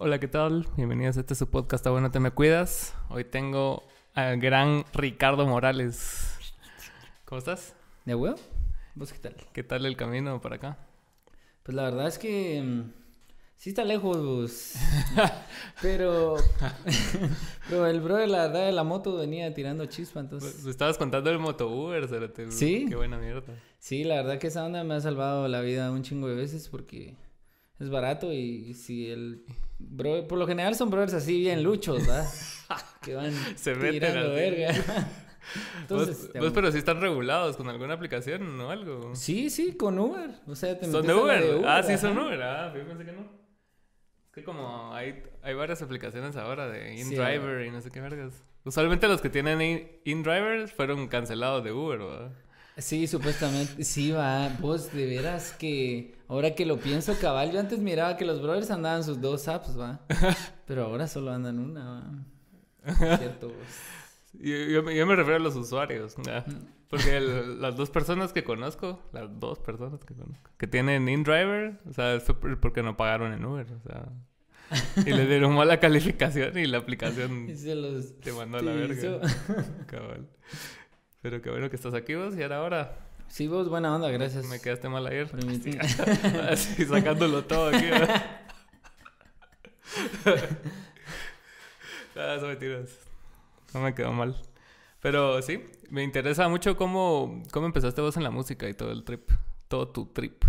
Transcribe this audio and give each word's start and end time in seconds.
Hola, 0.00 0.20
¿qué 0.20 0.28
tal? 0.28 0.68
Bienvenidos 0.76 1.16
a 1.16 1.20
este 1.20 1.34
su 1.34 1.50
podcast, 1.50 1.80
¿Está 1.80 1.90
bueno 1.90 2.12
te 2.12 2.20
me 2.20 2.30
cuidas? 2.30 2.94
Hoy 3.08 3.24
tengo 3.24 3.82
al 4.14 4.38
gran 4.38 4.84
Ricardo 4.94 5.44
Morales. 5.44 6.38
¿Cómo 7.24 7.40
estás? 7.40 7.74
¿De 8.04 8.14
huevo? 8.14 8.36
¿Vos 8.94 9.12
qué 9.12 9.18
tal? 9.18 9.34
¿Qué 9.52 9.64
tal 9.64 9.84
el 9.86 9.96
camino 9.96 10.40
para 10.40 10.54
acá? 10.54 10.78
Pues 11.64 11.74
la 11.74 11.82
verdad 11.82 12.06
es 12.06 12.16
que 12.16 12.62
mm, 12.62 12.92
sí 13.56 13.70
está 13.70 13.82
lejos, 13.82 14.74
pero, 15.82 16.36
pero 17.68 17.86
el 17.88 18.00
bro 18.00 18.18
de 18.18 18.28
la 18.28 18.46
verdad 18.46 18.66
de 18.66 18.72
la 18.72 18.84
moto 18.84 19.16
venía 19.16 19.52
tirando 19.52 19.84
chispa, 19.86 20.20
entonces... 20.20 20.60
Pues, 20.62 20.66
estabas 20.66 20.96
contando 20.96 21.28
el 21.28 21.40
moto 21.40 21.68
Uber. 21.68 22.08
¿Sí? 22.52 22.86
Qué 22.88 22.94
buena 22.94 23.18
mierda. 23.18 23.52
Sí, 23.80 24.04
la 24.04 24.14
verdad 24.14 24.38
que 24.38 24.46
esa 24.46 24.64
onda 24.64 24.84
me 24.84 24.94
ha 24.94 25.00
salvado 25.00 25.48
la 25.48 25.60
vida 25.60 25.90
un 25.90 26.04
chingo 26.04 26.28
de 26.28 26.36
veces 26.36 26.68
porque 26.68 27.16
es 27.80 27.90
barato 27.90 28.32
y 28.32 28.74
si 28.74 29.08
el 29.10 29.44
bro, 29.78 30.26
por 30.26 30.38
lo 30.38 30.46
general 30.46 30.74
son 30.74 30.90
brothers 30.90 31.14
así 31.14 31.38
bien 31.40 31.62
luchos, 31.62 32.06
¿verdad? 32.06 32.26
que 33.02 33.14
van 33.14 33.32
Se 33.56 33.74
meten 33.74 34.00
tirando 34.00 34.32
verga. 34.32 34.72
¿Vos, 35.88 36.08
Entonces, 36.08 36.30
vos, 36.38 36.52
pero 36.52 36.70
sí 36.70 36.78
están 36.78 37.00
regulados 37.00 37.56
con 37.56 37.68
alguna 37.68 37.94
aplicación 37.94 38.60
o 38.60 38.70
algo? 38.70 39.14
Sí, 39.14 39.48
sí, 39.48 39.72
con 39.76 39.98
Uber. 39.98 40.30
O 40.46 40.54
sea, 40.54 40.78
te 40.78 40.90
¿Son 40.90 41.06
de 41.06 41.14
Uber? 41.14 41.62
Ah, 41.64 41.82
sí, 41.82 41.96
son 41.96 42.18
Uber. 42.18 42.42
Ah, 42.42 42.74
yo 42.76 42.86
pensé 42.86 43.04
que 43.06 43.12
no. 43.12 43.20
Es 44.26 44.32
que 44.34 44.44
como 44.44 44.92
hay, 44.94 45.22
hay 45.42 45.54
varias 45.54 45.80
aplicaciones 45.80 46.36
ahora 46.36 46.68
de 46.68 46.94
Sí, 46.96 47.00
InDriver 47.02 47.64
y 47.64 47.70
no 47.70 47.80
sé 47.80 47.90
qué 47.90 48.00
vergas. 48.02 48.34
Usualmente 48.64 49.08
los 49.08 49.22
que 49.22 49.30
tienen 49.30 49.62
In- 49.62 49.88
InDriver 50.04 50.68
fueron 50.68 51.08
cancelados 51.08 51.64
de 51.64 51.72
Uber, 51.72 51.98
¿verdad? 52.00 52.32
Sí, 52.76 53.06
supuestamente, 53.06 53.82
sí, 53.84 54.10
va. 54.10 54.54
Vos, 54.60 54.92
de 54.92 55.06
veras 55.06 55.52
que, 55.52 56.14
ahora 56.28 56.54
que 56.54 56.64
lo 56.66 56.78
pienso, 56.78 57.14
cabal, 57.20 57.50
yo 57.52 57.60
antes 57.60 57.78
miraba 57.80 58.16
que 58.16 58.24
los 58.24 58.40
brothers 58.40 58.70
andaban 58.70 59.02
sus 59.04 59.20
dos 59.20 59.48
apps, 59.48 59.78
va. 59.78 60.00
Pero 60.66 60.84
ahora 60.84 61.06
solo 61.08 61.32
andan 61.32 61.58
una, 61.58 61.90
va. 62.86 63.16
Cierto, 63.18 63.48
vos. 63.48 63.56
Yo, 64.34 64.54
yo 64.56 64.82
me- 64.82 64.94
yo 64.94 65.06
me 65.06 65.16
refiero 65.16 65.36
a 65.36 65.40
los 65.42 65.56
usuarios, 65.56 66.14
¿ya? 66.24 66.44
Mm. 66.46 66.66
Porque 66.88 67.16
el- 67.16 67.60
las 67.60 67.76
dos 67.76 67.90
personas 67.90 68.32
que 68.32 68.44
conozco, 68.44 69.02
las 69.12 69.38
dos 69.40 69.58
personas 69.58 70.04
que 70.04 70.14
conozco, 70.14 70.50
que 70.56 70.66
tienen 70.66 71.08
InDriver, 71.08 71.80
o 71.88 71.92
sea, 71.92 72.18
por- 72.20 72.58
porque 72.60 72.82
no 72.82 72.96
pagaron 72.96 73.32
en 73.32 73.44
Uber, 73.44 73.66
o 73.72 73.80
sea, 73.80 74.06
y 75.04 75.10
le 75.12 75.26
dieron 75.26 75.54
mala 75.54 75.80
calificación 75.80 76.58
y 76.58 76.66
la 76.66 76.78
aplicación 76.78 77.48
Y 77.48 77.56
se 77.56 77.74
los... 77.74 78.20
te 78.20 78.32
mandó 78.32 78.58
a 78.58 78.62
la 78.62 78.72
verga. 78.72 79.18
Cabal. 79.86 80.28
Pero 81.22 81.40
qué 81.42 81.50
bueno 81.50 81.68
que 81.70 81.76
estás 81.76 81.94
aquí 81.94 82.14
vos 82.14 82.36
y 82.36 82.42
ahora 82.42 82.58
ahora. 82.58 82.98
Sí, 83.28 83.46
vos, 83.46 83.68
buena 83.68 83.94
onda, 83.94 84.10
gracias. 84.10 84.46
Me 84.46 84.60
quedaste 84.60 84.88
mal 84.88 85.06
ayer. 85.06 85.28
por 85.28 85.42
invitar. 85.42 85.84
Así 86.50 86.84
sacándolo 86.84 87.44
todo 87.44 87.68
aquí. 87.68 87.84
¿verdad? 87.84 88.40
ah, 92.16 92.36
son 92.40 92.48
mentiras. 92.48 92.98
No 93.74 93.80
me 93.80 93.94
quedó 93.94 94.12
mal. 94.12 94.36
Pero 95.00 95.40
sí, 95.42 95.62
me 95.90 96.02
interesa 96.02 96.48
mucho 96.48 96.76
cómo, 96.76 97.42
cómo 97.52 97.66
empezaste 97.66 98.00
vos 98.00 98.16
en 98.16 98.24
la 98.24 98.30
música 98.30 98.68
y 98.68 98.74
todo 98.74 98.90
el 98.90 99.04
trip. 99.04 99.30
Todo 99.68 99.88
tu 99.88 100.06
trip. 100.06 100.44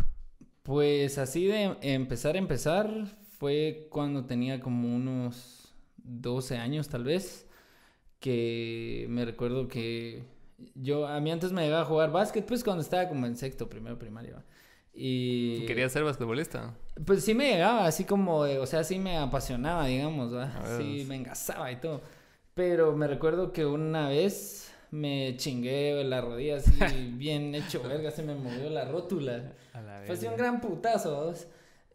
Pues 0.63 1.17
así 1.17 1.45
de 1.45 1.77
empezar 1.81 2.35
a 2.35 2.39
empezar 2.39 2.89
fue 3.37 3.87
cuando 3.89 4.25
tenía 4.25 4.59
como 4.59 4.93
unos 4.95 5.73
12 5.97 6.57
años 6.57 6.89
tal 6.89 7.03
vez, 7.03 7.47
que 8.19 9.05
me 9.09 9.25
recuerdo 9.25 9.67
que 9.67 10.23
yo, 10.75 11.07
a 11.07 11.19
mí 11.19 11.31
antes 11.31 11.51
me 11.51 11.63
llegaba 11.63 11.81
a 11.83 11.85
jugar 11.85 12.11
básquet, 12.11 12.45
pues 12.45 12.63
cuando 12.63 12.81
estaba 12.81 13.07
como 13.07 13.25
en 13.25 13.35
sexto, 13.35 13.69
primero 13.69 13.97
primaria. 13.97 14.35
¿va? 14.35 14.43
Y... 14.93 15.65
¿Querías 15.65 15.91
ser 15.91 16.03
basquetbolista? 16.03 16.75
Pues 17.05 17.23
sí 17.23 17.33
me 17.33 17.49
llegaba, 17.51 17.85
así 17.85 18.03
como, 18.03 18.43
de- 18.43 18.59
o 18.59 18.65
sea, 18.65 18.83
sí 18.83 18.99
me 18.99 19.17
apasionaba, 19.17 19.85
digamos, 19.85 20.33
¿va? 20.33 20.53
A 20.57 20.77
ver. 20.77 20.81
Sí 20.81 21.05
me 21.07 21.15
engasaba 21.15 21.71
y 21.71 21.77
todo. 21.77 22.01
Pero 22.53 22.95
me 22.95 23.07
recuerdo 23.07 23.53
que 23.53 23.65
una 23.65 24.09
vez 24.09 24.73
me 24.91 25.35
chingué 25.37 26.03
la 26.03 26.19
rodilla 26.21 26.57
así 26.57 26.71
bien 27.17 27.55
hecho 27.55 27.81
verga, 27.83 28.11
se 28.11 28.23
me 28.23 28.35
movió 28.35 28.69
la 28.69 28.85
rótula. 28.85 29.53
A 29.73 29.81
la 29.81 30.01
Fue 30.05 30.15
así 30.15 30.25
un 30.25 30.35
gran 30.35 30.59
putazo, 30.59 31.25
¿vos? 31.25 31.47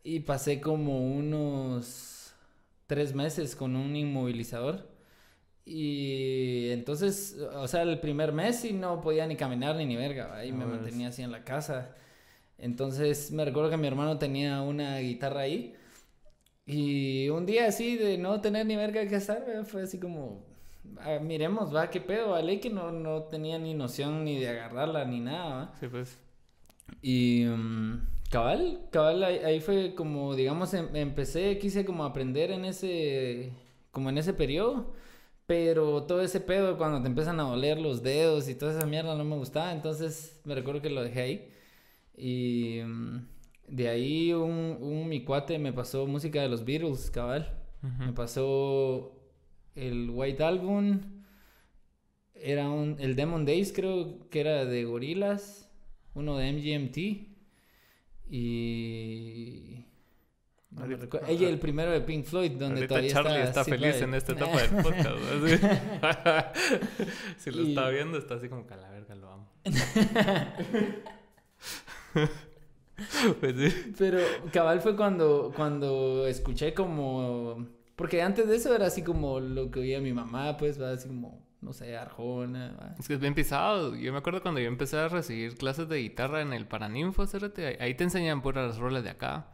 Y 0.02 0.20
pasé 0.20 0.60
como 0.60 1.06
unos 1.14 2.34
tres 2.86 3.14
meses 3.14 3.56
con 3.56 3.76
un 3.76 3.96
inmovilizador. 3.96 4.88
Y 5.66 6.70
entonces, 6.70 7.36
o 7.54 7.66
sea, 7.68 7.82
el 7.82 7.98
primer 8.00 8.32
mes 8.32 8.60
sí 8.60 8.72
no 8.72 9.00
podía 9.00 9.26
ni 9.26 9.36
caminar 9.36 9.76
ni 9.76 9.86
ni 9.86 9.96
verga, 9.96 10.26
¿va? 10.26 10.44
y 10.44 10.50
Ah, 10.50 10.54
me 10.54 10.66
mantenía 10.66 11.08
así 11.08 11.22
en 11.22 11.32
la 11.32 11.44
casa. 11.44 11.94
Entonces 12.58 13.32
me 13.32 13.44
recuerdo 13.44 13.70
que 13.70 13.76
mi 13.78 13.86
hermano 13.88 14.18
tenía 14.18 14.62
una 14.62 14.98
guitarra 14.98 15.40
ahí. 15.42 15.74
Y 16.66 17.28
un 17.30 17.46
día 17.46 17.66
así 17.66 17.96
de 17.96 18.18
no 18.18 18.40
tener 18.40 18.66
ni 18.66 18.76
verga 18.76 19.06
que 19.06 19.16
hacer, 19.16 19.64
fue 19.66 19.82
así 19.82 19.98
como, 20.00 20.44
"Ah, 20.98 21.18
miremos, 21.22 21.74
va, 21.74 21.90
qué 21.90 22.00
pedo, 22.00 22.30
vale, 22.30 22.60
que 22.60 22.70
no, 22.70 22.90
no 22.92 23.24
tenía 23.24 23.58
ni 23.58 23.74
noción 23.74 24.24
ni 24.24 24.38
de 24.40 24.48
agarrarla 24.48 25.04
ni 25.04 25.20
nada, 25.20 25.54
¿va? 25.54 25.74
Sí, 25.80 25.88
pues. 25.88 26.18
Y 27.02 27.44
mm, 27.46 28.06
cabal, 28.30 28.80
cabal, 28.90 29.22
ahí, 29.24 29.38
ahí 29.38 29.60
fue 29.60 29.94
como, 29.94 30.34
digamos, 30.34 30.72
em- 30.74 30.94
empecé, 30.96 31.58
quise 31.58 31.84
como 31.84 32.04
aprender 32.04 32.50
en 32.50 32.64
ese, 32.64 33.52
como 33.90 34.08
en 34.10 34.18
ese 34.18 34.32
periodo, 34.34 34.94
pero 35.46 36.04
todo 36.04 36.22
ese 36.22 36.40
pedo 36.40 36.78
cuando 36.78 37.02
te 37.02 37.08
empiezan 37.08 37.38
a 37.40 37.44
doler 37.44 37.78
los 37.78 38.02
dedos 38.02 38.48
y 38.48 38.54
toda 38.54 38.76
esa 38.76 38.86
mierda 38.86 39.14
no 39.16 39.24
me 39.24 39.36
gustaba, 39.36 39.72
entonces 39.72 40.40
me 40.44 40.54
recuerdo 40.54 40.82
que 40.82 40.90
lo 40.90 41.02
dejé 41.02 41.20
ahí. 41.20 41.50
Y 42.16 42.80
mm, 42.84 43.26
de 43.68 43.88
ahí 43.88 44.32
un, 44.32 44.78
un 44.80 45.08
mi 45.08 45.24
cuate 45.24 45.58
me 45.58 45.72
pasó 45.72 46.06
música 46.06 46.40
de 46.42 46.48
los 46.48 46.64
Beatles, 46.64 47.10
cabal. 47.10 47.60
Me 47.98 48.12
pasó 48.14 49.12
el 49.74 50.08
White 50.10 50.42
Album. 50.42 51.00
Era 52.34 52.70
un, 52.70 52.96
el 52.98 53.14
Demon 53.14 53.44
Days, 53.44 53.72
creo 53.74 54.28
que 54.30 54.40
era 54.40 54.64
de 54.64 54.84
Gorilas. 54.84 55.70
Uno 56.14 56.38
de 56.38 56.52
MGMT. 56.52 56.98
Y. 58.30 59.84
no. 60.74 60.84
Ella, 61.28 61.48
el 61.48 61.58
primero 61.58 61.90
de 61.92 62.00
Pink 62.00 62.24
Floyd, 62.24 62.52
donde 62.52 62.76
Ahorita 62.80 62.88
todavía 62.88 63.12
Charlie 63.12 63.42
está, 63.42 63.64
feliz 63.64 64.00
en 64.02 64.14
esta 64.14 64.32
etapa 64.32 64.60
del 64.60 64.70
podcast. 64.82 65.08
¿no? 65.08 65.48
Sí. 65.48 65.58
si 67.38 67.50
lo 67.50 67.62
Y- 67.62 67.68
está 67.70 67.88
viendo, 67.90 68.18
está 68.18 68.34
así 68.34 68.48
como 68.48 68.66
que 68.66 68.74
a 68.74 68.78
la 68.78 68.90
verga 68.90 69.14
lo 69.14 69.30
amo. 69.30 69.48
pues 73.40 73.56
sí. 73.56 73.94
Pero 73.98 74.18
cabal 74.52 74.80
fue 74.80 74.96
cuando, 74.96 75.52
cuando 75.54 76.26
escuché 76.26 76.74
como... 76.74 77.66
Porque 77.96 78.22
antes 78.22 78.48
de 78.48 78.56
eso 78.56 78.74
era 78.74 78.86
así 78.86 79.02
como 79.02 79.38
lo 79.40 79.70
que 79.70 79.80
oía 79.80 80.00
mi 80.00 80.12
mamá, 80.12 80.56
pues, 80.56 80.80
va 80.82 80.90
así 80.90 81.06
como, 81.06 81.46
no 81.60 81.72
sé, 81.72 81.96
Arjona, 81.96 82.76
va. 82.80 82.94
Es 82.98 83.06
que 83.06 83.14
es 83.14 83.20
bien 83.20 83.34
pisado. 83.34 83.94
Yo 83.94 84.10
me 84.12 84.18
acuerdo 84.18 84.42
cuando 84.42 84.60
yo 84.60 84.66
empecé 84.66 84.96
a 84.96 85.06
recibir 85.08 85.54
clases 85.54 85.88
de 85.88 85.98
guitarra 85.98 86.40
en 86.42 86.52
el 86.52 86.66
Paraninfo, 86.66 87.22
ahí- 87.22 87.76
ahí 87.78 87.94
te 87.94 88.02
enseñan 88.02 88.42
puras 88.42 88.78
rolas 88.78 89.04
de 89.04 89.10
acá. 89.10 89.46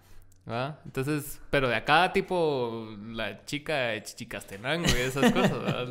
Entonces, 0.84 1.40
pero 1.50 1.68
de 1.68 1.76
acá, 1.76 2.12
tipo 2.12 2.88
la 3.12 3.44
chica 3.44 3.76
de 3.88 4.02
Chichicastenango 4.02 4.86
y 4.88 5.00
esas 5.00 5.32
cosas. 5.32 5.52
¿verdad? 5.62 5.88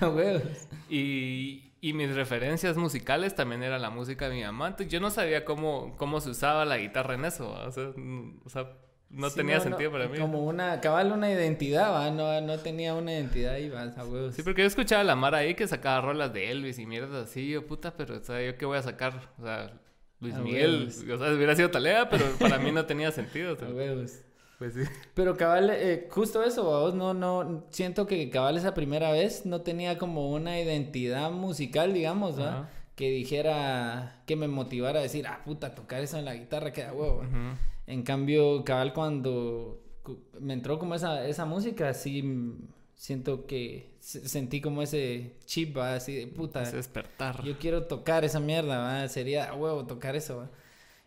Y, 0.88 1.72
y 1.80 1.92
mis 1.94 2.14
referencias 2.14 2.76
musicales 2.76 3.34
también 3.34 3.62
era 3.62 3.78
la 3.78 3.90
música 3.90 4.28
de 4.28 4.34
mi 4.36 4.42
mamá. 4.42 4.68
Entonces, 4.68 4.88
yo 4.92 5.00
no 5.00 5.10
sabía 5.10 5.44
cómo, 5.44 5.96
cómo 5.96 6.20
se 6.20 6.30
usaba 6.30 6.64
la 6.64 6.76
guitarra 6.78 7.14
en 7.14 7.24
eso. 7.24 7.50
O 7.50 7.70
sea, 7.72 7.84
n- 7.96 8.34
o 8.44 8.48
sea, 8.48 8.70
no 9.10 9.30
Sí, 9.30 9.36
tenía 9.36 9.60
sentido 9.60 9.90
para 9.92 10.08
mí. 10.08 10.18
Como 10.18 10.44
una, 10.44 10.80
cabal, 10.80 11.12
una 11.12 11.30
identidad, 11.30 11.92
va, 11.92 12.10
no, 12.10 12.40
no 12.40 12.58
tenía 12.58 12.94
una 12.94 13.12
identidad 13.12 13.56
y 13.58 13.68
va, 13.70 13.82
a 13.82 14.04
huevos. 14.04 14.34
Sí, 14.34 14.42
porque 14.42 14.62
yo 14.62 14.66
escuchaba 14.68 15.00
a 15.02 15.04
la 15.04 15.16
Mara 15.16 15.38
ahí 15.38 15.54
que 15.54 15.66
sacaba 15.68 16.00
rolas 16.00 16.32
de 16.32 16.50
Elvis 16.50 16.78
y 16.78 16.86
mierdas 16.86 17.28
así. 17.30 17.48
Yo, 17.48 17.66
puta, 17.66 17.94
pero, 17.96 18.16
o 18.16 18.20
sea, 18.22 18.44
¿yo 18.44 18.56
qué 18.58 18.66
voy 18.66 18.78
a 18.78 18.82
sacar? 18.82 19.30
O 19.38 19.44
sea, 19.44 19.72
Luis 20.20 20.34
Miguel. 20.36 20.78
huevos. 20.88 20.96
O 20.98 21.18
sea, 21.24 21.34
hubiera 21.34 21.54
sido 21.56 21.70
talea, 21.70 22.08
pero 22.08 22.24
para 22.38 22.58
mí 22.58 22.72
no 22.72 22.86
tenía 22.86 23.10
sentido. 23.12 23.54
o 23.54 23.56
sea, 23.56 23.68
pues 24.58 24.72
sí. 24.74 24.80
Pero 25.14 25.36
cabal, 25.36 25.70
eh, 25.72 26.06
justo 26.10 26.42
eso, 26.42 26.64
vos 26.64 26.94
no, 26.94 27.12
no, 27.14 27.64
siento 27.70 28.06
que 28.06 28.30
cabal 28.30 28.56
esa 28.56 28.72
primera 28.74 29.10
vez 29.10 29.44
no 29.46 29.60
tenía 29.62 29.98
como 29.98 30.30
una 30.32 30.60
identidad 30.60 31.30
musical, 31.30 31.92
digamos, 31.92 32.38
¿va? 32.40 32.48
Ajá. 32.48 32.70
Que 32.94 33.10
dijera, 33.10 34.22
que 34.24 34.36
me 34.36 34.46
motivara 34.46 35.00
a 35.00 35.02
decir, 35.02 35.26
ah, 35.26 35.42
puta, 35.44 35.74
tocar 35.74 36.00
eso 36.02 36.16
en 36.16 36.24
la 36.24 36.34
guitarra 36.34 36.72
queda 36.72 36.92
huevo. 36.92 37.18
Ujú. 37.18 37.56
En 37.88 38.02
cambio, 38.04 38.62
cabal, 38.64 38.92
cuando 38.94 39.82
cu- 40.04 40.20
me 40.40 40.52
entró 40.54 40.78
como 40.78 40.94
esa, 40.94 41.26
esa 41.26 41.44
música, 41.44 41.92
sí 41.92 42.54
siento 42.94 43.46
que 43.46 43.93
sentí 44.04 44.60
como 44.60 44.82
ese 44.82 45.36
chip, 45.46 45.76
¿va? 45.76 45.94
Así 45.94 46.14
de 46.14 46.26
puta. 46.26 46.62
Ese 46.62 46.76
despertar. 46.76 47.42
Yo 47.44 47.58
quiero 47.58 47.84
tocar 47.84 48.24
esa 48.24 48.40
mierda, 48.40 48.78
¿va? 48.78 49.08
Sería 49.08 49.50
a 49.50 49.54
huevo 49.54 49.86
tocar 49.86 50.14
eso, 50.16 50.36
¿va? 50.38 50.50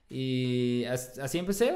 Y 0.10 0.86
as- 0.86 1.20
así 1.20 1.38
empecé. 1.38 1.74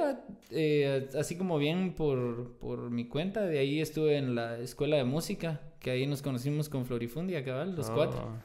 Eh, 0.51 1.09
así 1.19 1.37
como 1.37 1.57
bien 1.57 1.93
por, 1.93 2.57
por 2.57 2.89
mi 2.89 3.07
cuenta. 3.07 3.41
De 3.41 3.59
ahí 3.59 3.81
estuve 3.81 4.17
en 4.17 4.35
la 4.35 4.57
escuela 4.59 4.97
de 4.97 5.03
música, 5.03 5.61
que 5.79 5.91
ahí 5.91 6.07
nos 6.07 6.21
conocimos 6.21 6.69
con 6.69 6.85
Florifundia, 6.85 7.43
cabal, 7.43 7.75
los 7.75 7.89
Oh. 7.89 7.93
cuatro. 7.95 8.37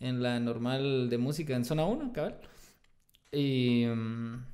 En 0.00 0.22
la 0.22 0.38
normal 0.40 1.10
de 1.10 1.18
música 1.18 1.56
en 1.56 1.64
zona 1.64 1.84
1, 1.84 2.12
cabal. 2.12 2.38
Y. 3.32 3.84
mm, 3.86 4.44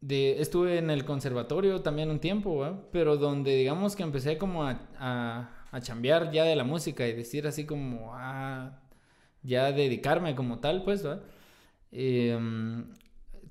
de, 0.00 0.40
estuve 0.40 0.78
en 0.78 0.90
el 0.90 1.04
conservatorio 1.04 1.80
también 1.82 2.10
un 2.10 2.20
tiempo, 2.20 2.56
¿va? 2.58 2.80
pero 2.92 3.16
donde 3.16 3.56
digamos 3.56 3.96
que 3.96 4.04
empecé 4.04 4.38
como 4.38 4.64
a, 4.64 4.80
a, 4.98 5.57
a 5.70 5.80
chambear 5.80 6.30
ya 6.30 6.44
de 6.44 6.56
la 6.56 6.64
música 6.64 7.06
y 7.06 7.12
decir 7.12 7.46
así 7.46 7.64
como, 7.66 8.14
a 8.14 8.80
ya 9.42 9.72
dedicarme 9.72 10.34
como 10.34 10.58
tal, 10.60 10.82
pues, 10.84 11.06
¿va? 11.06 11.20
Em, 11.92 12.84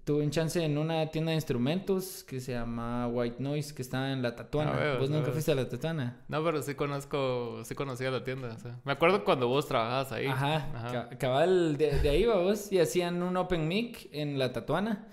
tuve 0.03 0.23
un 0.23 0.29
chance 0.31 0.63
en 0.63 0.77
una 0.77 1.07
tienda 1.07 1.31
de 1.31 1.35
instrumentos 1.35 2.23
que 2.23 2.39
se 2.39 2.53
llama 2.53 3.07
White 3.07 3.37
Noise, 3.39 3.73
que 3.73 3.81
está 3.81 4.11
en 4.13 4.21
La 4.21 4.35
Tatuana. 4.35 4.97
¿Vos 4.99 5.09
nunca 5.09 5.31
fuiste 5.31 5.51
a 5.51 5.55
La 5.55 5.67
Tatuana? 5.67 6.21
No, 6.27 6.43
pero 6.43 6.61
sí 6.61 6.75
conozco, 6.75 7.61
sí 7.65 7.75
conocía 7.75 8.09
la 8.11 8.23
tienda. 8.23 8.53
o 8.53 8.57
sea, 8.59 8.79
me 8.85 8.91
acuerdo 8.93 9.23
cuando 9.25 9.47
vos 9.47 9.67
trabajabas 9.67 10.11
ahí. 10.11 10.27
Ajá, 10.27 10.55
Ajá. 10.73 10.91
ca- 11.09 11.17
cabal, 11.17 11.77
de, 11.77 11.99
de 11.99 12.09
ahí 12.09 12.23
va 12.25 12.37
vos, 12.37 12.71
y 12.71 12.79
hacían 12.79 13.21
un 13.21 13.35
open 13.37 13.67
mic 13.67 14.07
en 14.13 14.39
La 14.39 14.53
Tatuana. 14.53 15.07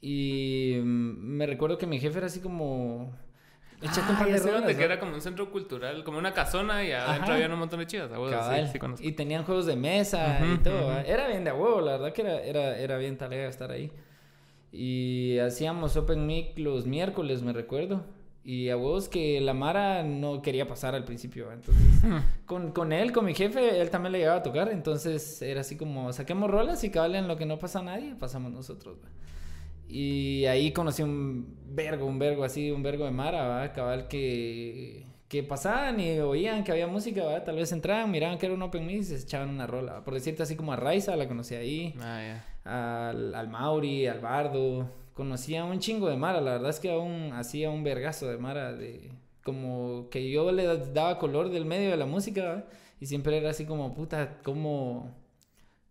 Y 0.00 0.76
mm, 0.82 0.84
me 1.36 1.46
recuerdo 1.46 1.76
que 1.78 1.86
mi 1.86 1.98
jefe 1.98 2.18
era 2.18 2.26
así 2.28 2.40
como... 2.40 3.14
Échate 3.82 4.00
un 4.10 4.16
Ah, 4.16 4.18
par 4.18 4.28
ya 4.28 4.34
de 4.40 4.50
rolas, 4.50 4.76
que 4.76 4.82
era 4.84 4.98
como 4.98 5.14
un 5.14 5.20
centro 5.20 5.50
cultural, 5.50 6.04
como 6.04 6.18
una 6.18 6.32
casona 6.32 6.82
y 6.84 6.92
adentro 6.92 7.24
Ajá. 7.24 7.34
había 7.34 7.48
un 7.48 7.58
montón 7.58 7.80
de 7.80 7.86
chivas. 7.86 8.10
a 8.10 8.14
sí, 8.16 8.30
Cabal. 8.30 8.68
sí 8.72 8.78
conozco. 8.78 9.06
y 9.06 9.12
tenían 9.12 9.44
juegos 9.44 9.66
de 9.66 9.76
mesa 9.76 10.38
y 10.40 10.52
Ujú, 10.54 10.62
todo. 10.62 10.86
¿va? 10.86 11.00
ujú. 11.00 11.06
Era 11.10 11.28
bien 11.28 11.44
de 11.44 11.50
a 11.50 11.54
huevo, 11.54 11.80
la 11.80 11.92
verdad 11.92 12.12
que 12.12 12.22
era, 12.22 12.40
era, 12.42 12.78
era 12.78 12.96
bien 12.98 13.18
talega 13.18 13.46
estar 13.48 13.70
ahí. 13.70 13.90
Y 14.72 15.38
hacíamos 15.38 15.96
Open 15.96 16.26
Mic 16.26 16.58
los 16.58 16.86
miércoles, 16.86 17.42
me 17.42 17.52
recuerdo. 17.52 18.04
Y 18.46 18.68
a 18.68 18.76
huevos 18.76 19.08
que 19.08 19.40
la 19.40 19.54
Mara 19.54 20.02
no 20.02 20.42
quería 20.42 20.66
pasar 20.68 20.94
al 20.94 21.04
principio. 21.04 21.50
Entonces, 21.52 21.84
con, 22.46 22.72
con 22.72 22.92
él, 22.92 23.12
con 23.12 23.24
mi 23.24 23.34
jefe, 23.34 23.80
él 23.80 23.90
también 23.90 24.12
le 24.12 24.18
llegaba 24.18 24.38
a 24.38 24.42
tocar. 24.42 24.68
Entonces 24.70 25.40
era 25.42 25.60
así 25.62 25.76
como, 25.76 26.12
saquemos 26.12 26.50
rolas 26.50 26.82
y 26.84 26.90
cabal 26.90 27.14
en 27.14 27.28
lo 27.28 27.36
que 27.36 27.46
no 27.46 27.58
pasa 27.58 27.82
nadie, 27.82 28.14
pasamos 28.18 28.52
nosotros. 28.52 28.98
¿va? 29.02 29.08
Y 29.96 30.44
ahí 30.46 30.72
conocí 30.72 31.04
un 31.04 31.56
vergo, 31.68 32.04
un 32.06 32.18
vergo 32.18 32.42
así, 32.42 32.72
un 32.72 32.82
vergo 32.82 33.04
de 33.04 33.12
Mara, 33.12 33.46
¿va? 33.46 33.72
cabal 33.72 34.08
que, 34.08 35.04
que 35.28 35.44
pasaban 35.44 36.00
y 36.00 36.18
oían 36.18 36.64
que 36.64 36.72
había 36.72 36.88
música, 36.88 37.22
¿va? 37.24 37.44
tal 37.44 37.54
vez 37.54 37.70
entraban, 37.70 38.10
miraban 38.10 38.36
que 38.38 38.46
era 38.46 38.56
un 38.56 38.62
open 38.62 38.84
mic 38.86 38.96
y 38.98 39.04
se 39.04 39.14
echaban 39.16 39.50
una 39.50 39.68
rola. 39.68 39.92
¿va? 39.92 40.04
Por 40.04 40.14
decirte 40.14 40.42
así 40.42 40.56
como 40.56 40.72
a 40.72 40.76
Raiza, 40.76 41.14
la 41.14 41.28
conocí 41.28 41.54
ahí, 41.54 41.94
Ah, 42.00 42.20
ya. 42.64 43.08
al, 43.08 43.34
al 43.36 43.48
Mauri, 43.48 44.08
al 44.08 44.18
Bardo, 44.18 44.90
conocía 45.12 45.62
un 45.64 45.78
chingo 45.78 46.08
de 46.08 46.16
Mara, 46.16 46.40
la 46.40 46.54
verdad 46.54 46.70
es 46.70 46.80
que 46.80 46.90
aún 46.90 47.30
hacía 47.32 47.70
un 47.70 47.84
vergazo 47.84 48.26
de 48.28 48.36
Mara, 48.38 48.72
de 48.72 49.12
como 49.44 50.08
que 50.10 50.28
yo 50.28 50.50
le 50.50 50.64
daba 50.92 51.18
color 51.20 51.50
del 51.50 51.66
medio 51.66 51.90
de 51.90 51.96
la 51.96 52.06
música, 52.06 52.42
¿va? 52.44 52.64
y 53.00 53.06
siempre 53.06 53.36
era 53.38 53.50
así 53.50 53.64
como, 53.64 53.94
puta, 53.94 54.38
¿cómo, 54.42 55.14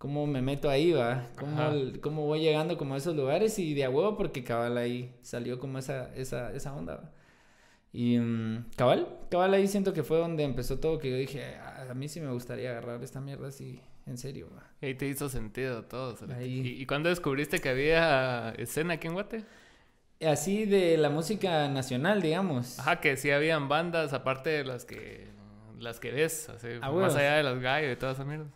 cómo 0.03 0.27
me 0.27 0.41
meto 0.41 0.69
ahí, 0.69 0.91
va? 0.91 1.29
¿Cómo, 1.39 1.55
cómo 2.01 2.25
voy 2.25 2.41
llegando 2.41 2.77
como 2.77 2.94
a 2.94 2.97
esos 2.97 3.15
lugares? 3.15 3.57
Y 3.57 3.73
de 3.73 3.85
a 3.85 3.89
huevo 3.89 4.17
porque 4.17 4.44
cabal 4.44 4.77
ahí 4.77 5.15
salió 5.21 5.59
como 5.59 5.77
esa, 5.77 6.13
esa, 6.13 6.51
esa 6.51 6.75
onda, 6.75 6.95
¿va? 6.95 7.11
Y 7.94 8.19
mm, 8.19 8.65
cabal, 8.75 9.07
cabal 9.31 9.53
ahí 9.53 9.65
siento 9.65 9.94
que 9.94 10.03
fue 10.03 10.17
donde 10.17 10.44
empezó 10.44 10.77
todo, 10.77 11.00
que 11.00 11.09
yo 11.09 11.15
dije, 11.15 11.55
"Ah, 11.55 11.88
a 11.89 11.94
mí 11.94 12.09
sí 12.09 12.19
me 12.19 12.33
gustaría 12.33 12.71
agarrar 12.71 13.01
esta 13.01 13.21
mierda 13.21 13.47
así, 13.47 13.79
en 14.05 14.17
serio, 14.17 14.50
va. 14.53 14.69
Y 14.81 14.88
ahí 14.88 14.95
te 14.95 15.07
hizo 15.07 15.29
sentido 15.29 15.85
todo. 15.85 16.17
Ahí. 16.35 16.59
¿Y, 16.77 16.81
y 16.81 16.85
cuándo 16.85 17.07
descubriste 17.07 17.59
que 17.61 17.69
había 17.69 18.50
escena 18.57 18.95
aquí 18.95 19.07
en 19.07 19.13
Guate? 19.13 19.45
Así 20.19 20.65
de 20.65 20.97
la 20.97 21.09
música 21.11 21.69
nacional, 21.69 22.21
digamos. 22.21 22.77
Ajá, 22.77 23.00
que 23.00 23.15
sí 23.15 23.31
habían 23.31 23.69
bandas, 23.69 24.11
aparte 24.11 24.50
de 24.50 24.65
las 24.65 24.83
que 24.83 25.27
las 25.79 26.01
que 26.01 26.11
ves, 26.11 26.50
así, 26.50 26.67
Ah, 26.81 26.91
más 26.91 27.15
allá 27.15 27.35
de 27.35 27.44
los 27.44 27.59
gallos 27.61 27.94
y 27.94 27.95
todas 27.95 28.15
esas 28.17 28.27
mierdas. 28.27 28.50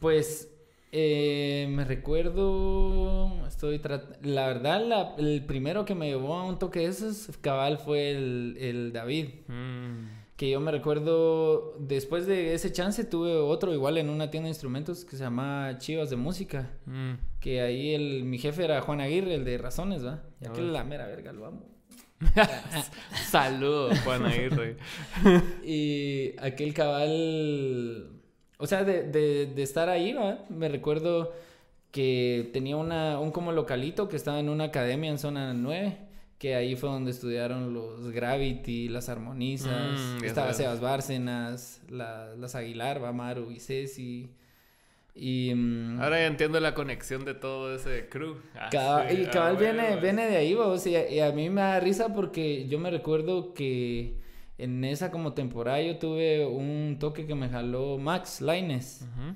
Pues 0.00 0.51
eh, 0.92 1.66
me 1.70 1.84
recuerdo, 1.84 3.46
estoy 3.46 3.80
la 4.22 4.46
verdad, 4.46 4.84
la- 4.86 5.14
el 5.18 5.44
primero 5.44 5.84
que 5.84 5.94
me 5.94 6.08
llevó 6.08 6.34
a 6.34 6.44
un 6.44 6.58
toque 6.58 6.80
de 6.80 6.86
esos, 6.86 7.30
cabal, 7.40 7.78
fue 7.78 8.10
el, 8.12 8.56
el 8.60 8.92
David. 8.92 9.28
Mm. 9.48 10.22
Que 10.36 10.50
yo 10.50 10.60
me 10.60 10.72
recuerdo, 10.72 11.76
después 11.78 12.26
de 12.26 12.54
ese 12.54 12.72
chance 12.72 13.04
tuve 13.04 13.32
otro 13.36 13.72
igual 13.72 13.96
en 13.98 14.08
una 14.10 14.30
tienda 14.30 14.46
de 14.46 14.50
instrumentos 14.50 15.04
que 15.04 15.16
se 15.16 15.22
llama 15.22 15.76
Chivas 15.78 16.10
de 16.10 16.16
Música. 16.16 16.70
Mm. 16.86 17.12
Que 17.38 17.60
ahí 17.60 17.94
el, 17.94 18.24
mi 18.24 18.38
jefe 18.38 18.64
era 18.64 18.80
Juan 18.82 19.00
Aguirre, 19.00 19.34
el 19.36 19.44
de 19.44 19.58
Razones, 19.58 20.04
¿va? 20.04 20.22
Ya 20.40 20.48
Ah, 20.50 20.52
que 20.52 20.60
bueno. 20.60 20.72
la 20.72 20.84
mera 20.84 21.06
verga, 21.06 21.32
lo 21.32 21.46
amo. 21.46 21.68
Saludos, 23.30 23.98
Juan 24.00 24.24
Aguirre. 24.26 24.76
Y 25.64 26.34
aquel 26.40 26.74
cabal, 26.74 28.10
o 28.62 28.66
sea, 28.66 28.84
de, 28.84 29.02
de, 29.02 29.46
de 29.46 29.62
estar 29.62 29.88
ahí, 29.88 30.12
¿va? 30.12 30.38
Me 30.48 30.68
recuerdo 30.68 31.32
que 31.90 32.48
tenía 32.52 32.76
una, 32.76 33.18
un 33.20 33.30
como 33.32 33.52
localito 33.52 34.08
que 34.08 34.16
estaba 34.16 34.40
en 34.40 34.48
una 34.48 34.64
academia 34.64 35.10
en 35.10 35.18
zona 35.18 35.52
9, 35.52 35.96
que 36.38 36.54
ahí 36.54 36.74
fue 36.74 36.88
donde 36.88 37.10
estudiaron 37.10 37.74
los 37.74 38.10
Gravity, 38.10 38.88
las 38.88 39.08
armonizas, 39.08 40.16
Mm, 40.20 40.24
estaba. 40.24 40.52
Sebas 40.54 40.80
Bárcenas, 40.80 41.82
la- 41.90 42.34
las 42.36 42.54
Aguilar, 42.54 43.02
va 43.02 43.12
Maru 43.12 43.50
y 43.50 43.60
Ceci. 43.60 44.30
Y, 45.14 45.52
mm, 45.54 46.00
Ahora 46.00 46.20
ya 46.20 46.26
entiendo 46.26 46.58
la 46.58 46.72
conexión 46.74 47.24
de 47.26 47.34
todo 47.34 47.74
ese 47.76 48.08
crew. 48.08 48.36
Ah, 48.54 48.68
Cabal, 48.72 49.08
sí, 49.10 49.22
y 49.22 49.24
ah, 49.26 49.30
cabal 49.30 49.56
viene, 49.58 49.82
huevos. 49.82 50.02
viene 50.02 50.26
de 50.26 50.36
ahí, 50.38 50.54
vos, 50.54 50.86
y, 50.86 50.96
a, 50.96 51.10
y 51.10 51.20
a 51.20 51.30
mí 51.32 51.50
me 51.50 51.60
da 51.60 51.78
risa 51.80 52.14
porque 52.14 52.66
yo 52.66 52.78
me 52.78 52.90
recuerdo 52.90 53.52
que 53.52 54.16
en 54.62 54.84
esa 54.84 55.10
como 55.10 55.32
temporada 55.34 55.80
yo 55.82 55.98
tuve 55.98 56.46
un 56.46 56.96
toque 57.00 57.26
que 57.26 57.34
me 57.34 57.48
jaló 57.48 57.98
Max 57.98 58.40
Laines, 58.40 59.02
Ujú. 59.02 59.34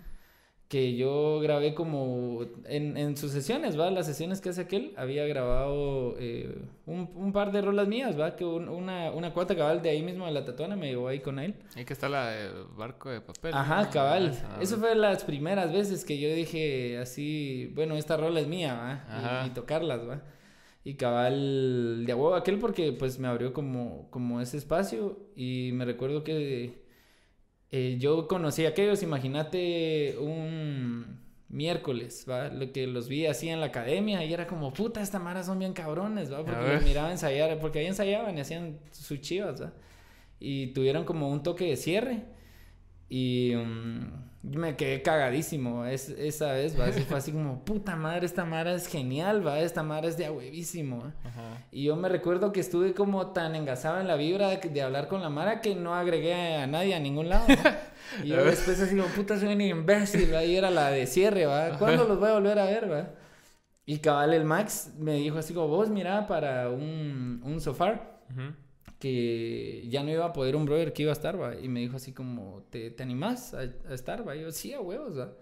que 0.68 0.96
yo 0.96 1.38
grabé 1.40 1.74
como 1.74 2.40
en, 2.64 2.96
en 2.96 3.16
sus 3.16 3.30
sesiones, 3.30 3.78
¿va? 3.78 3.88
Las 3.92 4.06
sesiones 4.06 4.40
que 4.40 4.48
hace 4.48 4.62
aquel, 4.62 4.92
había 4.96 5.24
grabado 5.26 6.16
eh, 6.18 6.58
un, 6.86 7.08
un 7.14 7.32
par 7.32 7.52
de 7.52 7.62
rolas 7.62 7.86
mías, 7.86 8.18
¿va? 8.18 8.34
Que 8.34 8.44
un- 8.44 8.68
una, 8.68 9.12
una 9.12 9.32
cuata 9.32 9.54
cabal 9.54 9.80
de 9.80 9.90
ahí 9.90 10.02
mismo 10.02 10.26
de 10.26 10.32
la 10.32 10.44
tatuana 10.44 10.74
me 10.74 10.88
llevó 10.88 11.06
ahí 11.06 11.20
con 11.20 11.38
él. 11.38 11.54
Ahí 11.76 11.84
que 11.84 11.92
está 11.92 12.08
la 12.08 12.30
de 12.30 12.50
barco 12.76 13.10
de 13.10 13.20
papel. 13.20 13.54
Ajá, 13.54 13.84
¿no? 13.84 13.90
cabal. 13.90 14.30
Esa, 14.30 14.60
Eso 14.60 14.76
fue 14.78 14.96
las 14.96 15.22
primeras 15.24 15.72
veces 15.72 16.04
que 16.04 16.18
yo 16.18 16.28
dije 16.34 16.98
así, 16.98 17.70
bueno, 17.76 17.94
esta 17.96 18.16
rola 18.16 18.40
es 18.40 18.48
mía, 18.48 18.74
¿va? 18.74 19.42
Y, 19.44 19.48
y 19.48 19.50
tocarlas, 19.50 20.00
¿va? 20.08 20.20
Y 20.86 20.94
cabal, 20.94 22.04
de 22.06 22.14
huevo 22.14 22.36
aquel 22.36 22.60
porque 22.60 22.92
pues 22.92 23.18
me 23.18 23.26
abrió 23.26 23.52
como, 23.52 24.08
como 24.12 24.40
ese 24.40 24.56
espacio 24.56 25.18
y 25.34 25.70
me 25.72 25.84
recuerdo 25.84 26.22
que 26.22 26.84
eh, 27.72 27.96
yo 27.98 28.28
conocí 28.28 28.66
a 28.66 28.68
aquellos, 28.68 29.02
imagínate 29.02 30.16
un 30.20 31.18
miércoles, 31.48 32.24
¿va? 32.30 32.50
Lo 32.50 32.70
que 32.70 32.86
los 32.86 33.08
vi 33.08 33.26
así 33.26 33.48
en 33.48 33.58
la 33.58 33.66
academia 33.66 34.24
y 34.24 34.32
era 34.32 34.46
como, 34.46 34.72
puta, 34.72 35.02
esta 35.02 35.18
mara 35.18 35.42
son 35.42 35.58
bien 35.58 35.72
cabrones, 35.72 36.32
¿va? 36.32 36.44
Porque 36.44 36.74
los 36.74 36.84
miraba 36.84 37.10
ensayar, 37.10 37.58
porque 37.58 37.80
ahí 37.80 37.86
ensayaban 37.86 38.38
y 38.38 38.42
hacían 38.42 38.78
sus 38.92 39.20
chivas, 39.20 39.60
¿va? 39.60 39.72
Y 40.38 40.68
tuvieron 40.68 41.04
como 41.04 41.28
un 41.28 41.42
toque 41.42 41.64
de 41.64 41.76
cierre 41.76 42.22
y 43.08 43.54
mm, 43.56 44.25
me 44.52 44.76
quedé 44.76 45.02
cagadísimo 45.02 45.84
es, 45.86 46.08
esa 46.08 46.52
vez, 46.52 46.78
¿va? 46.78 46.86
Así 46.86 47.02
fue 47.02 47.18
así 47.18 47.32
como, 47.32 47.64
puta 47.64 47.96
madre, 47.96 48.26
esta 48.26 48.44
mara 48.44 48.72
es 48.74 48.86
genial, 48.86 49.46
¿va? 49.46 49.58
Esta 49.60 49.82
mara 49.82 50.06
es 50.06 50.16
de 50.16 50.26
a 50.26 50.32
huevísimo, 50.32 51.00
¿va? 51.00 51.14
Ajá. 51.24 51.66
Y 51.72 51.84
yo 51.84 51.96
me 51.96 52.08
recuerdo 52.08 52.52
que 52.52 52.60
estuve 52.60 52.94
como 52.94 53.28
tan 53.28 53.54
engasado 53.54 54.00
en 54.00 54.06
la 54.06 54.16
vibra 54.16 54.48
de, 54.48 54.56
de 54.68 54.82
hablar 54.82 55.08
con 55.08 55.20
la 55.20 55.28
Mara 55.28 55.60
que 55.60 55.74
no 55.74 55.94
agregué 55.94 56.56
a 56.56 56.66
nadie 56.66 56.94
a 56.94 57.00
ningún 57.00 57.28
lado. 57.28 57.46
Y 58.22 58.28
yo 58.28 58.44
después 58.44 58.80
así 58.80 58.96
como, 58.96 59.08
puta, 59.08 59.36
soy 59.36 59.52
un 59.52 59.60
imbécil, 59.60 60.32
¿va? 60.32 60.44
Y 60.44 60.56
era 60.56 60.70
la 60.70 60.90
de 60.90 61.06
cierre, 61.08 61.44
¿va? 61.44 61.76
¿Cuándo 61.76 62.04
los 62.04 62.20
voy 62.20 62.28
a 62.30 62.34
volver 62.34 62.58
a 62.60 62.66
ver, 62.66 62.90
va? 62.90 63.10
Y 63.84 63.98
cabal, 63.98 64.32
el 64.32 64.44
Max 64.44 64.92
me 64.96 65.14
dijo 65.14 65.38
así 65.38 65.52
como, 65.52 65.66
vos 65.66 65.90
mira 65.90 66.26
para 66.28 66.70
un, 66.70 67.40
un 67.44 67.60
sofá 67.60 68.00
Ujú. 68.30 68.54
Que 68.98 69.84
ya 69.88 70.02
no 70.02 70.10
iba 70.10 70.24
a 70.26 70.32
poder 70.32 70.56
un 70.56 70.64
brother 70.64 70.92
que 70.92 71.02
iba 71.02 71.12
a 71.12 71.14
estar, 71.14 71.40
¿va? 71.40 71.54
Y 71.60 71.68
me 71.68 71.80
dijo 71.80 71.96
así 71.96 72.12
como, 72.12 72.62
¿te, 72.70 72.90
te 72.90 73.02
animás 73.02 73.52
a, 73.54 73.60
a 73.90 73.94
estar, 73.94 74.26
va? 74.26 74.34
Y 74.36 74.40
yo, 74.42 74.52
sí, 74.52 74.72
a 74.72 74.80
huevos, 74.80 75.18
¿va? 75.18 75.32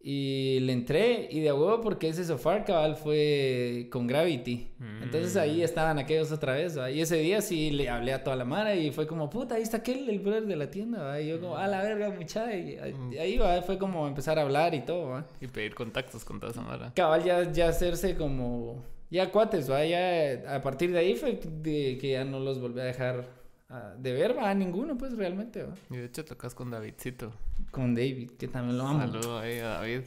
Y 0.00 0.60
le 0.60 0.72
entré 0.74 1.26
y 1.28 1.40
de 1.40 1.48
a 1.48 1.54
huevo 1.56 1.80
porque 1.80 2.08
ese 2.08 2.24
sofá 2.24 2.64
cabal 2.64 2.94
fue 2.94 3.88
con 3.90 4.06
Gravity. 4.06 4.68
Entonces 5.02 5.36
ahí 5.36 5.58
Mm. 5.58 5.64
estaban 5.64 5.98
aquellos 5.98 6.30
otra 6.30 6.54
vez, 6.54 6.78
¿va? 6.78 6.88
Y 6.88 7.00
ese 7.00 7.16
día 7.16 7.40
sí 7.42 7.70
le 7.72 7.88
hablé 7.90 8.12
a 8.12 8.22
toda 8.22 8.36
la 8.36 8.44
mara 8.44 8.76
y 8.76 8.92
fue 8.92 9.08
como, 9.08 9.28
puta, 9.28 9.56
ahí 9.56 9.62
está 9.62 9.78
aquel, 9.78 10.08
el 10.08 10.20
brother 10.20 10.46
de 10.46 10.54
la 10.54 10.70
tienda, 10.70 11.02
¿va? 11.02 11.20
Y 11.20 11.28
yo 11.28 11.40
como, 11.40 11.56
a 11.56 11.66
la 11.66 11.82
verga, 11.82 12.10
mucha. 12.10 12.54
Y 12.54 12.76
ahí- 12.78 12.94
Mm. 12.94 13.10
ahí 13.20 13.38
va, 13.38 13.60
fue 13.62 13.76
como 13.76 14.06
empezar 14.06 14.38
a 14.38 14.42
hablar 14.42 14.72
y 14.72 14.82
todo, 14.82 15.08
¿va? 15.08 15.26
Y 15.40 15.48
pedir 15.48 15.74
contactos 15.74 16.24
con 16.24 16.38
toda 16.38 16.52
esa 16.52 16.62
mara. 16.62 16.92
Cabal 16.94 17.24
ya, 17.24 17.50
ya 17.52 17.68
hacerse 17.68 18.14
como, 18.14 18.84
ya 19.10 19.30
cuates, 19.30 19.70
¿va? 19.70 19.84
Ya 19.84 20.54
a 20.56 20.62
partir 20.62 20.92
de 20.92 20.98
ahí 20.98 21.14
fue 21.16 21.40
de 21.42 21.98
que 22.00 22.10
ya 22.12 22.24
no 22.24 22.40
los 22.40 22.60
volví 22.60 22.80
a 22.80 22.84
dejar 22.84 23.24
ah, 23.70 23.94
de 23.98 24.12
ver, 24.12 24.36
¿va? 24.36 24.50
A 24.50 24.54
ninguno, 24.54 24.96
pues 24.98 25.16
realmente, 25.16 25.62
¿va? 25.64 25.74
Y 25.90 25.96
de 25.96 26.04
hecho 26.06 26.24
tocas 26.24 26.54
con 26.54 26.70
Davidcito. 26.70 27.32
Con 27.70 27.94
David, 27.94 28.32
que 28.38 28.48
también 28.48 28.78
lo 28.78 28.86
amo. 28.86 29.00
Saludo 29.00 29.38
ahí 29.38 29.58
a 29.58 29.68
David. 29.68 30.02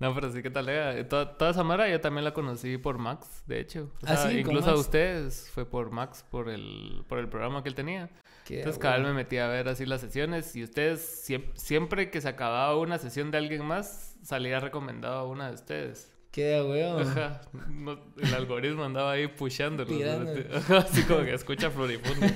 No, 0.00 0.12
pero 0.14 0.32
sí, 0.32 0.42
¿qué 0.42 0.50
tal? 0.50 0.66
eh? 0.68 1.04
Toda, 1.04 1.36
toda 1.38 1.52
esa 1.52 1.62
mara 1.62 1.88
yo 1.88 2.00
también 2.00 2.24
la 2.24 2.34
conocí 2.34 2.76
por 2.76 2.98
Max, 2.98 3.44
de 3.46 3.60
hecho. 3.60 3.92
O 4.02 4.06
Ah, 4.06 4.16
sí, 4.16 4.38
incluso 4.38 4.70
a 4.70 4.74
ustedes 4.74 5.48
fue 5.52 5.64
por 5.64 5.92
Max, 5.92 6.24
por 6.28 6.48
el, 6.48 7.04
por 7.08 7.18
el 7.20 7.28
programa 7.28 7.62
que 7.62 7.68
él 7.68 7.76
tenía. 7.76 8.10
Que, 8.44 8.58
Entonces, 8.58 8.80
cabal, 8.82 9.02
bueno. 9.02 9.14
me 9.14 9.22
metí 9.22 9.38
a 9.38 9.46
ver 9.46 9.68
así 9.68 9.86
las 9.86 10.00
sesiones 10.00 10.56
y 10.56 10.64
ustedes, 10.64 11.28
siem- 11.28 11.54
siempre 11.54 12.10
que 12.10 12.20
se 12.20 12.28
acababa 12.28 12.76
una 12.76 12.98
sesión 12.98 13.30
de 13.30 13.38
alguien 13.38 13.64
más, 13.64 14.16
salía 14.24 14.58
recomendado 14.58 15.20
a 15.20 15.28
una 15.28 15.46
de 15.48 15.54
ustedes. 15.54 16.12
Queda 16.32 16.64
huevo. 16.64 16.98
Ajá. 17.00 17.42
no- 17.68 17.98
el 18.20 18.34
algoritmo 18.34 18.82
andaba 18.84 19.12
ahí 19.12 19.28
pushando. 19.28 19.84
Tirando. 19.84 20.32
Así 20.78 21.02
como 21.04 21.20
que 21.24 21.34
escucha 21.34 21.70
Florifundo. 21.70 22.26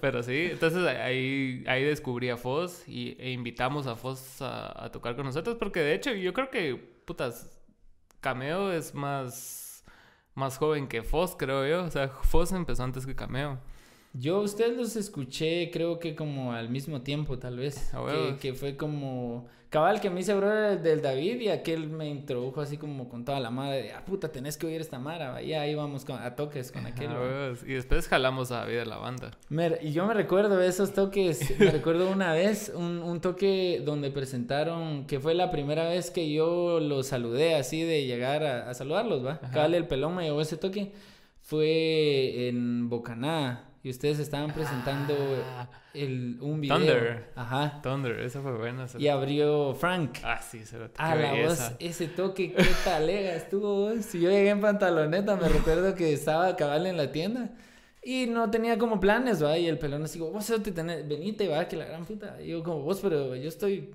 Pero 0.00 0.22
sí, 0.22 0.48
entonces 0.52 0.86
ahí, 0.86 1.64
ahí 1.66 1.82
descubrí 1.84 2.30
a 2.30 2.36
Foz 2.36 2.88
y, 2.88 3.16
e 3.18 3.32
invitamos 3.32 3.86
a 3.88 3.96
Foz 3.96 4.40
a, 4.42 4.84
a 4.84 4.92
tocar 4.92 5.16
con 5.16 5.26
nosotros. 5.26 5.56
Porque 5.58 5.80
de 5.80 5.94
hecho, 5.94 6.12
yo 6.12 6.32
creo 6.32 6.50
que, 6.50 6.76
putas, 7.04 7.50
Cameo 8.20 8.72
es 8.72 8.94
más, 8.94 9.84
más 10.34 10.56
joven 10.58 10.86
que 10.86 11.02
Foz, 11.02 11.34
creo 11.36 11.66
yo. 11.66 11.84
O 11.84 11.90
sea, 11.90 12.08
Foz 12.08 12.52
empezó 12.52 12.84
antes 12.84 13.04
que 13.06 13.16
Cameo. 13.16 13.58
Yo 14.18 14.36
a 14.36 14.40
ustedes 14.40 14.76
los 14.76 14.96
escuché, 14.96 15.70
creo 15.70 15.98
que 15.98 16.14
como 16.14 16.52
al 16.52 16.68
mismo 16.70 17.02
tiempo, 17.02 17.38
tal 17.38 17.56
vez. 17.58 17.90
Que, 18.30 18.36
que 18.38 18.54
fue 18.54 18.76
como. 18.76 19.46
Cabal, 19.68 20.00
que 20.00 20.08
me 20.10 20.20
hice 20.20 20.32
brother 20.32 20.80
del 20.80 21.02
David 21.02 21.40
y 21.40 21.48
aquel 21.48 21.88
me 21.90 22.08
introdujo 22.08 22.60
así 22.60 22.78
como 22.78 23.08
con 23.08 23.24
toda 23.24 23.40
la 23.40 23.50
madre 23.50 23.82
de, 23.82 23.92
ah, 23.92 24.04
puta, 24.06 24.30
tenés 24.30 24.56
que 24.56 24.64
oír 24.66 24.80
esta 24.80 25.00
mara, 25.00 25.32
va". 25.32 25.42
y 25.42 25.52
ahí 25.54 25.74
vamos 25.74 26.04
con- 26.04 26.18
a 26.20 26.36
toques 26.36 26.70
con 26.70 26.86
aquel. 26.86 27.08
Ah, 27.10 27.52
y 27.66 27.72
después 27.72 28.06
jalamos 28.06 28.52
a 28.52 28.60
David 28.60 28.76
de 28.76 28.86
la 28.86 28.96
banda. 28.98 29.32
Me- 29.48 29.76
y 29.82 29.92
yo 29.92 30.06
me 30.06 30.14
recuerdo 30.14 30.62
esos 30.62 30.94
toques, 30.94 31.58
me 31.58 31.70
recuerdo 31.72 32.08
una 32.10 32.32
vez, 32.32 32.72
un, 32.74 33.02
un 33.02 33.20
toque 33.20 33.82
donde 33.84 34.10
presentaron, 34.12 35.04
que 35.06 35.18
fue 35.18 35.34
la 35.34 35.50
primera 35.50 35.88
vez 35.88 36.12
que 36.12 36.32
yo 36.32 36.78
los 36.78 37.08
saludé 37.08 37.56
así 37.56 37.82
de 37.82 38.06
llegar 38.06 38.44
a, 38.44 38.70
a 38.70 38.72
saludarlos, 38.74 39.26
¿va? 39.26 39.40
Cabal, 39.52 39.74
el 39.74 39.86
pelón 39.88 40.14
me 40.14 40.22
llevó 40.24 40.40
ese 40.40 40.56
toque, 40.56 40.92
fue 41.42 42.48
en 42.48 42.88
Bocaná, 42.88 43.65
y 43.86 43.90
ustedes 43.90 44.18
estaban 44.18 44.52
presentando 44.52 45.14
Ah, 45.56 45.68
el, 45.94 46.38
un 46.40 46.60
video. 46.60 46.76
Thunder. 46.76 47.30
Ajá. 47.36 47.80
Thunder, 47.82 48.18
esa 48.20 48.40
fue 48.42 48.52
buena. 48.56 48.84
esa- 48.86 48.98
Y 48.98 49.06
abrió 49.08 49.74
Frank. 49.74 50.18
Ah, 50.24 50.40
sí, 50.42 50.64
se 50.64 50.76
lo 50.78 50.90
A 50.98 51.14
la 51.14 51.34
voz, 51.34 51.72
ese 51.78 52.08
toque, 52.08 52.52
qué 52.52 52.64
talega 52.84 53.34
estuvo. 53.34 53.88
vos. 53.90 54.04
Si 54.04 54.20
yo 54.20 54.28
llegué 54.30 54.50
en 54.50 54.60
pantaloneta, 54.60 55.36
me 55.36 55.48
recuerdo 55.48 55.94
que 55.94 56.12
estaba 56.12 56.56
cabal 56.56 56.86
en 56.86 56.96
la 56.96 57.12
tienda 57.12 57.50
y 58.02 58.26
no 58.26 58.50
tenía 58.50 58.76
como 58.78 58.98
planes, 59.00 59.42
va. 59.42 59.56
Y 59.56 59.66
el 59.68 59.78
pelón 59.78 60.02
así, 60.02 60.18
como, 60.18 60.32
vos 60.32 60.46
te 60.46 60.72
tenés, 60.72 61.06
venite, 61.08 61.46
va, 61.48 61.66
que 61.68 61.76
la 61.76 61.84
gran 61.84 62.04
puta. 62.04 62.40
Y 62.42 62.48
yo, 62.48 62.62
como 62.62 62.80
vos, 62.80 62.98
pero 63.00 63.34
yo 63.36 63.48
estoy 63.48 63.94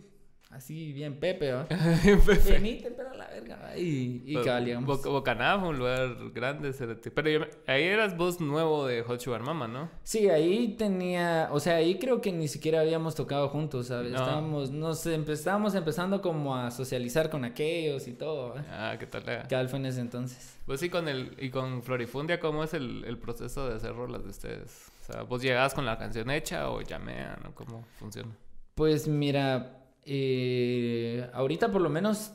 así 0.51 0.91
bien 0.93 1.19
Pepe, 1.19 1.51
va. 1.53 1.65
Venite, 2.49 2.91
pero 2.91 3.11
a 3.11 3.13
la 3.15 3.27
verga, 3.29 3.57
va. 3.61 3.77
Y, 3.77 4.23
y 4.25 4.35
cabal, 4.35 4.65
llegamos. 4.65 4.87
Boca- 4.97 5.09
Bocaná 5.09 5.59
fue 5.59 5.69
un 5.69 5.77
lugar 5.77 6.15
grande. 6.33 6.71
Pero 7.13 7.29
yo 7.29 7.39
ahí 7.67 7.83
eras 7.83 8.15
vos 8.17 8.39
nuevo 8.41 8.85
de 8.87 9.01
Hot 9.03 9.19
Sugar 9.19 9.41
Mama, 9.43 9.67
¿no? 9.67 9.89
Sí, 10.03 10.29
ahí 10.29 10.75
tenía, 10.77 11.49
o 11.51 11.59
sea, 11.59 11.75
ahí 11.75 11.97
creo 11.99 12.21
que 12.21 12.31
ni 12.31 12.47
siquiera 12.47 12.81
habíamos 12.81 13.15
tocado 13.15 13.49
juntos, 13.49 13.87
¿sabes? 13.87 14.11
No. 14.11 14.17
Estábamos, 14.19 14.71
nos 14.71 15.05
empe- 15.07 15.31
estábamos 15.31 15.75
empezando 15.75 16.21
como 16.21 16.55
a 16.55 16.71
socializar 16.71 17.29
con 17.29 17.45
aquellos 17.45 18.07
y 18.07 18.13
todo, 18.13 18.55
¿va? 18.55 18.65
Ah, 18.69 18.95
qué 18.99 19.07
tal. 19.07 19.23
eh. 19.27 19.43
Cabal 19.49 19.69
fue 19.69 19.79
en 19.79 19.85
ese 19.87 20.01
entonces. 20.01 20.57
Pues 20.65 20.79
sí, 20.79 20.89
con 20.89 21.07
el, 21.07 21.35
y 21.39 21.49
con 21.49 21.81
Florifundia, 21.83 22.39
¿cómo 22.39 22.63
es 22.63 22.73
el, 22.73 23.03
el 23.05 23.17
proceso 23.17 23.67
de 23.69 23.75
hacer 23.75 23.93
rolas 23.95 24.23
de 24.23 24.29
ustedes? 24.29 24.91
O 25.01 25.13
sea, 25.13 25.23
¿vos 25.23 25.41
llegás 25.41 25.73
con 25.73 25.85
la 25.85 25.97
canción 25.97 26.29
hecha 26.29 26.69
o 26.69 26.81
llamean 26.81 27.39
o 27.47 27.55
cómo 27.55 27.83
funciona? 27.97 28.29
Pues 28.75 29.07
mira, 29.07 29.80
eh, 30.05 31.29
ahorita 31.33 31.71
por 31.71 31.81
lo 31.81 31.89
menos 31.89 32.33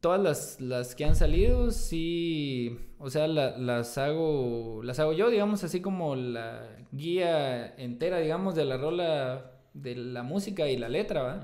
todas 0.00 0.20
las, 0.20 0.60
las 0.60 0.94
que 0.94 1.04
han 1.04 1.16
salido, 1.16 1.70
sí, 1.70 2.76
o 2.98 3.08
sea, 3.10 3.26
la- 3.26 3.56
las 3.56 3.96
hago, 3.98 4.82
las 4.84 4.98
hago 5.00 5.12
yo, 5.12 5.30
digamos, 5.30 5.64
así 5.64 5.80
como 5.80 6.14
la 6.16 6.68
guía 6.92 7.74
entera, 7.76 8.18
digamos, 8.18 8.54
de 8.54 8.64
la 8.66 8.76
rola, 8.76 9.50
de 9.72 9.96
la 9.96 10.22
música 10.22 10.68
y 10.68 10.76
la 10.76 10.88
letra, 10.88 11.22
¿va? 11.22 11.42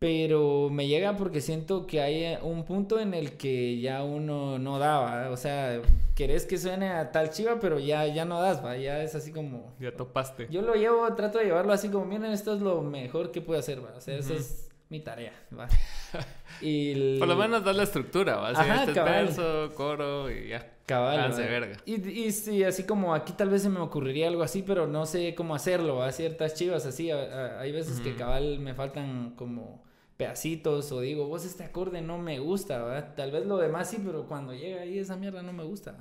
Pero 0.00 0.70
me 0.70 0.88
llega 0.88 1.18
porque 1.18 1.42
siento 1.42 1.86
que 1.86 2.00
hay 2.00 2.24
eh, 2.24 2.38
un 2.42 2.64
punto 2.64 2.98
en 2.98 3.12
el 3.12 3.36
que 3.36 3.78
ya 3.80 4.02
uno 4.02 4.58
no 4.58 4.78
daba, 4.78 5.28
o 5.30 5.36
sea, 5.36 5.82
querés 6.14 6.46
que 6.46 6.56
suene 6.56 6.88
a 6.88 7.12
tal 7.12 7.28
chiva, 7.28 7.58
pero 7.60 7.78
ya, 7.78 8.06
ya 8.06 8.24
no 8.24 8.40
das, 8.40 8.64
¿va? 8.64 8.78
Ya 8.78 9.02
es 9.02 9.14
así 9.14 9.30
como... 9.30 9.74
Ya 9.78 9.92
topaste. 9.94 10.48
Yo 10.50 10.62
lo 10.62 10.74
llevo, 10.74 11.06
trato 11.14 11.36
de 11.36 11.44
llevarlo 11.44 11.74
así 11.74 11.90
como, 11.90 12.06
miren, 12.06 12.32
esto 12.32 12.54
es 12.54 12.62
lo 12.62 12.80
mejor 12.80 13.30
que 13.30 13.42
puedo 13.42 13.60
hacer, 13.60 13.84
¿va? 13.84 13.92
O 13.94 14.00
sea, 14.00 14.16
esa 14.16 14.32
Ujú. 14.32 14.40
es 14.40 14.70
mi 14.88 15.00
tarea, 15.00 15.34
¿va? 15.56 15.68
Y 16.62 16.92
el- 16.92 17.16
Por 17.18 17.28
lo 17.28 17.36
menos 17.36 17.62
das 17.62 17.76
la 17.76 17.82
estructura, 17.82 18.36
¿va? 18.36 18.48
Así, 18.48 18.60
Ajá, 18.62 18.74
este 18.80 18.90
es 18.92 18.96
cabal. 18.96 19.26
verso, 19.26 19.70
coro 19.74 20.30
y 20.30 20.48
ya. 20.48 20.66
Cabal, 20.86 21.30
verga. 21.36 21.76
Y, 21.84 22.08
y 22.08 22.32
sí, 22.32 22.64
así 22.64 22.84
como 22.84 23.14
aquí 23.14 23.34
tal 23.34 23.50
vez 23.50 23.60
se 23.62 23.68
me 23.68 23.80
ocurriría 23.80 24.28
algo 24.28 24.42
así, 24.42 24.62
pero 24.62 24.86
no 24.86 25.04
sé 25.04 25.34
cómo 25.34 25.54
hacerlo, 25.54 25.96
¿va? 25.96 26.10
Ciertas 26.10 26.54
chivas 26.54 26.86
así, 26.86 27.10
a- 27.10 27.16
a- 27.18 27.60
hay 27.60 27.70
veces 27.70 28.00
que 28.00 28.14
cabal 28.16 28.60
me 28.60 28.72
faltan 28.74 29.34
como 29.36 29.82
pedacitos 30.20 30.92
o 30.92 31.00
digo, 31.00 31.26
vos 31.26 31.46
este 31.46 31.64
acorde 31.64 32.02
no 32.02 32.18
me 32.18 32.38
gusta, 32.38 32.82
¿va? 32.82 33.14
Tal 33.14 33.32
vez 33.32 33.46
lo 33.46 33.56
demás 33.56 33.88
sí, 33.88 33.96
pero 34.04 34.26
cuando 34.28 34.52
llega 34.52 34.82
ahí 34.82 34.98
esa 34.98 35.16
mierda 35.16 35.42
no 35.42 35.54
me 35.54 35.64
gusta. 35.64 35.96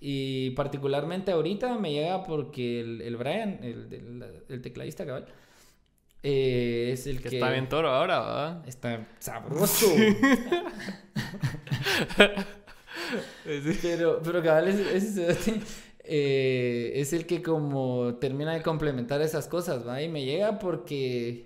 Y 0.00 0.50
particularmente 0.50 1.30
ahorita 1.30 1.78
me 1.78 1.92
llega 1.92 2.24
porque 2.24 2.80
el, 2.80 3.00
el 3.02 3.16
Brian, 3.16 3.60
el, 3.62 4.24
el 4.48 4.62
tecladista 4.62 5.06
cabal, 5.06 5.26
eh, 6.24 6.90
es 6.92 7.06
el 7.06 7.22
Que 7.22 7.28
que... 7.28 7.36
está 7.36 7.52
bien 7.52 7.68
toro 7.68 7.88
ahora, 7.88 8.18
¿va? 8.18 8.62
Está 8.66 9.06
sabroso. 9.20 9.86
Pero, 13.82 14.20
pero 14.24 14.42
cabal, 14.42 14.72
cerote, 14.72 15.60
eh, 16.02 16.92
es 16.96 17.12
el 17.12 17.26
que 17.26 17.42
como 17.42 18.16
termina 18.20 18.52
de 18.52 18.62
complementar 18.62 19.22
esas 19.22 19.46
cosas, 19.46 19.86
¿va? 19.86 20.02
Y 20.02 20.08
me 20.08 20.24
llega 20.24 20.58
porque 20.58 21.45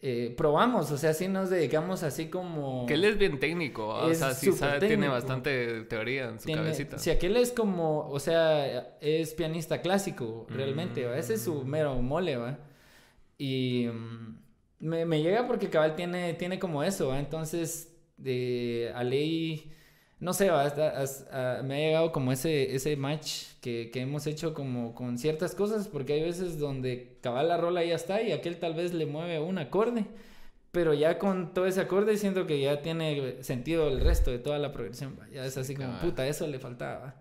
eh, 0.00 0.32
probamos, 0.36 0.90
o 0.92 0.96
sea, 0.96 1.12
sí 1.12 1.26
nos 1.28 1.50
dedicamos 1.50 2.02
así 2.04 2.26
como... 2.28 2.86
Que 2.86 2.94
él 2.94 3.04
es 3.04 3.18
bien 3.18 3.40
técnico, 3.40 3.88
o 3.88 4.14
sea, 4.14 4.32
sí 4.32 4.52
sabe, 4.52 4.86
tiene 4.86 5.08
bastante 5.08 5.82
teoría 5.84 6.28
en 6.28 6.38
su 6.38 6.46
tiene- 6.46 6.62
cabecita. 6.62 6.98
Si 6.98 7.10
aquel 7.10 7.36
es 7.36 7.50
como, 7.52 8.08
o 8.08 8.20
sea, 8.20 8.96
es 9.00 9.34
pianista 9.34 9.80
clásico, 9.82 10.46
realmente, 10.50 11.04
¿va? 11.04 11.18
Ese 11.18 11.34
es 11.34 11.42
su 11.42 11.62
Mm. 11.64 11.66
mero 11.68 11.94
mole, 11.96 12.36
¿va? 12.36 12.58
Y 13.38 13.88
mm, 13.92 14.38
me, 14.80 15.04
me 15.04 15.20
llega 15.22 15.46
porque 15.46 15.68
cabal 15.68 15.96
tiene, 15.96 16.34
tiene 16.34 16.58
como 16.60 16.84
eso, 16.84 17.08
¿va? 17.08 17.18
Entonces, 17.18 17.92
de 18.16 18.92
a 18.94 19.02
ley, 19.04 19.72
no 20.20 20.32
sé. 20.32 20.48
Hasta- 20.50 21.00
hasta- 21.00 21.58
ah, 21.58 21.62
me 21.62 21.74
ha 21.74 21.78
llegado 21.78 22.12
como 22.12 22.32
ese, 22.32 22.74
ese 22.74 22.96
match 22.96 23.44
que, 23.60 23.90
que 23.92 24.00
hemos 24.00 24.26
hecho 24.26 24.54
como 24.54 24.94
con 24.94 25.18
ciertas 25.18 25.54
cosas, 25.54 25.88
porque 25.88 26.14
hay 26.14 26.22
veces 26.22 26.58
donde 26.58 27.16
cabal 27.20 27.48
la 27.48 27.56
rola 27.56 27.84
ya 27.84 27.94
está 27.94 28.20
y 28.22 28.32
aquel 28.32 28.58
tal 28.58 28.74
vez 28.74 28.92
le 28.94 29.06
mueve 29.06 29.40
un 29.40 29.58
acorde. 29.58 30.04
Pero 30.70 30.92
ya 30.92 31.18
con 31.18 31.54
todo 31.54 31.66
ese 31.66 31.80
acorde 31.80 32.18
siento 32.18 32.46
que 32.46 32.60
ya 32.60 32.82
tiene 32.82 33.42
sentido 33.42 33.88
el 33.88 34.00
resto 34.00 34.30
de 34.30 34.38
toda 34.38 34.58
la 34.58 34.70
progresión. 34.70 35.16
¿va? 35.18 35.26
Ya 35.30 35.44
es 35.46 35.56
así 35.56 35.74
como, 35.74 35.88
puta, 36.00 36.26
eso 36.26 36.46
le 36.46 36.58
faltaba. 36.58 37.14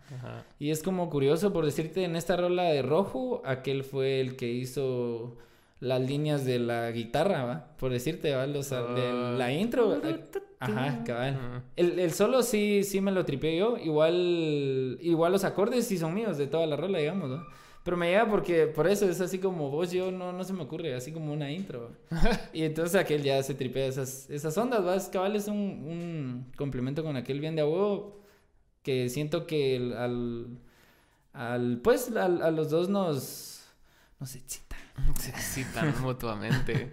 Y 0.60 0.70
es 0.72 0.84
como 0.84 1.10
curioso, 1.10 1.54
por 1.54 1.64
decirte, 1.66 2.04
en 2.04 2.18
esta 2.18 2.36
rola 2.36 2.64
de 2.64 2.82
rojo, 2.82 3.42
aquel 3.46 3.86
fue 3.86 4.20
el 4.20 4.36
que 4.36 4.50
hizo 4.52 5.38
las 5.80 6.02
líneas 6.02 6.44
de 6.46 6.60
la 6.60 6.92
guitarra, 6.92 7.44
¿va? 7.46 7.68
Por 7.78 7.92
decirte, 7.92 8.34
¿va? 8.36 8.48
Los, 8.48 8.70
de 8.72 9.36
la 9.38 9.54
intro. 9.54 9.94
a- 9.94 10.38
Ajá, 10.60 11.04
cabal. 11.04 11.36
Ajá. 11.36 11.64
El, 11.76 12.00
el 12.00 12.12
solo 12.14 12.42
sí, 12.42 12.84
sí 12.84 13.00
me 13.00 13.12
lo 13.12 13.26
tripeé 13.26 13.58
yo. 13.58 13.78
Igual, 13.78 14.98
igual 15.02 15.32
los 15.32 15.44
acordes 15.44 15.86
sí 15.88 15.98
son 15.98 16.14
míos 16.16 16.38
de 16.38 16.48
toda 16.48 16.66
la 16.66 16.76
rola, 16.76 16.98
digamos, 16.98 17.30
¿no? 17.30 17.46
Pero 17.84 17.96
me 17.96 18.08
llega 18.10 18.28
porque 18.28 18.68
por 18.68 18.88
eso 18.88 19.08
es 19.08 19.22
así 19.22 19.38
como 19.40 19.70
vos, 19.70 19.92
yo 19.92 20.12
no, 20.12 20.34
no 20.34 20.44
se 20.44 20.52
me 20.54 20.64
ocurre, 20.64 20.94
así 20.96 21.14
como 21.14 21.32
una 21.32 21.52
intro. 21.52 21.92
¿va? 22.12 22.20
y 22.54 22.64
entonces 22.64 22.96
aquel 23.00 23.22
ya 23.24 23.42
se 23.44 23.54
tripea 23.54 23.86
esas, 23.86 24.30
esas 24.30 24.58
ondas, 24.58 24.86
¿va? 24.86 24.96
Es 24.96 25.08
cabal, 25.10 25.36
es 25.36 25.48
un, 25.48 25.56
un 25.56 26.52
complemento 26.58 27.04
con 27.04 27.16
aquel 27.16 27.40
bien 27.40 27.56
de 27.56 27.64
huevo 27.64 28.20
que 28.84 29.08
siento 29.10 29.46
que 29.48 29.76
el- 29.78 29.94
al, 29.94 30.48
al 31.34 31.78
pues 31.84 32.12
al- 32.16 32.42
a 32.42 32.52
los 32.52 32.70
dos 32.72 32.90
nos, 32.90 33.64
nos 34.20 34.36
excita. 34.36 34.67
Se 35.20 35.30
excitan 35.30 35.94
mutuamente. 36.02 36.92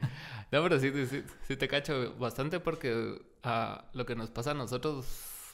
No, 0.51 0.63
pero 0.63 0.79
sí, 0.79 0.93
sí, 1.07 1.25
sí 1.47 1.57
te 1.57 1.69
cacho 1.69 2.15
bastante 2.17 2.61
porque 2.61 3.21
ah, 3.43 3.85
lo 3.93 4.07
que 4.07 4.15
nos 4.15 4.31
pasa 4.31 4.53
a 4.53 4.55
nosotros 4.55 5.07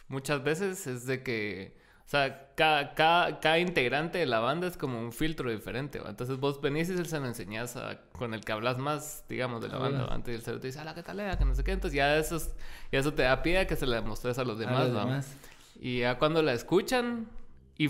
muchas 0.09 0.43
veces 0.43 0.87
es 0.87 1.07
de 1.07 1.23
que, 1.23 1.79
o 2.05 2.09
sea, 2.11 2.51
cada, 2.57 2.95
cada, 2.95 3.41
cada 3.41 3.59
integrante 3.61 4.19
de 4.19 4.27
la 4.27 4.41
banda 4.41 4.67
es 4.67 4.77
como 4.77 5.01
un 5.01 5.13
filtro 5.13 5.51
diferente, 5.51 6.01
¿va? 6.01 6.11
Entonces 6.11 6.37
vos 6.39 6.61
venís 6.61 6.91
y 6.91 7.03
se 7.05 7.21
lo 7.21 7.27
enseñás 7.27 7.77
a- 7.77 8.01
con 8.13 8.35
el 8.35 8.41
que 8.41 8.53
hablas 8.53 8.77
más, 8.79 9.25
digamos, 9.29 9.63
de 9.63 9.69
la 9.69 9.77
Ah, 9.77 9.79
banda. 9.79 10.05
¿va? 10.07 10.15
Antes 10.15 10.35
el 10.35 10.43
cero 10.43 10.61
te 10.61 10.67
dice, 10.67 10.85
la 10.85 10.95
que 10.95 11.03
talea, 11.05 11.39
que 11.39 11.45
no 11.45 11.55
sé 11.55 11.63
qué, 11.65 11.71
entonces 11.73 11.97
ya 11.97 12.17
eso, 12.19 12.37
es- 12.37 12.55
ya 12.93 12.99
eso 12.99 13.15
te 13.15 13.23
da 13.23 13.41
pie 13.43 13.59
a 13.61 13.67
que 13.67 13.77
se 13.77 13.87
la 13.87 13.97
demostrés 13.97 14.39
a 14.39 14.45
los 14.45 14.57
A 14.59 14.61
demás, 14.61 14.89
los 14.89 14.97
¿va? 14.97 15.01
demás. 15.07 15.35
Y 15.81 16.01
ya 16.01 16.19
cuando 16.19 16.43
la 16.43 16.53
escuchan 16.53 17.29
y, 17.79 17.89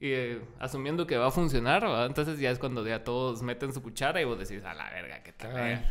y, 0.00 0.10
eh, 0.12 0.42
asumiendo 0.58 1.06
que 1.06 1.16
va 1.16 1.28
a 1.28 1.30
funcionar, 1.30 1.84
¿va? 1.84 2.04
entonces 2.06 2.38
ya 2.38 2.50
es 2.50 2.58
cuando 2.58 2.86
ya 2.86 3.02
todos 3.04 3.42
meten 3.42 3.72
su 3.72 3.82
cuchara 3.82 4.20
y 4.20 4.24
vos 4.24 4.38
decís, 4.38 4.64
a 4.64 4.74
la 4.74 4.90
verga, 4.90 5.22
qué 5.22 5.32
tal. 5.32 5.52
Cabal. 5.52 5.90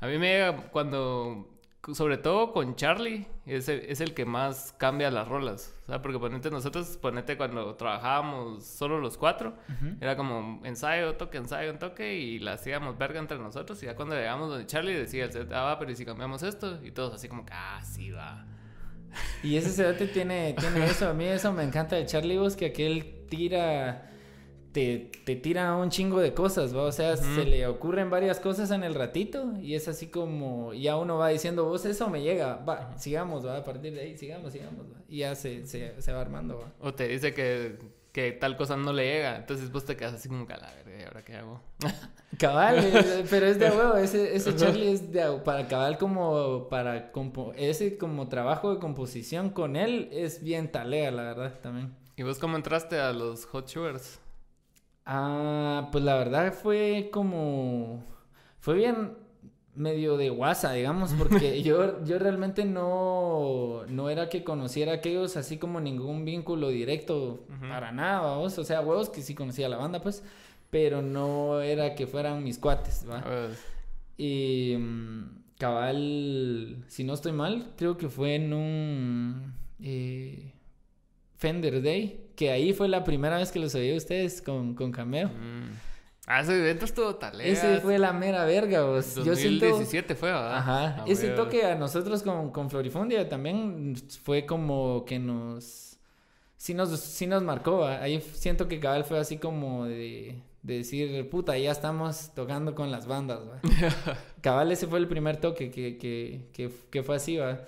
A 0.00 0.06
mí 0.06 0.18
me 0.18 0.26
llega 0.32 0.56
cuando, 0.70 1.48
sobre 1.92 2.18
todo 2.18 2.52
con 2.52 2.74
Charlie, 2.76 3.26
es 3.46 3.68
el, 3.68 3.80
es 3.88 4.00
el 4.00 4.12
que 4.12 4.24
más 4.24 4.74
cambia 4.76 5.10
las 5.10 5.28
rolas. 5.28 5.74
O 5.84 5.86
sea, 5.86 6.02
porque 6.02 6.18
ponete 6.18 6.50
nosotros, 6.50 6.98
ponete 7.00 7.36
cuando 7.36 7.74
trabajábamos 7.76 8.64
solo 8.64 8.98
los 8.98 9.16
cuatro, 9.16 9.54
Ujú. 9.68 9.96
era 10.00 10.16
como 10.16 10.60
ensayo, 10.64 11.14
toque, 11.14 11.38
ensayo, 11.38 11.78
toque 11.78 12.14
y 12.14 12.38
la 12.40 12.54
hacíamos 12.54 12.98
verga 12.98 13.20
entre 13.20 13.38
nosotros. 13.38 13.82
Y 13.82 13.86
ya 13.86 13.94
cuando 13.94 14.14
llegamos 14.16 14.50
donde 14.50 14.66
Charlie 14.66 14.94
decía, 14.94 15.24
el 15.24 15.32
set, 15.32 15.52
ah, 15.52 15.62
va, 15.62 15.78
pero 15.78 15.90
¿y 15.92 15.96
si 15.96 16.04
cambiamos 16.04 16.42
esto? 16.42 16.84
Y 16.84 16.90
todos 16.90 17.14
así 17.14 17.28
como 17.28 17.46
ah, 17.50 17.80
sí, 17.82 18.10
va. 18.10 18.44
Y 19.42 19.56
ese 19.56 19.70
cerote 19.70 20.06
tiene, 20.08 20.54
tiene 20.58 20.84
eso. 20.84 21.08
A 21.08 21.14
mí 21.14 21.24
eso 21.24 21.52
me 21.52 21.62
encanta 21.62 21.96
de 21.96 22.04
Charlie 22.04 22.36
Vos, 22.36 22.56
que 22.56 22.66
aquel 22.66 23.13
tira. 23.28 24.10
Te, 24.72 25.12
te 25.24 25.36
tira 25.36 25.76
un 25.76 25.88
chingo 25.88 26.18
de 26.18 26.34
cosas, 26.34 26.74
¿va? 26.76 26.82
O 26.82 26.90
sea, 26.90 27.16
se 27.16 27.44
le 27.44 27.64
ocurren 27.68 28.10
varias 28.10 28.40
cosas 28.40 28.72
en 28.72 28.82
el 28.82 28.96
ratito 28.96 29.52
y 29.62 29.76
es 29.76 29.86
así 29.86 30.08
como 30.08 30.74
ya 30.74 30.96
uno 30.96 31.16
va 31.16 31.28
diciendo, 31.28 31.64
vos 31.64 31.84
eso 31.86 32.10
me 32.10 32.22
llega, 32.22 32.56
va, 32.56 32.92
sigamos, 32.98 33.46
va, 33.46 33.58
a 33.58 33.62
partir 33.64 33.94
de 33.94 34.00
ahí, 34.00 34.18
sigamos, 34.18 34.52
sigamos, 34.52 34.86
¿va? 34.86 34.96
Y 35.08 35.18
ya 35.18 35.36
se, 35.36 35.64
se, 35.68 36.02
se 36.02 36.12
va 36.12 36.20
armando, 36.20 36.58
va. 36.58 36.72
O 36.80 36.92
te 36.92 37.06
dice 37.06 37.32
que, 37.32 37.78
que 38.10 38.32
tal 38.32 38.56
cosa 38.56 38.76
no 38.76 38.92
le 38.92 39.04
llega, 39.04 39.36
entonces 39.36 39.70
vos 39.70 39.84
te 39.84 39.96
quedas 39.96 40.14
así 40.14 40.28
como 40.28 40.44
que 40.44 40.54
a 40.54 40.56
la 40.56 40.74
verga, 40.74 41.00
¿y 41.00 41.04
ahora 41.04 41.24
qué 41.24 41.36
hago? 41.36 41.60
Cabal, 42.38 42.78
eh, 42.84 43.24
pero 43.30 43.46
es 43.46 43.60
de 43.60 43.70
huevo, 43.70 43.94
ese, 43.96 44.34
ese 44.34 44.56
Charlie 44.56 44.90
es 44.90 45.12
de 45.12 45.22
para 45.44 45.68
cabal 45.68 45.98
como 45.98 46.66
para 46.68 47.12
compo- 47.12 47.52
ese 47.56 47.96
como 47.96 48.26
trabajo 48.28 48.74
de 48.74 48.80
composición 48.80 49.50
con 49.50 49.76
él 49.76 50.08
es 50.10 50.42
bien 50.42 50.72
talea, 50.72 51.12
la 51.12 51.22
verdad, 51.22 51.60
también. 51.62 51.94
¿Y 52.16 52.22
vos 52.22 52.38
cómo 52.38 52.56
entraste 52.56 52.98
a 53.00 53.12
los 53.12 53.46
Hot 53.46 53.68
Sugars? 53.68 54.20
Ah, 55.06 55.88
pues 55.92 56.04
la 56.04 56.16
verdad 56.16 56.52
fue 56.52 57.10
como 57.12 58.04
fue 58.58 58.74
bien 58.74 59.18
medio 59.74 60.16
de 60.16 60.30
guasa, 60.30 60.72
digamos, 60.72 61.12
porque 61.14 61.62
yo, 61.64 62.02
yo 62.04 62.18
realmente 62.18 62.64
no, 62.64 63.84
no 63.88 64.08
era 64.08 64.28
que 64.28 64.44
conociera 64.44 64.92
a 64.92 64.94
aquellos 64.96 65.36
así 65.36 65.58
como 65.58 65.80
ningún 65.80 66.24
vínculo 66.24 66.68
directo 66.68 67.44
para 67.68 67.92
nada, 67.92 68.20
vamos, 68.20 68.56
o 68.58 68.64
sea, 68.64 68.80
huevos 68.80 69.10
que 69.10 69.20
sí 69.20 69.34
conocía 69.34 69.68
la 69.68 69.76
banda, 69.76 70.00
pues, 70.00 70.22
pero 70.70 71.02
no 71.02 71.60
era 71.60 71.94
que 71.94 72.06
fueran 72.06 72.42
mis 72.44 72.58
cuates, 72.58 73.04
¿va? 73.10 73.22
Pues, 73.22 73.58
Y 74.16 74.76
mm, 74.78 75.42
cabal, 75.58 76.84
si 76.88 77.04
no 77.04 77.14
estoy 77.14 77.32
mal, 77.32 77.72
creo 77.76 77.96
que 77.96 78.08
fue 78.08 78.36
en 78.36 78.52
un 78.54 79.54
eh, 79.82 80.53
Fender 81.44 81.82
Day, 81.82 82.30
que 82.36 82.50
ahí 82.50 82.72
fue 82.72 82.88
la 82.88 83.04
primera 83.04 83.36
vez 83.36 83.52
que 83.52 83.58
los 83.58 83.74
oí 83.74 83.92
a 83.92 83.96
ustedes 83.96 84.40
con, 84.40 84.74
con 84.74 84.90
Cameo. 84.90 85.28
mm. 85.28 85.80
Ah, 86.26 86.40
ese 86.40 86.58
evento 86.58 86.86
estuvo 86.86 87.16
talea. 87.16 87.46
Ese 87.46 87.80
fue 87.80 87.98
la 87.98 88.14
mera 88.14 88.46
verga, 88.46 88.82
vos. 88.84 89.14
Yo 89.16 89.36
siento... 89.36 89.66
2017 89.66 90.14
fue, 90.14 90.30
¿verdad? 90.32 90.56
Ajá, 90.56 90.96
Ah, 91.00 91.04
ese 91.06 91.26
huevos. 91.28 91.44
toque 91.44 91.66
a 91.66 91.74
nosotros 91.74 92.22
con, 92.22 92.50
con 92.50 92.70
Florifundia 92.70 93.28
también 93.28 93.94
fue 94.22 94.46
como 94.46 95.04
que 95.04 95.18
nos... 95.18 95.98
Sí 96.56 96.72
nos, 96.72 96.98
sí 96.98 97.26
nos 97.26 97.42
marcó, 97.42 97.80
¿va? 97.80 98.00
ahí 98.00 98.22
siento 98.22 98.68
que 98.68 98.80
cabal 98.80 99.04
fue 99.04 99.18
así 99.18 99.36
como 99.36 99.84
de, 99.84 100.40
de 100.62 100.78
decir, 100.78 101.28
puta, 101.28 101.58
ya 101.58 101.70
estamos 101.70 102.30
tocando 102.34 102.74
con 102.74 102.90
las 102.90 103.06
bandas, 103.06 103.40
cabal 104.40 104.72
ese 104.72 104.86
fue 104.86 104.98
el 105.00 105.06
primer 105.08 105.36
toque 105.36 105.70
que, 105.70 105.98
que, 105.98 106.48
que, 106.54 106.70
que 106.90 107.02
fue 107.02 107.16
así, 107.16 107.36
¿va? 107.36 107.60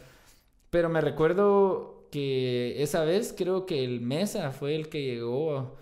Pero 0.71 0.89
me 0.89 1.03
recuerdo 1.03 1.96
que 2.11 2.83
esa 2.83 3.05
vez 3.05 3.35
creo 3.37 3.67
que 3.67 3.85
el 3.85 4.01
Mesa 4.01 4.51
fue 4.51 4.75
el 4.75 4.89
que 4.89 5.03
llegó 5.05 5.77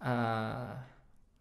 a... 0.00 0.86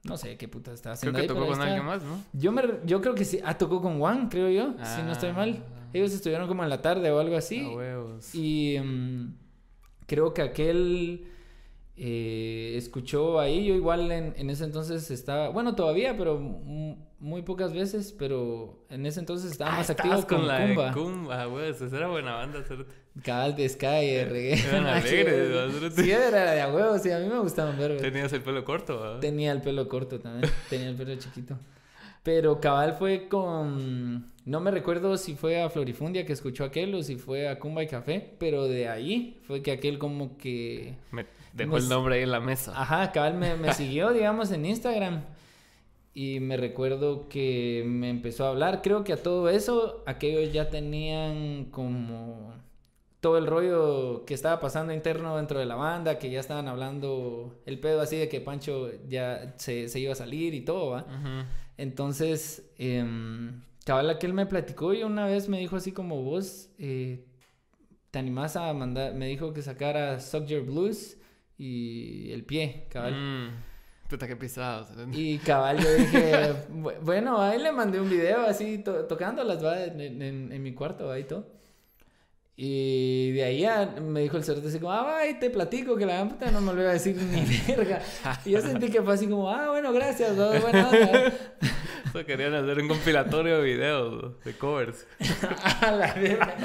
No 0.03 0.17
sé 0.17 0.37
qué 0.37 0.47
puta 0.47 0.71
estaba 0.71 0.95
Creo 0.95 1.11
haciendo 1.11 1.17
que 1.17 1.21
ahí, 1.23 1.27
tocó 1.27 1.39
con 1.41 1.51
está. 1.53 1.63
alguien 1.65 1.83
más, 1.85 2.03
¿no? 2.03 2.21
Yo, 2.33 2.51
me, 2.51 2.61
re- 2.61 2.79
yo 2.85 3.01
creo 3.01 3.15
que 3.15 3.25
sí. 3.25 3.39
Ah, 3.43 3.57
tocó 3.57 3.81
con 3.81 3.97
Juan, 3.97 4.29
creo 4.29 4.49
yo. 4.49 4.75
Si 4.83 5.01
no 5.01 5.11
estoy 5.13 5.33
mal. 5.33 5.63
Ah. 5.67 5.89
Ellos 5.93 6.13
estuvieron 6.13 6.47
como 6.47 6.63
en 6.63 6.69
la 6.69 6.79
tarde 6.81 7.09
o 7.09 7.19
algo 7.19 7.35
así. 7.35 7.65
Huevos. 7.65 8.35
Y 8.35 8.77
mm, 8.79 9.33
creo 10.05 10.31
que 10.33 10.43
aquel 10.43 11.25
eh, 11.97 12.73
escuchó 12.77 13.39
ahí. 13.39 13.65
Yo 13.65 13.73
igual 13.73 14.11
en, 14.11 14.33
en 14.37 14.49
ese 14.51 14.65
entonces 14.65 15.09
estaba. 15.09 15.49
Bueno, 15.49 15.73
todavía, 15.73 16.15
pero 16.15 16.37
mu- 16.39 16.97
muy 17.25 17.41
pocas 17.41 17.73
veces. 17.73 18.13
Pero 18.17 18.79
en 18.89 19.05
ese 19.05 19.19
entonces 19.19 19.51
estaba 19.51 19.73
Ah, 19.73 19.77
más 19.77 19.89
activo 19.89 20.15
con, 20.27 20.39
con 20.39 20.47
la 20.47 20.65
Kumba. 20.67 20.85
de 20.87 20.91
Kumba, 20.93 21.47
huevos. 21.47 21.81
Esa 21.81 21.97
era 21.97 22.07
buena 22.07 22.35
banda, 22.35 22.63
cerote. 22.63 22.93
Cabal 23.23 23.55
de 23.55 23.67
Sky, 23.69 23.85
de 24.07 24.25
reggae. 24.25 24.67
Eran 24.69 24.85
alegres. 24.87 25.93
Sí, 25.95 26.11
era 26.11 26.51
de 26.51 26.61
a 26.61 26.73
huevo. 26.73 26.97
Sí, 26.99 27.11
a 27.11 27.19
mí 27.19 27.27
me 27.27 27.39
gustaban 27.39 27.77
ver. 27.77 27.97
Tenías 27.97 28.31
el 28.33 28.41
pelo 28.41 28.63
corto, 28.63 28.99
¿verdad? 28.99 29.19
Tenía 29.19 29.51
el 29.51 29.61
pelo 29.61 29.87
corto 29.89 30.19
también. 30.19 30.51
Tenía 30.69 30.89
el 30.89 30.95
pelo 30.95 31.15
chiquito. 31.15 31.57
Pero 32.23 32.59
cabal 32.59 32.95
fue 32.95 33.27
con. 33.27 34.31
No 34.45 34.59
me 34.59 34.71
recuerdo 34.71 35.17
si 35.17 35.35
fue 35.35 35.61
a 35.61 35.69
Florifundia 35.69 36.25
que 36.25 36.33
escuchó 36.33 36.63
aquel 36.63 36.93
o 36.95 37.03
si 37.03 37.15
fue 37.17 37.47
a 37.47 37.59
Cumba 37.59 37.83
y 37.83 37.87
Café. 37.87 38.35
Pero 38.39 38.67
de 38.67 38.87
ahí 38.89 39.39
fue 39.47 39.61
que 39.61 39.71
aquel 39.71 39.97
como 39.99 40.37
que. 40.37 40.95
Me 41.11 41.25
dejó 41.53 41.73
Me 41.73 41.77
el 41.79 41.87
nombre 41.89 42.15
ahí 42.15 42.23
en 42.23 42.31
la 42.31 42.39
mesa. 42.39 42.73
Ajá, 42.79 43.11
cabal 43.11 43.35
me, 43.35 43.55
me 43.55 43.73
siguió, 43.75 44.11
digamos, 44.11 44.51
en 44.51 44.65
Instagram. 44.65 45.23
Y 46.17 46.39
me 46.39 46.55
recuerdo 46.55 47.27
que 47.27 47.83
me 47.85 48.09
empezó 48.09 48.45
a 48.45 48.49
hablar. 48.49 48.81
Creo 48.81 49.03
que 49.03 49.11
a 49.11 49.21
todo 49.21 49.49
eso, 49.49 50.01
aquellos 50.07 50.53
ya 50.53 50.69
tenían 50.69 51.65
como 51.65 52.53
todo 53.19 53.37
el 53.37 53.47
rollo 53.47 54.23
que 54.25 54.33
estaba 54.33 54.61
pasando 54.61 54.93
interno 54.93 55.35
dentro 55.35 55.59
de 55.59 55.65
la 55.65 55.75
banda, 55.75 56.17
que 56.17 56.29
ya 56.29 56.39
estaban 56.39 56.69
hablando 56.69 57.59
el 57.65 57.79
pedo 57.79 57.99
así 57.99 58.15
de 58.15 58.29
que 58.29 58.39
Pancho 58.39 58.91
ya 59.09 59.55
se, 59.57 59.89
se 59.89 59.99
iba 59.99 60.13
a 60.13 60.15
salir 60.15 60.53
y 60.53 60.61
todo, 60.61 60.91
¿va? 60.91 61.05
Entonces, 61.75 62.71
em, 62.77 63.61
cabal 63.83 64.09
aquel 64.09 64.33
me 64.33 64.45
platicó 64.45 64.93
y 64.93 65.03
una 65.03 65.25
vez 65.25 65.49
me 65.49 65.59
dijo 65.59 65.75
así 65.75 65.91
como 65.91 66.21
vos, 66.21 66.69
eh, 66.77 67.25
te 68.11 68.19
animás 68.19 68.55
a 68.55 68.71
mandar, 68.73 69.15
me 69.15 69.27
dijo 69.27 69.51
que 69.51 69.61
sacara 69.61 70.21
Suck 70.21 70.45
Your 70.45 70.61
Blues 70.61 71.17
y 71.57 72.31
el 72.31 72.45
pie, 72.45 72.87
cabal. 72.89 73.15
Mm. 73.15 73.74
Puta, 74.15 74.27
qué. 74.27 74.35
Y 75.13 75.37
cabal, 75.39 75.77
yo 75.79 75.93
dije, 75.93 76.53
"Bu- 76.71 76.99
bueno, 77.01 77.41
ahí 77.41 77.59
le 77.59 77.71
mandé 77.71 77.99
un 77.99 78.09
video 78.09 78.41
así 78.45 78.77
to- 78.79 79.05
tocándolas, 79.05 79.63
va, 79.63 79.83
en, 79.83 79.99
en- 80.21 80.51
en 80.51 80.63
mi 80.63 80.73
cuarto, 80.73 81.11
ahí 81.11 81.23
todo. 81.23 81.47
Y 82.57 83.31
de 83.33 83.43
ahí 83.43 83.59
ya 83.61 83.95
me 84.01 84.21
dijo 84.21 84.37
el 84.37 84.43
cerote 84.45 84.69
así 84.69 84.79
como, 84.79 84.93
ah, 84.93 85.03
va, 85.03 85.17
ahí 85.19 85.33
te 85.39 85.49
platico 85.49 85.97
que 85.97 86.05
la 86.05 86.13
gran 86.13 86.29
puta 86.29 86.49
no 86.51 86.61
me 86.61 86.71
volvió 86.71 86.87
a 86.87 86.93
decir 86.93 87.17
ni 87.17 87.43
verga. 87.75 87.99
Y 88.45 88.51
yo 88.51 88.61
sentí 88.61 88.89
que 88.89 89.01
fue 89.01 89.13
así 89.13 89.27
como, 89.27 89.49
ah, 89.51 89.71
bueno, 89.71 89.91
gracias, 89.91 90.39
va. 90.39 90.55
Eso 92.05 92.25
querían 92.25 92.53
hacer 92.53 92.79
un 92.79 92.87
compilatorio 92.87 93.57
de 93.57 93.63
videos, 93.63 94.41
de 94.45 94.53
covers. 94.53 95.05
A 95.81 95.91
la 95.91 96.13
verga. 96.13 96.55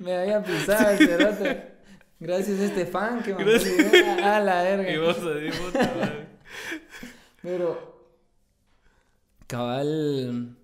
Me 0.00 0.16
había 0.16 0.42
pisado 0.42 0.90
el 0.92 0.98
cerote. 1.06 1.72
Gracias 2.18 2.60
a 2.60 2.64
este 2.66 2.86
fan 2.86 3.20
que 3.22 3.34
me. 3.34 4.22
A 4.22 4.40
la 4.40 4.62
verga. 4.62 4.90
Y 4.92 4.96
vos 4.96 5.18
ahí, 5.18 5.50
puta 5.50 5.92
madre. 5.98 6.21
Pero. 7.42 7.92
Cabal. 9.46 10.56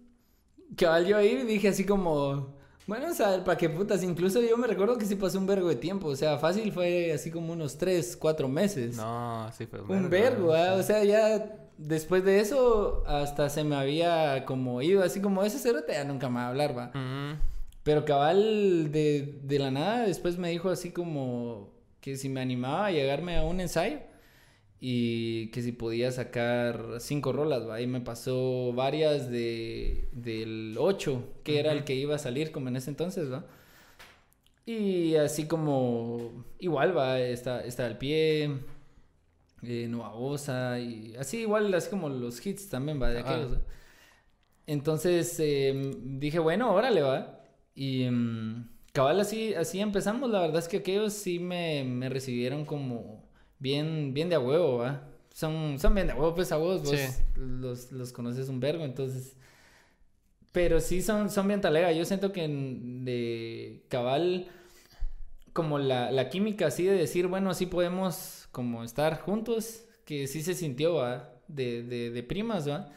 Cabal, 0.76 1.06
yo 1.06 1.16
ahí 1.16 1.42
dije 1.44 1.68
así 1.68 1.84
como. 1.84 2.56
Bueno, 2.86 3.08
o 3.10 3.14
sea, 3.14 3.44
para 3.44 3.58
qué 3.58 3.68
putas. 3.68 4.02
Incluso 4.02 4.40
yo 4.40 4.56
me 4.56 4.66
recuerdo 4.66 4.96
que 4.96 5.04
sí 5.04 5.16
pasé 5.16 5.36
un 5.36 5.46
vergo 5.46 5.68
de 5.68 5.76
tiempo. 5.76 6.08
O 6.08 6.16
sea, 6.16 6.38
fácil 6.38 6.72
fue 6.72 7.12
así 7.12 7.30
como 7.30 7.52
unos 7.52 7.76
3, 7.76 8.16
4 8.16 8.48
meses. 8.48 8.96
No, 8.96 9.50
sí 9.52 9.66
fue 9.66 9.80
un 9.80 10.08
vergo, 10.08 10.54
¿ah? 10.54 10.74
O 10.74 10.82
sea, 10.82 11.04
ya 11.04 11.68
después 11.76 12.24
de 12.24 12.40
eso, 12.40 13.04
hasta 13.06 13.50
se 13.50 13.64
me 13.64 13.76
había 13.76 14.44
como 14.46 14.80
ido 14.82 15.02
así 15.02 15.20
como 15.20 15.42
ese 15.44 15.58
cerote 15.58 15.92
ya 15.92 16.04
nunca 16.04 16.28
me 16.28 16.36
va 16.36 16.46
a 16.46 16.48
hablar, 16.48 16.76
va. 16.76 16.92
Pero 17.82 18.04
cabal, 18.04 18.90
de, 18.90 19.38
de 19.42 19.58
la 19.58 19.70
nada, 19.70 20.06
después 20.06 20.38
me 20.38 20.50
dijo 20.50 20.70
así 20.70 20.90
como 20.90 21.70
que 22.00 22.16
si 22.16 22.28
me 22.28 22.40
animaba 22.40 22.86
a 22.86 22.90
llegarme 22.90 23.36
a 23.36 23.44
un 23.44 23.60
ensayo 23.60 23.98
y 24.80 25.48
que 25.50 25.62
si 25.62 25.72
podía 25.72 26.12
sacar 26.12 26.96
cinco 27.00 27.32
rolas, 27.32 27.68
¿va? 27.68 27.80
Y 27.80 27.86
me 27.86 28.00
pasó 28.00 28.72
varias 28.74 29.30
de, 29.30 30.08
del 30.12 30.76
8, 30.78 31.40
que 31.44 31.58
era 31.60 31.72
el 31.72 31.84
que 31.84 31.94
iba 31.96 32.14
a 32.14 32.18
salir 32.18 32.52
como 32.52 32.68
en 32.68 32.76
ese 32.76 32.90
entonces, 32.90 33.32
¿va? 33.32 33.46
Y 34.66 35.16
así 35.16 35.46
como, 35.46 36.44
igual, 36.58 36.96
¿va? 36.96 37.20
Está, 37.20 37.64
está 37.64 37.86
el 37.86 37.96
pie, 37.96 38.50
eh, 39.62 39.86
Nueva 39.88 40.10
Bosa, 40.12 40.78
y 40.78 41.16
así 41.16 41.38
igual, 41.40 41.72
así 41.74 41.90
como 41.90 42.08
los 42.08 42.44
hits 42.44 42.68
también, 42.68 43.00
¿va? 43.02 43.10
De 43.10 43.20
Ah. 43.20 43.22
aquellos, 43.22 43.54
¿va? 43.54 43.60
Entonces 44.66 45.36
eh, 45.40 45.92
dije, 46.02 46.38
bueno, 46.38 46.72
órale, 46.74 47.00
va. 47.02 47.40
Y 47.74 48.04
mm, 48.10 48.68
cabal, 48.92 49.20
así, 49.20 49.54
así 49.54 49.80
empezamos. 49.80 50.30
La 50.30 50.40
verdad 50.40 50.58
es 50.58 50.68
que 50.68 50.78
aquellos 50.78 51.14
sí 51.14 51.38
me, 51.38 51.84
me 51.84 52.08
recibieron 52.10 52.64
como 52.66 53.27
bien, 53.58 54.12
bien 54.14 54.28
de 54.28 54.36
a 54.36 54.40
huevo, 54.40 54.78
va. 54.78 55.08
Son, 55.32 55.78
son 55.78 55.94
bien 55.94 56.06
de 56.08 56.12
a 56.14 56.16
huevo, 56.16 56.34
pues 56.34 56.50
a 56.52 56.56
vos, 56.56 56.82
vos 56.82 56.90
Sí. 56.98 57.22
los, 57.36 57.92
los 57.92 58.12
conoces 58.12 58.48
un 58.48 58.60
vergo, 58.60 58.84
entonces. 58.84 59.36
Pero 60.52 60.80
sí 60.80 61.02
son, 61.02 61.30
son 61.30 61.46
bien 61.48 61.60
talega. 61.60 61.92
Yo 61.92 62.04
siento 62.04 62.32
que 62.32 62.44
en- 62.44 63.04
de 63.04 63.84
cabal, 63.88 64.48
como 65.52 65.78
la, 65.78 66.10
la 66.10 66.28
química 66.30 66.66
así 66.66 66.84
de 66.84 66.92
decir, 66.94 67.26
bueno, 67.26 67.54
sí 67.54 67.66
podemos 67.66 68.48
como 68.52 68.82
estar 68.84 69.20
juntos, 69.20 69.84
que 70.04 70.26
sí 70.26 70.42
se 70.42 70.54
sintió, 70.54 70.94
va, 70.94 71.32
de, 71.48 71.82
de, 71.82 72.10
de 72.10 72.22
primas, 72.22 72.68
va. 72.68 72.90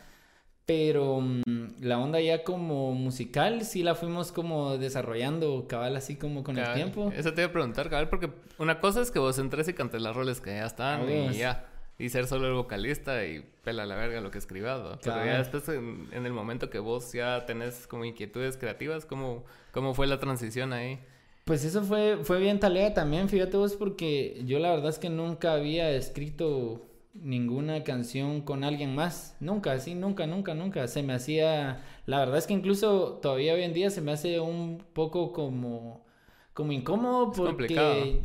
Pero 0.71 1.19
mm, 1.19 1.81
la 1.81 1.99
onda 1.99 2.21
ya 2.21 2.45
como 2.45 2.93
musical 2.93 3.65
sí 3.65 3.83
la 3.83 3.93
fuimos 3.93 4.31
como 4.31 4.77
desarrollando 4.77 5.65
cabal 5.67 5.97
así 5.97 6.15
como 6.15 6.45
con 6.45 6.57
el 6.57 6.73
tiempo. 6.73 7.11
Eso 7.13 7.33
te 7.33 7.41
iba 7.41 7.49
a 7.49 7.51
preguntar, 7.51 7.89
cabal, 7.89 8.07
porque 8.07 8.29
una 8.57 8.79
cosa 8.79 9.01
es 9.01 9.11
que 9.11 9.19
vos 9.19 9.37
entres 9.37 9.67
y 9.67 9.73
cantes 9.73 10.01
las 10.01 10.15
roles 10.15 10.39
que 10.39 10.51
ya 10.51 10.65
están 10.65 11.01
Ah, 11.01 11.11
y 11.11 11.33
ya. 11.33 11.67
Y 11.99 12.07
ser 12.07 12.25
solo 12.25 12.47
el 12.47 12.53
vocalista 12.53 13.25
y 13.25 13.43
pela 13.65 13.85
la 13.85 13.95
verga 13.95 14.21
lo 14.21 14.31
que 14.31 14.37
escribas, 14.37 14.81
¿no? 14.81 14.97
Pero 15.03 15.25
ya 15.25 15.39
después, 15.39 15.67
en, 15.67 16.07
en 16.13 16.25
el 16.25 16.31
momento 16.31 16.69
que 16.69 16.79
vos 16.79 17.11
ya 17.11 17.45
tenés 17.45 17.85
como 17.85 18.05
inquietudes 18.05 18.55
creativas, 18.55 19.05
¿cómo, 19.05 19.43
cómo 19.73 19.93
fue 19.93 20.07
la 20.07 20.21
transición 20.21 20.71
ahí? 20.71 20.99
Pues 21.43 21.65
eso 21.65 21.83
fue, 21.83 22.19
fue 22.23 22.39
bien 22.39 22.61
talea 22.61 22.93
también, 22.93 23.27
fíjate 23.27 23.57
vos, 23.57 23.73
porque 23.73 24.41
yo 24.45 24.57
la 24.59 24.71
verdad 24.71 24.89
es 24.89 24.99
que 24.99 25.09
nunca 25.09 25.51
había 25.51 25.89
escrito 25.91 26.81
ninguna 27.13 27.83
canción 27.83 28.41
con 28.41 28.63
alguien 28.63 28.95
más. 28.95 29.35
Nunca, 29.39 29.79
sí, 29.79 29.95
nunca, 29.95 30.27
nunca, 30.27 30.53
nunca. 30.53 30.87
Se 30.87 31.03
me 31.03 31.13
hacía, 31.13 31.83
la 32.05 32.19
verdad 32.19 32.37
es 32.37 32.47
que 32.47 32.53
incluso 32.53 33.19
todavía 33.21 33.53
hoy 33.53 33.63
en 33.63 33.73
día 33.73 33.89
se 33.89 34.01
me 34.01 34.11
hace 34.11 34.39
un 34.39 34.83
poco 34.93 35.33
como, 35.33 36.05
como 36.53 36.71
incómodo 36.71 37.31
porque 37.31 38.21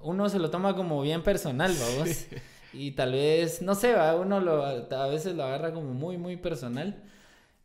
uno 0.00 0.28
se 0.28 0.38
lo 0.38 0.50
toma 0.50 0.74
como 0.76 1.02
bien 1.02 1.22
personal, 1.22 1.72
vamos. 1.78 2.26
Y 2.72 2.90
tal 2.90 3.12
vez, 3.12 3.62
no 3.62 3.74
sé, 3.74 3.94
¿va? 3.94 4.14
uno 4.16 4.38
lo, 4.40 4.62
a 4.64 5.06
veces 5.06 5.34
lo 5.34 5.44
agarra 5.44 5.72
como 5.72 5.94
muy, 5.94 6.18
muy 6.18 6.36
personal. 6.36 7.02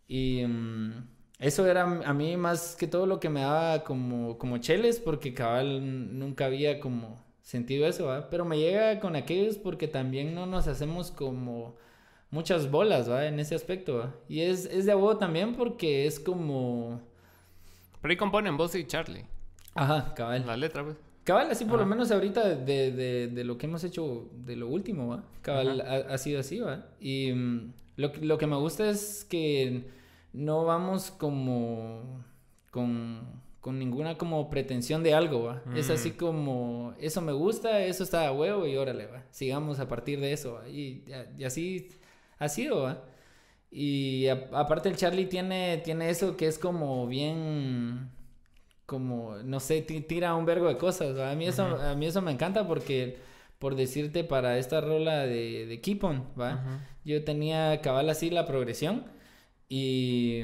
Y 0.08 0.46
mm, 0.46 1.08
eso 1.40 1.68
era 1.68 1.84
a 1.84 2.14
mí 2.14 2.38
más 2.38 2.76
que 2.78 2.88
todo 2.88 3.06
lo 3.06 3.20
que 3.20 3.30
me 3.30 3.42
daba 3.42 3.84
como, 3.84 4.38
como 4.38 4.60
cheles, 4.60 5.00
porque 5.00 5.34
cabal 5.34 6.18
nunca 6.18 6.46
había 6.46 6.80
como 6.80 7.20
sentido 7.52 7.86
eso, 7.86 8.06
¿va? 8.06 8.30
Pero 8.30 8.46
me 8.46 8.58
llega 8.58 9.00
con 9.02 9.18
aquellos 9.18 9.58
porque 9.58 9.90
también 9.90 10.34
no 10.34 10.46
nos 10.46 10.68
hacemos 10.68 11.12
como 11.12 11.76
muchas 12.30 12.72
bolas, 12.72 13.10
¿va? 13.10 13.26
En 13.26 13.40
ese 13.42 13.56
aspecto, 13.56 13.98
¿va? 13.98 14.16
Y 14.30 14.40
es, 14.40 14.66
es 14.66 14.86
de 14.86 14.94
abuelo 14.94 15.18
también 15.18 15.56
porque 15.56 16.06
es 16.06 16.18
como... 16.18 17.02
Pero 18.02 18.10
ahí 18.10 18.18
componen 18.18 18.56
vos 18.56 18.74
y 18.76 18.86
Charlie. 18.88 19.26
Ajá, 19.76 20.14
cabal. 20.14 20.48
La 20.48 20.56
letra, 20.56 20.84
pues. 20.84 20.96
Cabal, 21.26 21.52
así 21.52 21.66
por 21.66 21.78
lo 21.78 21.86
menos 21.86 22.10
ahorita 22.10 22.56
de, 22.56 22.92
de, 22.92 23.28
de, 23.28 23.44
lo 23.44 23.58
que 23.58 23.68
hemos 23.68 23.84
hecho 23.84 24.30
de 24.34 24.56
lo 24.56 24.68
último, 24.70 25.10
¿va? 25.10 25.24
Cabal 25.42 25.82
ha, 25.82 26.18
sido 26.18 26.40
así, 26.40 26.62
¿va? 26.62 26.88
Y 27.00 27.34
mm, 27.34 27.74
lo, 27.98 28.12
lo 28.22 28.38
que 28.38 28.48
me 28.48 28.56
gusta 28.56 28.90
es 28.90 29.26
que 29.30 29.88
no 30.32 30.64
vamos 30.64 31.12
como 31.12 32.24
con 32.72 33.42
con 33.62 33.78
ninguna 33.78 34.18
como 34.18 34.50
pretensión 34.50 35.04
de 35.04 35.14
algo, 35.14 35.44
¿va? 35.44 35.64
Es 35.76 35.92
así 35.92 36.10
mm. 36.10 36.18
como, 36.18 36.96
eso 37.00 37.22
me 37.22 37.32
gusta, 37.32 37.82
eso 37.86 38.04
está 38.04 38.28
a 38.28 38.32
huevo 38.32 38.66
y 38.66 38.76
órale, 38.76 39.06
¿va? 39.06 39.24
Sigamos 39.30 39.80
a 39.80 39.88
partir 39.88 40.20
de 40.20 40.34
eso, 40.34 40.54
¿va? 40.56 40.68
Y, 40.68 41.06
y, 41.38 41.44
así 41.44 41.90
ha 42.40 42.50
sido, 42.50 42.82
¿va? 42.82 43.04
Y 43.70 44.28
aparte 44.28 44.90
el 44.90 44.98
Charlie 44.98 45.28
tiene, 45.28 45.78
tiene 45.78 46.10
eso 46.10 46.36
que 46.36 46.48
es 46.48 46.58
como 46.58 47.06
bien, 47.06 48.10
como, 48.88 49.38
no 49.38 49.60
sé, 49.60 49.84
tira 49.84 50.34
un 50.36 50.46
vergo 50.46 50.68
de 50.68 50.78
cosas, 50.78 51.16
¿va? 51.16 51.30
A 51.30 51.36
mí 51.36 51.46
eso, 51.46 51.64
a 51.64 51.94
mí 51.94 52.08
eso 52.08 52.22
me 52.24 52.32
encanta 52.32 52.68
porque, 52.68 53.20
por 53.60 53.76
decirte, 53.76 54.24
para 54.24 54.58
esta 54.58 54.82
rola 54.82 55.28
de, 55.28 55.68
de 55.68 55.82
Keep 55.82 56.04
On, 56.04 56.26
¿va? 56.38 56.84
Yo 57.06 57.24
tenía 57.24 57.80
cabal 57.82 58.10
así 58.10 58.32
la 58.32 58.48
progresión 58.48 59.06
y, 59.70 60.42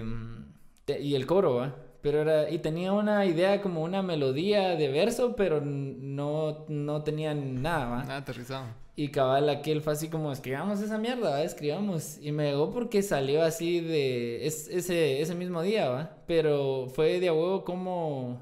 y 0.87 1.15
el 1.15 1.25
coro, 1.25 1.55
¿va? 1.55 1.86
Pero 2.07 2.21
era, 2.21 2.49
y 2.49 2.59
tenía 2.59 2.93
una 2.93 3.25
idea 3.25 3.61
como 3.61 3.83
una 3.83 4.01
melodía 4.01 4.77
de 4.77 4.87
verso, 4.87 5.35
pero 5.35 5.59
no, 5.59 6.63
no 6.69 7.03
tenía 7.03 7.33
nada, 7.33 7.85
¿va? 7.89 8.03
Nada 8.03 8.17
aterrizado. 8.19 8.67
Y 8.95 9.09
cabal 9.09 9.49
aquel 9.49 9.81
fue 9.81 9.91
así 9.91 10.07
como, 10.07 10.31
escribamos 10.31 10.79
esa 10.79 10.97
mierda, 10.97 11.31
¿va? 11.31 11.41
Escribamos. 11.41 12.17
Y 12.21 12.31
me 12.31 12.45
llegó 12.45 12.71
porque 12.71 13.03
salió 13.03 13.43
así 13.43 13.81
de 13.81 14.47
es, 14.47 14.69
ese, 14.69 15.19
ese 15.21 15.35
mismo 15.35 15.61
día, 15.61 15.89
¿va? 15.89 16.17
Pero 16.27 16.87
fue 16.87 17.19
de 17.19 17.27
a 17.27 17.33
huevo 17.33 17.65
como, 17.65 18.41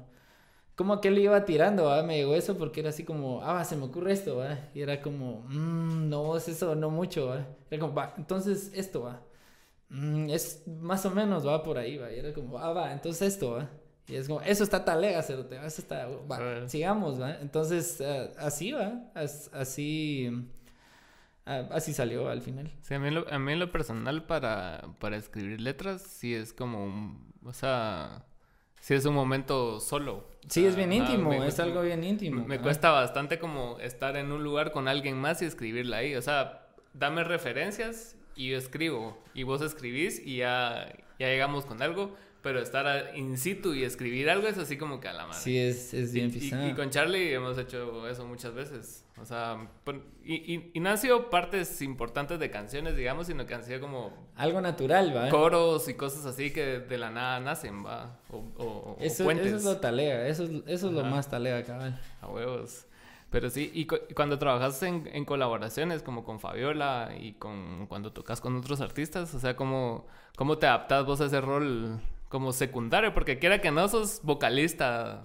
como 0.76 0.92
aquel 0.92 1.18
iba 1.18 1.44
tirando, 1.44 1.86
¿va? 1.86 2.04
Me 2.04 2.18
llegó 2.18 2.36
eso 2.36 2.56
porque 2.56 2.78
era 2.78 2.90
así 2.90 3.02
como, 3.02 3.42
ah, 3.42 3.64
se 3.64 3.74
me 3.74 3.86
ocurre 3.86 4.12
esto, 4.12 4.36
¿va? 4.36 4.60
Y 4.74 4.80
era 4.82 5.02
como, 5.02 5.40
mmm, 5.48 6.08
no, 6.08 6.36
es 6.36 6.46
eso, 6.46 6.76
no 6.76 6.88
mucho, 6.90 7.26
¿va? 7.30 7.48
Era 7.68 7.80
como, 7.80 7.94
va, 7.94 8.14
entonces 8.16 8.70
esto, 8.74 9.02
¿va? 9.02 9.22
Mm, 9.88 10.30
es 10.30 10.66
más 10.66 11.06
o 11.06 11.10
menos, 11.10 11.46
va 11.46 11.62
por 11.62 11.78
ahí, 11.78 11.96
va. 11.96 12.12
Y 12.12 12.18
era 12.18 12.32
como, 12.32 12.58
ah, 12.58 12.72
va, 12.72 12.92
entonces 12.92 13.34
esto, 13.34 13.52
va. 13.52 13.70
Y 14.08 14.14
es 14.14 14.28
como, 14.28 14.40
eso 14.42 14.62
está 14.62 14.84
talega, 14.84 15.18
eso 15.20 15.46
está, 15.66 16.06
va, 16.06 16.68
sigamos, 16.68 17.20
va. 17.20 17.36
Entonces, 17.40 18.00
eh, 18.00 18.30
así 18.38 18.72
va, 18.72 19.02
así, 19.14 20.30
ah, 21.44 21.68
así 21.72 21.92
salió 21.92 22.28
al 22.28 22.40
final. 22.40 22.70
Sí, 22.82 22.94
a 22.94 22.98
mí, 22.98 23.10
lo, 23.10 23.28
a 23.28 23.38
mí 23.38 23.56
lo 23.56 23.72
personal 23.72 24.24
para, 24.24 24.82
para 25.00 25.16
escribir 25.16 25.60
letras, 25.60 26.02
sí 26.02 26.34
es 26.34 26.52
como, 26.52 27.18
o 27.44 27.52
sea, 27.52 28.24
sí 28.80 28.94
es 28.94 29.04
un 29.06 29.14
momento 29.14 29.80
solo. 29.80 30.28
Sí, 30.48 30.64
es 30.64 30.76
bien 30.76 30.92
íntimo, 30.92 31.32
es 31.42 31.58
algo 31.58 31.82
bien 31.82 32.04
íntimo. 32.04 32.44
Me, 32.46 32.60
cuesta 32.60 32.90
bastante 32.92 33.40
como 33.40 33.78
estar 33.80 34.16
en 34.16 34.30
un 34.30 34.44
lugar 34.44 34.70
con 34.70 34.86
alguien 34.86 35.16
más 35.16 35.42
y 35.42 35.46
escribirla 35.46 35.98
ahí, 35.98 36.14
o 36.14 36.22
sea, 36.22 36.68
dame 36.92 37.24
referencias 37.24 38.15
y 38.36 38.50
yo 38.50 38.58
escribo 38.58 39.18
y 39.34 39.42
vos 39.42 39.62
escribís 39.62 40.24
y 40.24 40.36
ya, 40.36 40.92
ya 41.18 41.26
llegamos 41.26 41.64
con 41.64 41.82
algo, 41.82 42.14
pero 42.42 42.60
estar 42.60 43.16
in 43.16 43.36
situ 43.38 43.74
y 43.74 43.82
escribir 43.82 44.30
algo 44.30 44.46
es 44.46 44.58
así 44.58 44.76
como 44.76 45.00
que 45.00 45.08
a 45.08 45.14
la 45.14 45.26
madre. 45.26 45.40
Sí, 45.40 45.58
es, 45.58 45.92
es 45.94 46.12
bien 46.12 46.30
y, 46.32 46.70
y, 46.70 46.74
con 46.74 46.90
Charlie 46.90 47.32
hemos 47.32 47.58
hecho 47.58 48.08
eso 48.08 48.24
muchas 48.26 48.54
veces. 48.54 49.04
O 49.20 49.24
sea, 49.24 49.66
y, 50.22 50.70
y, 50.74 50.80
no 50.80 50.90
han 50.90 50.98
sido 50.98 51.30
partes 51.30 51.80
importantes 51.80 52.38
de 52.38 52.50
canciones, 52.50 52.96
digamos, 52.96 53.28
sino 53.28 53.46
que 53.46 53.54
han 53.54 53.64
sido 53.64 53.80
como... 53.80 54.12
Algo 54.36 54.60
natural, 54.60 55.16
¿va? 55.16 55.30
Coros 55.30 55.88
y 55.88 55.94
cosas 55.94 56.26
así 56.26 56.52
que 56.52 56.80
de 56.80 56.98
la 56.98 57.10
nada 57.10 57.40
nacen, 57.40 57.84
¿va? 57.84 58.20
O, 58.28 58.44
o, 58.58 58.96
eso, 59.00 59.24
puentes. 59.24 59.46
Eso 59.46 59.56
es 59.56 59.64
lo 59.64 59.78
talea, 59.78 60.28
eso, 60.28 60.44
eso 60.66 60.88
es 60.88 60.92
lo 60.92 61.02
más 61.04 61.30
talea, 61.30 61.64
cabal. 61.64 61.98
A 62.20 62.28
huevos. 62.28 62.86
Pero 63.30 63.50
sí, 63.50 63.70
y, 63.74 63.86
cuando 64.14 64.38
trabajas 64.38 64.82
en, 64.82 65.08
en, 65.12 65.24
colaboraciones 65.24 66.02
como 66.02 66.24
con 66.24 66.38
Fabiola 66.38 67.12
y 67.18 67.32
con 67.32 67.86
cuando 67.86 68.12
tocas 68.12 68.40
con 68.40 68.56
otros 68.56 68.80
artistas, 68.80 69.34
o 69.34 69.40
sea, 69.40 69.56
¿cómo, 69.56 70.06
cómo 70.36 70.58
te 70.58 70.66
adaptas 70.66 71.04
vos 71.04 71.20
a 71.20 71.26
ese 71.26 71.40
rol 71.40 72.00
como 72.28 72.52
secundario? 72.52 73.12
Porque 73.12 73.38
quiera 73.38 73.60
que 73.60 73.72
no 73.72 73.88
sos 73.88 74.20
vocalista 74.22 75.24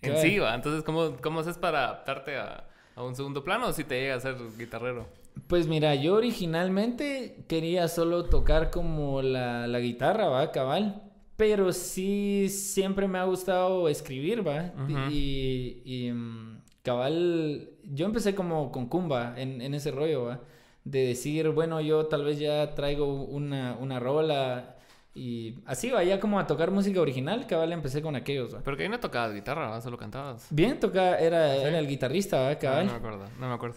en 0.00 0.16
sí, 0.18 0.38
¿va? 0.38 0.54
Entonces, 0.54 0.84
¿cómo, 0.84 1.16
¿cómo 1.20 1.40
haces 1.40 1.58
para 1.58 1.84
adaptarte 1.84 2.36
a, 2.36 2.68
a 2.94 3.02
un 3.02 3.16
segundo 3.16 3.42
plano 3.42 3.66
o 3.66 3.72
si 3.72 3.82
te 3.82 4.00
llega 4.00 4.14
a 4.14 4.20
ser 4.20 4.36
guitarrero? 4.56 5.06
Pues 5.48 5.66
mira, 5.66 5.94
yo 5.96 6.14
originalmente 6.14 7.44
quería 7.48 7.88
solo 7.88 8.26
tocar 8.26 8.70
como 8.70 9.22
la, 9.22 9.66
la 9.66 9.80
guitarra, 9.80 10.28
¿va? 10.28 10.52
Cabal. 10.52 11.02
Pero 11.36 11.72
sí, 11.72 12.48
siempre 12.48 13.08
me 13.08 13.18
ha 13.18 13.24
gustado 13.24 13.88
escribir, 13.88 14.46
¿va? 14.46 14.72
Y... 15.10 15.82
y 15.84 16.12
mm, 16.12 16.61
cabal, 16.82 17.70
yo 17.84 18.06
empecé 18.06 18.34
como 18.34 18.70
con 18.72 18.86
Kumba 18.86 19.34
en, 19.36 19.60
en 19.60 19.74
ese 19.74 19.90
rollo, 19.90 20.24
¿va? 20.24 20.40
De 20.84 21.06
decir, 21.06 21.48
bueno, 21.50 21.80
yo 21.80 22.06
tal 22.06 22.24
vez 22.24 22.38
ya 22.38 22.74
traigo 22.74 23.24
una, 23.24 23.76
una 23.80 24.00
rola 24.00 24.76
y 25.14 25.56
así 25.66 25.90
vaya 25.90 26.18
como 26.18 26.40
a 26.40 26.46
tocar 26.46 26.70
música 26.70 27.00
original, 27.00 27.46
cabal, 27.46 27.72
empecé 27.72 28.02
con 28.02 28.16
aquellos, 28.16 28.54
¿va? 28.54 28.60
Pero 28.64 28.76
que 28.76 28.84
ahí 28.84 28.88
no 28.88 28.98
tocabas 28.98 29.34
guitarra, 29.34 29.68
¿va? 29.68 29.80
Solo 29.80 29.96
cantabas. 29.96 30.46
Bien, 30.50 30.80
tocaba, 30.80 31.18
era, 31.18 31.54
era 31.54 31.78
el 31.78 31.86
guitarrista, 31.86 32.40
¿va? 32.40 32.58
Cabal. 32.58 32.86
No, 32.86 32.92
no 32.92 32.98
me 32.98 33.06
acuerdo, 33.06 33.30
no 33.38 33.48
me 33.48 33.54
acuerdo. 33.54 33.76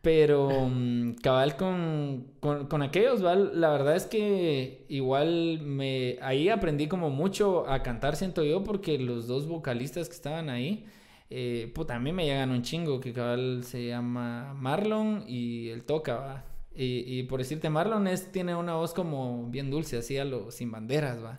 Pero 0.00 0.48
mm, 0.70 1.16
cabal 1.22 1.56
con, 1.56 2.28
con, 2.40 2.68
con, 2.68 2.82
aquellos, 2.82 3.22
¿va? 3.22 3.34
La 3.34 3.68
verdad 3.70 3.96
es 3.96 4.06
que 4.06 4.86
igual 4.88 5.60
me... 5.60 6.18
Ahí 6.22 6.48
aprendí 6.48 6.88
como 6.88 7.10
mucho 7.10 7.68
a 7.68 7.82
cantar, 7.82 8.16
siento 8.16 8.42
yo, 8.44 8.64
porque 8.64 8.98
los 8.98 9.26
dos 9.26 9.46
vocalistas 9.46 10.08
que 10.08 10.14
estaban 10.14 10.48
ahí 10.48 10.86
eh, 11.30 11.70
puta, 11.74 11.94
a 11.94 12.00
mí 12.00 12.12
me 12.12 12.26
llegan 12.26 12.50
un 12.50 12.62
chingo 12.62 13.00
que 13.00 13.12
cabal 13.12 13.62
se 13.64 13.86
llama 13.86 14.52
Marlon 14.54 15.24
y 15.28 15.68
él 15.68 15.84
toca, 15.84 16.16
va. 16.16 16.44
Y, 16.82 17.24
por 17.24 17.40
decirte, 17.40 17.68
Marlon 17.68 18.06
es, 18.06 18.32
tiene 18.32 18.54
una 18.54 18.74
voz 18.74 18.94
como 18.94 19.46
bien 19.50 19.70
dulce, 19.70 19.98
así 19.98 20.16
a 20.16 20.24
lo 20.24 20.50
sin 20.50 20.70
banderas, 20.70 21.22
va. 21.22 21.38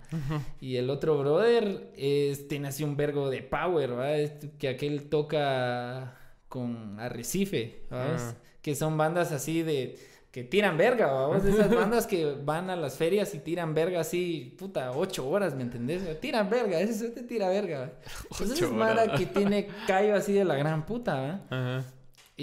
Y 0.59 0.75
el 0.75 0.89
otro 0.89 1.17
brother 1.17 1.91
es, 1.97 2.47
tiene 2.47 2.67
así 2.67 2.83
un 2.83 2.95
vergo 2.95 3.29
de 3.29 3.41
power, 3.41 3.97
va. 3.97 4.11
que 4.59 4.67
aquel 4.67 5.09
toca 5.09 6.15
con 6.47 6.99
Arrecife, 6.99 7.85
¿va? 7.91 8.17
Ah. 8.17 8.35
Que 8.61 8.75
son 8.75 8.97
bandas 8.97 9.31
así 9.31 9.63
de 9.63 9.97
que 10.31 10.43
tiran 10.45 10.77
verga, 10.77 11.11
vamos, 11.11 11.43
esas 11.43 11.69
bandas 11.75 12.07
que 12.07 12.35
van 12.43 12.69
a 12.69 12.75
las 12.75 12.95
ferias 12.95 13.33
y 13.35 13.39
tiran 13.39 13.73
verga 13.73 13.99
así, 13.99 14.55
puta, 14.57 14.91
ocho 14.91 15.27
horas, 15.27 15.55
¿me 15.55 15.63
entendés? 15.63 16.19
Tiran 16.21 16.49
verga, 16.49 16.79
ese 16.79 17.09
te 17.09 17.23
tira 17.23 17.49
verga. 17.49 17.91
Entonces 18.31 18.61
es 18.61 18.71
Mara 18.71 19.13
que 19.13 19.25
tiene 19.25 19.67
callo 19.87 20.15
así 20.15 20.33
de 20.33 20.45
la 20.45 20.55
gran 20.55 20.85
puta, 20.85 21.41
Ajá. 21.49 21.83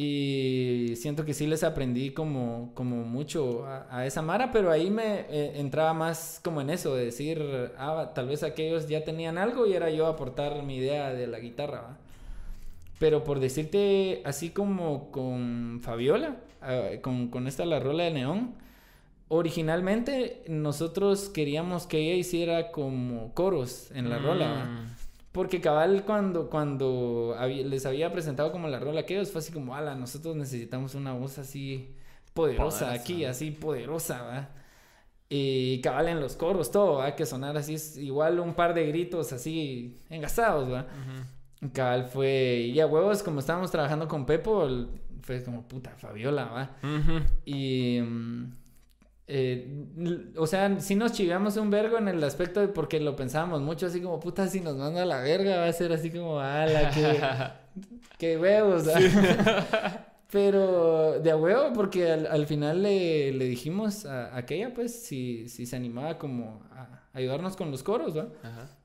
Y 0.01 0.95
siento 0.95 1.25
que 1.25 1.35
sí 1.35 1.49
les 1.49 1.65
aprendí 1.65 2.13
como, 2.13 2.71
como 2.75 3.03
mucho 3.03 3.67
a, 3.67 4.07
esa 4.07 4.23
Mara, 4.23 4.53
pero 4.53 4.71
ahí 4.71 4.91
me 4.91 5.23
eh, 5.29 5.59
entraba 5.59 5.93
más 5.93 6.41
como 6.45 6.61
en 6.61 6.71
eso, 6.71 6.95
de 6.95 7.07
decir, 7.07 7.73
ah, 7.77 8.13
tal 8.15 8.29
vez 8.29 8.45
aquellos 8.45 8.87
ya 8.87 9.03
tenían 9.03 9.39
algo 9.39 9.67
y 9.67 9.73
era 9.73 9.91
yo 9.91 10.07
aportar 10.07 10.63
mi 10.63 10.77
idea 10.77 11.13
de 11.13 11.27
la 11.27 11.41
guitarra, 11.41 11.81
¿va? 11.81 11.99
Pero 12.99 13.25
por 13.25 13.41
decirte, 13.41 14.23
así 14.25 14.51
como 14.51 15.11
con 15.11 15.81
Fabiola, 15.83 16.37
ah, 16.61 16.89
con, 17.03 17.29
con, 17.29 17.47
esta 17.47 17.65
la 17.65 17.79
rola 17.81 18.05
de 18.05 18.11
Neón, 18.11 18.55
originalmente 19.29 20.43
nosotros 20.49 21.29
queríamos 21.29 21.87
que 21.87 21.99
ella 21.99 22.15
hiciera 22.15 22.71
como 22.71 23.33
coros 23.35 23.91
en 23.93 24.11
la 24.11 24.19
rola. 24.19 24.65
Mm. 24.65 24.99
Porque 25.33 25.61
cabal 25.61 26.05
cuando, 26.05 26.51
cuando 26.51 27.37
les 27.47 27.87
había 27.87 28.11
presentado 28.11 28.51
como 28.51 28.67
la 28.67 28.81
rola 28.81 29.05
que 29.05 29.25
fue 29.27 29.41
así 29.41 29.53
como, 29.53 29.75
ala, 29.75 29.95
nosotros 29.95 30.35
necesitamos 30.35 30.95
una 30.95 31.13
voz 31.13 31.39
así 31.39 31.95
poderosa, 32.33 32.93
aquí, 32.93 33.25
así 33.25 33.51
poderosa, 33.51 34.23
¿va? 34.23 34.49
Y 35.29 35.81
cabal 35.83 36.09
en 36.09 36.21
los 36.21 36.35
coros, 36.35 36.71
todo, 36.71 36.95
¿va? 36.95 37.15
Que 37.15 37.27
sonar 37.27 37.57
así, 37.57 37.77
igual 38.01 38.41
un 38.41 38.55
par 38.55 38.73
de 38.75 38.87
gritos 38.87 39.33
así 39.33 39.99
engasados, 40.09 40.73
¿va? 40.73 40.87
Cabal 41.73 42.05
fue, 42.05 42.71
y 42.73 42.79
a 42.81 42.87
huevos, 42.87 43.23
como 43.23 43.41
estábamos 43.41 43.71
trabajando 43.71 44.07
con 44.07 44.27
Pepo, 44.27 44.69
fue 45.23 45.43
como, 45.43 45.67
puta, 45.67 45.91
Fabiola, 45.97 46.45
va. 46.47 46.71
Y... 47.45 48.01
Mm, 48.01 48.53
eh, 49.31 50.33
o 50.39 50.47
sea, 50.47 50.81
si 50.81 50.95
nos 50.95 51.13
chivamos 51.13 51.59
un 51.59 51.69
vergo 51.69 51.99
en 51.99 52.09
el 52.09 52.25
aspecto 52.25 52.61
de 52.61 52.69
porque 52.69 52.99
lo 52.99 53.15
pensábamos 53.15 53.61
mucho, 53.61 53.87
así 53.87 54.01
como, 54.01 54.19
puta, 54.19 54.49
si 54.49 54.61
nos 54.61 54.77
manda 54.77 55.03
a 55.03 55.07
la 55.07 55.21
verga, 55.21 55.59
va 55.59 55.67
a 55.67 55.73
ser 55.73 55.93
así 55.93 56.11
como, 56.11 56.41
ala, 56.41 56.91
que, 56.91 57.21
que 58.19 58.39
huevos. 58.39 58.85
Pero 60.31 61.21
de 61.21 61.31
a 61.31 61.37
huevo, 61.37 61.73
porque 61.75 62.11
al, 62.11 62.47
final 62.47 62.83
le, 62.83 63.33
le, 63.33 63.45
dijimos 63.47 64.07
a, 64.07 64.35
aquella, 64.37 64.73
pues, 64.73 65.03
si, 65.03 65.49
si 65.49 65.67
se 65.67 65.77
animaba 65.77 66.19
como 66.19 66.63
a 66.73 67.03
ayudarnos 67.13 67.55
con 67.55 67.71
los 67.71 67.83
coros, 67.83 68.17
¿va? 68.17 68.29
Ajá. 68.43 68.78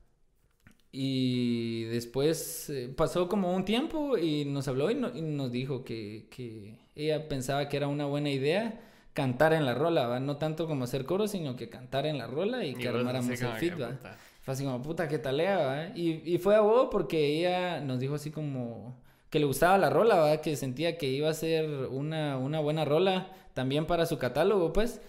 Y 0.96 1.86
después 1.86 2.70
eh, 2.70 2.88
pasó 2.96 3.28
como 3.28 3.52
un 3.52 3.64
tiempo 3.64 4.16
y 4.16 4.44
nos 4.44 4.68
habló 4.68 4.92
y, 4.92 4.94
y 4.94 5.22
nos 5.22 5.50
dijo 5.50 5.82
que, 5.82 6.28
que, 6.30 6.78
ella 6.94 7.26
pensaba 7.26 7.68
que 7.68 7.76
era 7.76 7.88
una 7.88 8.04
buena 8.06 8.30
idea 8.30 8.80
cantar 9.12 9.54
en 9.54 9.66
la 9.66 9.74
rola, 9.74 10.06
¿va? 10.06 10.20
No 10.20 10.36
tanto 10.36 10.68
como 10.68 10.84
hacer 10.84 11.04
coro, 11.04 11.26
sino 11.26 11.56
que 11.56 11.68
cantar 11.68 12.06
en 12.06 12.16
la 12.16 12.28
rola 12.28 12.64
y, 12.64 12.76
que 12.76 12.86
armáramos 12.86 13.40
el 13.40 13.82
¿va? 13.82 13.98
Fue 14.42 14.54
así 14.54 14.62
como, 14.62 14.82
puta, 14.82 15.08
qué 15.08 15.18
talea, 15.18 15.58
¿va? 15.58 15.88
Y, 15.96 16.22
y 16.32 16.38
fue 16.38 16.54
a 16.54 16.60
vos 16.60 16.90
porque 16.92 17.26
ella 17.26 17.80
nos 17.80 17.98
dijo 17.98 18.14
así 18.14 18.30
como 18.30 18.96
que 19.30 19.40
le 19.40 19.46
gustaba 19.46 19.76
la 19.78 19.90
rola, 19.90 20.14
¿va? 20.14 20.40
Que 20.42 20.54
sentía 20.54 20.96
que 20.96 21.08
iba 21.08 21.28
a 21.28 21.34
ser 21.34 21.88
una, 21.90 22.38
una 22.38 22.60
buena 22.60 22.84
rola 22.84 23.32
también 23.52 23.86
para 23.86 24.06
su 24.06 24.18
catálogo, 24.18 24.72
pues. 24.72 25.00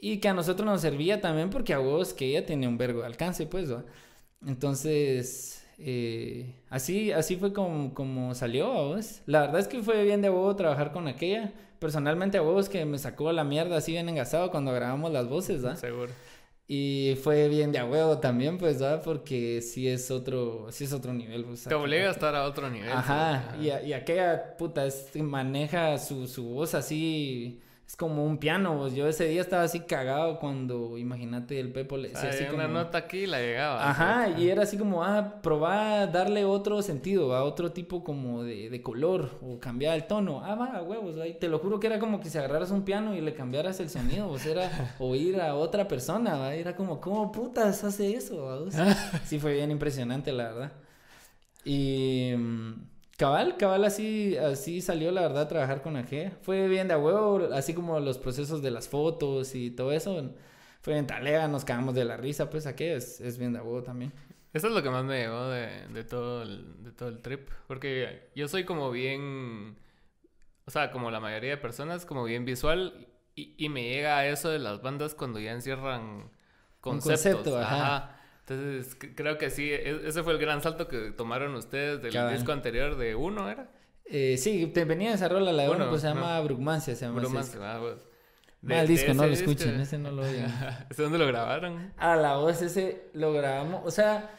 Y 0.00 0.18
que 0.18 0.26
a 0.26 0.34
nosotros 0.34 0.66
nos 0.66 0.80
servía 0.80 1.20
también 1.20 1.50
porque 1.50 1.74
a 1.74 1.78
vos 1.78 2.12
que 2.12 2.26
ella 2.26 2.44
tenía 2.44 2.68
un 2.68 2.76
vergo 2.76 3.02
de 3.02 3.06
alcance, 3.06 3.46
pues, 3.46 3.72
¿va? 3.72 3.84
Entonces, 4.46 5.64
eh, 5.78 6.54
así, 6.70 7.12
así 7.12 7.36
fue 7.36 7.52
como, 7.52 7.94
como 7.94 8.34
salió 8.34 8.72
a 8.72 8.82
vos. 8.82 9.22
La 9.26 9.42
verdad 9.42 9.60
es 9.60 9.68
que 9.68 9.82
fue 9.82 10.04
bien 10.04 10.22
de 10.22 10.30
huevo 10.30 10.54
trabajar 10.56 10.92
con 10.92 11.08
aquella 11.08 11.52
personalmente 11.78 12.38
a 12.38 12.40
vos 12.40 12.68
que 12.68 12.84
me 12.84 12.98
sacó 12.98 13.32
la 13.32 13.44
mierda 13.44 13.76
así 13.76 13.92
bien 13.92 14.08
engasado 14.08 14.50
cuando 14.50 14.72
grabamos 14.72 15.12
las 15.12 15.28
voces, 15.28 15.64
¿ah? 15.64 15.76
Seguro. 15.76 16.12
Y 16.70 17.16
fue 17.22 17.48
bien 17.48 17.72
de 17.72 17.78
a 17.78 17.86
huevo 17.86 18.18
también, 18.18 18.58
pues, 18.58 18.78
¿verdad? 18.78 19.00
Porque 19.02 19.62
sí 19.62 19.88
es 19.88 20.10
otro, 20.10 20.66
sí 20.70 20.84
es 20.84 20.92
otro 20.92 21.14
nivel. 21.14 21.44
Pues, 21.44 21.64
Te 21.64 21.74
obliga 21.74 22.08
a 22.08 22.10
estar 22.10 22.34
a 22.34 22.44
otro 22.44 22.68
nivel. 22.68 22.92
Ajá, 22.92 23.56
y, 23.58 23.68
y, 23.86 23.92
aquella 23.94 24.56
puta 24.58 24.84
es, 24.84 25.16
maneja 25.16 25.96
su, 25.96 26.26
su 26.26 26.44
voz 26.44 26.74
así 26.74 27.62
es 27.88 27.96
como 27.96 28.26
un 28.26 28.36
piano. 28.36 28.86
Yo 28.88 29.08
ese 29.08 29.24
día 29.24 29.40
estaba 29.40 29.62
así 29.62 29.80
cagado 29.80 30.38
cuando, 30.38 30.98
imagínate, 30.98 31.58
el 31.58 31.72
Pepo 31.72 31.96
le 31.96 32.12
así 32.12 32.44
como... 32.44 32.56
una 32.56 32.68
nota 32.68 32.98
aquí 32.98 33.26
la 33.26 33.40
llegaba. 33.40 33.88
Ajá, 33.88 34.28
y 34.38 34.50
era 34.50 34.64
así 34.64 34.76
como, 34.76 35.02
ah, 35.02 35.40
probar 35.40 36.12
darle 36.12 36.44
otro 36.44 36.82
sentido, 36.82 37.34
a 37.34 37.44
otro 37.44 37.72
tipo 37.72 38.04
como 38.04 38.42
de, 38.42 38.68
de, 38.68 38.82
color, 38.82 39.38
o 39.40 39.58
cambiar 39.58 39.96
el 39.96 40.06
tono. 40.06 40.44
Ah, 40.44 40.54
va, 40.54 40.82
huevos, 40.82 41.16
ahí. 41.16 41.38
te 41.40 41.48
lo 41.48 41.60
juro 41.60 41.80
que 41.80 41.86
era 41.86 41.98
como 41.98 42.20
que 42.20 42.28
si 42.28 42.36
agarraras 42.36 42.70
un 42.72 42.82
piano 42.82 43.14
y 43.14 43.22
le 43.22 43.32
cambiaras 43.32 43.80
el 43.80 43.88
sonido, 43.88 44.28
o 44.28 44.38
sea, 44.38 44.52
era 44.52 44.94
oír 44.98 45.40
a 45.40 45.54
otra 45.54 45.88
persona, 45.88 46.36
¿va? 46.36 46.54
Era 46.54 46.76
como, 46.76 47.00
¿cómo 47.00 47.32
putas 47.32 47.82
hace 47.84 48.12
eso? 48.12 48.68
sí, 49.24 49.38
fue 49.38 49.54
bien 49.54 49.70
impresionante, 49.70 50.30
la 50.30 50.44
verdad. 50.52 50.72
Y... 51.64 52.34
Cabal, 53.18 53.56
cabal 53.56 53.84
así, 53.84 54.36
así 54.36 54.80
salió 54.80 55.10
la 55.10 55.22
verdad 55.22 55.42
a 55.42 55.48
trabajar 55.48 55.82
con 55.82 55.96
AG. 55.96 56.38
Fue 56.42 56.68
bien 56.68 56.86
de 56.86 56.94
huevo, 56.94 57.52
así 57.52 57.74
como 57.74 57.98
los 57.98 58.16
procesos 58.16 58.62
de 58.62 58.70
las 58.70 58.88
fotos 58.88 59.56
y 59.56 59.72
todo 59.72 59.90
eso. 59.90 60.30
Fue 60.82 60.92
bien 60.92 61.08
talega, 61.08 61.48
nos 61.48 61.64
cagamos 61.64 61.96
de 61.96 62.04
la 62.04 62.16
risa, 62.16 62.48
pues 62.48 62.68
AG 62.68 62.80
es, 62.80 63.20
es 63.20 63.36
bien 63.36 63.52
de 63.52 63.60
huevo 63.60 63.82
también. 63.82 64.12
Eso 64.52 64.68
es 64.68 64.72
lo 64.72 64.84
que 64.84 64.90
más 64.90 65.04
me 65.04 65.18
llegó 65.18 65.48
de, 65.48 65.88
de, 65.88 66.04
todo 66.04 66.42
el, 66.42 66.84
de 66.84 66.92
todo 66.92 67.08
el 67.08 67.18
trip. 67.20 67.48
Porque 67.66 68.30
yo 68.36 68.46
soy 68.46 68.62
como 68.64 68.92
bien, 68.92 69.76
o 70.64 70.70
sea, 70.70 70.92
como 70.92 71.10
la 71.10 71.18
mayoría 71.18 71.50
de 71.50 71.56
personas, 71.56 72.06
como 72.06 72.22
bien 72.22 72.44
visual. 72.44 73.08
Y, 73.34 73.52
y 73.58 73.68
me 73.68 73.82
llega 73.82 74.18
a 74.18 74.26
eso 74.28 74.48
de 74.48 74.60
las 74.60 74.80
bandas 74.80 75.16
cuando 75.16 75.40
ya 75.40 75.50
encierran 75.50 76.30
conceptos. 76.80 77.24
Un 77.26 77.32
concepto, 77.32 77.58
ajá. 77.58 78.17
Entonces, 78.48 78.96
creo 79.14 79.36
que 79.38 79.50
sí, 79.50 79.70
e, 79.70 80.06
ese 80.06 80.22
fue 80.22 80.32
el 80.32 80.38
gran 80.38 80.62
salto 80.62 80.88
que 80.88 81.10
tomaron 81.10 81.54
ustedes 81.54 82.00
del 82.02 82.30
disco 82.30 82.52
anterior 82.52 82.96
de 82.96 83.14
uno, 83.14 83.50
¿era? 83.50 83.68
Eh, 84.06 84.36
sí, 84.38 84.66
te 84.66 84.84
venía 84.84 85.12
esa 85.12 85.28
rola, 85.28 85.52
la 85.52 85.64
de 85.64 85.70
uno, 85.70 85.88
pues 85.90 86.00
se 86.00 86.08
llama 86.08 86.40
Brugmancia, 86.40 86.94
se 86.96 87.04
llama 87.04 87.20
Brugmancia, 87.20 87.60
ah, 87.62 87.78
pues. 87.80 88.06
De, 88.60 88.80
el 88.80 88.88
disco, 88.88 89.14
no 89.14 89.26
lo 89.26 89.32
escuchen, 89.32 89.80
ese 89.80 89.98
no 89.98 90.10
lo 90.10 90.22
oigan. 90.22 90.86
¿Ese 90.90 91.02
dónde 91.02 91.18
lo 91.18 91.26
grabaron? 91.26 91.92
Ah, 91.96 92.16
la 92.16 92.36
voz, 92.36 92.60
ese 92.62 93.10
lo 93.12 93.32
grabamos, 93.32 93.82
o 93.84 93.90
sea, 93.90 94.30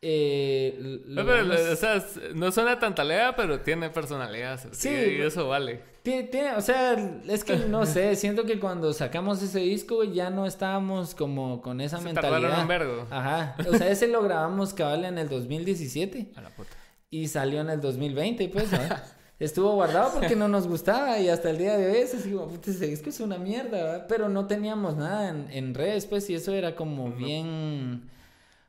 eh, 0.00 1.02
no, 1.06 1.26
pero, 1.26 1.72
o 1.72 1.76
sea, 1.76 2.04
no 2.34 2.52
suena 2.52 2.78
tan 2.78 2.94
talea, 2.94 3.34
pero 3.34 3.60
tiene 3.60 3.90
personalidad. 3.90 4.60
Sí, 4.70 4.88
y 4.88 5.20
eso 5.20 5.48
vale. 5.48 5.82
Tiene, 6.08 6.54
o 6.56 6.60
sea, 6.60 6.94
es 7.28 7.44
que 7.44 7.56
no 7.56 7.86
sé, 7.86 8.16
siento 8.16 8.44
que 8.44 8.58
cuando 8.58 8.92
sacamos 8.92 9.42
ese 9.42 9.60
disco 9.60 10.04
ya 10.04 10.30
no 10.30 10.46
estábamos 10.46 11.14
como 11.14 11.60
con 11.60 11.80
esa 11.80 11.98
Se 11.98 12.04
mentalidad. 12.04 12.62
Un 12.62 12.68
vergo. 12.68 13.06
Ajá. 13.10 13.56
O 13.70 13.76
sea, 13.76 13.88
ese 13.90 14.08
lo 14.08 14.22
grabamos 14.22 14.74
cabal 14.74 15.04
en 15.04 15.18
el 15.18 15.28
2017. 15.28 16.32
A 16.36 16.40
la 16.40 16.50
puta. 16.50 16.70
Y 17.10 17.28
salió 17.28 17.60
en 17.60 17.70
el 17.70 17.80
2020, 17.80 18.48
pues, 18.48 18.72
¿no? 18.72 18.78
Estuvo 19.38 19.72
guardado 19.74 20.12
porque 20.14 20.34
no 20.34 20.48
nos 20.48 20.66
gustaba 20.66 21.18
y 21.20 21.28
hasta 21.28 21.50
el 21.50 21.58
día 21.58 21.76
de 21.76 21.86
hoy 21.90 21.98
es 21.98 22.14
así 22.14 22.32
como, 22.32 22.48
puta, 22.48 22.70
ese 22.70 22.88
disco 22.88 23.08
es 23.08 23.20
una 23.20 23.38
mierda, 23.38 23.70
¿verdad? 23.70 24.06
Pero 24.08 24.28
no 24.28 24.46
teníamos 24.46 24.96
nada 24.96 25.28
en, 25.28 25.46
en 25.50 25.74
redes, 25.74 26.06
pues, 26.06 26.28
y 26.28 26.34
eso 26.34 26.52
era 26.52 26.74
como 26.74 27.12
bien 27.12 28.10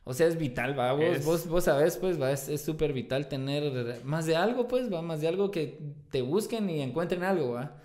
o 0.10 0.14
sea, 0.14 0.26
es 0.26 0.40
vital, 0.40 0.78
va, 0.78 0.94
vos, 0.94 1.24
vos, 1.24 1.48
vos 1.48 1.64
sabés, 1.66 1.96
pues, 1.98 2.20
va, 2.20 2.32
es 2.32 2.62
súper 2.66 2.94
vital 2.94 3.28
tener 3.28 4.02
más 4.04 4.26
de 4.26 4.36
algo, 4.36 4.68
pues, 4.68 4.92
va, 4.92 5.04
más 5.04 5.22
de 5.22 5.28
algo 5.28 5.52
que 5.52 5.80
te 6.10 6.24
busquen 6.24 6.68
y 6.68 6.82
encuentren 6.82 7.22
algo, 7.22 7.52
va. 7.52 7.76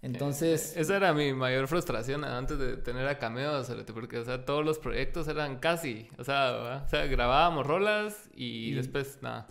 Entonces... 0.00 0.74
Eh, 0.74 0.80
esa 0.80 0.96
era 0.96 1.12
mi 1.12 1.34
mayor 1.34 1.68
frustración 1.68 2.24
antes 2.24 2.58
de 2.58 2.78
tener 2.78 3.06
a 3.06 3.18
Cameo, 3.18 3.62
porque, 3.92 4.16
o 4.16 4.24
sea, 4.24 4.46
todos 4.46 4.64
los 4.64 4.78
proyectos 4.78 5.28
eran 5.28 5.58
casi, 5.58 6.08
o 6.16 6.24
sea, 6.24 6.82
o 6.86 6.88
sea 6.88 7.04
grabábamos 7.04 7.66
rolas 7.66 8.30
y, 8.34 8.72
después 8.72 9.18
nada. 9.20 9.46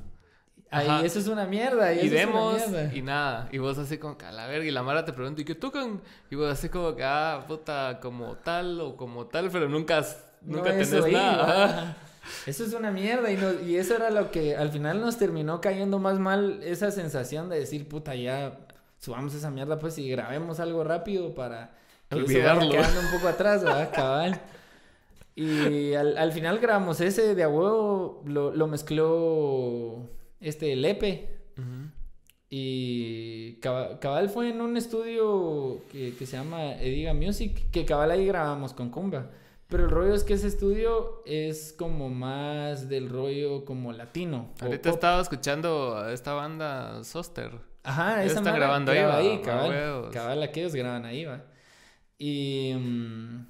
Ahí, 0.72 1.06
eso 1.06 1.20
es 1.20 1.28
una 1.28 1.46
mierda. 1.46 1.94
Y, 1.94 2.10
vemos 2.10 2.60
y 2.92 3.04
nada. 3.04 3.50
Y 3.52 3.60
vos 3.60 3.78
así 3.78 4.00
como 4.00 4.18
que 4.18 4.26
a 4.26 4.32
la 4.32 4.48
verga. 4.48 4.66
Y 4.66 4.72
la 4.72 4.82
Mara 4.82 5.06
te 5.06 5.14
pregunta, 5.14 5.44
¿y 5.44 5.46
qué 5.46 5.54
tocan? 5.54 6.02
Y 6.32 6.36
vos 6.36 6.52
así 6.52 6.70
como 6.70 6.96
que, 6.96 7.04
ah, 7.04 7.46
puta, 7.48 8.00
como 8.02 8.36
tal 8.38 8.82
o 8.82 8.98
como 8.98 9.28
tal, 9.28 9.52
pero 9.52 9.70
nunca, 9.70 10.04
nunca 10.42 10.72
tenés 10.72 11.12
nada. 11.12 11.96
Eso 12.46 12.64
es 12.66 12.74
una 12.74 12.92
mierda 12.92 13.32
y, 13.32 13.68
y 13.68 13.78
eso 13.78 13.96
era 13.96 14.10
lo 14.10 14.32
que 14.32 14.56
al 14.56 14.70
final 14.70 15.02
nos 15.02 15.18
terminó 15.18 15.62
cayendo 15.62 16.00
más 16.00 16.20
mal 16.20 16.62
esa 16.64 16.92
sensación 16.92 17.50
de 17.50 17.60
decir, 17.60 17.88
puta, 17.88 18.16
ya 18.16 18.60
subamos 19.00 19.34
esa 19.34 19.52
mierda 19.52 19.80
pues 19.80 19.98
y 19.98 20.10
grabemos 20.10 20.60
algo 20.60 20.84
rápido 20.84 21.36
para 21.36 21.76
que 22.10 22.16
Olvidarlo. 22.16 22.70
quedando 22.72 23.00
un 23.00 23.12
poco 23.12 23.28
atrás, 23.28 23.64
¿verdad? 23.64 23.92
Cabal. 23.96 24.42
Y 25.36 25.94
al, 25.94 26.18
al, 26.18 26.32
final 26.32 26.60
grabamos 26.60 27.02
ese 27.02 27.36
de 27.36 27.44
a 27.44 27.50
huevo, 27.50 28.24
lo, 28.26 28.56
lo 28.56 28.68
mezcló 28.68 30.10
este 30.40 30.76
Lepe. 30.76 31.36
Y 32.48 33.56
cabal, 33.60 34.30
fue 34.30 34.50
en 34.50 34.62
un 34.62 34.78
estudio 34.78 35.82
que, 35.92 36.16
que 36.16 36.26
se 36.26 36.38
llama 36.38 36.76
Ediga 36.76 37.14
Music, 37.14 37.70
que 37.72 37.84
cabal 37.84 38.12
ahí 38.12 38.26
grabamos 38.26 38.74
con 38.74 38.92
Kumba. 38.92 39.30
Pero 39.68 39.86
el 39.86 39.90
rollo 39.90 40.14
es 40.14 40.24
que 40.24 40.34
ese 40.34 40.48
estudio 40.48 41.24
es 41.26 41.74
como 41.74 42.10
más 42.10 42.88
del 42.88 43.10
rollo 43.10 43.66
como 43.66 43.94
latino. 43.94 44.54
Ahorita 44.62 44.90
estaba 44.90 45.22
escuchando 45.22 45.98
a 45.98 46.14
esta 46.14 46.34
banda 46.34 47.04
Soster. 47.04 47.52
Ajá, 47.84 48.24
esa 48.24 48.40
están 48.40 48.56
grabando 48.56 48.92
ahí, 48.92 49.02
va, 49.02 49.18
ahí 49.18 49.42
cabal, 49.42 50.10
cabal, 50.12 50.44
aquellos 50.44 50.74
graban 50.74 51.06
ahí, 51.06 51.26
va. 51.26 51.46
Y 52.18 52.74
mm, 52.76 53.46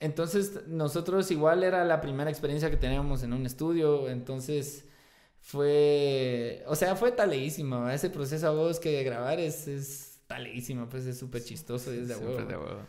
entonces 0.00 0.66
nosotros 0.66 1.30
igual 1.30 1.62
era 1.62 1.84
la 1.84 2.00
primera 2.00 2.30
experiencia 2.30 2.70
que 2.70 2.76
teníamos 2.76 3.22
en 3.22 3.32
un 3.32 3.46
estudio, 3.46 4.08
entonces 4.08 4.88
fue, 5.40 6.64
o 6.66 6.74
sea, 6.74 6.96
fue 6.96 7.12
taleísimo, 7.12 7.88
ese 7.88 8.10
proceso 8.10 8.48
a 8.48 8.50
vos 8.50 8.80
que 8.80 8.90
de 8.90 9.04
grabar 9.04 9.38
es, 9.38 9.68
es 9.68 10.20
taleísimo, 10.26 10.88
pues 10.88 11.06
es 11.06 11.18
súper 11.18 11.44
chistoso 11.44 11.94
y 11.94 11.98
es 11.98 12.08
de 12.08 12.16
huevo. 12.16 12.86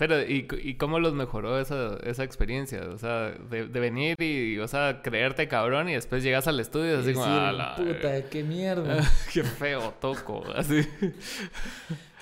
Pero, 0.00 0.22
¿y, 0.22 0.48
¿y 0.62 0.76
cómo 0.76 0.98
los 0.98 1.12
mejoró 1.12 1.60
esa, 1.60 1.98
esa 2.04 2.24
experiencia? 2.24 2.88
O 2.88 2.96
sea, 2.96 3.32
de, 3.50 3.66
de, 3.66 3.80
venir 3.80 4.16
y, 4.18 4.58
o 4.58 4.66
sea, 4.66 5.02
creerte 5.02 5.46
cabrón 5.46 5.90
y 5.90 5.92
después 5.92 6.22
llegas 6.22 6.48
al 6.48 6.58
estudio 6.58 6.96
y 6.96 7.00
así 7.02 7.12
como, 7.12 7.26
ah, 7.26 7.52
la, 7.52 7.76
puta, 7.76 8.22
qué 8.30 8.42
mierda. 8.42 9.02
qué 9.34 9.42
feo 9.44 9.92
toco, 10.00 10.42
así. 10.56 10.88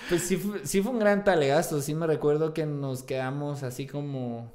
Pues 0.09 0.23
sí, 0.23 0.43
sí 0.65 0.83
fue 0.83 0.91
un 0.91 0.99
gran 0.99 1.23
talegazo, 1.23 1.81
sí 1.81 1.95
me 1.95 2.09
recuerdo 2.09 2.53
que 2.53 2.67
nos 2.67 3.05
quedamos 3.05 3.63
así 3.63 3.87
como 3.87 4.53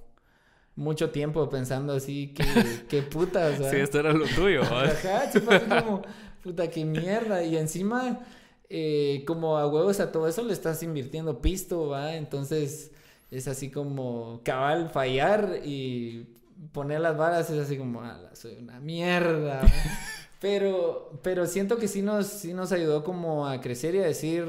mucho 0.75 1.11
tiempo 1.11 1.49
pensando 1.49 1.93
así, 1.93 2.33
que, 2.33 2.43
qué 2.89 3.03
puta, 3.03 3.47
o 3.47 3.55
sea. 3.55 3.71
Sí, 3.71 3.77
esto 3.77 4.01
era 4.01 4.11
lo 4.11 4.25
tuyo. 4.25 4.63
Ajá, 4.65 5.31
sí 5.31 5.39
fue 5.39 5.55
así 5.55 5.69
como, 5.69 6.01
puta, 6.43 6.69
qué 6.69 6.83
mierda. 6.83 7.41
Y 7.41 7.55
encima, 7.55 8.19
eh, 8.69 9.23
como 9.25 9.57
a 9.57 9.65
huevos 9.65 10.01
a 10.01 10.11
todo 10.11 10.27
eso 10.27 10.43
le 10.43 10.51
estás 10.51 10.83
invirtiendo 10.83 11.39
pisto, 11.39 11.87
¿va? 11.87 12.15
Entonces 12.15 12.91
es 13.35 13.47
así 13.47 13.69
como 13.71 14.41
cabal 14.43 14.89
fallar 14.89 15.59
y 15.63 16.27
poner 16.71 17.01
las 17.01 17.17
varas 17.17 17.49
es 17.49 17.59
así 17.59 17.77
como, 17.77 18.01
soy 18.33 18.57
una 18.57 18.79
mierda. 18.79 19.61
Pero, 20.39 21.19
pero 21.23 21.45
siento 21.45 21.77
que 21.77 21.87
sí 21.87 22.01
nos, 22.01 22.27
sí 22.27 22.53
nos 22.53 22.73
ayudó 22.73 23.01
como 23.05 23.47
a 23.47 23.61
crecer 23.61 23.95
y 23.95 23.99
a 23.99 24.03
decir 24.07 24.45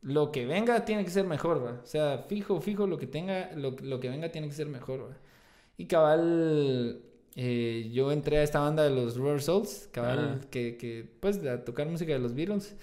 lo 0.00 0.32
que 0.32 0.46
venga 0.46 0.86
tiene 0.86 1.04
que 1.04 1.10
ser 1.10 1.26
mejor, 1.26 1.62
¿va? 1.62 1.80
O 1.82 1.86
sea, 1.86 2.24
fijo, 2.28 2.62
fijo, 2.62 2.86
lo 2.86 2.96
que 2.96 3.06
tenga, 3.06 3.50
lo, 3.54 3.72
lo 3.82 4.00
que 4.00 4.08
venga 4.08 4.32
tiene 4.32 4.48
que 4.48 4.54
ser 4.54 4.68
mejor, 4.68 5.10
¿va? 5.10 5.16
Y 5.76 5.84
cabal, 5.84 7.02
eh, 7.36 7.90
yo 7.92 8.10
entré 8.10 8.38
a 8.38 8.42
esta 8.42 8.60
banda 8.60 8.84
de 8.84 8.90
los 8.90 9.18
Rubber 9.18 9.42
Souls, 9.42 9.88
cabal, 9.92 10.40
Ah. 10.42 10.46
que, 10.50 10.78
que, 10.78 11.06
pues, 11.20 11.44
a 11.44 11.62
tocar 11.62 11.86
música 11.88 12.14
de 12.14 12.18
los 12.18 12.34
Beatles. 12.34 12.74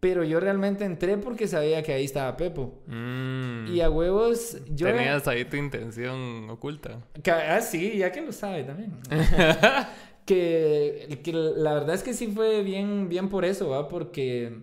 Pero 0.00 0.24
yo 0.24 0.40
realmente 0.40 0.84
entré 0.86 1.18
porque 1.18 1.46
sabía 1.46 1.82
que 1.82 1.92
ahí 1.92 2.04
estaba 2.06 2.34
Pepo. 2.36 2.82
Mm. 2.86 3.66
Y 3.68 3.82
a 3.82 3.90
huevos, 3.90 4.56
yo... 4.70 4.86
Tenías 4.86 5.28
ahí 5.28 5.44
tu 5.44 5.56
intención 5.58 6.48
oculta. 6.48 7.00
Ah, 7.30 7.60
sí, 7.60 7.98
ya 7.98 8.10
que 8.10 8.22
lo 8.22 8.32
sabe 8.32 8.64
también. 8.64 8.98
que, 10.24 11.20
que 11.22 11.32
la 11.32 11.74
verdad 11.74 11.94
es 11.94 12.02
que 12.02 12.14
sí 12.14 12.28
fue 12.28 12.62
bien, 12.62 13.08
bien 13.10 13.28
por 13.28 13.44
eso, 13.44 13.68
¿va? 13.68 13.88
Porque 13.88 14.62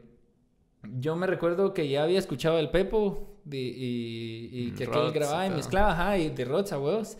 yo 0.84 1.16
me 1.16 1.28
recuerdo 1.28 1.74
que 1.74 1.88
ya 1.88 2.04
había 2.04 2.20
escuchado 2.20 2.58
el 2.58 2.70
Pepo 2.70 3.38
de- 3.44 3.58
y, 3.58 4.50
y 4.52 4.72
que 4.72 4.86
aquel 4.86 4.96
Rods, 4.96 5.14
grababa 5.14 5.46
y 5.46 5.50
mezclaba, 5.52 5.92
ajá, 5.92 6.18
y 6.18 6.30
de 6.30 6.46
Rods 6.46 6.72
a 6.72 6.80
huevos. 6.80 7.18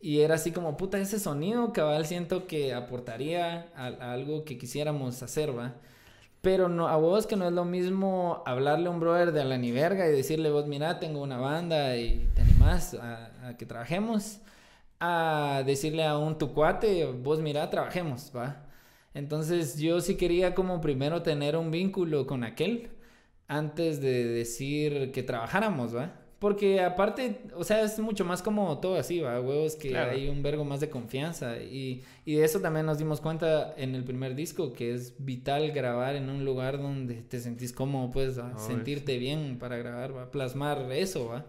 Y 0.00 0.20
era 0.20 0.36
así 0.36 0.50
como, 0.50 0.78
puta, 0.78 0.98
ese 0.98 1.18
sonido 1.18 1.72
cabal 1.74 2.06
siento 2.06 2.46
que 2.46 2.72
aportaría 2.72 3.68
a, 3.74 3.86
a 3.88 4.12
algo 4.14 4.44
que 4.46 4.56
quisiéramos 4.56 5.22
hacer, 5.22 5.56
¿va? 5.56 5.74
Pero 6.42 6.68
no, 6.68 6.88
a 6.88 6.96
vos 6.96 7.26
que 7.26 7.36
no 7.36 7.46
es 7.46 7.52
lo 7.52 7.64
mismo 7.66 8.42
hablarle 8.46 8.88
a 8.88 8.90
un 8.90 9.00
brother 9.00 9.32
de 9.32 9.44
la 9.44 9.58
ni 9.58 9.72
verga 9.72 10.08
y 10.08 10.12
decirle, 10.12 10.50
vos 10.50 10.66
mira, 10.66 10.98
tengo 10.98 11.22
una 11.22 11.38
banda 11.38 11.96
y 11.96 12.30
te 12.34 12.42
animás 12.42 12.94
a, 12.94 13.48
a 13.48 13.56
que 13.58 13.66
trabajemos, 13.66 14.40
a 15.00 15.62
decirle 15.66 16.04
a 16.06 16.16
un 16.18 16.38
tu 16.38 16.54
cuate, 16.54 17.04
vos 17.06 17.40
mira, 17.40 17.68
trabajemos, 17.68 18.32
¿va? 18.34 18.64
Entonces 19.14 19.78
yo 19.78 20.00
sí 20.00 20.16
quería 20.16 20.54
como 20.54 20.80
primero 20.80 21.22
tener 21.22 21.56
un 21.56 21.70
vínculo 21.70 22.26
con 22.26 22.44
aquel 22.44 22.90
antes 23.48 24.00
de 24.00 24.24
decir 24.24 25.12
que 25.12 25.22
trabajáramos, 25.22 25.94
¿va? 25.94 26.12
Porque 26.40 26.80
aparte, 26.80 27.42
o 27.54 27.62
sea, 27.64 27.82
es 27.82 27.98
mucho 27.98 28.24
más 28.24 28.42
como 28.42 28.80
todo 28.80 28.96
así, 28.96 29.20
¿va? 29.20 29.38
Huevos 29.40 29.76
que 29.76 29.90
Claro. 29.90 30.12
hay 30.12 30.28
un 30.28 30.42
vergo 30.42 30.64
más 30.64 30.80
de 30.80 30.88
confianza. 30.88 31.58
Y, 31.58 32.02
y 32.24 32.36
de 32.36 32.44
eso 32.46 32.60
también 32.60 32.86
nos 32.86 32.96
dimos 32.98 33.20
cuenta 33.20 33.74
en 33.76 33.94
el 33.94 34.04
primer 34.04 34.34
disco, 34.34 34.72
que 34.72 34.94
es 34.94 35.14
vital 35.18 35.70
grabar 35.72 36.16
en 36.16 36.30
un 36.30 36.44
lugar 36.46 36.78
donde 36.80 37.16
te 37.16 37.38
sentís 37.40 37.72
cómodo, 37.74 38.10
pues, 38.10 38.38
¿va? 38.38 38.56
Sentirte 38.58 39.18
bien 39.18 39.58
para 39.58 39.76
grabar, 39.76 40.16
¿va? 40.16 40.30
Plasmar 40.30 40.90
eso, 40.92 41.28
¿va? 41.28 41.44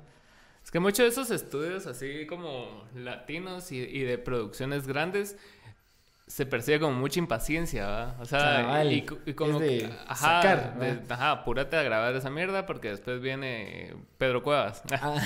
Es 0.64 0.70
que 0.70 0.80
muchos 0.80 1.00
de 1.06 1.08
esos 1.08 1.32
estudios 1.32 1.88
así 1.88 2.28
como 2.28 2.84
latinos 2.94 3.72
y, 3.72 3.78
y 3.78 4.02
de 4.02 4.18
producciones 4.20 4.88
grandes 4.88 5.38
se 6.32 6.46
percibe 6.46 6.80
como 6.80 6.94
mucha 6.98 7.20
impaciencia, 7.20 7.88
¿va? 7.88 8.16
O 8.22 8.26
sea, 8.26 8.86
y, 8.86 9.06
y 9.26 9.34
como 9.34 9.60
es 9.60 9.60
de 9.60 9.90
ajá, 10.08 10.16
sacar, 10.42 10.80
de- 10.80 10.94
¿va? 10.94 11.16
ajá, 11.16 11.32
apúrate 11.32 11.76
a 11.76 11.84
grabar 11.84 12.16
esa 12.16 12.30
mierda 12.30 12.66
porque 12.66 12.90
después 12.90 13.20
viene 13.20 13.94
Pedro 14.18 14.42
Cuevas. 14.42 14.82
Ah. 14.94 15.18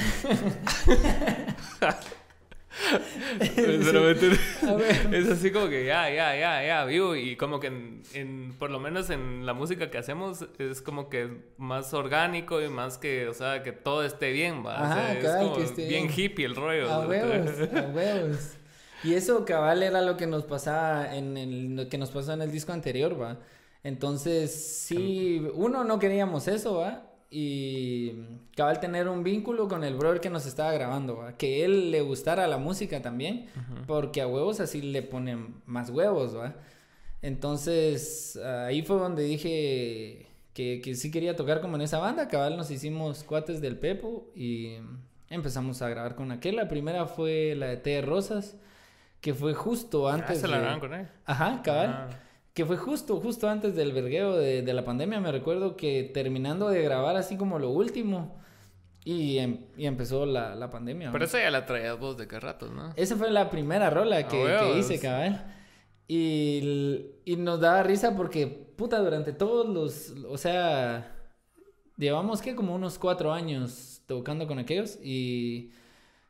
Es 5.11 5.29
así 5.29 5.51
como 5.51 5.69
que 5.69 5.85
ya, 5.85 6.09
ya, 6.09 6.35
ya, 6.35 6.65
ya, 6.65 6.85
vivo. 6.85 7.15
Y 7.15 7.35
como 7.35 7.59
que 7.59 7.67
en, 7.67 8.01
en- 8.13 8.53
por 8.57 8.71
lo 8.71 8.79
menos 8.79 9.09
en 9.11 9.45
la 9.45 9.53
música 9.53 9.89
que 9.91 9.97
hacemos, 9.99 10.45
es 10.57 10.81
como 10.81 11.09
que 11.09 11.29
más 11.57 11.93
orgánico 11.93 12.61
y 12.61 12.67
más 12.69 12.97
que, 12.97 13.27
o 13.27 13.33
sea, 13.33 13.61
que 13.63 13.71
todo 13.71 14.03
esté 14.03 14.31
bien, 14.31 14.65
va. 14.65 14.81
O 14.81 14.93
sea, 14.93 15.13
es 15.13 15.45
como 15.45 15.57
que 15.75 15.87
bien 15.87 16.09
hippie 16.13 16.45
el 16.45 16.55
rollo. 16.55 16.91
A 16.91 17.07
huevos, 17.07 17.49
a 17.73 17.81
huevos. 17.93 18.53
Y 19.05 19.13
eso 19.13 19.45
cabal 19.45 19.83
era 19.83 20.01
lo 20.01 20.17
que 20.17 20.27
nos 20.27 20.43
pasaba 20.43 21.15
en 21.15 21.37
el 21.37 21.75
lo 21.75 21.89
que 21.89 21.97
nos 21.97 22.11
pasó 22.11 22.33
en 22.33 22.41
el 22.41 22.51
disco 22.51 22.71
anterior, 22.73 23.19
va. 23.21 23.39
Entonces, 23.83 24.51
sí, 24.51 25.45
uno 25.53 25.83
no 25.83 25.99
queríamos 25.99 26.47
eso, 26.47 26.77
va. 26.77 27.11
Y 27.29 28.13
cabal 28.55 28.79
tener 28.79 29.07
un 29.07 29.23
vínculo 29.23 29.67
con 29.67 29.83
el 29.83 29.95
brother 29.95 30.21
que 30.21 30.29
nos 30.29 30.45
estaba 30.45 30.71
grabando, 30.71 31.17
va. 31.17 31.37
Que 31.37 31.63
él 31.65 31.91
le 31.91 32.01
gustara 32.01 32.47
la 32.47 32.57
música 32.57 33.01
también, 33.01 33.47
porque 33.85 34.21
a 34.21 34.27
huevos 34.27 34.59
así 34.59 34.81
le 34.81 35.03
ponen 35.03 35.61
más 35.65 35.89
huevos, 35.91 36.35
va. 36.35 36.55
Entonces, 37.21 38.37
ahí 38.37 38.81
fue 38.81 38.97
donde 38.97 39.23
dije 39.23 40.27
que, 40.53 40.81
que 40.81 40.95
sí 40.95 41.11
quería 41.11 41.35
tocar 41.35 41.61
como 41.61 41.75
en 41.75 41.81
esa 41.81 41.99
banda. 41.99 42.27
Cabal 42.27 42.57
nos 42.57 42.71
hicimos 42.71 43.23
cuates 43.23 43.61
del 43.61 43.77
Pepo 43.77 44.31
y 44.35 44.77
empezamos 45.29 45.81
a 45.81 45.89
grabar 45.89 46.15
con 46.15 46.31
aquel. 46.31 46.55
La 46.55 46.67
primera 46.67 47.05
fue 47.05 47.53
la 47.55 47.67
de 47.67 47.77
de 47.77 48.01
Rosas, 48.01 48.55
que 49.25 49.33
fue 49.33 49.55
justo 49.55 50.07
Ah, 50.07 50.13
antes 50.13 50.39
se 50.39 50.47
la 50.47 50.75
de... 50.75 50.79
con 50.79 50.93
él. 50.93 51.07
Ajá, 51.25 51.63
cabal. 51.63 51.89
Ah. 51.89 52.07
Que 52.53 52.63
fue 52.63 52.77
justo, 52.77 53.19
justo 53.19 53.49
antes 53.49 53.75
del 53.75 53.91
vergueo 53.91 54.37
de, 54.37 54.61
de 54.61 54.73
la 54.73 54.85
pandemia. 54.85 55.19
Me 55.19 55.31
recuerdo 55.31 55.75
que 55.75 56.03
terminando 56.13 56.69
de 56.69 56.83
grabar 56.83 57.15
así 57.17 57.35
como 57.35 57.57
lo 57.57 57.71
último 57.71 58.39
y, 59.03 59.39
em- 59.39 59.65
y 59.77 59.87
empezó 59.87 60.27
la, 60.27 60.53
la 60.53 60.69
pandemia. 60.69 61.11
Pero 61.11 61.25
eso 61.25 61.39
ya 61.39 61.49
la 61.49 61.65
traías 61.65 61.97
vos 61.99 62.17
de 62.17 62.27
qué 62.27 62.39
ratos, 62.39 62.71
¿no? 62.71 62.93
Esa 62.95 63.15
fue 63.15 63.31
la 63.31 63.49
primera 63.49 63.89
rola 63.89 64.27
que, 64.27 64.77
hice, 64.77 64.99
cabal. 64.99 65.43
Y, 66.07 67.07
y 67.25 67.35
nos 67.37 67.59
daba 67.59 67.81
risa 67.81 68.15
porque, 68.15 68.45
puta, 68.45 68.99
durante 68.99 69.33
todos 69.33 69.67
los, 69.67 70.13
o 70.29 70.37
sea, 70.37 71.15
llevamos 71.97 72.43
que 72.43 72.53
como 72.53 72.75
unos 72.75 72.99
cuatro 72.99 73.33
años 73.33 74.03
tocando 74.05 74.45
con 74.45 74.59
aquellos 74.59 74.99
y 75.03 75.71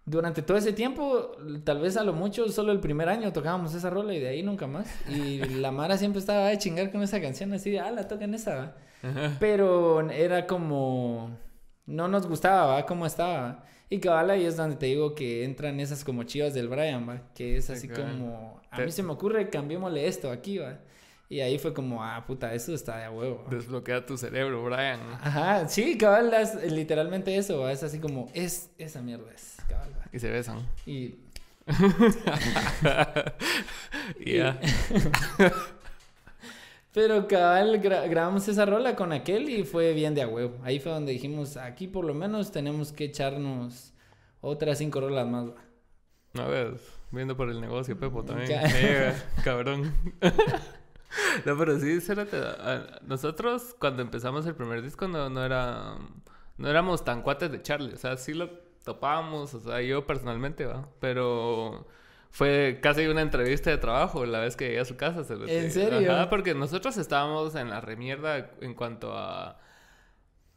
durante 0.05 0.41
todo 0.43 0.57
ese 0.57 0.71
tiempo, 0.71 1.31
tal 1.63 1.79
vez 1.79 1.97
a 1.97 2.03
lo 2.03 2.13
mucho, 2.13 2.47
solo 2.49 2.71
el 2.71 2.79
primer 2.79 3.09
año 3.09 3.33
tocábamos 3.33 3.73
esa 3.73 3.89
rola 3.89 4.13
y 4.13 4.19
de 4.19 4.29
ahí 4.29 4.43
nunca 4.43 4.67
más. 4.67 4.87
Y 5.09 5.39
la 5.59 5.71
Mara 5.71 5.97
siempre 5.97 6.19
estaba 6.19 6.47
de 6.47 6.57
chingar 6.57 6.91
con 6.91 7.01
esa 7.01 7.19
canción 7.19 7.51
así 7.53 7.71
de, 7.71 7.79
ah, 7.79 7.91
la 7.91 8.07
tocan 8.07 8.33
esa, 8.33 8.55
¿va?". 8.55 8.75
Pero 9.39 10.09
era 10.09 10.47
como, 10.47 11.37
no 11.85 12.07
nos 12.07 12.27
gustaba, 12.27 12.75
¿va? 12.75 12.85
Cómo 12.85 13.05
estaba. 13.05 13.63
Y 13.89 13.99
cabal 13.99 14.31
ahí 14.31 14.45
es 14.45 14.57
donde 14.57 14.77
te 14.77 14.87
digo 14.87 15.13
que 15.13 15.43
entran 15.43 15.79
esas 15.79 16.03
como 16.03 16.23
chivas 16.23 16.53
del 16.53 16.67
Brian, 16.67 17.07
¿va? 17.07 17.21
Que 17.35 17.57
es 17.57 17.69
así 17.69 17.87
como, 17.87 18.61
a 18.71 18.81
mí 18.81 18.91
se 18.91 19.03
me 19.03 19.11
ocurre, 19.11 19.49
cambiémosle 19.49 20.07
esto 20.07 20.31
aquí, 20.31 20.57
¿va? 20.57 20.79
Y 21.27 21.39
ahí 21.39 21.57
fue 21.57 21.73
como, 21.73 22.03
ah, 22.03 22.23
puta, 22.27 22.53
eso 22.53 22.73
está 22.73 22.97
de 22.97 23.05
a 23.05 23.11
huevo. 23.11 23.45
Desbloquea 23.49 24.05
tu 24.05 24.15
cerebro, 24.17 24.63
Brian. 24.63 24.99
Ajá, 25.21 25.67
sí, 25.67 25.97
cabal, 25.97 26.31
es 26.33 26.71
literalmente 26.71 27.35
eso. 27.35 27.67
Es 27.67 27.81
así 27.83 27.99
como, 27.99 28.29
es, 28.33 28.69
esa 28.77 29.01
mierda 29.01 29.31
es, 29.33 29.57
cabal. 29.67 29.89
Y 30.13 30.19
se 30.19 30.29
besan. 30.29 30.59
Y 30.85 31.15
Y 34.19 34.38
ya. 34.38 34.59
Pero 36.93 37.27
cabal, 37.27 37.81
gra- 37.81 38.07
grabamos 38.09 38.47
esa 38.47 38.65
rola 38.65 38.95
con 38.95 39.11
aquel 39.11 39.49
y 39.49 39.63
fue 39.65 39.93
bien 39.93 40.15
de 40.15 40.21
a 40.21 40.27
huevo. 40.27 40.55
Ahí 40.63 40.79
fue 40.79 40.91
donde 40.93 41.11
dijimos, 41.11 41.57
aquí 41.57 41.88
por 41.88 42.05
lo 42.05 42.13
menos 42.13 42.51
tenemos 42.51 42.93
que 42.93 43.05
echarnos 43.05 43.93
otras 44.41 44.77
cinco 44.77 45.01
rolas 45.01 45.27
más. 45.27 45.47
va". 45.49 45.55
No 46.33 46.47
ves, 46.49 46.79
viendo 47.11 47.35
por 47.35 47.49
el 47.49 47.59
negocio, 47.59 47.99
Pepo 47.99 48.23
también. 48.23 48.47
Ca- 48.49 49.15
cabrón. 49.43 49.93
no, 51.45 51.57
pero 51.57 51.79
sí, 51.79 51.99
Nosotros, 53.03 53.75
cuando 53.79 54.01
empezamos 54.01 54.45
el 54.45 54.55
primer 54.55 54.81
disco, 54.81 55.07
no, 55.07 55.29
no 55.29 55.43
era. 55.43 55.97
No 56.57 56.69
éramos 56.69 57.03
tan 57.03 57.21
cuates 57.21 57.51
de 57.51 57.61
Charlie. 57.61 57.93
O 57.93 57.97
sea, 57.97 58.17
sí 58.17 58.33
lo 58.33 58.49
topábamos. 58.83 59.53
O 59.53 59.59
sea, 59.59 59.81
yo 59.81 60.05
personalmente, 60.05 60.65
va. 60.65 60.87
Pero. 60.99 61.87
Fue 62.31 62.79
casi 62.81 63.07
una 63.07 63.21
entrevista 63.21 63.69
de 63.69 63.77
trabajo 63.77 64.25
la 64.25 64.39
vez 64.39 64.57
que 64.57 64.65
llegué 64.65 64.81
a 64.81 64.85
su 64.85 64.97
casa. 64.97 65.23
se 65.23 65.37
lo 65.37 65.47
¿En 65.47 65.71
serio? 65.71 66.11
Ajá, 66.11 66.29
porque 66.29 66.53
nosotros 66.53 66.97
estábamos 66.97 67.55
en 67.55 67.69
la 67.69 67.79
remierda 67.79 68.51
en 68.59 68.73
cuanto 68.73 69.17
a. 69.17 69.57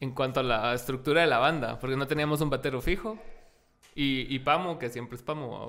En 0.01 0.13
cuanto 0.13 0.41
a 0.41 0.43
la 0.43 0.75
estructura 0.75 1.21
de 1.21 1.29
la 1.29 1.39
banda. 1.39 1.79
Porque 1.79 1.97
no 1.97 2.07
teníamos 2.07 2.41
un 2.41 2.51
batero 2.51 2.81
fijo. 2.81 3.19
Y, 3.95 4.33
y 4.33 4.41
Pamo, 4.41 4.79
que 4.79 4.89
siempre 4.89 5.17
es 5.17 5.23
Pamo. 5.23 5.69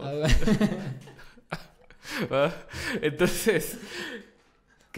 Ah. 2.32 2.52
Entonces, 3.02 3.80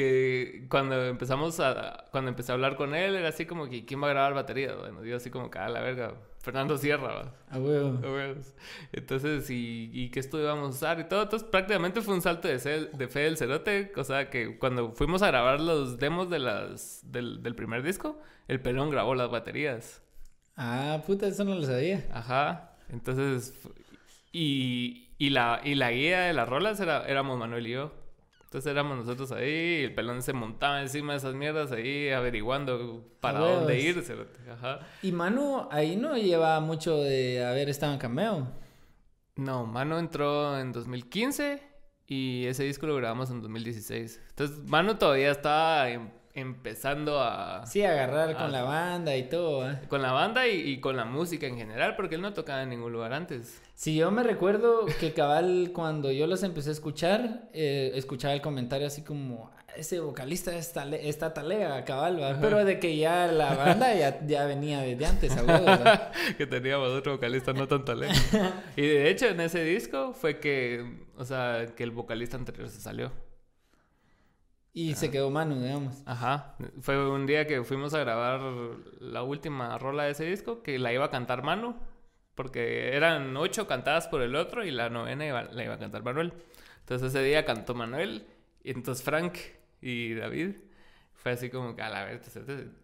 que 0.02 0.66
cuando 0.70 1.06
empezamos 1.06 1.60
a, 1.60 2.06
cuando 2.12 2.30
empecé 2.30 2.52
a 2.52 2.56
hablar 2.56 2.76
con 2.76 2.95
él, 2.95 3.16
era 3.16 3.30
así 3.30 3.45
como 3.45 3.70
que, 3.70 3.86
¿quién 3.86 4.02
va 4.02 4.08
a 4.08 4.12
grabar 4.12 4.34
batería? 4.34 4.76
Bueno, 4.76 5.04
yo 5.04 5.18
así 5.18 5.30
como 5.30 5.52
que, 5.52 5.60
a 5.60 5.70
la 5.70 5.82
verga, 5.82 6.16
Fernando 6.39 6.78
Sierra. 6.78 7.34
A 7.49 7.60
huevo. 7.60 7.99
A 8.04 8.12
huevos. 8.12 8.56
Entonces, 8.91 9.49
¿y, 9.49 9.91
¿y 9.93 10.10
qué 10.10 10.20
estudio 10.20 10.47
vamos 10.47 10.68
a 10.68 10.70
usar? 10.70 10.99
Y 10.99 11.04
todo, 11.04 11.24
entonces 11.24 11.47
prácticamente 11.47 12.02
fue 12.02 12.16
un 12.16 12.22
salto 12.22 12.47
de, 12.47 12.58
fe, 12.60 12.86
de 12.86 13.08
fe 13.08 13.20
del 13.22 13.38
cerote, 13.38 13.91
o 13.95 14.04
sea, 14.04 14.30
que 14.30 14.58
cuando 14.58 14.93
fuimos 14.93 15.22
a 15.22 15.28
grabar 15.28 15.62
los 15.62 15.99
demos 15.99 16.30
de 16.30 16.39
las, 16.39 17.02
del, 17.12 17.43
del 17.43 17.56
primer 17.56 17.84
disco, 17.84 18.20
el 18.47 18.60
pelón 18.60 18.89
grabó 18.89 19.14
las 19.14 19.30
baterías. 19.30 20.02
Ah, 20.58 21.02
puta, 21.06 21.28
eso 21.28 21.43
no 21.43 21.56
lo 21.56 21.64
sabía. 21.64 22.08
Ajá. 22.12 22.76
Entonces, 22.89 23.54
y, 24.32 25.10
y, 25.18 25.30
la, 25.30 25.62
y 25.64 25.76
la 25.76 25.91
guía 25.91 26.22
de 26.22 26.34
las 26.34 26.49
rolas 26.49 26.80
era, 26.80 27.06
éramos 27.08 27.38
Manuel 27.38 27.68
y 27.68 27.72
yo. 27.72 28.01
Entonces 28.52 28.70
éramos 28.70 28.97
nosotros 28.97 29.32
ahí, 29.32 29.80
y 29.80 29.84
el 29.86 29.95
pelón 29.95 30.22
se 30.22 30.34
montaba 30.34 30.82
encima 30.82 31.14
de 31.14 31.20
esas 31.20 31.34
mierdas 31.36 31.72
ahí, 31.72 32.10
averiguando 32.10 33.02
para 33.22 33.39
dónde 33.39 33.76
huevos. 33.78 33.97
ir. 33.97 34.04
cerote. 34.04 34.39
Ajá. 34.52 34.80
Y 35.02 35.14
Manu 35.14 35.70
ahí 35.72 35.95
no 35.95 36.18
lleva 36.18 36.60
mucho 36.60 36.97
de 36.97 37.45
haber 37.45 37.70
estado 37.70 37.93
en 37.93 37.99
cameo. 37.99 38.52
No, 39.38 39.66
Mano 39.66 39.97
entró 39.97 40.60
en 40.60 40.74
2015 40.74 41.64
Y 42.08 42.45
ese 42.45 42.66
disco 42.66 42.86
lo 42.88 42.97
grabamos 42.97 43.32
en 43.32 43.41
2016. 43.41 44.22
Entonces, 44.32 44.58
Manu 44.68 44.95
todavía 44.95 45.32
estaba 45.32 45.89
em- 45.89 46.10
empezando 46.34 47.20
a... 47.22 47.66
Sí, 47.66 47.84
agarrar 47.84 48.30
Ah, 48.36 48.38
con 48.44 48.52
la 48.52 48.64
banda 48.64 49.16
y 49.18 49.24
todo, 49.30 49.70
¿eh? 49.70 49.80
Con 49.88 50.02
la 50.02 50.12
banda 50.12 50.48
y, 50.48 50.62
y 50.62 50.80
con 50.80 50.96
la 50.98 51.06
música 51.06 51.48
en 51.48 51.58
general, 51.58 51.96
porque 51.96 52.16
él 52.16 52.22
no 52.22 52.34
tocaba 52.34 52.64
en 52.64 52.70
ningún 52.70 52.92
lugar 52.94 53.14
antes. 53.14 53.62
Sí, 53.76 53.96
yo 53.96 54.12
me 54.12 54.24
recuerdo 54.24 54.86
que 55.00 55.14
cabal 55.14 55.72
cuando 55.74 56.12
yo 56.12 56.28
los 56.28 56.44
empecé 56.44 56.70
a 56.70 56.74
escuchar, 56.74 57.50
eh, 57.54 57.92
escuchaba 57.96 58.34
el 58.34 58.42
comentario 58.42 58.86
así 58.88 59.02
como, 59.04 59.50
"Ah, 59.56 59.64
ese 59.76 60.00
vocalista 60.00 60.56
está, 60.56 60.88
está 60.96 61.34
talega, 61.34 61.84
cabal, 61.84 62.22
¿va?". 62.22 62.38
pero 62.40 62.64
de 62.64 62.80
que 62.80 62.96
ya 62.98 63.26
la 63.28 63.56
banda 63.56 63.94
ya, 63.96 64.26
ya 64.26 64.46
venía 64.46 64.82
desde 64.82 65.06
antes, 65.06 65.36
a 65.36 66.12
que 66.38 66.46
teníamos 66.46 66.90
otro 66.90 67.14
vocalista 67.14 67.54
no 67.54 67.68
tan 67.68 67.84
talento. 67.84 68.20
y 68.76 68.82
de 68.84 69.10
hecho, 69.10 69.28
en 69.28 69.40
ese 69.42 69.64
disco 69.64 70.14
fue 70.14 70.40
que, 70.40 71.06
o 71.18 71.26
sea, 71.26 71.66
que 71.76 71.84
el 71.84 71.92
vocalista 71.92 72.38
anterior 72.38 72.70
se 72.70 72.80
salió. 72.82 73.12
Y 74.74 74.95
se 74.95 75.11
quedó 75.11 75.30
Manu, 75.30 75.61
digamos. 75.61 76.01
Ajá. 76.05 76.55
Fue 76.80 77.09
un 77.09 77.26
día 77.26 77.45
que 77.45 77.63
fuimos 77.63 77.93
a 77.93 77.99
grabar 77.99 78.39
la 78.99 79.22
última 79.24 79.78
rola 79.78 80.03
de 80.03 80.11
ese 80.11 80.26
disco, 80.26 80.63
que 80.63 80.80
la 80.80 80.93
iba 80.93 81.05
a 81.05 81.09
cantar 81.09 81.43
Manu, 81.43 81.76
porque 82.36 82.95
eran 82.95 83.36
ocho 83.36 83.67
cantadas 83.67 84.07
por 84.07 84.22
el 84.22 84.36
otro 84.36 84.63
y 84.63 84.72
la 84.72 84.89
novena 84.89 85.26
iba- 85.26 85.43
la 85.43 85.63
iba 85.65 85.74
a 85.74 85.80
cantar 85.80 86.03
Manuel. 86.03 86.34
Entonces 86.80 87.09
ese 87.09 87.24
día 87.24 87.43
cantó 87.45 87.74
Manuel 87.76 88.26
y 88.63 88.72
entonces 88.72 89.03
Frank 89.03 89.38
y 89.82 90.13
David 90.13 90.55
fue 91.13 91.34
así 91.34 91.49
como 91.49 91.76
que 91.76 91.82
a 91.82 91.89
la 91.89 92.05
vez 92.05 92.22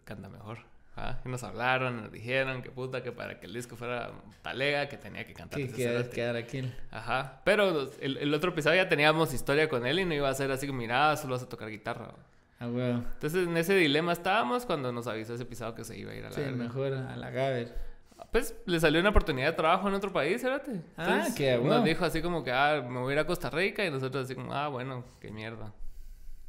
canta 0.04 0.28
mejor. 0.28 0.58
Ajá. 0.98 1.20
Y 1.24 1.28
nos 1.28 1.42
hablaron, 1.44 2.02
nos 2.02 2.12
dijeron 2.12 2.62
que 2.62 2.70
puta, 2.70 3.02
que 3.02 3.12
para 3.12 3.38
que 3.38 3.46
el 3.46 3.52
disco 3.54 3.76
fuera 3.76 4.10
talega, 4.42 4.88
que 4.88 4.96
tenía 4.96 5.24
que 5.24 5.34
cantar 5.34 5.58
Que 5.58 5.66
ese 5.66 6.10
quedar, 6.10 6.36
aquí. 6.36 6.72
Ajá. 6.90 7.40
Pero 7.44 7.90
el, 8.00 8.16
el 8.16 8.34
otro 8.34 8.50
episodio 8.50 8.82
ya 8.82 8.88
teníamos 8.88 9.32
historia 9.32 9.68
con 9.68 9.86
él 9.86 10.00
y 10.00 10.04
no 10.04 10.14
iba 10.14 10.28
a 10.28 10.34
ser 10.34 10.50
así 10.50 10.66
como, 10.66 10.80
mira, 10.80 11.16
solo 11.16 11.34
vas 11.34 11.42
a 11.42 11.48
tocar 11.48 11.70
guitarra. 11.70 12.12
A 12.60 12.66
huevo. 12.66 13.04
Entonces 13.14 13.46
en 13.46 13.56
ese 13.56 13.74
dilema 13.74 14.12
estábamos 14.12 14.66
cuando 14.66 14.90
nos 14.92 15.06
avisó 15.06 15.34
ese 15.34 15.44
pisado 15.44 15.74
que 15.76 15.84
se 15.84 15.96
iba 15.96 16.10
a 16.10 16.14
ir 16.16 16.24
a 16.24 16.30
la 16.30 16.34
Sí, 16.34 16.40
verga. 16.40 16.56
mejor 16.56 16.92
a 16.94 17.16
la 17.16 17.30
Gaber. 17.30 17.72
Pues 18.32 18.56
le 18.66 18.80
salió 18.80 19.00
una 19.00 19.10
oportunidad 19.10 19.46
de 19.46 19.52
trabajo 19.52 19.86
en 19.88 19.94
otro 19.94 20.12
país, 20.12 20.42
fíjate. 20.42 20.82
Ah, 20.96 21.28
qué 21.36 21.52
a 21.52 21.60
huevo. 21.60 21.68
Nos 21.72 21.84
dijo 21.84 22.04
así 22.04 22.20
como 22.20 22.42
que, 22.42 22.50
ah, 22.50 22.84
me 22.86 22.98
voy 22.98 23.10
a 23.10 23.12
ir 23.14 23.18
a 23.20 23.26
Costa 23.26 23.48
Rica 23.48 23.84
y 23.84 23.92
nosotros 23.92 24.24
así 24.24 24.34
como, 24.34 24.52
ah, 24.52 24.66
bueno, 24.66 25.04
qué 25.20 25.30
mierda. 25.30 25.72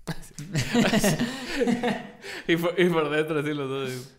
y, 2.47 2.57
por, 2.57 2.79
y 2.79 2.89
por 2.89 3.09
dentro 3.09 3.39
así 3.39 3.53
los 3.53 3.69
dos. 3.69 4.15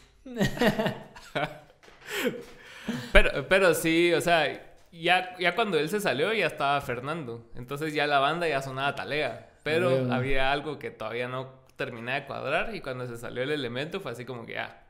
Pero, 3.12 3.48
pero 3.48 3.74
sí, 3.74 4.12
o 4.12 4.20
sea, 4.20 4.70
ya, 4.92 5.36
ya 5.38 5.54
cuando 5.54 5.78
él 5.78 5.88
se 5.88 6.00
salió 6.00 6.32
ya 6.32 6.46
estaba 6.46 6.80
Fernando. 6.80 7.50
Entonces 7.54 7.94
ya 7.94 8.06
la 8.06 8.18
banda 8.18 8.48
ya 8.48 8.62
sonaba 8.62 8.94
talea. 8.94 9.50
Pero 9.62 9.88
Huevo. 9.88 10.12
había 10.12 10.52
algo 10.52 10.78
que 10.78 10.90
todavía 10.90 11.28
no 11.28 11.60
terminaba 11.76 12.20
de 12.20 12.26
cuadrar 12.26 12.74
y 12.74 12.80
cuando 12.80 13.06
se 13.06 13.16
salió 13.16 13.42
el 13.42 13.50
elemento 13.50 14.00
fue 14.00 14.12
así 14.12 14.24
como 14.24 14.46
que 14.46 14.54
ya. 14.54 14.84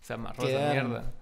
Se 0.00 0.12
amarró 0.12 0.46
esa 0.46 0.72
mierda. 0.72 1.12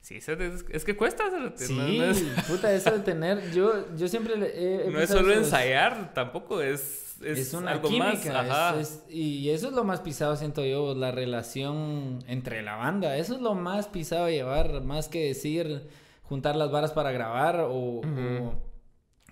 Sí, 0.00 0.16
es, 0.16 0.84
que 0.84 0.96
cuesta. 0.96 1.24
Sí, 1.54 1.76
no, 1.76 2.04
es, 2.04 2.22
puta, 2.48 2.72
eso 2.72 2.90
de 2.90 2.98
tener. 3.00 3.52
Yo, 3.52 3.94
yo 3.94 4.08
siempre 4.08 4.34
he. 4.34 4.88
he 4.88 4.90
no 4.90 5.00
es 5.00 5.08
solo 5.08 5.30
eso, 5.30 5.40
ensayar, 5.40 6.12
tampoco 6.12 6.60
es, 6.60 7.01
es, 7.24 7.38
Es, 7.38 7.54
una 7.54 7.72
algo 7.72 7.88
química. 7.88 8.32
más. 8.32 8.50
Ajá. 8.50 8.80
es- 8.80 9.04
y 9.08 9.50
eso 9.50 9.68
es 9.68 9.74
lo 9.74 9.84
más 9.84 10.00
pisado, 10.00 10.36
siento 10.36 10.64
yo, 10.64 10.94
la 10.94 11.10
relación 11.10 12.18
entre 12.26 12.62
la 12.62 12.76
banda. 12.76 13.16
Eso 13.16 13.34
es 13.34 13.40
lo 13.40 13.54
más 13.54 13.86
pisado 13.88 14.28
llevar, 14.28 14.82
más 14.82 15.08
que 15.08 15.26
decir 15.28 15.88
juntar 16.22 16.56
las 16.56 16.70
varas 16.70 16.92
para 16.92 17.12
grabar 17.12 17.66
o- 17.68 18.00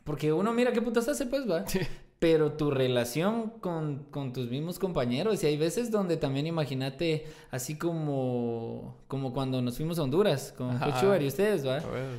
Porque 0.05 0.32
uno 0.32 0.53
mira 0.53 0.72
qué 0.72 0.82
putas 0.82 1.09
hace, 1.09 1.26
pues, 1.26 1.49
va. 1.49 1.66
Sí. 1.68 1.80
Pero 2.21 2.53
tu 2.53 2.71
relación 2.71 3.51
con, 3.61 4.05
con 4.11 4.35
tus 4.35 4.51
mismos 4.51 4.79
compañeros, 4.79 5.43
y 5.43 5.47
hay 5.47 5.57
veces 5.57 5.91
donde 5.91 6.18
también 6.18 6.47
imagínate, 6.47 7.25
así 7.51 7.79
como, 7.79 8.99
como 9.09 9.33
cuando 9.33 9.62
nos 9.62 9.77
fuimos 9.79 9.99
a 9.99 10.03
Honduras 10.03 10.53
con 10.55 10.79
Sugar 11.01 11.23
y 11.23 11.29
ustedes, 11.29 11.66
¿va? 11.66 11.79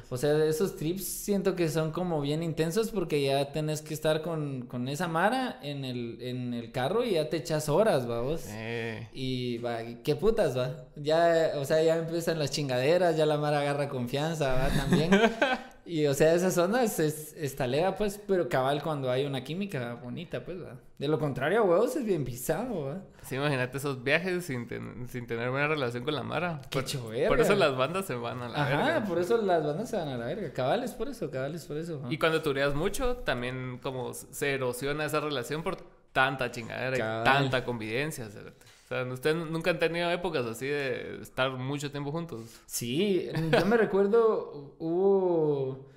O 0.10 0.18
sea, 0.18 0.43
esos 0.45 0.76
trips 0.76 1.06
siento 1.06 1.56
que 1.56 1.70
son 1.70 1.91
como 1.91 2.20
bien 2.20 2.41
intensos 2.41 2.89
porque 2.89 3.22
ya 3.22 3.52
tenés 3.52 3.84
que 3.84 3.93
estar 3.93 4.24
con, 4.24 4.64
con 4.64 4.88
esa 4.88 5.08
mara 5.08 5.60
en 5.62 5.86
el, 5.86 6.18
en 6.22 6.56
el 6.56 6.72
carro 6.72 7.06
y 7.06 7.12
ya 7.12 7.30
te 7.30 7.38
echas 7.38 7.70
horas. 7.70 8.08
Eh, 8.49 9.08
Y 9.14 9.60
va, 9.60 9.82
qué 10.04 10.16
putas, 10.16 10.58
va. 10.58 10.78
Ya, 10.95 11.52
o 11.58 11.64
sea, 11.66 11.84
ya 11.84 11.97
empiezan 11.97 12.39
las 12.39 12.49
chingaderas, 12.49 13.16
ya 13.18 13.28
la 13.28 13.38
mara 13.38 13.60
agarra 13.62 13.88
confianza, 13.88 14.52
va, 14.56 14.70
también. 14.70 15.12
y, 15.86 16.06
o 16.06 16.14
sea, 16.14 16.34
esas 16.34 16.54
zonas 16.54 17.00
es, 17.00 17.34
es 17.38 17.56
talea, 17.56 17.96
pues, 17.96 18.20
pero 18.28 18.48
cabal 18.48 18.82
cuando 18.84 19.10
hay 19.10 19.26
una 19.26 19.44
química 19.44 19.96
bonita, 19.96 20.44
pues. 20.46 20.58
De 20.98 21.08
lo 21.08 21.18
contrario, 21.20 21.64
huevos, 21.64 21.96
es 21.96 22.06
bien 22.06 22.24
pisado, 22.24 22.86
va. 22.86 23.02
sí, 23.24 23.36
imagínate 23.36 23.78
esos 23.78 24.04
viajes 24.04 24.46
sin, 24.46 24.68
ten- 24.68 25.08
sin 25.10 25.26
tener 25.26 25.50
buena 25.50 25.68
relación 25.68 26.04
con 26.04 26.14
la 26.14 26.22
Mara. 26.24 26.62
Qué 26.70 26.82
Por, 26.84 27.28
por 27.30 27.40
eso 27.42 27.56
las 27.56 27.76
bandas 27.76 28.06
se 28.06 28.14
van 28.16 28.42
a 28.42 28.50
la 28.50 28.62
Ajá, 28.64 28.78
verga. 28.78 29.04
por 29.06 29.18
eso 29.20 29.38
las 29.38 29.66
bandas 29.66 29.90
se 29.90 29.98
van 29.98 30.10
a 30.10 30.18
la 30.18 30.26
verga. 30.26 30.54
Cabal 30.54 30.84
es 30.84 30.92
por 30.92 31.08
eso, 31.10 31.32
cabal 31.32 31.56
es 31.56 31.66
por 31.66 31.78
eso. 31.78 32.02
Y 32.10 32.18
cuando 32.20 32.42
tureas 32.44 32.76
mucho, 32.76 33.18
también 33.18 33.80
como 33.82 34.14
se 34.14 34.54
erosiona 34.54 35.06
esa 35.06 35.20
relación 35.20 35.64
por 35.64 35.78
tanta 36.14 36.52
chingadera 36.52 36.96
Cabal. 36.98 37.22
y 37.22 37.24
tanta 37.50 37.66
convivencia. 37.66 38.30
cerote. 38.30 38.66
O 38.92 38.94
sea, 38.94 39.06
ustedes 39.14 39.38
nunca 39.50 39.72
han 39.72 39.80
tenido 39.80 40.12
épocas 40.12 40.46
así 40.46 40.66
de 40.66 41.22
estar 41.22 41.50
mucho 41.52 41.92
tiempo 41.92 42.12
juntos. 42.12 42.42
Sí, 42.66 43.30
yo 43.58 43.66
me 43.66 43.78
recuerdo, 43.78 44.76
hubo 44.80 45.88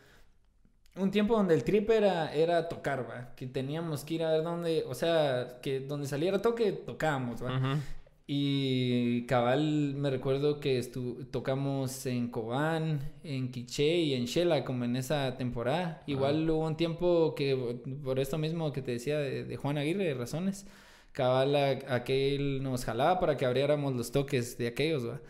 un 0.97 1.11
tiempo 1.11 1.35
donde 1.37 1.55
el 1.55 1.65
trip 1.65 1.91
era, 1.91 2.33
era 2.33 2.69
tocar, 2.69 3.11
va, 3.11 3.35
que 3.35 3.49
teníamos 3.49 4.05
que 4.05 4.15
ir 4.15 4.23
a 4.23 4.31
ver 4.31 4.45
dónde, 4.45 4.85
o 4.87 4.95
sea, 4.95 5.59
que 5.61 5.81
donde 5.81 6.07
saliera 6.07 6.41
toque, 6.41 6.71
tocábamos, 6.71 7.43
va. 7.43 7.81
Y 8.29 9.27
cabal, 9.27 9.95
me 9.97 10.09
recuerdo 10.09 10.61
que 10.61 10.79
estu- 10.81 11.29
tocamos 11.33 12.07
en 12.07 12.29
Cobán, 12.29 13.01
en 13.25 13.51
Quiché 13.51 13.97
y 13.99 14.15
en 14.15 14.27
Shela, 14.27 14.65
como 14.65 14.85
en 14.85 14.95
esa 14.97 15.37
temporada. 15.37 16.03
Igual 16.07 16.49
hubo 16.49 16.65
un 16.67 16.77
tiempo 16.77 17.35
que, 17.35 17.81
por 18.05 18.21
esto 18.21 18.39
mismo 18.39 18.73
que 18.73 18.81
te 18.83 18.93
decía 18.93 19.19
de, 19.19 19.45
de 19.45 19.57
Juan 19.57 19.77
Aguirre, 19.79 20.05
de 20.05 20.15
Razones, 20.15 20.67
cabal, 21.15 21.57
a- 21.57 21.95
aquel 21.95 22.63
nos 22.63 22.85
jalaba 22.85 23.19
para 23.21 23.39
que 23.39 23.47
abriéramos 23.47 23.95
los 23.95 24.13
toques 24.13 24.59
de 24.59 24.67
aquellos, 24.67 25.09
va. 25.09 25.21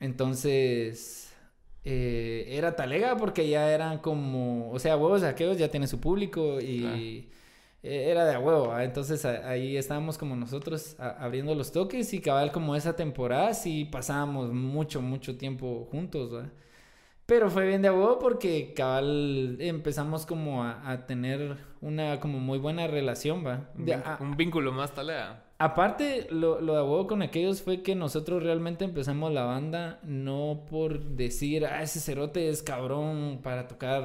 Entonces, 0.00 1.32
eh, 1.84 2.46
era 2.48 2.74
talega 2.76 3.16
porque 3.16 3.48
ya 3.48 3.70
eran 3.70 3.98
como, 3.98 4.70
o 4.70 4.78
sea, 4.78 4.96
huevos 4.96 5.22
aquellos 5.22 5.58
ya 5.58 5.68
tiene 5.70 5.86
su 5.86 6.00
público 6.00 6.58
y 6.60 6.80
Claro. 6.80 6.96
eh, 7.82 8.10
era 8.10 8.24
de 8.26 8.34
a 8.34 8.38
huevo, 8.40 8.68
¿va? 8.68 8.84
Entonces 8.84 9.24
a- 9.24 9.48
ahí 9.48 9.76
estábamos 9.76 10.18
como 10.18 10.36
nosotros 10.36 10.96
a- 10.98 11.24
abriendo 11.24 11.54
los 11.54 11.72
toques 11.72 12.12
y 12.14 12.20
cabal 12.20 12.52
como 12.52 12.76
esa 12.76 12.94
temporada 12.96 13.54
sí 13.54 13.84
pasábamos 13.86 14.52
mucho, 14.52 15.00
mucho 15.02 15.36
tiempo 15.36 15.86
juntos, 15.90 16.34
¿va? 16.34 16.50
Pero 17.30 17.48
fue 17.48 17.64
bien 17.64 17.80
de 17.80 17.86
a 17.86 17.92
huevo 17.92 18.18
porque 18.18 18.74
cabal 18.74 19.56
empezamos 19.60 20.26
como 20.26 20.64
a, 20.64 20.90
a 20.90 21.06
tener 21.06 21.56
una 21.80 22.18
como 22.18 22.40
muy 22.40 22.58
buena 22.58 22.88
relación, 22.88 23.46
¿va? 23.46 23.70
Un, 23.78 23.84
De- 23.84 23.96
vin- 23.96 24.02
a- 24.04 24.18
un 24.20 24.36
vínculo 24.36 24.72
más 24.72 24.92
talea. 24.92 25.44
Aparte, 25.58 26.26
lo, 26.30 26.60
lo 26.60 26.74
de 26.74 26.80
huevo 26.82 27.06
con 27.06 27.22
aquellos 27.22 27.62
fue 27.62 27.82
que 27.82 27.94
nosotros 27.94 28.42
realmente 28.42 28.84
empezamos 28.84 29.30
la 29.32 29.44
banda 29.44 30.00
no 30.02 30.62
por 30.70 30.98
decir, 31.00 31.66
ah, 31.66 31.82
ese 31.82 32.00
cerote 32.00 32.48
es 32.48 32.62
cabrón 32.64 33.40
para 33.44 33.68
tocar 33.68 34.02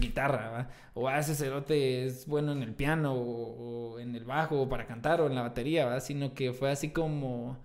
guitarra, 0.00 0.50
¿va? 0.50 0.68
O 0.94 1.08
ah, 1.08 1.18
ese 1.18 1.34
cerote 1.34 2.04
es 2.04 2.26
bueno 2.26 2.52
en 2.52 2.62
el 2.62 2.74
piano, 2.74 3.14
o, 3.14 3.92
o 3.94 3.98
en 4.00 4.14
el 4.16 4.24
bajo, 4.24 4.60
o 4.60 4.68
para 4.68 4.86
cantar, 4.86 5.20
o 5.22 5.28
en 5.28 5.34
la 5.34 5.42
batería, 5.42 5.86
¿va? 5.86 6.00
Sino 6.00 6.34
que 6.34 6.52
fue 6.52 6.70
así 6.70 6.90
como, 6.90 7.56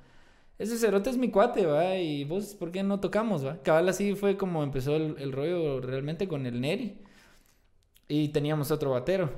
ese 0.62 0.78
cerote 0.78 1.10
es 1.10 1.18
mi 1.18 1.32
cuate, 1.32 1.66
¿va? 1.66 1.98
Y 1.98 2.24
vos, 2.24 2.54
¿por 2.54 2.72
qué 2.72 2.84
no 2.84 3.00
tocamos, 3.00 3.44
va? 3.44 3.58
Cabal 3.64 3.90
así 3.90 4.14
fue 4.14 4.38
como 4.38 4.62
empezó 4.62 4.96
el, 4.96 5.16
el 5.18 5.32
rollo 5.32 5.82
realmente 5.82 6.28
con 6.28 6.46
el 6.46 6.62
Neri. 6.62 7.00
Y 8.08 8.30
teníamos 8.30 8.70
otro 8.70 8.92
batero. 8.92 9.32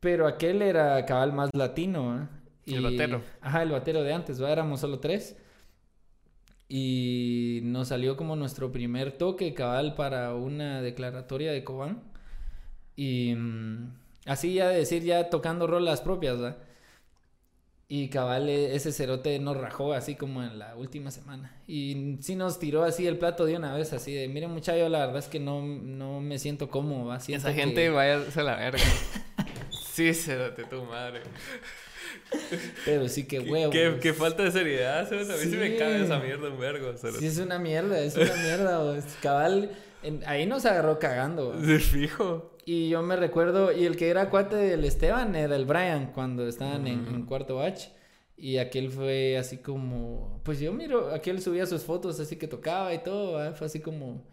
Pero 0.00 0.26
aquel 0.26 0.62
era 0.62 1.04
cabal 1.04 1.32
más 1.34 1.50
latino, 1.52 2.06
¿va? 2.06 2.30
El 2.66 2.82
batero. 2.82 3.22
Ajá, 3.42 3.62
el 3.62 3.70
batero 3.70 4.02
de 4.02 4.14
antes, 4.14 4.42
¿va? 4.42 4.50
Éramos 4.50 4.80
solo 4.80 4.98
tres. 4.98 5.36
Y 6.68 7.60
nos 7.64 7.88
salió 7.88 8.16
como 8.16 8.34
nuestro 8.34 8.72
primer 8.72 9.12
toque 9.12 9.52
cabal 9.52 9.94
para 9.94 10.34
una 10.34 10.80
declaratoria 10.80 11.52
de 11.52 11.64
Cobán. 11.64 12.00
Y 12.96 13.34
mm, 13.34 13.92
así 14.24 14.54
ya 14.54 14.68
de 14.68 14.78
decir, 14.78 15.02
ya 15.02 15.28
tocando 15.28 15.66
rolas 15.66 16.00
propias, 16.00 16.40
¿va? 16.42 16.56
Y 17.88 18.08
cabal, 18.08 18.48
e- 18.48 18.74
ese 18.74 18.90
cerote 18.90 19.38
nos 19.38 19.56
rajó 19.56 19.92
así 19.92 20.14
como 20.14 20.42
en 20.42 20.58
la 20.58 20.74
última 20.76 21.10
semana. 21.10 21.54
Y 21.66 22.16
sí 22.20 22.36
nos 22.36 22.58
tiró 22.58 22.84
así 22.84 23.06
el 23.06 23.18
plato 23.18 23.44
de 23.44 23.56
una 23.56 23.74
vez, 23.74 23.92
así 23.92 24.14
de, 24.14 24.28
miren 24.28 24.50
muchacho, 24.50 24.88
la 24.88 25.00
verdad 25.00 25.18
es 25.18 25.26
que 25.28 25.38
no, 25.40 25.60
no 25.62 26.20
me 26.20 26.38
siento 26.38 26.70
cómodo. 26.70 27.18
Siento 27.20 27.48
Esa 27.48 27.54
que- 27.54 27.62
gente 27.62 27.90
vaya 27.90 28.20
a 28.34 28.42
la 28.42 28.56
verga. 28.56 28.78
sí, 29.92 30.14
cerote, 30.14 30.64
tu 30.64 30.82
madre. 30.84 31.20
Pero 32.86 33.08
sí 33.08 33.24
que 33.24 33.42
Qué- 33.44 33.50
huevos. 33.50 33.72
Qué, 33.74 33.98
qué 34.00 34.14
falta 34.14 34.42
de 34.42 34.50
seriedad, 34.52 35.06
cerote. 35.06 35.34
A 35.34 35.36
mí 35.36 35.42
sí, 35.42 35.56
me 35.56 35.72
Sí. 35.72 35.76
cabe 35.76 36.02
esa 36.02 36.18
mierda 36.18 36.48
un 36.48 36.58
vergo. 36.58 36.94
Sí, 37.18 37.26
es 37.26 37.38
una 37.38 37.58
mierda, 37.58 37.98
es 38.00 38.16
una 38.16 38.34
mierda. 38.36 39.02
cabal, 39.20 39.70
En- 40.02 40.22
ahí 40.26 40.46
nos 40.46 40.64
agarró 40.66 40.98
cagando. 40.98 41.52
De 41.52 41.78
fijo. 41.78 42.56
Y 42.64 42.88
yo 42.90 43.02
me 43.02 43.16
recuerdo, 43.16 43.72
y 43.72 43.84
el 43.86 43.96
que 43.96 44.08
era 44.08 44.30
cuate 44.30 44.56
del 44.56 44.84
Esteban 44.84 45.34
era 45.34 45.56
el 45.56 45.64
Brian 45.64 46.12
cuando 46.12 46.46
estaban 46.46 46.86
en, 46.86 47.06
en 47.08 47.26
cuarto 47.26 47.56
batch. 47.56 47.88
Y 48.36 48.58
aquel 48.58 48.90
fue 48.90 49.36
así 49.36 49.58
como, 49.58 50.40
pues 50.44 50.58
yo 50.60 50.72
miro, 50.72 51.12
aquel 51.14 51.40
subía 51.42 51.66
sus 51.66 51.82
fotos 51.82 52.18
así 52.18 52.36
que 52.36 52.48
tocaba 52.48 52.92
y 52.94 52.98
todo, 53.02 53.32
¿va? 53.34 53.52
fue 53.52 53.66
así 53.68 53.78
como, 53.80 54.24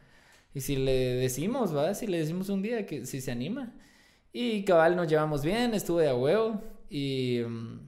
y 0.53 0.61
si 0.61 0.75
le 0.77 0.91
decimos, 1.15 1.75
va, 1.75 1.93
si 1.93 2.07
le 2.07 2.17
decimos 2.19 2.49
un 2.49 2.61
día 2.63 2.85
que 2.87 3.05
si 3.05 3.21
se 3.21 3.31
anima. 3.31 3.73
Y 4.33 4.63
cabal 4.63 4.95
nos 4.95 5.07
llevamos 5.07 5.43
bien, 5.43 5.73
estuve 5.75 6.03
de 6.03 6.09
a 6.09 6.15
huevo 6.15 6.61
y 6.89 7.41
mm, 7.47 7.79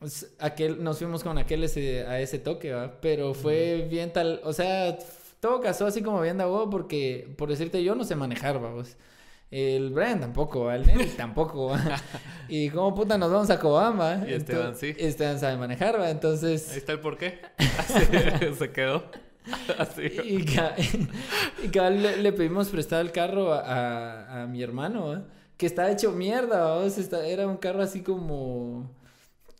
pues, 0.00 0.34
aquel, 0.40 0.82
nos 0.82 0.98
fuimos 0.98 1.22
con 1.22 1.38
aquel 1.38 1.62
ese- 1.62 2.04
a 2.06 2.20
ese 2.20 2.38
toque, 2.40 2.72
va, 2.72 3.00
pero 3.00 3.34
fue 3.34 3.86
bien 3.88 4.12
tal, 4.12 4.40
o 4.44 4.52
sea, 4.52 4.98
todo 5.40 5.60
casó 5.60 5.86
así 5.86 6.02
como 6.02 6.20
bien 6.20 6.38
huevo 6.38 6.68
porque, 6.70 7.32
por 7.36 7.48
decirte, 7.48 7.82
yo 7.82 7.94
no 7.94 8.04
sé 8.04 8.14
manejar, 8.16 8.60
vamos. 8.60 8.96
El 9.50 9.90
Brian 9.90 10.20
tampoco, 10.20 10.70
el 10.70 10.86
Nelly 10.86 11.06
tampoco. 11.16 11.68
¿va? 11.70 11.80
y 12.48 12.70
como 12.70 12.94
puta 12.94 13.18
nos 13.18 13.32
vamos 13.32 13.50
a 13.50 13.58
Cobamba. 13.58 14.22
Y 14.28 14.34
Esteban 14.34 14.76
sí. 14.76 14.94
Esteban 14.96 15.40
sabe 15.40 15.56
manejar, 15.56 15.98
¿va? 15.98 16.04
Ahí 16.06 16.12
Entonces. 16.12 16.76
está 16.76 16.92
el 16.92 17.00
porqué. 17.00 17.40
Así, 17.78 18.54
se 18.58 18.70
quedó. 18.70 19.04
Así. 19.78 20.02
Y, 20.24 20.44
ca- 20.44 20.76
y 21.64 21.68
cabal 21.68 22.02
le, 22.02 22.16
le 22.18 22.32
pedimos 22.32 22.68
prestado 22.68 23.02
el 23.02 23.10
carro 23.10 23.52
a, 23.52 23.60
a- 23.60 24.42
a 24.42 24.46
mi 24.46 24.62
hermano, 24.62 25.08
¿va? 25.08 25.24
que 25.56 25.66
estaba 25.66 25.90
hecho 25.90 26.12
mierda, 26.12 26.64
¿va? 26.76 26.84
Está- 26.86 27.26
era 27.26 27.46
un 27.48 27.56
carro 27.56 27.82
así 27.82 28.02
como 28.02 28.90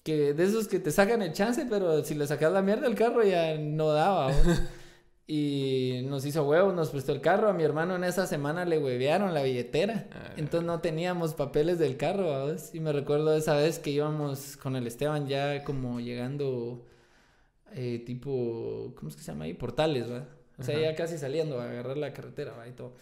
que 0.04 0.32
de 0.34 0.44
esos 0.44 0.68
que 0.68 0.78
te 0.78 0.90
sacan 0.92 1.20
el 1.22 1.32
chance, 1.32 1.66
pero 1.68 2.02
si 2.04 2.14
le 2.14 2.26
sacas 2.26 2.52
la 2.52 2.62
mierda 2.62 2.86
el 2.86 2.94
carro 2.94 3.22
ya 3.24 3.56
no 3.58 3.88
daba. 3.92 4.30
Y 5.32 6.02
nos 6.06 6.26
hizo 6.26 6.42
huevos, 6.42 6.74
nos 6.74 6.90
prestó 6.90 7.12
el 7.12 7.20
carro. 7.20 7.48
A 7.48 7.52
mi 7.52 7.62
hermano 7.62 7.94
en 7.94 8.02
esa 8.02 8.26
semana 8.26 8.64
le 8.64 8.78
huevearon 8.78 9.32
la 9.32 9.44
billetera. 9.44 10.08
Ah. 10.10 10.32
Entonces 10.36 10.66
no 10.66 10.80
teníamos 10.80 11.34
papeles 11.34 11.78
del 11.78 11.96
carro, 11.96 12.32
¿sabes? 12.32 12.74
Y 12.74 12.80
me 12.80 12.92
recuerdo 12.92 13.32
esa 13.36 13.54
vez 13.54 13.78
que 13.78 13.90
íbamos 13.90 14.56
con 14.56 14.74
el 14.74 14.88
Esteban 14.88 15.28
ya 15.28 15.62
como 15.62 16.00
llegando 16.00 16.84
eh, 17.76 18.02
tipo, 18.04 18.92
¿cómo 18.96 19.08
es 19.08 19.14
que 19.14 19.22
se 19.22 19.30
llama 19.30 19.44
ahí? 19.44 19.54
Portales, 19.54 20.10
¿va? 20.10 20.26
O 20.58 20.64
sea, 20.64 20.74
Ajá. 20.74 20.82
ya 20.82 20.96
casi 20.96 21.16
saliendo 21.16 21.60
a 21.60 21.70
agarrar 21.70 21.96
la 21.96 22.12
carretera, 22.12 22.54
¿va? 22.54 22.66
Y 22.66 22.72
todo. 22.72 22.96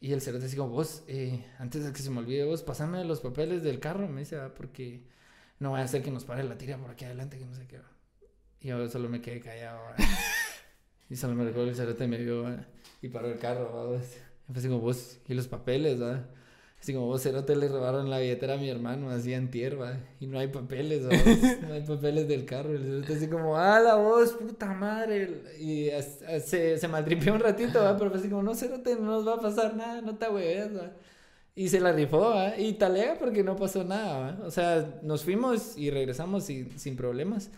Y 0.00 0.14
el 0.14 0.20
cerote 0.20 0.46
así 0.46 0.56
como, 0.56 0.70
vos, 0.70 1.04
eh, 1.06 1.44
antes 1.60 1.84
de 1.84 1.92
que 1.92 2.00
se 2.00 2.10
me 2.10 2.18
olvide, 2.18 2.42
vos, 2.46 2.64
pasame 2.64 3.04
los 3.04 3.20
papeles 3.20 3.62
del 3.62 3.78
carro, 3.78 4.08
me 4.08 4.22
dice, 4.22 4.34
¿va? 4.34 4.52
Porque 4.54 5.04
no 5.60 5.70
vaya 5.70 5.84
a 5.84 5.88
ser 5.88 6.02
que 6.02 6.10
nos 6.10 6.24
pare 6.24 6.42
la 6.42 6.58
tira 6.58 6.78
por 6.78 6.90
aquí 6.90 7.04
adelante, 7.04 7.38
que 7.38 7.46
no 7.46 7.54
sé 7.54 7.68
qué, 7.68 7.78
¿va? 7.78 7.92
Y 8.60 8.66
yo 8.66 8.88
solo 8.88 9.08
me 9.08 9.20
quedé 9.20 9.38
callado, 9.38 9.78
¿va? 9.78 9.94
Y 11.10 11.16
solo 11.16 11.34
me 11.34 11.44
recuerdo 11.44 11.70
el 11.70 11.76
cerote 11.76 12.06
me 12.06 12.18
vio. 12.18 12.44
Y 13.00 13.08
paró 13.08 13.28
el 13.28 13.38
carro. 13.38 13.98
Y 14.48 14.52
fue 14.52 14.58
así 14.60 14.68
como, 14.68 14.80
vos, 14.80 15.18
y 15.26 15.34
los 15.34 15.48
papeles, 15.48 16.00
¿va? 16.00 16.24
Así 16.80 16.94
como 16.94 17.06
vos, 17.06 17.22
cerote, 17.22 17.56
le 17.56 17.68
robaron 17.68 18.08
la 18.08 18.20
billetera 18.20 18.54
a 18.54 18.56
mi 18.56 18.68
hermano, 18.68 19.10
así 19.10 19.32
en 19.32 19.50
tierra, 19.50 19.98
y 20.20 20.26
no 20.26 20.38
hay 20.38 20.46
papeles. 20.46 21.06
Vos, 21.06 21.14
no 21.62 21.74
hay 21.74 21.82
papeles 21.82 22.28
del 22.28 22.44
carro. 22.44 22.72
El 22.72 22.84
cerote 22.84 23.14
así 23.14 23.28
como, 23.28 23.56
ah, 23.56 23.80
la 23.80 23.96
voz, 23.96 24.32
puta 24.32 24.72
madre. 24.74 25.42
Y 25.58 25.90
se, 26.40 26.78
se 26.78 26.88
maltripió 26.88 27.34
un 27.34 27.40
ratito, 27.40 27.80
¿va? 27.82 27.96
Pero 27.96 28.10
fue 28.10 28.20
así 28.20 28.28
como, 28.28 28.42
no, 28.42 28.54
cerote, 28.54 28.94
no 28.94 29.06
nos 29.06 29.26
va 29.26 29.34
a 29.34 29.40
pasar 29.40 29.74
nada, 29.74 30.00
no 30.02 30.16
te 30.16 30.28
hueves, 30.28 30.76
¿va? 30.76 30.92
Y 31.56 31.68
se 31.68 31.80
la 31.80 31.90
rifó, 31.92 32.30
¿va? 32.30 32.56
Y 32.56 32.74
talega 32.74 33.18
porque 33.18 33.42
no 33.42 33.56
pasó 33.56 33.82
nada, 33.82 34.18
¿va? 34.18 34.46
O 34.46 34.50
sea, 34.50 35.00
nos 35.02 35.24
fuimos 35.24 35.76
y 35.76 35.90
regresamos 35.90 36.44
sin, 36.44 36.78
sin 36.78 36.96
problemas. 36.96 37.50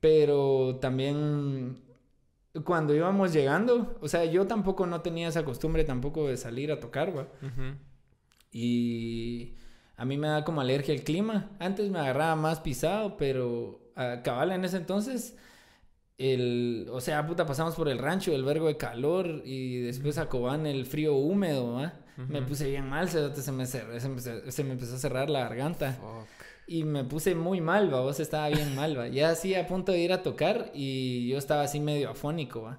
Pero 0.00 0.76
también 0.80 1.78
cuando 2.64 2.94
íbamos 2.94 3.32
llegando, 3.32 3.96
o 4.00 4.08
sea, 4.08 4.24
yo 4.24 4.46
tampoco 4.46 4.86
no 4.86 5.00
tenía 5.00 5.28
esa 5.28 5.44
costumbre 5.44 5.84
tampoco 5.84 6.28
de 6.28 6.36
salir 6.36 6.70
a 6.70 6.80
tocar. 6.80 7.08
Ujú. 7.10 7.76
Y 8.50 9.54
a 9.96 10.04
mí 10.04 10.18
me 10.18 10.28
da 10.28 10.44
como 10.44 10.60
alergia 10.60 10.94
el 10.94 11.04
clima. 11.04 11.50
Antes 11.58 11.90
me 11.90 11.98
agarraba 11.98 12.36
más 12.36 12.60
pisado, 12.60 13.16
pero 13.16 13.80
a 13.96 14.22
cabal 14.22 14.52
en 14.52 14.64
ese 14.64 14.76
entonces, 14.76 15.36
el, 16.18 16.86
o 16.90 17.00
sea, 17.00 17.26
puta, 17.26 17.46
pasamos 17.46 17.74
por 17.74 17.88
el 17.88 17.98
rancho, 17.98 18.32
el 18.34 18.44
vergo 18.44 18.66
de 18.68 18.76
calor 18.76 19.42
y 19.44 19.80
después 19.80 20.18
a 20.18 20.28
Cobán 20.28 20.66
el 20.66 20.86
frío 20.86 21.14
húmedo, 21.14 21.74
¿va? 21.74 21.94
Me 22.28 22.42
puse 22.42 22.68
bien 22.68 22.88
mal, 22.88 23.08
se 23.08 23.20
me, 23.20 23.64
cer- 23.64 23.98
se, 23.98 24.08
me, 24.08 24.20
se 24.52 24.64
me 24.64 24.72
empezó 24.72 24.94
a 24.94 24.98
cerrar 24.98 25.30
la 25.30 25.40
garganta. 25.40 25.92
Fuck. 25.92 26.41
Y 26.66 26.84
me 26.84 27.04
puse 27.04 27.34
muy 27.34 27.60
mal, 27.60 27.92
va, 27.92 28.00
vos 28.00 28.20
estaba 28.20 28.48
bien 28.48 28.74
mal, 28.74 28.98
va. 28.98 29.08
Ya 29.08 29.30
así 29.30 29.54
a 29.54 29.66
punto 29.66 29.92
de 29.92 29.98
ir 29.98 30.12
a 30.12 30.22
tocar 30.22 30.70
y 30.74 31.28
yo 31.28 31.38
estaba 31.38 31.62
así 31.62 31.80
medio 31.80 32.10
afónico, 32.10 32.62
va. 32.62 32.78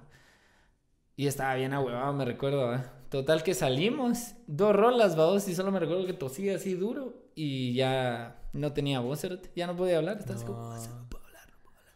Y 1.16 1.26
estaba 1.26 1.54
bien 1.54 1.72
ahuevado, 1.72 2.12
me 2.12 2.24
recuerdo, 2.24 2.66
va. 2.66 2.92
Total 3.10 3.42
que 3.44 3.54
salimos, 3.54 4.34
dos 4.48 4.74
rolas, 4.74 5.16
va, 5.18 5.26
vos, 5.26 5.46
y 5.48 5.54
solo 5.54 5.70
me 5.70 5.78
recuerdo 5.78 6.06
que 6.06 6.12
tosía 6.14 6.56
así 6.56 6.74
duro 6.74 7.14
y 7.36 7.74
ya 7.74 8.40
no 8.52 8.72
tenía 8.72 8.98
voz, 9.00 9.24
ya 9.54 9.66
no 9.68 9.76
podía 9.76 9.98
hablar, 9.98 10.18
estaba 10.18 10.36
así 10.36 10.44
como, 10.46 10.58
"Ah, 10.72 10.78
No. 10.88 10.96
no 11.02 11.08
puedo 11.08 11.24
hablar, 11.24 11.48
no 11.52 11.58
puedo 11.62 11.76
hablar. 11.78 11.94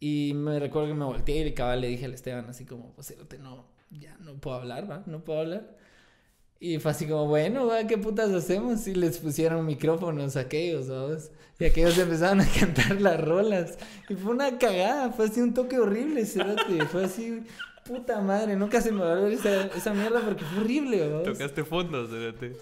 Y 0.00 0.32
me 0.34 0.58
recuerdo 0.58 0.88
que 0.88 0.94
me 0.94 1.04
volteé 1.06 1.46
y 1.46 1.54
cabal 1.54 1.80
le 1.80 1.88
dije 1.88 2.04
al 2.04 2.12
Esteban 2.14 2.50
así 2.50 2.66
como, 2.66 2.92
pues, 2.92 3.16
no, 3.40 3.64
ya 3.90 4.16
no 4.18 4.34
puedo 4.34 4.56
hablar, 4.56 4.90
va, 4.90 5.02
no 5.06 5.24
puedo 5.24 5.40
hablar. 5.40 5.76
Y 6.64 6.78
fue 6.78 6.92
así 6.92 7.06
como, 7.06 7.26
bueno, 7.26 7.68
¿qué 7.86 7.98
putas 7.98 8.30
hacemos? 8.30 8.86
Y 8.86 8.94
les 8.94 9.18
pusieron 9.18 9.66
micrófonos 9.66 10.34
a 10.34 10.40
aquellos, 10.40 10.86
¿sabes? 10.86 11.30
Y 11.58 11.66
aquellos 11.66 11.98
empezaron 11.98 12.40
a 12.40 12.46
cantar 12.46 13.02
las 13.02 13.20
rolas. 13.20 13.76
Y 14.08 14.14
fue 14.14 14.32
una 14.32 14.56
cagada, 14.56 15.12
fue 15.12 15.26
así 15.26 15.42
un 15.42 15.52
toque 15.52 15.78
horrible, 15.78 16.24
cerote. 16.24 16.86
Fue 16.86 17.04
así, 17.04 17.42
puta 17.86 18.18
madre, 18.22 18.56
nunca 18.56 18.80
se 18.80 18.92
me 18.92 19.00
va 19.02 19.10
a 19.10 19.20
olvidar 19.20 19.32
esa, 19.32 19.76
esa 19.76 19.92
mierda 19.92 20.22
porque 20.22 20.42
fue 20.42 20.62
horrible, 20.62 21.00
¿sabes? 21.00 21.38
Tocaste 21.38 21.64
fondo, 21.64 22.04
espérate. 22.04 22.56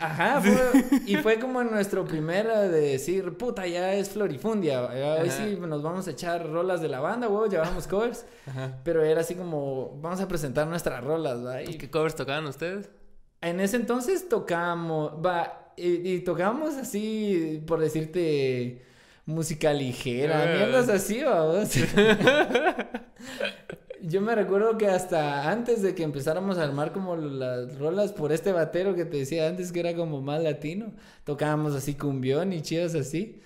Ajá, 0.00 0.42
fue, 0.42 1.00
y 1.06 1.16
fue 1.16 1.38
como 1.38 1.64
nuestro 1.64 2.04
primero 2.04 2.60
de 2.60 2.68
decir, 2.68 3.38
puta, 3.38 3.66
ya 3.66 3.94
es 3.94 4.10
Florifundia, 4.10 4.82
ya 4.94 5.14
hoy 5.14 5.28
Ajá. 5.30 5.46
sí 5.46 5.56
nos 5.58 5.82
vamos 5.82 6.06
a 6.06 6.10
echar 6.10 6.46
rolas 6.46 6.82
de 6.82 6.88
la 6.90 7.00
banda, 7.00 7.26
güey, 7.28 7.48
llevamos 7.48 7.86
covers. 7.86 8.26
Ajá. 8.46 8.78
Pero 8.84 9.02
era 9.02 9.22
así 9.22 9.34
como, 9.34 9.98
vamos 10.02 10.20
a 10.20 10.28
presentar 10.28 10.66
nuestras 10.66 11.02
rolas, 11.02 11.42
¿va? 11.42 11.62
Y 11.62 11.78
¿Qué 11.78 11.88
covers 11.88 12.14
tocaban 12.14 12.44
ustedes? 12.44 12.90
En 13.40 13.60
ese 13.60 13.76
entonces 13.76 14.28
tocábamos, 14.28 15.12
va, 15.24 15.72
y, 15.76 16.14
y 16.14 16.20
tocábamos 16.20 16.74
así, 16.76 17.62
por 17.66 17.80
decirte, 17.80 18.82
música 19.26 19.72
ligera, 19.72 20.52
Eh. 20.52 20.56
mierdas 20.56 20.88
así, 20.88 21.22
vamos. 21.22 21.68
Yo 24.02 24.20
me 24.20 24.34
recuerdo 24.34 24.76
que 24.78 24.86
hasta 24.86 25.50
antes 25.50 25.82
de 25.82 25.94
que 25.94 26.02
empezáramos 26.04 26.58
a 26.58 26.64
armar 26.64 26.92
como 26.92 27.16
las 27.16 27.76
rolas 27.78 28.12
por 28.12 28.30
este 28.30 28.52
batero 28.52 28.94
que 28.94 29.04
te 29.04 29.16
decía 29.16 29.48
antes 29.48 29.72
que 29.72 29.80
era 29.80 29.94
como 29.96 30.20
más 30.22 30.42
latino, 30.42 30.92
tocábamos 31.24 31.74
así 31.74 31.94
cumbión 31.94 32.52
y 32.52 32.60
chidas 32.62 32.94
así. 32.94 33.40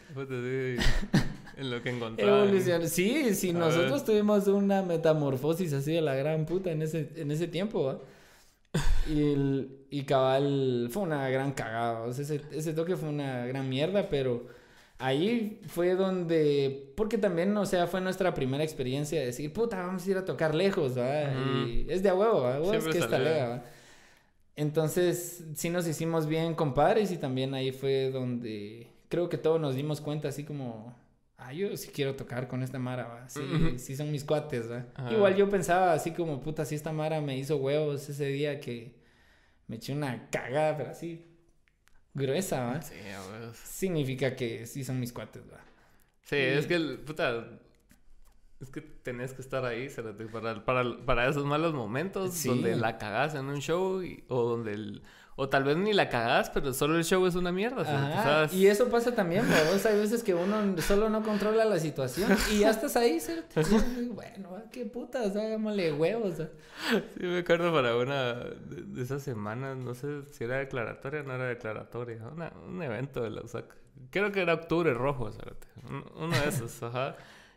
En 1.56 1.70
lo 1.70 1.82
que 1.82 1.90
encontraban. 1.90 2.42
Evolución. 2.48 2.88
Sí, 2.88 3.34
sí, 3.34 3.50
A 3.50 3.54
nosotros 3.54 3.92
ver. 3.92 4.02
tuvimos 4.04 4.48
una 4.48 4.82
metamorfosis 4.82 5.72
así 5.72 5.92
de 5.92 6.00
la 6.02 6.14
gran 6.14 6.44
puta 6.46 6.70
en 6.72 6.82
ese, 6.82 7.10
en 7.16 7.30
ese 7.30 7.46
tiempo, 7.46 7.84
¿va? 7.84 7.98
Y, 9.08 9.32
el- 9.32 9.78
y 9.90 10.04
cabal 10.04 10.88
fue 10.90 11.02
una 11.02 11.28
gran 11.28 11.52
cagada, 11.52 12.02
o 12.02 12.12
sea, 12.12 12.22
ese, 12.24 12.40
ese 12.52 12.72
toque 12.72 12.96
fue 12.96 13.08
una 13.08 13.44
gran 13.46 13.68
mierda, 13.68 14.08
pero 14.08 14.46
ahí 14.98 15.60
fue 15.66 15.94
donde, 15.96 16.92
porque 16.96 17.18
también, 17.18 17.56
o 17.56 17.66
sea, 17.66 17.86
fue 17.88 18.00
nuestra 18.00 18.32
primera 18.34 18.62
experiencia 18.62 19.18
de 19.18 19.26
decir, 19.26 19.52
puta, 19.52 19.78
vamos 19.84 20.06
a 20.06 20.10
ir 20.10 20.16
a 20.16 20.24
tocar 20.24 20.54
lejos, 20.54 20.96
¿va? 20.96 21.24
Ujú. 21.30 21.66
Y 21.68 21.86
es 21.88 22.02
de 22.04 22.10
a 22.10 22.14
huevo. 22.14 22.42
Huevo, 22.42 22.72
es 22.74 22.84
que 22.86 22.98
está 22.98 23.18
lega. 23.18 23.64
Entonces, 24.56 25.44
sí 25.54 25.70
nos 25.70 25.86
hicimos 25.88 26.26
bien 26.26 26.54
compadres 26.54 27.10
y 27.12 27.16
también 27.16 27.54
ahí 27.54 27.72
fue 27.72 28.10
donde 28.10 28.88
creo 29.08 29.28
que 29.28 29.38
todos 29.38 29.60
nos 29.60 29.74
dimos 29.74 30.00
cuenta 30.00 30.28
así 30.28 30.44
como, 30.44 30.94
ah, 31.40 31.52
yo 31.52 31.76
sí 31.76 31.90
quiero 31.92 32.14
tocar 32.16 32.46
con 32.48 32.62
esta 32.62 32.78
Mara, 32.78 33.06
¿va? 33.08 33.28
Sí, 33.28 33.78
sí 33.78 33.96
son 33.96 34.10
mis 34.12 34.24
cuates, 34.24 34.70
¿va? 34.70 34.86
Igual 35.10 35.36
yo 35.36 35.48
pensaba 35.48 35.92
así 35.92 36.12
como, 36.12 36.40
puta, 36.40 36.64
si 36.64 36.74
esta 36.74 36.92
Mara 36.92 37.20
me 37.20 37.36
hizo 37.38 37.56
huevos 37.56 38.08
ese 38.08 38.26
día 38.26 38.60
que 38.60 38.94
me 39.66 39.76
eché 39.76 39.92
una 39.92 40.28
cagada, 40.30 40.76
pero 40.76 40.90
así 40.90 41.26
gruesa, 42.14 42.64
¿va? 42.64 42.82
Sí, 42.82 42.94
huevos. 43.30 43.56
Significa 43.56 44.36
que 44.36 44.66
sí 44.66 44.84
son 44.84 45.00
mis 45.00 45.12
cuates, 45.12 45.42
¿va? 45.50 45.60
Sí, 46.22 46.36
es 46.36 46.66
que, 46.66 46.74
el, 46.74 46.98
puta, 47.00 47.46
es 48.60 48.70
que 48.70 48.80
tenés 48.82 49.32
que 49.32 49.40
estar 49.42 49.64
ahí, 49.64 49.88
para, 50.30 50.64
para, 50.64 50.84
para 51.06 51.28
esos 51.28 51.44
malos 51.46 51.72
momentos 51.72 52.34
Sí. 52.34 52.48
donde 52.48 52.76
la 52.76 52.98
cagás 52.98 53.34
en 53.34 53.46
un 53.46 53.60
show 53.60 54.02
y- 54.02 54.24
o 54.28 54.42
donde 54.44 54.72
el, 54.74 55.02
o 55.42 55.48
tal 55.48 55.64
vez 55.64 55.76
ni 55.78 55.92
la 55.94 56.08
cagás, 56.10 56.50
pero 56.50 56.72
solo 56.74 56.96
el 56.98 57.04
show 57.04 57.24
es 57.26 57.34
una 57.34 57.50
mierda, 57.50 57.80
Ajá, 57.82 58.22
¿sabes? 58.22 58.52
y 58.52 58.66
eso 58.66 58.88
pasa 58.88 59.14
también, 59.14 59.44
¿va? 59.44 59.88
Hay 59.90 59.96
veces 59.98 60.22
que 60.22 60.34
uno 60.34 60.76
solo 60.82 61.08
no 61.08 61.22
controla 61.22 61.64
la 61.64 61.78
situación 61.78 62.30
y 62.52 62.58
ya 62.58 62.70
estás 62.70 62.94
ahí, 62.96 63.18
¿cierto? 63.20 63.60
Bueno, 64.12 64.50
¿va? 64.52 64.64
qué 64.70 64.84
putas, 64.84 65.34
hagámosle 65.34 65.92
huevos. 65.94 66.34
Sí, 67.16 67.22
me 67.26 67.38
acuerdo 67.38 67.72
para 67.72 67.96
una 67.96 68.34
de, 68.34 69.02
esas 69.02 69.22
semanas, 69.22 69.76
no 69.78 69.94
sé 69.94 70.22
si 70.30 70.44
era 70.44 70.58
declaratoria 70.58 71.20
o 71.20 71.24
no 71.24 71.34
era 71.34 71.46
declaratoria, 71.46 72.18
una- 72.32 72.52
un 72.68 72.82
evento 72.82 73.22
de 73.22 73.30
la 73.30 73.40
USAC. 73.42 73.64
Creo 74.10 74.32
que 74.32 74.42
era 74.42 74.54
Octubre 74.54 74.92
Rojo, 74.92 75.30
un- 75.88 76.04
uno 76.16 76.36
de 76.38 76.48
esos, 76.48 76.82
ajá. 76.82 77.16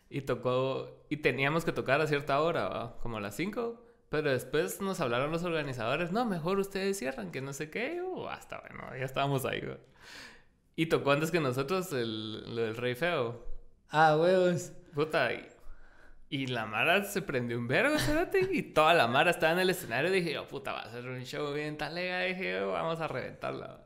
Y 0.10 0.22
tocó, 0.22 1.06
y 1.10 1.18
teníamos 1.18 1.66
que 1.66 1.72
tocar 1.72 2.00
a 2.00 2.08
cierta 2.08 2.40
hora, 2.40 2.70
¿va? 2.70 2.98
como 3.02 3.18
a 3.18 3.20
las 3.20 3.36
5, 3.36 3.83
Pero 4.14 4.30
después 4.30 4.80
nos 4.80 5.02
hablaron 5.02 5.32
los 5.32 5.44
organizadores, 5.44 6.12
no, 6.12 6.24
mejor 6.24 6.60
ustedes 6.60 7.00
cierran, 7.00 7.32
que 7.32 7.42
no 7.42 7.52
sé 7.52 7.72
qué. 7.72 8.00
O 8.00 8.30
hasta, 8.30 8.60
bueno, 8.60 8.96
ya 8.96 9.06
estábamos 9.06 9.44
ahí, 9.44 9.60
güey. 9.62 9.80
Y 10.76 10.86
tocó 10.86 11.14
antes 11.14 11.32
que 11.32 11.40
nosotros 11.40 11.92
el, 11.94 12.56
lo 12.56 12.62
del 12.62 12.76
Rey 12.78 12.94
Feo. 12.94 13.44
Ah, 13.90 14.16
huevos. 14.16 14.72
Puta, 14.94 15.34
y, 15.34 15.48
y 16.30 16.46
la 16.46 16.68
Mara 16.68 17.04
se 17.06 17.24
prendió 17.24 17.58
un 17.58 17.68
vergo, 17.68 17.96
espérate. 17.96 18.50
Y 18.52 18.62
toda 18.62 18.94
la 18.94 19.08
Mara 19.08 19.32
estaba 19.32 19.54
en 19.54 19.58
el 19.58 19.72
escenario. 19.72 20.12
Dije 20.12 20.32
yo, 20.32 20.48
puta, 20.48 20.74
va 20.74 20.82
a 20.82 20.92
ser 20.92 21.08
un 21.08 21.24
show 21.24 21.52
bien 21.52 21.76
talega. 21.76 22.20
Dije 22.22 22.60
yo, 22.60 22.72
vamos 22.72 23.00
a 23.00 23.08
reventarla. 23.08 23.80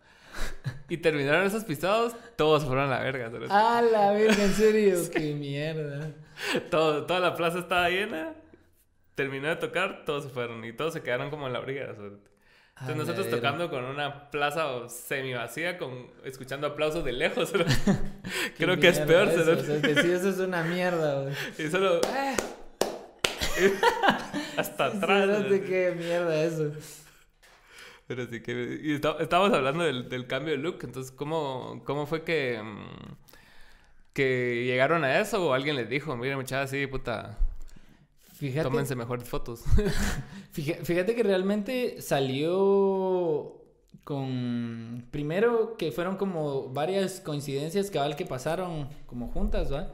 Y 0.89 0.97
terminaron 0.97 1.47
esos 1.47 1.63
pisados, 1.63 2.17
todos 2.35 2.65
fueron 2.65 2.91
a 2.91 2.97
la 2.97 2.99
verga. 2.99 3.31
Ah, 3.49 3.81
la 3.81 4.11
verga, 4.11 4.43
en 4.43 4.53
serio, 4.53 4.97
qué 5.09 5.33
mierda. 5.33 6.11
Todo, 6.69 7.05
toda 7.05 7.21
la 7.21 7.33
plaza 7.33 7.59
estaba 7.59 7.89
llena. 7.89 8.33
Terminó 9.17 9.47
de 9.47 9.55
tocar, 9.55 10.03
todos 10.05 10.25
se 10.25 10.29
fueron. 10.29 10.63
Y 10.63 10.73
todos 10.73 10.93
se 10.93 11.01
quedaron 11.01 11.29
como 11.31 11.47
en 11.47 11.53
la 11.53 11.59
orilla. 11.59 11.87
Entonces 11.89 12.95
nosotros 12.95 13.29
tocando 13.31 13.69
con 13.71 13.83
una 13.83 14.29
plaza 14.29 14.87
semi 14.87 15.33
vacía, 15.33 15.79
con, 15.79 16.11
escuchando 16.23 16.67
aplausos 16.67 17.03
de 17.03 17.13
lejos. 17.13 17.51
Creo 18.57 18.79
que 18.79 18.89
es 18.89 18.99
peor. 18.99 19.27
eso, 19.29 19.41
o 19.51 19.55
sea, 19.63 19.75
eso 19.77 20.29
es 20.29 20.37
una 20.37 20.61
mierda, 20.63 21.23
güey. 21.23 21.33
Y 21.57 21.67
solo... 21.71 21.99
"Ah". 22.07 22.35
Hasta 24.57 24.85
atrás. 24.85 25.23
Espérate, 25.23 25.43
¿sabes? 25.47 25.61
qué 25.67 25.93
mierda 25.97 26.43
eso. 26.43 26.71
Pero 28.05 28.27
sí 28.27 28.41
que... 28.41 28.79
Y 28.83 28.93
está- 28.93 29.17
estábamos 29.19 29.51
hablando 29.57 29.83
del, 29.83 30.07
del 30.09 30.27
cambio 30.27 30.51
de 30.53 30.59
look. 30.59 30.77
Entonces, 30.83 31.11
¿cómo, 31.11 31.81
cómo 31.85 32.05
fue 32.05 32.23
que... 32.23 32.61
mm, 32.63 33.15
que 34.13 34.63
llegaron 34.65 35.03
a 35.03 35.19
eso? 35.19 35.43
¿O 35.47 35.53
alguien 35.53 35.75
les 35.75 35.89
dijo, 35.89 36.15
miren 36.15 36.37
muchachos, 36.37 36.69
sí, 36.71 36.85
puta, 36.87 37.37
Fíjate, 38.37 38.69
tómense 38.69 38.95
mejores 38.95 39.27
fotos? 39.27 39.63
fíjate 40.51 41.15
que 41.15 41.23
realmente 41.23 42.01
salió 42.01 43.63
con... 44.03 45.05
Primero 45.09 45.75
que 45.75 45.91
fueron 45.91 46.17
como 46.17 46.69
varias 46.69 47.19
coincidencias 47.19 47.89
cabal 47.89 48.15
que 48.15 48.25
pasaron 48.25 48.89
como 49.07 49.29
juntas, 49.29 49.73
¿va? 49.73 49.91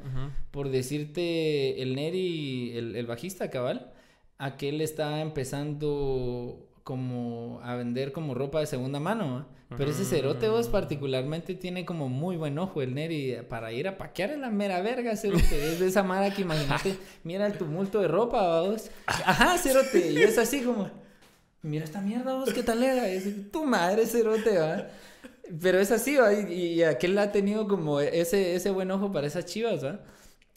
Por 0.52 0.70
decirte, 0.70 1.82
el 1.82 1.96
Neri, 1.96 2.78
el, 2.78 2.96
el 2.98 3.08
bajista 3.08 3.50
cabal, 3.50 3.94
aquel 4.38 4.82
está 4.82 5.22
empezando 5.22 6.70
como 6.84 7.62
a 7.64 7.76
vender 7.76 8.12
como 8.12 8.34
ropa 8.34 8.60
de 8.60 8.66
segunda 8.66 9.00
mano, 9.00 9.36
¿va? 9.36 9.48
Pero 9.78 9.92
ese 9.92 10.06
cerote 10.06 10.50
vos 10.50 10.68
particularmente 10.68 11.56
tiene 11.56 11.86
como 11.86 12.10
muy 12.10 12.38
buen 12.38 12.58
ojo 12.58 12.82
el 12.82 12.94
Neri 12.94 13.38
para 13.50 13.72
ir 13.72 13.88
a 13.88 13.98
paquear 13.98 14.32
en 14.32 14.42
la 14.42 14.50
mera 14.50 14.82
verga, 14.82 15.16
cerote. 15.16 15.72
Es 15.72 15.80
de 15.80 15.88
esa 15.88 16.04
mara 16.04 16.34
que 16.34 16.42
imagínate, 16.42 16.98
mira 17.24 17.46
el 17.46 17.58
tumulto 17.58 18.00
de 18.02 18.08
ropa, 18.08 18.42
¿va 18.42 18.62
vos. 18.62 18.90
Ajá, 19.06 19.58
cerote. 19.58 20.12
Y 20.12 20.24
es 20.24 20.38
así 20.38 20.62
como, 20.62 20.90
mira 21.62 21.86
esta 21.86 22.02
mierda 22.02 22.34
vos, 22.34 22.54
qué 22.54 22.64
tal 22.64 22.84
era. 22.84 23.08
Es, 23.08 23.52
tu 23.52 23.64
madre, 23.66 24.06
cerote, 24.06 24.58
va. 24.58 24.88
Pero 25.62 25.80
es 25.80 25.92
así, 25.92 26.16
¿va? 26.18 26.34
Y, 26.34 26.54
y 26.54 26.84
aquel 26.84 27.18
ha 27.18 27.32
tenido 27.32 27.68
como 27.68 28.00
ese, 28.00 28.56
ese 28.56 28.70
buen 28.70 28.90
ojo 28.92 29.12
para 29.12 29.28
esas 29.28 29.46
chivas, 29.46 29.84
¿va? 29.84 30.00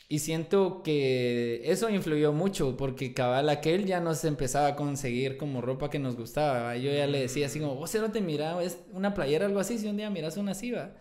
Y 0.08 0.20
siento 0.20 0.82
que 0.84 1.62
eso 1.64 1.90
influyó 1.90 2.32
mucho 2.32 2.76
porque 2.76 3.12
cabal 3.12 3.48
aquel 3.48 3.86
ya 3.86 3.98
nos 4.00 4.24
empezaba 4.24 4.68
a 4.68 4.76
conseguir 4.76 5.36
como 5.36 5.60
ropa 5.60 5.90
que 5.90 5.98
nos 5.98 6.16
gustaba. 6.16 6.62
¿va? 6.62 6.76
Yo 6.76 6.92
ya 6.92 7.08
le 7.08 7.20
decía 7.20 7.46
así 7.46 7.58
como, 7.58 7.74
vos 7.74 7.92
no 7.96 8.12
te 8.12 8.20
mira, 8.20 8.62
es 8.62 8.78
una 8.92 9.14
playera 9.14 9.46
algo 9.46 9.58
así, 9.58 9.78
si 9.78 9.88
un 9.88 9.96
día 9.96 10.08
miras 10.10 10.36
una 10.36 10.52
así, 10.52 10.70
¿va? 10.70 10.92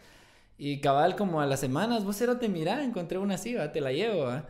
Y 0.58 0.80
cabal 0.80 1.16
como 1.16 1.42
a 1.42 1.46
las 1.46 1.60
semanas, 1.60 2.06
vos 2.06 2.20
no 2.22 2.38
te 2.38 2.50
mira, 2.50 2.84
encontré 2.84 3.18
una 3.18 3.36
así, 3.36 3.54
¿va? 3.54 3.72
Te 3.72 3.82
la 3.82 3.92
llevo, 3.92 4.24
¿va? 4.24 4.48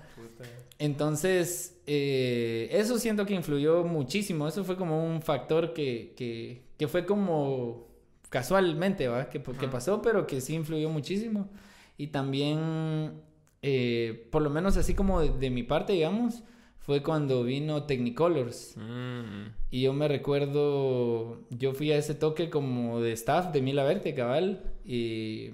Entonces, 0.78 1.82
eh, 1.88 2.70
eso 2.72 3.00
siento 3.00 3.26
que 3.26 3.34
influyó 3.34 3.84
muchísimo. 3.84 4.48
Eso 4.48 4.64
fue 4.64 4.78
como 4.78 5.06
un 5.06 5.22
factor 5.22 5.74
que, 5.74 6.14
que, 6.16 6.62
que 6.78 6.88
fue 6.88 7.06
como 7.06 7.88
casualmente, 8.30 9.08
¿va? 9.08 9.30
Que, 9.30 9.42
que 9.42 9.68
pasó, 9.68 10.02
pero 10.02 10.28
que 10.28 10.42
sí 10.42 10.54
influyó 10.54 10.90
muchísimo. 10.90 11.50
Y 11.98 12.08
también, 12.08 13.22
eh, 13.68 14.28
por 14.32 14.44
lo 14.44 14.52
menos 14.52 14.78
así 14.78 14.94
como 14.94 15.22
de, 15.22 15.32
de 15.40 15.50
mi 15.50 15.64
parte, 15.64 15.94
digamos, 15.94 16.44
fue 16.78 17.02
cuando 17.02 17.44
vino 17.44 17.86
Technicolors. 17.86 18.76
Mm. 18.78 19.48
Y 19.72 19.82
yo 19.82 19.94
me 19.94 20.08
recuerdo, 20.08 21.42
yo 21.50 21.74
fui 21.74 21.92
a 21.92 21.98
ese 21.98 22.14
toque 22.14 22.52
como 22.52 23.02
de 23.02 23.12
staff 23.14 23.52
de 23.52 23.64
Mila 23.64 23.84
Verte, 23.84 24.14
cabal. 24.14 24.72
Y 24.86 25.50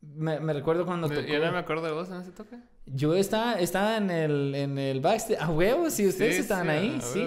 me, 0.00 0.40
me 0.40 0.54
recuerdo 0.54 0.86
cuando 0.86 1.10
tocó... 1.10 1.20
Yo 1.20 1.38
no 1.44 1.52
me 1.52 1.58
acuerdo 1.58 1.84
de 1.84 1.92
vos 1.92 2.08
en 2.08 2.22
ese 2.22 2.32
toque. 2.32 2.56
Yo 2.86 3.14
estaba, 3.14 3.60
estaba 3.60 3.98
en 3.98 4.10
el, 4.10 4.54
en 4.54 4.78
el 4.78 5.00
backstage. 5.02 5.38
A 5.38 5.50
huevos, 5.50 5.92
si 5.92 6.08
ustedes 6.08 6.36
Sí, 6.36 6.40
estaban 6.40 6.68
sí, 6.68 6.72
ahí, 6.72 6.98
sí. 7.02 7.26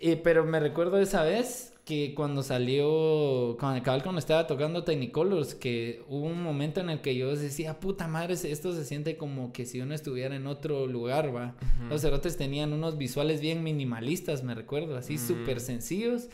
Eh, 0.00 0.16
pero 0.16 0.44
me 0.44 0.58
recuerdo 0.58 0.98
esa 0.98 1.22
vez 1.22 1.71
que 1.84 2.14
cuando 2.14 2.42
salió, 2.44 3.56
cuando 3.58 3.82
cabal 3.82 4.02
cuando 4.04 4.20
estaba 4.20 4.46
tocando 4.46 4.84
Technicolors, 4.84 5.54
que 5.56 6.02
hubo 6.08 6.26
un 6.26 6.42
momento 6.42 6.80
en 6.80 6.90
el 6.90 7.00
que 7.00 7.16
yo 7.16 7.34
decía, 7.34 7.80
puta 7.80 8.06
madre, 8.06 8.34
esto 8.34 8.72
se 8.72 8.84
siente 8.84 9.16
como 9.16 9.52
que 9.52 9.66
si 9.66 9.80
uno 9.80 9.92
estuviera 9.94 10.36
en 10.36 10.46
otro 10.46 10.86
lugar, 10.86 11.34
va. 11.34 11.54
Los 11.90 12.02
cerotes 12.02 12.36
tenían 12.36 12.72
unos 12.72 12.98
visuales 12.98 13.40
bien 13.40 13.62
minimalistas, 13.64 14.44
me 14.44 14.54
recuerdo, 14.54 14.96
así 14.96 15.14
Mm. 15.14 15.18
súper 15.18 15.60
sencillos, 15.60 16.28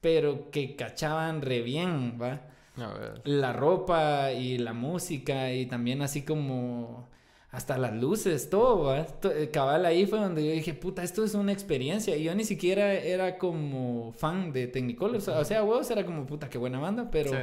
pero 0.00 0.50
que 0.50 0.74
cachaban 0.74 1.42
re 1.42 1.60
bien, 1.60 2.18
va 2.20 2.40
A 2.76 2.92
ver. 2.94 3.20
la 3.24 3.52
ropa 3.52 4.32
y 4.32 4.56
la 4.58 4.72
música 4.72 5.52
y 5.52 5.66
también 5.66 6.00
así 6.02 6.22
como 6.22 7.08
hasta 7.54 7.78
las 7.78 7.94
luces, 7.94 8.50
todo. 8.50 8.94
To- 9.20 9.30
eh, 9.32 9.50
Cabal 9.50 9.86
ahí 9.86 10.06
fue 10.06 10.18
donde 10.18 10.44
yo 10.44 10.52
dije, 10.52 10.74
puta, 10.74 11.02
esto 11.02 11.24
es 11.24 11.34
una 11.34 11.52
experiencia. 11.52 12.16
Y 12.16 12.24
yo 12.24 12.34
ni 12.34 12.44
siquiera 12.44 12.92
era 12.94 13.38
como 13.38 14.12
fan 14.12 14.52
de 14.52 14.66
Technicolor, 14.66 15.16
o 15.16 15.44
sea, 15.44 15.62
huevos 15.64 15.90
era 15.90 16.04
como, 16.04 16.26
puta, 16.26 16.48
qué 16.50 16.58
buena 16.58 16.78
banda, 16.80 17.08
pero, 17.10 17.30
Sí. 17.30 17.36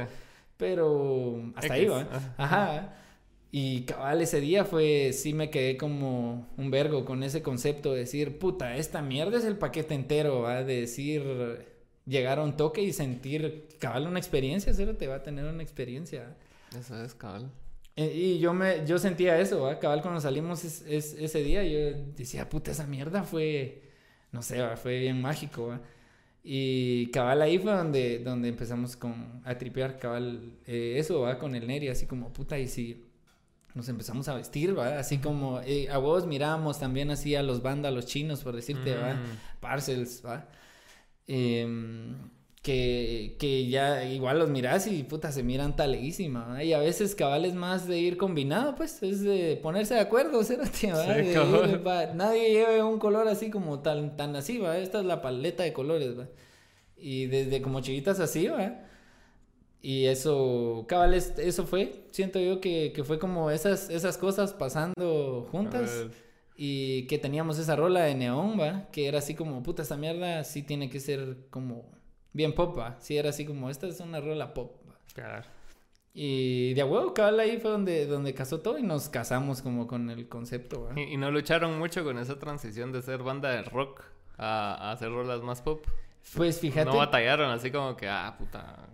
pero 0.56 1.42
hasta 1.54 1.74
ahí, 1.74 1.86
¿va? 1.86 2.00
ajá. 2.02 2.34
Ajá. 2.36 2.94
Y 3.54 3.82
cabal 3.82 4.22
ese 4.22 4.40
día 4.40 4.64
fue, 4.64 5.12
sí 5.12 5.34
me 5.34 5.50
quedé 5.50 5.76
como 5.76 6.48
un 6.56 6.70
vergo 6.70 7.04
con 7.04 7.22
ese 7.22 7.42
concepto 7.42 7.92
de 7.92 7.98
decir, 8.00 8.38
puta, 8.38 8.76
esta 8.76 9.02
mierda 9.02 9.36
es 9.38 9.44
el 9.44 9.58
paquete 9.58 9.94
entero, 9.94 10.40
¿va? 10.40 10.64
De 10.64 10.80
decir, 10.80 11.66
llegar 12.06 12.38
a 12.38 12.44
un 12.44 12.56
toque 12.56 12.80
y 12.82 12.92
sentir, 12.94 13.68
cabal, 13.78 14.06
una 14.06 14.18
experiencia, 14.18 14.72
cero 14.72 14.96
te 14.98 15.06
va 15.06 15.16
a 15.16 15.22
tener 15.22 15.44
una 15.44 15.62
experiencia. 15.62 16.34
Eso 16.78 17.02
es, 17.04 17.14
cabal. 17.14 17.50
Eh, 17.96 18.10
Y 18.14 18.38
yo 18.38 18.54
me, 18.54 18.86
yo 18.86 18.98
sentía 18.98 19.38
eso, 19.38 19.62
¿va? 19.62 19.78
Cabal, 19.78 20.00
cuando 20.02 20.20
salimos 20.20 20.64
es- 20.64 20.82
es- 20.88 21.14
ese 21.14 21.42
día, 21.42 21.62
yo 21.64 21.92
decía, 22.16 22.48
puta, 22.48 22.70
esa 22.70 22.86
mierda 22.86 23.22
fue, 23.22 23.82
no 24.32 24.42
sé, 24.42 24.60
¿va? 24.62 24.76
Fue 24.76 24.98
bien 25.00 25.20
mágico, 25.20 25.68
¿va? 25.68 25.80
Y 26.44 27.06
cabal 27.12 27.40
ahí 27.42 27.58
fue 27.58 27.72
donde, 27.72 28.18
donde 28.20 28.48
empezamos 28.48 28.96
con, 28.96 29.42
a 29.44 29.56
tripear, 29.58 29.98
cabal, 29.98 30.58
eh, 30.66 30.94
eso, 30.98 31.20
¿va? 31.20 31.38
Con 31.38 31.54
el 31.54 31.66
Neri, 31.66 31.88
así 31.88 32.06
como, 32.06 32.32
puta, 32.32 32.58
y 32.58 32.66
si 32.68 33.04
nos 33.74 33.88
empezamos 33.88 34.26
a 34.28 34.34
vestir, 34.36 34.76
¿va? 34.78 34.98
Así 34.98 35.18
como, 35.18 35.60
eh, 35.60 35.88
a 35.90 35.98
vos 35.98 36.26
mirábamos 36.26 36.78
también 36.80 37.10
así 37.10 37.34
a 37.36 37.42
los 37.42 37.62
bandas, 37.62 37.92
los 37.94 38.06
chinos, 38.06 38.42
por 38.42 38.56
decirte, 38.56 38.94
¿va? 38.96 39.14
Mm. 39.14 39.60
Parcels, 39.60 40.22
¿va? 40.26 40.48
Em, 41.26 42.16
que, 42.62 43.36
que 43.40 43.66
ya 43.68 44.04
igual 44.04 44.38
los 44.38 44.48
mirás 44.48 44.86
y 44.86 45.02
puta 45.02 45.32
se 45.32 45.42
miran 45.42 45.74
taleísima, 45.74 46.46
¿va? 46.46 46.62
Y 46.64 46.72
a 46.72 46.78
veces 46.78 47.14
cabal 47.16 47.44
es 47.44 47.54
más 47.54 47.88
de 47.88 47.98
ir 47.98 48.16
combinado, 48.16 48.74
pues, 48.76 49.02
es 49.02 49.20
de 49.22 49.58
ponerse 49.62 49.94
de 49.94 50.00
acuerdo. 50.00 50.42
Sí, 50.44 50.56
ir, 51.66 51.86
va, 51.86 52.06
Nadie 52.14 52.50
lleve 52.52 52.82
un 52.82 52.98
color 53.00 53.26
así 53.28 53.50
como 53.50 53.80
tan, 53.80 54.16
tan 54.16 54.36
así, 54.36 54.58
¿va? 54.58 54.78
Esta 54.78 55.00
es 55.00 55.04
la 55.06 55.20
paleta 55.22 55.64
de 55.64 55.72
colores, 55.72 56.18
¿va? 56.18 56.28
Y 56.96 57.26
desde 57.26 57.60
como 57.62 57.80
chiquitas 57.80 58.20
así, 58.20 58.46
¿va? 58.46 58.78
Y 59.80 60.06
eso, 60.06 60.84
cabal, 60.88 61.14
es- 61.14 61.36
eso 61.38 61.66
fue, 61.66 62.04
siento 62.12 62.38
yo 62.38 62.60
que, 62.60 62.92
que 62.94 63.02
fue 63.02 63.18
como 63.18 63.50
esas, 63.50 63.90
esas 63.90 64.16
cosas 64.18 64.52
pasando 64.52 65.48
juntas. 65.50 65.90
Y 66.54 67.06
que 67.08 67.18
teníamos 67.18 67.58
esa 67.58 67.74
rola 67.74 68.02
de 68.04 68.14
neón, 68.14 68.60
¿va? 68.60 68.88
Que 68.92 69.08
era 69.08 69.18
así 69.18 69.34
como, 69.34 69.62
puta, 69.64 69.82
esta 69.82 69.96
mierda 69.96 70.44
sí 70.44 70.62
tiene 70.62 70.88
que 70.90 71.00
ser 71.00 71.38
como 71.50 71.90
bien 72.32 72.54
pop, 72.54 72.78
¿va? 72.78 72.96
Sí, 73.00 73.16
era 73.16 73.30
así 73.30 73.44
como, 73.46 73.70
esta 73.70 73.86
es 73.86 74.00
una 74.00 74.20
rola 74.20 74.54
pop. 74.54 74.76
Claro. 75.14 75.44
Y 76.14 76.74
de 76.74 76.82
a 76.82 76.86
huevo, 76.86 77.14
cabal, 77.14 77.40
ahí 77.40 77.58
fue 77.58 77.70
donde, 77.70 78.06
donde 78.06 78.34
casó 78.34 78.60
todo 78.60 78.78
y 78.78 78.82
nos 78.82 79.08
casamos 79.08 79.62
como 79.62 79.86
con 79.86 80.10
el 80.10 80.28
concepto. 80.28 80.90
Y, 80.94 81.14
y 81.14 81.16
no 81.16 81.30
lucharon 81.30 81.78
mucho 81.78 82.04
con 82.04 82.18
esa 82.18 82.38
transición 82.38 82.92
de 82.92 83.00
ser 83.02 83.22
banda 83.22 83.50
de 83.50 83.62
rock 83.62 84.02
a, 84.36 84.74
a 84.74 84.92
hacer 84.92 85.10
rolas 85.10 85.40
más 85.42 85.62
pop. 85.62 85.86
Pues 86.36 86.60
fíjate, 86.60 86.90
No 86.90 86.96
batallaron 86.98 87.50
así 87.50 87.70
como 87.70 87.96
que, 87.96 88.08
ah, 88.08 88.36
puta. 88.38 88.88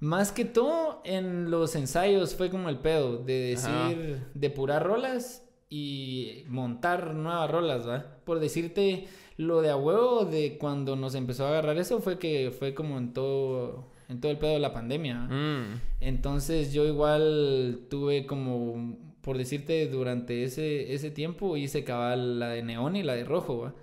más 0.00 0.32
que 0.32 0.44
todo 0.44 1.00
en 1.04 1.50
los 1.50 1.74
ensayos 1.76 2.34
fue 2.36 2.50
como 2.50 2.68
el 2.68 2.78
pedo 2.78 3.18
de 3.18 3.56
Ajá. 3.58 3.88
decir, 3.88 4.26
depurar 4.34 4.84
rolas 4.86 5.46
y 5.70 6.44
montar 6.48 7.14
nuevas 7.14 7.50
rolas, 7.50 7.88
¿va? 7.88 8.04
Por 8.24 8.38
decirte, 8.38 9.08
lo 9.40 9.62
de 9.62 9.70
a 9.70 9.76
huevo 9.76 10.26
de 10.26 10.58
cuando 10.58 10.96
nos 10.96 11.14
empezó 11.14 11.46
a 11.46 11.48
agarrar 11.48 11.78
eso 11.78 12.00
fue 12.00 12.18
que 12.18 12.50
fue 12.50 12.74
como 12.74 12.98
en 12.98 13.14
todo, 13.14 13.86
en 14.10 14.20
todo 14.20 14.30
el 14.30 14.36
pedo 14.36 14.52
de 14.52 14.58
la 14.58 14.74
pandemia. 14.74 15.14
Mm. 15.14 15.80
Entonces 16.00 16.74
yo 16.74 16.84
igual 16.84 17.86
tuve 17.88 18.26
como, 18.26 18.98
por 19.22 19.38
decirte, 19.38 19.88
durante 19.88 20.44
ese, 20.44 20.92
ese 20.92 21.10
tiempo 21.10 21.56
hice 21.56 21.84
cabal 21.84 22.38
la 22.38 22.50
de 22.50 22.62
neón 22.62 22.96
y 22.96 23.02
la 23.02 23.14
de 23.14 23.24
rojo, 23.24 23.60
¿va? 23.60 23.74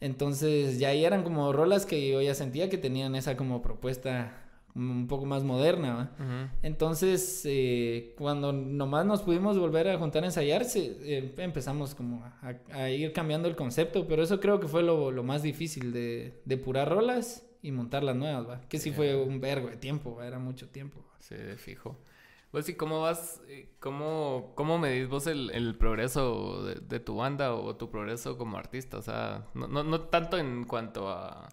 Entonces 0.00 0.78
ya 0.78 0.88
ahí 0.88 1.04
eran 1.04 1.22
como 1.22 1.52
rolas 1.52 1.84
que 1.84 2.10
yo 2.10 2.22
ya 2.22 2.34
sentía 2.34 2.70
que 2.70 2.78
tenían 2.78 3.14
esa 3.14 3.36
como 3.36 3.60
propuesta 3.60 4.43
un 4.74 5.06
poco 5.06 5.24
más 5.24 5.44
moderna. 5.44 6.10
Entonces, 6.62 7.42
eh, 7.44 8.14
cuando 8.18 8.52
nomás 8.52 9.06
nos 9.06 9.22
pudimos 9.22 9.58
volver 9.58 9.88
a 9.88 9.98
juntar 9.98 10.22
a 10.22 10.26
ensayar, 10.26 10.64
se- 10.64 10.96
eh, 11.18 11.34
empezamos 11.38 11.94
como 11.94 12.24
a, 12.24 12.54
a 12.72 12.90
ir 12.90 13.12
cambiando 13.12 13.48
el 13.48 13.54
concepto, 13.56 14.06
pero 14.08 14.22
eso 14.22 14.40
creo 14.40 14.58
que 14.60 14.66
fue 14.68 14.82
lo, 14.82 15.10
lo 15.10 15.22
más 15.22 15.42
difícil 15.42 15.92
de 15.92 16.40
depurar 16.44 16.88
rolas 16.88 17.46
y 17.62 17.70
montar 17.72 18.02
las 18.02 18.16
nuevas, 18.16 18.48
¿va? 18.48 18.60
Que 18.68 18.78
sí 18.78 18.90
fue 18.90 19.14
un 19.16 19.40
vergo 19.40 19.68
de 19.68 19.76
tiempo, 19.76 20.16
¿va? 20.16 20.26
era 20.26 20.38
mucho 20.38 20.68
tiempo. 20.68 21.00
¿va? 21.00 21.16
Sí, 21.20 21.34
de 21.34 21.56
fijo. 21.56 21.96
Pues 22.50 22.66
sí, 22.66 22.74
¿cómo 22.74 23.00
vas? 23.00 23.40
eh, 23.48 23.68
¿Cómo, 23.80 24.52
cómo 24.54 24.78
medís 24.78 25.08
vos 25.08 25.26
el, 25.26 25.50
el 25.50 25.76
progreso 25.76 26.62
de, 26.64 26.74
de 26.76 27.00
tu 27.00 27.16
banda 27.16 27.52
o 27.54 27.74
tu 27.76 27.90
progreso 27.90 28.38
como 28.38 28.56
artista? 28.58 28.96
O 28.98 29.02
sea, 29.02 29.46
no, 29.54 29.66
no, 29.66 29.82
no 29.82 30.00
tanto 30.02 30.38
en 30.38 30.64
cuanto 30.64 31.08
a, 31.08 31.48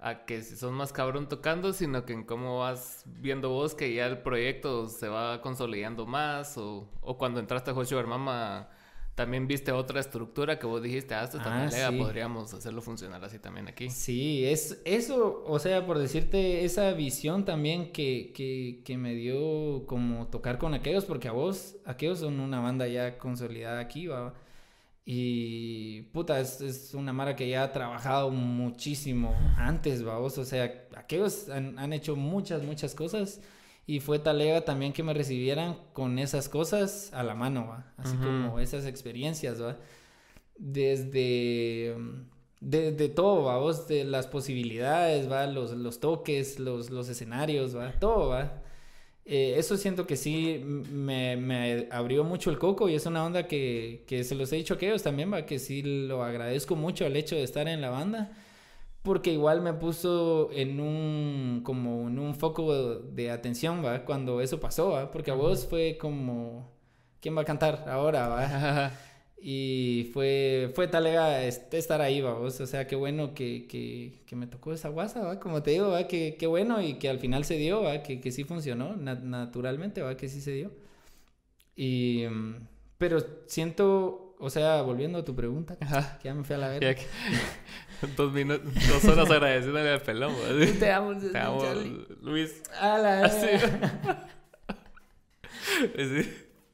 a 0.00 0.24
que 0.24 0.42
si 0.42 0.56
sos 0.56 0.72
más 0.72 0.92
cabrón 0.92 1.28
tocando, 1.28 1.72
sino 1.72 2.04
que 2.06 2.12
en 2.14 2.24
cómo 2.24 2.58
vas 2.60 3.02
viendo 3.06 3.50
vos 3.50 3.74
que 3.74 3.92
ya 3.94 4.06
el 4.06 4.18
proyecto 4.18 4.88
se 4.88 5.08
va 5.08 5.40
consolidando 5.42 6.06
más 6.06 6.56
o, 6.56 6.88
o 7.02 7.18
cuando 7.18 7.38
entraste 7.40 7.70
a 7.70 7.74
Hot 7.74 7.86
Sugar 7.86 8.06
Mama 8.06 8.68
también 9.14 9.46
viste 9.46 9.70
otra 9.72 10.00
estructura 10.00 10.58
que 10.58 10.66
vos 10.66 10.82
dijiste, 10.82 11.14
ah, 11.14 11.24
esto 11.24 11.36
está 11.36 11.64
Ah, 11.64 11.68
sí. 11.68 11.98
podríamos 11.98 12.54
hacerlo 12.54 12.80
funcionar 12.80 13.22
así 13.22 13.38
también 13.38 13.68
aquí. 13.68 13.90
Sí, 13.90 14.46
es 14.46 14.80
eso, 14.86 15.44
o 15.46 15.58
sea, 15.58 15.84
por 15.84 15.98
decirte, 15.98 16.64
esa 16.64 16.92
visión 16.92 17.44
también 17.44 17.92
que, 17.92 18.32
que, 18.34 18.80
que 18.82 18.96
me 18.96 19.14
dio 19.14 19.84
como 19.86 20.28
tocar 20.28 20.56
con 20.56 20.72
aquellos, 20.72 21.04
porque 21.04 21.28
a 21.28 21.32
vos, 21.32 21.76
aquellos 21.84 22.20
son 22.20 22.40
una 22.40 22.60
banda 22.60 22.86
ya 22.88 23.18
consolidada 23.18 23.80
aquí, 23.80 24.06
va. 24.06 24.32
Y 25.12 26.02
puta, 26.12 26.38
es, 26.38 26.60
es 26.60 26.94
una 26.94 27.12
mara 27.12 27.34
que 27.34 27.48
ya 27.48 27.64
ha 27.64 27.72
trabajado 27.72 28.30
muchísimo 28.30 29.34
antes, 29.56 30.06
va 30.06 30.18
vos, 30.18 30.38
o 30.38 30.44
sea, 30.44 30.86
aquellos 30.94 31.48
han, 31.48 31.76
han 31.80 31.92
hecho 31.92 32.14
muchas, 32.14 32.62
muchas 32.62 32.94
cosas. 32.94 33.40
Y 33.88 33.98
fue 33.98 34.20
talega 34.20 34.64
también 34.64 34.92
que 34.92 35.02
me 35.02 35.12
recibieran 35.12 35.76
con 35.94 36.20
esas 36.20 36.48
cosas 36.48 37.10
a 37.12 37.24
la 37.24 37.34
mano, 37.34 37.66
va. 37.66 37.92
Así 37.96 38.16
como 38.18 38.60
esas 38.60 38.86
experiencias, 38.86 39.60
va 39.60 39.78
desde, 40.56 41.96
desde 42.60 43.08
todo, 43.08 43.42
va, 43.42 43.58
vos, 43.58 43.88
de 43.88 44.04
las 44.04 44.28
posibilidades, 44.28 45.28
va, 45.28 45.48
los, 45.48 45.72
los 45.72 45.98
toques, 45.98 46.60
los, 46.60 46.90
los 46.90 47.08
escenarios, 47.08 47.76
va, 47.76 47.90
todo, 47.98 48.28
va. 48.28 48.62
Eh, 49.24 49.54
eso 49.58 49.76
siento 49.76 50.06
que 50.06 50.16
sí 50.16 50.60
me, 50.64 51.36
me 51.36 51.88
abrió 51.90 52.24
mucho 52.24 52.50
el 52.50 52.58
coco 52.58 52.88
y 52.88 52.94
es 52.94 53.06
una 53.06 53.24
onda 53.24 53.46
que, 53.46 54.04
que 54.06 54.24
se 54.24 54.34
los 54.34 54.52
he 54.52 54.56
dicho 54.56 54.74
a 54.74 54.76
aquellos 54.76 55.02
también, 55.02 55.32
va, 55.32 55.46
que 55.46 55.58
sí 55.58 55.82
lo 55.82 56.24
agradezco 56.24 56.74
mucho 56.74 57.06
el 57.06 57.16
hecho 57.16 57.36
de 57.36 57.44
estar 57.44 57.68
en 57.68 57.80
la 57.80 57.90
banda. 57.90 58.32
Porque 59.02 59.32
igual 59.32 59.62
me 59.62 59.72
puso 59.72 60.50
en 60.52 60.78
un, 60.80 61.62
como 61.64 62.08
en 62.08 62.18
un 62.18 62.34
foco 62.34 62.96
de 62.96 63.30
atención, 63.30 63.84
¿va? 63.84 64.04
Cuando 64.04 64.40
eso 64.42 64.60
pasó, 64.60 64.90
¿va? 64.90 65.10
Porque 65.10 65.30
a 65.30 65.34
vos 65.34 65.66
fue 65.66 65.96
como, 65.98 66.70
¿quién 67.20 67.36
va 67.36 67.42
a 67.42 67.44
cantar 67.46 67.86
ahora, 67.88 68.28
va? 68.28 68.92
Y 69.42 70.10
fue, 70.12 70.70
fue 70.74 70.86
talega 70.86 71.44
est- 71.44 71.72
estar 71.72 72.00
ahí, 72.02 72.20
vamos. 72.20 72.60
O 72.60 72.66
sea, 72.66 72.86
qué 72.86 72.94
bueno 72.96 73.32
que, 73.34 73.66
que, 73.66 74.20
que 74.26 74.36
me 74.36 74.46
tocó 74.46 74.72
esa 74.74 74.90
guasa, 74.90 75.20
¿va? 75.20 75.40
Como 75.40 75.62
te 75.62 75.70
digo, 75.70 75.88
¿va? 75.88 76.06
Que, 76.06 76.36
qué 76.38 76.46
bueno 76.46 76.82
y 76.82 76.94
que 76.98 77.08
al 77.08 77.18
final 77.18 77.44
se 77.44 77.56
dio, 77.56 77.82
¿va? 77.82 78.02
Que, 78.02 78.20
que 78.20 78.32
sí 78.32 78.44
funcionó, 78.44 78.96
na- 78.96 79.14
naturalmente, 79.14 80.02
¿va? 80.02 80.16
Que 80.16 80.28
sí 80.28 80.40
se 80.42 80.52
dio. 80.52 80.70
Y, 81.74 82.24
mm, 82.30 82.54
pero 82.98 83.24
siento, 83.46 84.36
o 84.38 84.50
sea, 84.50 84.82
volviendo 84.82 85.18
a 85.20 85.24
tu 85.24 85.34
pregunta, 85.34 85.76
Ajá. 85.80 86.18
que 86.20 86.28
ya 86.28 86.34
me 86.34 86.44
fui 86.44 86.56
a 86.56 86.58
la 86.58 86.68
verga. 86.68 87.00
dos 88.16 88.32
minutos, 88.34 88.70
dos 88.88 89.04
horas 89.06 89.30
agradeciéndole 89.30 89.88
al 89.90 90.02
pelón. 90.02 90.34
¿va? 90.34 90.66
Te 90.78 90.90
amo, 90.92 91.14
Te 91.18 91.38
amo. 91.38 91.62
Luis. 92.20 92.62
A 92.78 92.98
la 92.98 93.20
Así. 93.24 93.46
verga. 93.46 94.28
Sí. 95.96 96.30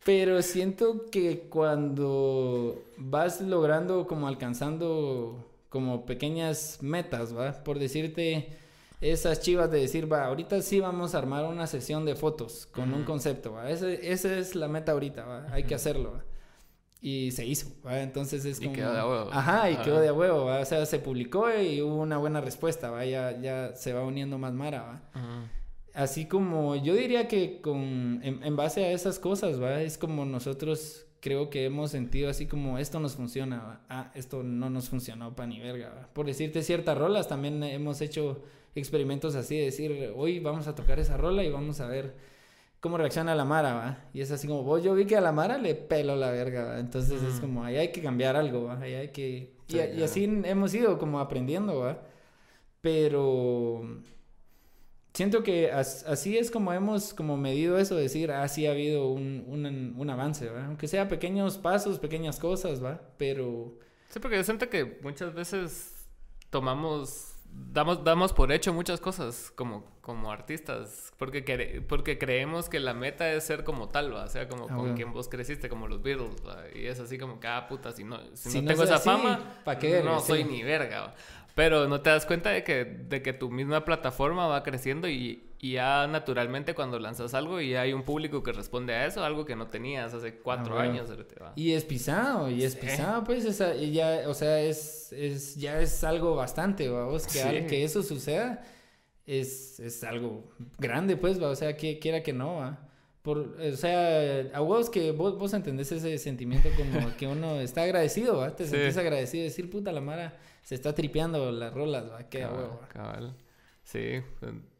Pero 0.06 0.40
siento 0.40 1.06
que 1.10 1.48
cuando 1.50 2.80
vas 2.96 3.40
logrando 3.40 4.06
como 4.06 4.28
alcanzando 4.28 5.44
como 5.68 6.06
pequeñas 6.06 6.78
metas, 6.80 7.36
¿va? 7.36 7.52
Por 7.64 7.78
decirte 7.78 8.56
esas 9.00 9.40
chivas 9.40 9.70
de 9.70 9.80
decir, 9.80 10.10
va, 10.10 10.24
ahorita 10.26 10.62
sí 10.62 10.80
vamos 10.80 11.14
a 11.14 11.18
armar 11.18 11.44
una 11.44 11.66
sesión 11.66 12.06
de 12.06 12.14
fotos 12.14 12.66
con 12.72 12.94
un 12.94 13.02
concepto, 13.04 13.52
¿va? 13.52 13.68
Ese- 13.68 14.10
esa 14.12 14.38
es 14.38 14.54
la 14.54 14.68
meta 14.68 14.92
ahorita, 14.92 15.24
¿va? 15.26 15.46
Hay 15.52 15.64
que 15.64 15.74
hacerlo, 15.74 16.12
¿va? 16.12 16.24
Y 17.02 17.32
se 17.32 17.44
hizo, 17.44 17.68
¿va? 17.84 18.00
Entonces 18.00 18.44
es 18.44 18.58
Y 18.60 18.64
como... 18.64 18.76
quedó 18.76 18.94
de 18.94 19.00
huevo. 19.02 19.30
Ajá, 19.32 19.68
y 19.70 19.74
Ajá. 19.74 19.82
quedó 19.82 20.00
de 20.00 20.12
huevo, 20.12 20.44
¿va? 20.46 20.60
O 20.60 20.64
sea, 20.64 20.86
se 20.86 20.98
publicó 21.00 21.46
y 21.52 21.82
hubo 21.82 21.96
una 21.96 22.16
buena 22.16 22.40
respuesta, 22.40 22.90
¿va? 22.90 23.04
Ya, 23.04 23.38
ya 23.40 23.74
se 23.74 23.92
va 23.92 24.04
uniendo 24.04 24.38
más 24.38 24.52
Mara, 24.54 24.82
¿va? 24.82 25.02
Ujú. 25.20 25.48
Así 25.96 26.26
como 26.26 26.76
yo 26.76 26.94
diría 26.94 27.26
que 27.26 27.60
con 27.60 28.20
en, 28.22 28.42
en 28.44 28.54
base 28.56 28.84
a 28.84 28.92
esas 28.92 29.18
cosas, 29.18 29.60
¿va? 29.60 29.80
Es 29.82 29.98
como 29.98 30.24
nosotros 30.24 31.06
creo 31.20 31.48
que 31.50 31.64
hemos 31.64 31.90
sentido 31.90 32.28
así 32.30 32.46
como 32.46 32.78
esto 32.78 33.00
nos 33.00 33.16
funciona, 33.16 33.56
¿va? 33.62 33.80
Ah, 33.88 34.12
esto 34.14 34.42
no 34.42 34.68
nos 34.70 34.88
funcionó 34.90 35.34
pa' 35.34 35.46
ni 35.46 35.58
verga, 35.58 35.88
¿va? 35.88 36.08
Por 36.12 36.26
decirte 36.26 36.62
ciertas 36.62 36.96
rolas, 36.96 37.28
también 37.28 37.62
hemos 37.64 38.00
hecho 38.02 38.42
experimentos 38.74 39.34
así 39.34 39.56
de 39.56 39.64
decir, 39.64 40.12
hoy 40.14 40.38
vamos 40.38 40.68
a 40.68 40.74
tocar 40.74 40.98
esa 41.00 41.16
rola 41.16 41.42
y 41.42 41.50
vamos 41.50 41.80
a 41.80 41.88
ver 41.88 42.14
cómo 42.80 42.98
reacciona 42.98 43.34
la 43.34 43.46
Mara, 43.46 43.72
¿va? 43.74 44.04
Y 44.12 44.20
es 44.20 44.30
así 44.30 44.46
como, 44.46 44.62
vos 44.62 44.84
yo 44.84 44.94
vi 44.94 45.06
que 45.06 45.16
a 45.16 45.20
la 45.22 45.32
Mara 45.32 45.56
le 45.58 45.74
pelo 45.74 46.14
la 46.14 46.30
verga, 46.30 46.64
¿va? 46.64 46.78
Entonces 46.78 47.22
es 47.22 47.36
Mm. 47.38 47.40
como, 47.40 47.64
ahí 47.64 47.76
hay 47.76 47.90
que 47.90 48.02
cambiar 48.02 48.36
algo, 48.36 48.64
¿va? 48.64 48.78
Ahí 48.80 48.92
hay 48.94 49.08
que... 49.08 49.28
Y, 49.28 49.72
Sí, 49.72 49.78
y 49.94 49.96
ya. 49.98 50.04
así 50.04 50.24
hemos 50.44 50.74
ido 50.74 50.98
como 50.98 51.18
aprendiendo, 51.20 51.78
¿va? 51.80 52.02
Pero 52.82 53.82
siento 55.16 55.42
que 55.42 55.70
as- 55.72 56.04
así 56.06 56.36
es 56.38 56.50
como 56.50 56.72
hemos 56.72 57.14
como 57.14 57.36
medido 57.36 57.78
eso, 57.78 57.96
decir, 57.96 58.30
ah, 58.30 58.46
sí 58.48 58.66
ha 58.66 58.72
habido 58.72 59.08
un, 59.08 59.44
un, 59.48 59.94
un 59.96 60.10
avance, 60.10 60.48
¿va? 60.50 60.66
Aunque 60.66 60.88
sea 60.88 61.08
pequeños 61.08 61.58
pasos, 61.58 61.98
pequeñas 61.98 62.38
cosas, 62.38 62.82
¿va? 62.84 63.00
Pero... 63.16 63.74
Sí, 64.08 64.20
porque 64.20 64.36
yo 64.36 64.44
siento 64.44 64.68
que 64.68 64.98
muchas 65.02 65.34
veces 65.34 66.08
tomamos, 66.50 67.34
damos, 67.72 68.04
damos 68.04 68.32
por 68.32 68.52
hecho 68.52 68.72
muchas 68.72 69.00
cosas 69.00 69.50
como, 69.56 69.84
como 70.00 70.30
artistas, 70.30 71.12
porque, 71.18 71.44
cre- 71.44 71.84
porque 71.86 72.18
creemos 72.18 72.68
que 72.68 72.78
la 72.80 72.94
meta 72.94 73.30
es 73.32 73.44
ser 73.44 73.64
como 73.64 73.88
tal, 73.88 74.14
¿va? 74.14 74.24
o 74.24 74.28
sea, 74.28 74.48
como 74.48 74.64
Ah, 74.64 74.68
con 74.68 74.76
bueno. 74.78 74.94
quien 74.94 75.12
vos 75.12 75.28
creciste, 75.28 75.68
como 75.68 75.88
los 75.88 76.02
Beatles, 76.02 76.36
¿va? 76.46 76.64
y 76.74 76.86
es 76.86 77.00
así 77.00 77.18
como 77.18 77.40
que, 77.40 77.48
ah, 77.48 77.66
puta, 77.68 77.92
si 77.92 78.04
no, 78.04 78.18
si 78.34 78.50
Si 78.50 78.56
no 78.58 78.62
no 78.62 78.68
tengo 78.68 78.82
esa 78.84 78.94
así, 78.96 79.04
fama, 79.08 79.60
¿pa' 79.64 79.78
qué 79.78 79.98
no 80.02 80.04
verga? 80.12 80.20
soy 80.20 80.42
Sí. 80.44 80.48
ni 80.50 80.62
verga, 80.62 81.00
¿va? 81.00 81.14
Pero 81.56 81.88
no 81.88 82.02
te 82.02 82.10
das 82.10 82.26
cuenta 82.26 82.50
de 82.50 82.62
que, 82.62 82.84
de 82.84 83.22
que 83.22 83.32
tu 83.32 83.50
misma 83.50 83.84
plataforma 83.86 84.46
va 84.46 84.62
creciendo 84.62 85.08
y, 85.08 85.42
y 85.58 85.72
ya 85.72 86.06
naturalmente 86.06 86.74
cuando 86.74 86.98
lanzas 86.98 87.32
algo 87.32 87.62
y 87.62 87.74
hay 87.74 87.94
un 87.94 88.02
público 88.02 88.42
que 88.42 88.52
responde 88.52 88.92
a 88.94 89.06
eso, 89.06 89.24
algo 89.24 89.46
que 89.46 89.56
no 89.56 89.68
tenías 89.68 90.12
hace 90.12 90.34
cuatro 90.34 90.74
bueno. 90.74 90.90
años. 90.92 91.08
Y 91.56 91.72
es 91.72 91.84
pisado, 91.84 92.50
y 92.50 92.62
es 92.62 92.74
Sí. 92.74 92.80
pisado, 92.82 93.24
pues, 93.24 93.46
esa, 93.46 93.74
y 93.74 93.92
ya, 93.92 94.24
o 94.28 94.34
sea, 94.34 94.60
es, 94.60 95.12
es, 95.14 95.56
ya 95.56 95.80
es 95.80 96.04
algo 96.04 96.36
bastante, 96.36 96.90
vamos, 96.90 97.24
que, 97.24 97.38
Sí. 97.38 97.38
al- 97.40 97.66
que 97.66 97.84
eso 97.84 98.02
suceda 98.02 98.62
es, 99.26 99.80
es 99.80 100.04
algo 100.04 100.44
grande, 100.78 101.16
pues, 101.16 101.42
va, 101.42 101.48
o 101.48 101.56
sea, 101.56 101.74
que 101.76 101.98
quiera 101.98 102.22
que 102.22 102.34
no, 102.34 102.56
va. 102.56 102.82
Por, 103.22 103.38
o 103.58 103.76
sea, 103.76 104.40
a 104.52 104.60
vos 104.60 104.88
que 104.90 105.10
vos, 105.12 105.36
vos 105.38 105.52
entendés 105.54 105.90
ese 105.90 106.16
sentimiento 106.18 106.68
como 106.76 106.90
que 107.16 107.26
uno 107.26 107.60
está 107.60 107.82
agradecido, 107.82 108.36
¿va? 108.36 108.54
Te 108.54 108.64
Sí. 108.66 108.72
sentís 108.72 108.96
agradecido, 108.98 109.42
decir, 109.42 109.68
puta, 109.70 109.90
la 109.90 110.00
Mara 110.02 110.36
se 110.66 110.74
está 110.74 110.92
tripeando 110.92 111.52
las 111.52 111.72
rolas, 111.72 112.10
¿va? 112.10 112.28
Qué 112.28 112.40
Cabal, 112.40 112.56
huevo. 112.56 113.34
Sí, 113.84 114.00
eh, 114.00 114.24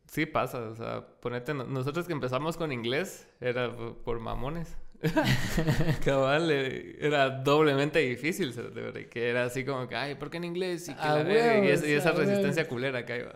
sí 0.09 0.27
pasa. 0.27 0.59
O 0.63 0.75
sea, 0.75 1.07
ponete, 1.21 1.55
no- 1.55 1.63
nosotros 1.63 2.09
que 2.09 2.13
empezamos 2.13 2.57
con 2.57 2.73
inglés 2.73 3.29
era 3.41 3.71
por 4.05 4.19
mamones. 4.19 4.77
cabal, 6.05 6.51
eh, 6.51 6.97
era 7.01 7.31
doblemente 7.31 8.01
difícil, 8.01 8.53
de 8.53 8.83
verdad, 8.83 9.03
que 9.03 9.29
era 9.29 9.45
así 9.45 9.65
como 9.65 9.87
que, 9.87 9.95
ay, 9.95 10.17
¿por 10.17 10.29
qué 10.29 10.39
en 10.39 10.45
inglés? 10.45 10.89
Y, 10.89 10.95
que 10.95 11.01
A 11.01 11.19
la 11.19 11.23
verga, 11.23 11.65
y, 11.65 11.93
esa 11.93 12.11
resistencia 12.11 12.67
culera 12.67 13.07
que 13.07 13.19
iba. 13.19 13.35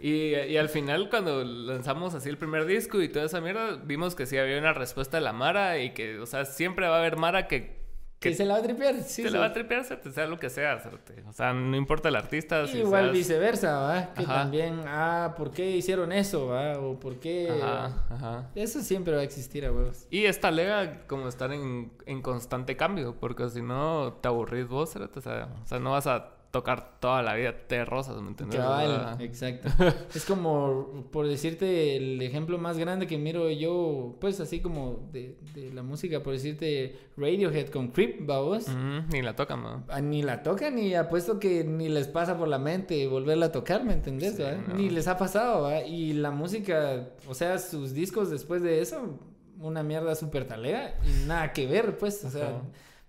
Y, 0.00 0.32
y 0.32 0.56
al 0.56 0.68
final, 0.68 1.10
cuando 1.10 1.42
lanzamos 1.42 2.14
así 2.14 2.28
el 2.28 2.38
primer 2.38 2.66
disco 2.66 3.02
y 3.02 3.08
toda 3.08 3.24
esa 3.24 3.40
mierda, 3.40 3.80
vimos 3.84 4.14
que 4.14 4.26
sí 4.26 4.38
había 4.38 4.60
una 4.60 4.74
respuesta 4.74 5.16
de 5.16 5.24
la 5.24 5.32
Mara 5.32 5.80
y 5.80 5.92
que, 5.92 6.20
o 6.20 6.26
sea, 6.26 6.44
siempre 6.44 6.86
va 6.86 6.96
a 6.96 6.98
haber 7.00 7.16
Mara 7.16 7.48
que, 7.48 7.82
Que 8.30 8.34
se 8.34 8.44
la 8.44 8.54
va 8.54 8.60
a 8.60 8.62
tripear, 8.62 8.94
sí. 9.02 9.22
te 9.22 9.28
sí. 9.28 9.34
la 9.34 9.40
va 9.40 9.46
a 9.46 9.52
tripear, 9.52 9.84
se 9.84 9.96
sea 10.12 10.26
lo 10.26 10.38
que 10.38 10.50
sea. 10.50 10.78
se 10.78 10.88
O 11.28 11.32
sea, 11.32 11.52
no 11.52 11.76
importa 11.76 12.08
el 12.08 12.16
artista. 12.16 12.66
si 12.66 12.78
Igual 12.78 13.04
seas- 13.04 13.12
viceversa, 13.12 13.78
¿va? 13.78 14.14
Que 14.14 14.22
Ajá. 14.24 14.34
también, 14.34 14.80
ah, 14.86 15.34
¿por 15.36 15.50
qué 15.52 15.70
hicieron 15.70 16.12
eso, 16.12 16.46
va? 16.48 16.78
O 16.78 16.98
¿por 16.98 17.20
qué...? 17.20 17.50
Ajá, 17.62 18.06
ajá. 18.10 18.50
Eso 18.54 18.80
siempre 18.80 19.14
va 19.14 19.20
a 19.20 19.24
existir, 19.24 19.64
a 19.66 19.72
huevos. 19.72 20.06
Y 20.10 20.24
esta 20.26 20.50
lega 20.50 21.06
como 21.06 21.28
estar 21.28 21.52
en, 21.52 21.92
en 22.06 22.22
constante 22.22 22.76
cambio, 22.76 23.14
porque 23.18 23.48
si 23.48 23.62
no 23.62 24.18
te 24.20 24.28
aburrís 24.28 24.68
vos, 24.68 24.96
sea, 25.20 25.48
o 25.62 25.66
sea, 25.66 25.78
no 25.78 25.92
vas 25.92 26.06
a 26.06 26.30
tocar 26.54 27.00
toda 27.00 27.20
la 27.20 27.34
vida 27.34 27.52
té 27.66 27.84
rosas, 27.84 28.22
¿me 28.22 28.28
entiendes? 28.28 28.60
Cabal, 28.60 29.16
exacto. 29.18 29.68
es 30.14 30.24
como, 30.24 31.04
por 31.10 31.26
decirte, 31.26 31.96
el 31.96 32.22
ejemplo 32.22 32.58
más 32.58 32.78
grande 32.78 33.08
que 33.08 33.18
miro 33.18 33.50
yo, 33.50 34.16
pues 34.20 34.38
así 34.38 34.60
como 34.60 35.08
de, 35.10 35.36
de 35.52 35.72
la 35.72 35.82
música, 35.82 36.22
por 36.22 36.32
decirte, 36.32 36.96
Radiohead 37.16 37.70
con 37.70 37.88
Creep, 37.88 38.24
vamos. 38.24 38.68
ni 39.12 39.20
la 39.20 39.34
tocan, 39.34 39.64
¿no? 39.64 39.84
Ah, 39.88 40.00
ni 40.00 40.22
la 40.22 40.44
tocan 40.44 40.78
y 40.78 40.94
apuesto 40.94 41.40
que 41.40 41.64
ni 41.64 41.88
les 41.88 42.06
pasa 42.06 42.38
por 42.38 42.46
la 42.46 42.60
mente 42.60 43.08
volverla 43.08 43.46
a 43.46 43.52
tocar, 43.52 43.82
¿me 43.82 43.92
entendés? 43.92 44.40
Ni 44.76 44.90
les 44.90 45.08
ha 45.08 45.18
pasado, 45.18 45.62
¿va? 45.62 45.82
Y 45.82 46.12
la 46.12 46.30
música, 46.30 47.08
o 47.26 47.34
sea, 47.34 47.58
sus 47.58 47.94
discos 47.94 48.30
después 48.30 48.62
de 48.62 48.80
eso, 48.80 49.18
una 49.58 49.82
mierda 49.82 50.14
súper 50.14 50.46
talea 50.46 51.00
y 51.04 51.26
nada 51.26 51.52
que 51.52 51.66
ver, 51.66 51.98
pues, 51.98 52.24
o 52.24 52.30
sea 52.30 52.62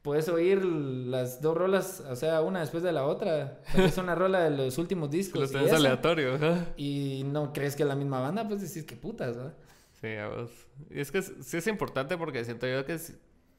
puedes 0.06 0.30
oír 0.30 0.64
las 0.64 1.42
dos 1.42 1.58
rolas, 1.58 2.04
o 2.08 2.16
sea, 2.16 2.44
una 2.44 2.60
después 2.60 2.84
de 2.84 2.92
la 2.92 3.06
otra. 3.06 3.60
Es 3.76 3.98
una 3.98 4.14
rola 4.14 4.44
de 4.44 4.52
los 4.52 4.78
últimos 4.78 5.10
discos. 5.10 5.42
Lo 5.42 5.48
tenés 5.50 5.74
aleatorio, 5.74 6.38
Y 6.78 7.24
no 7.26 7.52
crees 7.52 7.76
que 7.76 7.82
es 7.82 7.90
la 7.90 7.96
misma 7.96 8.20
banda, 8.22 8.48
pues 8.48 8.62
decís 8.62 8.88
que 8.88 8.96
putas, 8.96 9.36
¿verdad? 9.36 9.56
Sí, 10.00 10.16
a 10.16 10.28
vos. 10.28 10.52
Y 10.92 11.00
es 11.00 11.12
que 11.12 11.24
sí 11.24 11.58
es 11.58 11.66
importante 11.66 12.18
porque 12.18 12.46
siento 12.46 12.68
yo 12.68 12.86
que 12.86 13.00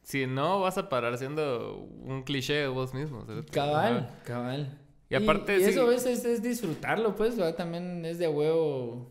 si, 0.04 0.26
no 0.28 0.60
vas 0.60 0.78
a 0.78 0.88
parar 0.88 1.18
siendo 1.18 1.78
un 1.78 2.22
cliché 2.22 2.54
de 2.54 2.68
vos 2.68 2.94
mismo. 2.94 3.26
Cabal, 3.50 4.08
cabal. 4.24 4.78
Y 5.10 5.16
aparte. 5.16 5.58
Y, 5.58 5.64
eso 5.64 5.90
es, 5.90 6.06
es, 6.06 6.42
disfrutarlo, 6.42 7.16
pues. 7.16 7.34
También 7.56 8.04
es 8.04 8.18
de 8.20 8.28
huevo. 8.28 9.10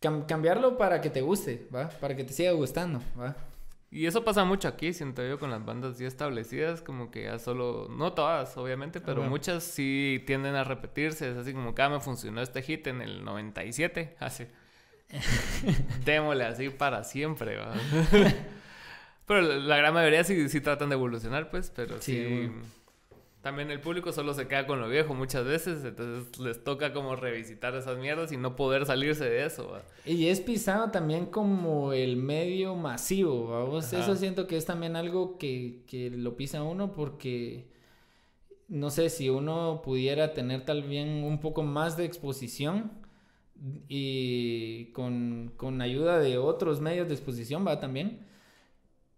cambiarlo 0.00 0.78
para 0.78 1.02
que 1.02 1.10
te 1.10 1.20
guste, 1.20 1.68
¿va? 1.74 1.90
Para 1.90 2.16
que 2.16 2.24
te 2.24 2.32
siga 2.32 2.52
gustando, 2.52 3.02
¿va? 3.20 3.36
Y 3.90 4.06
eso 4.06 4.22
pasa 4.22 4.44
mucho 4.44 4.68
aquí, 4.68 4.92
siento 4.92 5.26
yo, 5.26 5.38
con 5.38 5.50
las 5.50 5.64
bandas 5.64 5.98
ya 5.98 6.06
establecidas, 6.06 6.82
como 6.82 7.10
que 7.10 7.24
ya 7.24 7.38
solo, 7.38 7.88
no 7.90 8.12
todas, 8.12 8.54
obviamente, 8.58 9.00
pero 9.00 9.22
muchas 9.22 9.64
sí 9.64 10.22
tienden 10.26 10.56
a 10.56 10.64
repetirse. 10.64 11.30
Es 11.30 11.36
así 11.38 11.54
como 11.54 11.74
que 11.74 11.82
ah, 11.82 11.88
me 11.88 12.00
funcionó 12.00 12.42
este 12.42 12.62
hit 12.62 12.86
en 12.86 13.00
el 13.00 13.24
97, 13.24 14.16
así. 14.20 14.46
Démosle 16.04 16.44
así 16.44 16.68
para 16.68 17.02
siempre, 17.02 17.56
¿va? 17.56 17.72
pero 19.26 19.40
la 19.40 19.76
gran 19.78 19.94
mayoría 19.94 20.22
sí, 20.22 20.50
sí 20.50 20.60
tratan 20.60 20.90
de 20.90 20.94
evolucionar, 20.96 21.50
pues, 21.50 21.72
pero 21.74 21.98
sí 22.02 22.50
también 23.48 23.70
el 23.70 23.80
público 23.80 24.12
solo 24.12 24.34
se 24.34 24.46
queda 24.46 24.66
con 24.66 24.78
lo 24.78 24.90
viejo 24.90 25.14
muchas 25.14 25.46
veces, 25.46 25.82
entonces 25.82 26.38
les 26.38 26.62
toca 26.62 26.92
como 26.92 27.16
revisitar 27.16 27.74
esas 27.74 27.96
mierdas 27.96 28.30
y 28.30 28.36
no 28.36 28.56
poder 28.56 28.84
salirse 28.84 29.24
de 29.24 29.46
eso. 29.46 29.80
Y 30.04 30.26
es 30.26 30.42
pisado 30.42 30.90
también 30.90 31.24
como 31.24 31.94
el 31.94 32.18
medio 32.18 32.74
masivo, 32.74 33.48
vamos. 33.48 33.90
Eso 33.90 34.16
siento 34.16 34.46
que 34.46 34.58
es 34.58 34.66
también 34.66 34.96
algo 34.96 35.38
que, 35.38 35.82
que 35.86 36.10
lo 36.10 36.36
pisa 36.36 36.62
uno 36.62 36.92
porque 36.92 37.70
no 38.68 38.90
sé 38.90 39.08
si 39.08 39.30
uno 39.30 39.80
pudiera 39.82 40.34
tener 40.34 40.66
tal 40.66 40.82
bien 40.82 41.24
un 41.24 41.40
poco 41.40 41.62
más 41.62 41.96
de 41.96 42.04
exposición 42.04 42.92
y 43.88 44.92
con, 44.92 45.54
con 45.56 45.80
ayuda 45.80 46.18
de 46.18 46.36
otros 46.36 46.82
medios 46.82 47.08
de 47.08 47.14
exposición, 47.14 47.66
va 47.66 47.80
también 47.80 48.26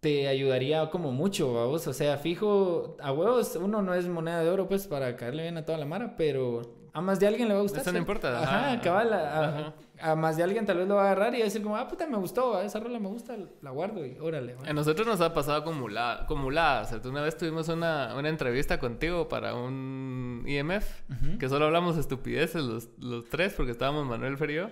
te 0.00 0.28
ayudaría 0.28 0.90
como 0.90 1.12
mucho, 1.12 1.52
vamos. 1.52 1.86
O 1.86 1.92
sea, 1.92 2.16
fijo, 2.16 2.96
a 3.00 3.12
huevos, 3.12 3.56
uno 3.56 3.82
no 3.82 3.94
es 3.94 4.08
moneda 4.08 4.42
de 4.42 4.50
oro, 4.50 4.66
pues, 4.66 4.86
para 4.86 5.16
caerle 5.16 5.44
bien 5.44 5.58
a 5.58 5.64
toda 5.64 5.78
la 5.78 5.84
mara, 5.84 6.16
pero 6.16 6.62
a 6.92 7.00
más 7.00 7.20
de 7.20 7.26
alguien 7.26 7.48
le 7.48 7.54
va 7.54 7.60
a 7.60 7.62
gustar. 7.62 7.82
Eso 7.82 7.92
no 7.92 7.98
importa. 7.98 8.42
Ajá, 8.42 8.80
cabal. 8.80 9.74
A, 10.02 10.16
más 10.16 10.38
de 10.38 10.42
alguien 10.42 10.64
tal 10.64 10.78
vez 10.78 10.88
lo 10.88 10.94
va 10.94 11.02
a 11.02 11.12
agarrar 11.12 11.34
y 11.34 11.38
va 11.38 11.42
a 11.42 11.44
decir 11.44 11.62
como, 11.62 11.76
ah, 11.76 11.86
puta, 11.86 12.06
me 12.06 12.16
gustó, 12.16 12.58
esa 12.62 12.80
rola 12.80 12.98
me 12.98 13.08
gusta, 13.08 13.36
la 13.60 13.70
guardo 13.70 14.06
y 14.06 14.16
órale. 14.18 14.56
A 14.66 14.72
nosotros 14.72 15.06
nos 15.06 15.20
ha 15.20 15.34
pasado 15.34 15.58
acumulada, 15.58 16.22
acumulada. 16.22 16.82
O 16.82 16.84
sea, 16.86 17.00
una 17.10 17.20
vez 17.20 17.36
tuvimos 17.36 17.68
una, 17.68 18.14
una 18.16 18.30
entrevista 18.30 18.78
contigo 18.78 19.28
para 19.28 19.54
un 19.54 20.42
IMF, 20.46 21.02
que 21.38 21.48
solo 21.50 21.66
hablamos 21.66 21.98
estupideces 21.98 22.62
los, 22.62 22.88
los 22.98 23.28
tres, 23.28 23.52
porque 23.52 23.72
estábamos 23.72 24.06
Manuel 24.06 24.38
Ferio. 24.38 24.70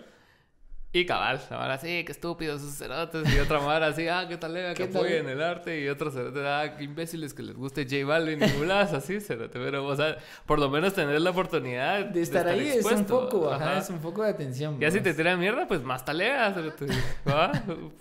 Y 0.91 1.05
cabal, 1.05 1.39
la 1.51 1.59
mara 1.59 1.75
así, 1.75 2.03
qué 2.05 2.13
estúpidos 2.13 2.63
esos 2.63 2.77
cerotes. 2.77 3.35
Y 3.35 3.39
otra 3.41 3.61
mara 3.61 3.89
así, 3.89 4.09
ah, 4.09 4.25
qué 4.27 4.39
tal 4.39 4.75
que 4.75 4.85
apoyen 4.85 5.29
el 5.29 5.43
arte. 5.43 5.83
Y 5.83 5.89
otros 5.89 6.15
cerotes, 6.15 6.43
ah, 6.47 6.77
qué 6.79 6.85
imbéciles 6.85 7.35
que 7.35 7.43
les 7.43 7.55
guste 7.55 7.85
J 7.85 8.07
Balvin 8.07 8.43
y 8.43 8.47
mulas, 8.59 8.95
así, 8.95 9.21
cerote. 9.21 9.59
Pero, 9.59 9.85
o 9.85 9.95
sea, 9.95 10.17
por 10.47 10.59
lo 10.59 10.71
menos 10.71 10.95
tener 10.95 11.21
la 11.21 11.31
oportunidad 11.31 12.07
de 12.07 12.23
estar, 12.23 12.49
ahí 12.49 12.69
es 12.69 12.87
un 12.87 13.05
poco, 13.05 13.53
ajá, 13.53 13.79
es 13.79 13.91
un 13.91 13.99
poco 13.99 14.23
de 14.23 14.31
atención. 14.31 14.79
Y 14.81 14.87
así 14.87 15.03
te 15.03 15.13
tiran 15.13 15.39
mierda, 15.39 15.67
pues 15.69 15.83
más 15.83 16.07
talea, 16.07 16.55
cerote. 16.55 16.87
¿Va? 17.29 17.53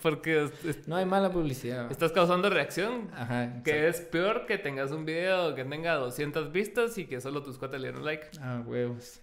Porque. 0.02 0.50
no 0.86 0.96
hay 0.96 1.06
mala 1.06 1.30
publicidad. 1.30 1.92
Estás 1.92 2.14
causando 2.14 2.50
reacción. 2.50 3.10
Ajá. 3.14 3.64
Que 3.64 3.90
es 3.90 4.00
peor 4.00 4.46
que 4.46 4.58
tengas 4.58 4.92
un 4.92 5.04
video 5.06 5.56
que 5.56 5.66
tenga 5.66 5.96
200 5.96 6.54
vistas 6.54 6.98
y 6.98 7.06
que 7.06 7.20
solo 7.20 7.44
tus 7.44 7.58
cuates 7.58 7.82
le 7.82 7.90
dieron 7.90 8.06
like. 8.06 8.30
Ah, 8.40 8.64
huevos. 8.66 9.20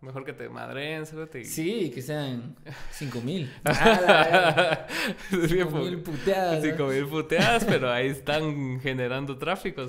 Mejor 0.00 0.24
que 0.24 0.32
te 0.32 0.48
madren, 0.48 1.06
cerote. 1.06 1.44
Sí, 1.44 1.90
que 1.90 2.02
sean. 2.02 2.56
5 2.90 3.20
mil. 3.20 3.52
Cinco 5.48 5.78
mil 5.78 6.00
puteadas. 6.00 6.62
Cinco 6.62 6.86
mil 6.86 7.06
puteadas, 7.06 7.64
pero 7.68 7.90
ahí 7.90 8.08
están 8.08 8.80
generando 8.80 9.36
tráfico. 9.38 9.86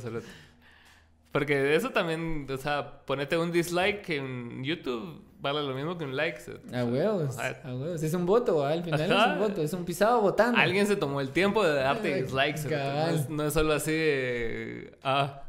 Porque 1.32 1.76
eso 1.76 1.92
también, 1.92 2.48
o 2.50 2.58
sea, 2.58 3.06
ponete 3.06 3.38
un 3.38 3.52
dislike 3.52 4.10
en 4.10 4.64
YouTube 4.64 5.30
vale 5.40 5.64
lo 5.64 5.74
mismo 5.74 5.98
que 5.98 6.06
un 6.06 6.16
like. 6.16 6.40
A 6.74 6.84
huevos, 6.84 7.38
a 7.38 7.54
huevos. 7.66 8.04
Es 8.04 8.14
un 8.14 8.26
voto, 8.26 8.66
al 8.66 8.84
final 8.84 9.02
es 9.02 9.10
un 9.10 9.40
voto, 9.40 9.62
es 9.62 9.74
un 9.74 9.86
pisado 9.86 10.22
votando. 10.22 10.60
Alguien 10.60 10.88
se 10.88 10.96
tomó 10.96 11.22
el 11.22 11.30
tiempo 11.32 11.64
de 11.64 11.74
darte 11.74 12.24
dislikes. 12.24 13.28
No 13.30 13.44
es, 13.44 13.54
solo 13.54 13.74
así 13.74 13.92
de, 13.92 14.98
ah, 15.04 15.44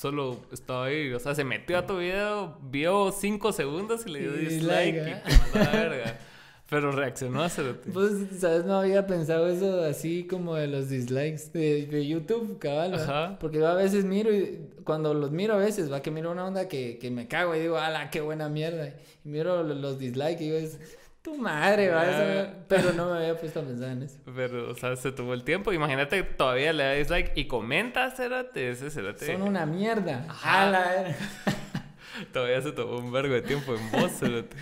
solo 0.00 0.38
estaba 0.50 0.86
ahí, 0.86 1.12
o 1.12 1.18
sea, 1.18 1.34
se 1.34 1.44
metió 1.44 1.76
a 1.76 1.86
tu 1.86 1.98
video, 1.98 2.56
vio 2.62 3.12
cinco 3.12 3.52
segundos 3.52 4.06
y 4.06 4.10
le 4.10 4.20
dio 4.20 4.32
dislike 4.32 4.94
y 4.94 5.30
te 5.30 5.38
mandó 5.38 5.60
a 5.60 5.64
la 5.64 5.70
verga. 5.70 6.18
Pero 6.70 6.92
reaccionó 6.92 7.42
a 7.42 7.48
Pues, 7.48 8.12
¿sabes? 8.38 8.64
No 8.64 8.78
había 8.78 9.04
pensado 9.06 9.48
eso 9.48 9.82
así 9.82 10.24
como 10.24 10.54
de 10.54 10.68
los 10.68 10.88
dislikes 10.88 11.50
de, 11.52 12.06
YouTube, 12.06 12.58
cabal. 12.60 12.94
Ajá. 12.94 13.36
Porque 13.40 13.62
a 13.62 13.74
veces 13.74 14.04
miro 14.04 14.32
y 14.32 14.70
cuando 14.84 15.12
los 15.12 15.32
miro 15.32 15.54
a 15.54 15.58
veces, 15.58 15.92
va 15.92 16.00
que 16.00 16.12
miro 16.12 16.30
una 16.30 16.46
onda 16.46 16.68
que, 16.68 16.96
que 16.98 17.10
me 17.10 17.26
cago 17.26 17.56
y 17.56 17.58
digo, 17.58 17.76
ala, 17.76 18.08
qué 18.10 18.20
buena 18.20 18.48
mierda. 18.48 18.94
Y 19.24 19.28
miro 19.28 19.64
los, 19.64 19.98
dislikes 19.98 20.44
y 20.44 20.46
digo, 20.46 20.56
es 20.58 20.78
tu 21.22 21.36
madre, 21.36 21.90
va. 21.90 22.02
Ah. 22.02 22.54
Pero 22.68 22.92
no 22.92 23.10
me 23.10 23.18
había 23.18 23.38
puesto 23.38 23.60
a 23.60 23.62
pensar 23.62 23.90
en 23.90 24.02
eso. 24.04 24.18
Pero, 24.34 24.70
o 24.70 24.74
sea, 24.74 24.96
se 24.96 25.12
tuvo 25.12 25.34
el 25.34 25.44
tiempo. 25.44 25.72
Imagínate 25.72 26.22
todavía 26.22 26.72
le 26.72 26.82
da 26.82 26.92
dislike 26.92 27.32
y 27.36 27.46
comenta, 27.46 28.10
Cérate, 28.10 28.70
ese 28.70 28.90
Cérate. 28.90 29.26
Son 29.26 29.42
una 29.42 29.66
mierda. 29.66 30.24
Ajá. 30.28 31.14
todavía 32.32 32.62
se 32.62 32.72
tomó 32.72 32.98
un 32.98 33.12
vergo 33.12 33.34
de 33.34 33.42
tiempo 33.42 33.74
en 33.74 33.90
voz, 33.90 34.12
Cérate. 34.12 34.56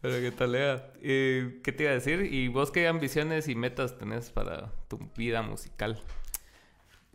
Pero 0.00 0.14
qué 0.20 0.30
tal, 0.30 0.52
Lea. 0.52 0.92
Eh, 1.02 1.60
¿Qué 1.62 1.72
te 1.72 1.82
iba 1.82 1.92
a 1.92 1.94
decir? 1.94 2.32
¿Y 2.32 2.48
vos 2.48 2.70
qué 2.70 2.88
ambiciones 2.88 3.48
y 3.48 3.54
metas 3.54 3.98
tenés 3.98 4.30
para 4.30 4.72
tu 4.88 4.98
vida 5.16 5.42
musical? 5.42 6.00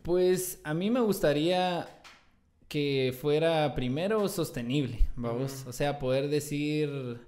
Pues 0.02 0.60
a 0.62 0.72
mí 0.72 0.88
me 0.90 1.00
gustaría 1.00 1.88
que 2.68 3.16
fuera 3.20 3.74
primero 3.74 4.28
sostenible, 4.28 5.00
vamos. 5.16 5.64
O 5.66 5.72
sea, 5.72 5.98
poder 5.98 6.28
decir 6.28 7.18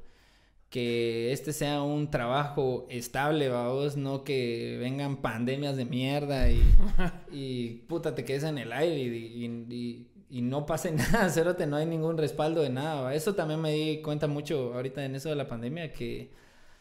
que 0.70 1.32
este 1.32 1.52
sea 1.52 1.82
un 1.82 2.10
trabajo 2.10 2.86
estable, 2.90 3.48
vamos, 3.48 3.96
no 3.96 4.24
que 4.24 4.76
vengan 4.80 5.22
pandemias 5.22 5.76
de 5.76 5.84
mierda 5.84 6.50
y, 6.50 6.62
y 7.32 7.68
puta, 7.88 8.14
te 8.14 8.24
quedes 8.24 8.44
en 8.44 8.58
el 8.58 8.72
aire 8.72 9.00
y 9.00 10.08
y 10.30 10.42
no 10.42 10.66
pase 10.66 10.90
nada, 10.92 11.28
cerote, 11.30 11.66
no 11.66 11.76
hay 11.76 11.86
ningún 11.86 12.18
respaldo 12.18 12.62
de 12.62 12.70
nada. 12.70 13.14
Eso 13.14 13.34
también 13.34 13.60
me 13.60 13.72
di 13.72 14.02
cuenta 14.02 14.26
mucho 14.26 14.74
ahorita 14.74 15.04
en 15.04 15.14
eso 15.14 15.28
de 15.28 15.36
la 15.36 15.48
pandemia 15.48 15.92
que... 15.92 16.30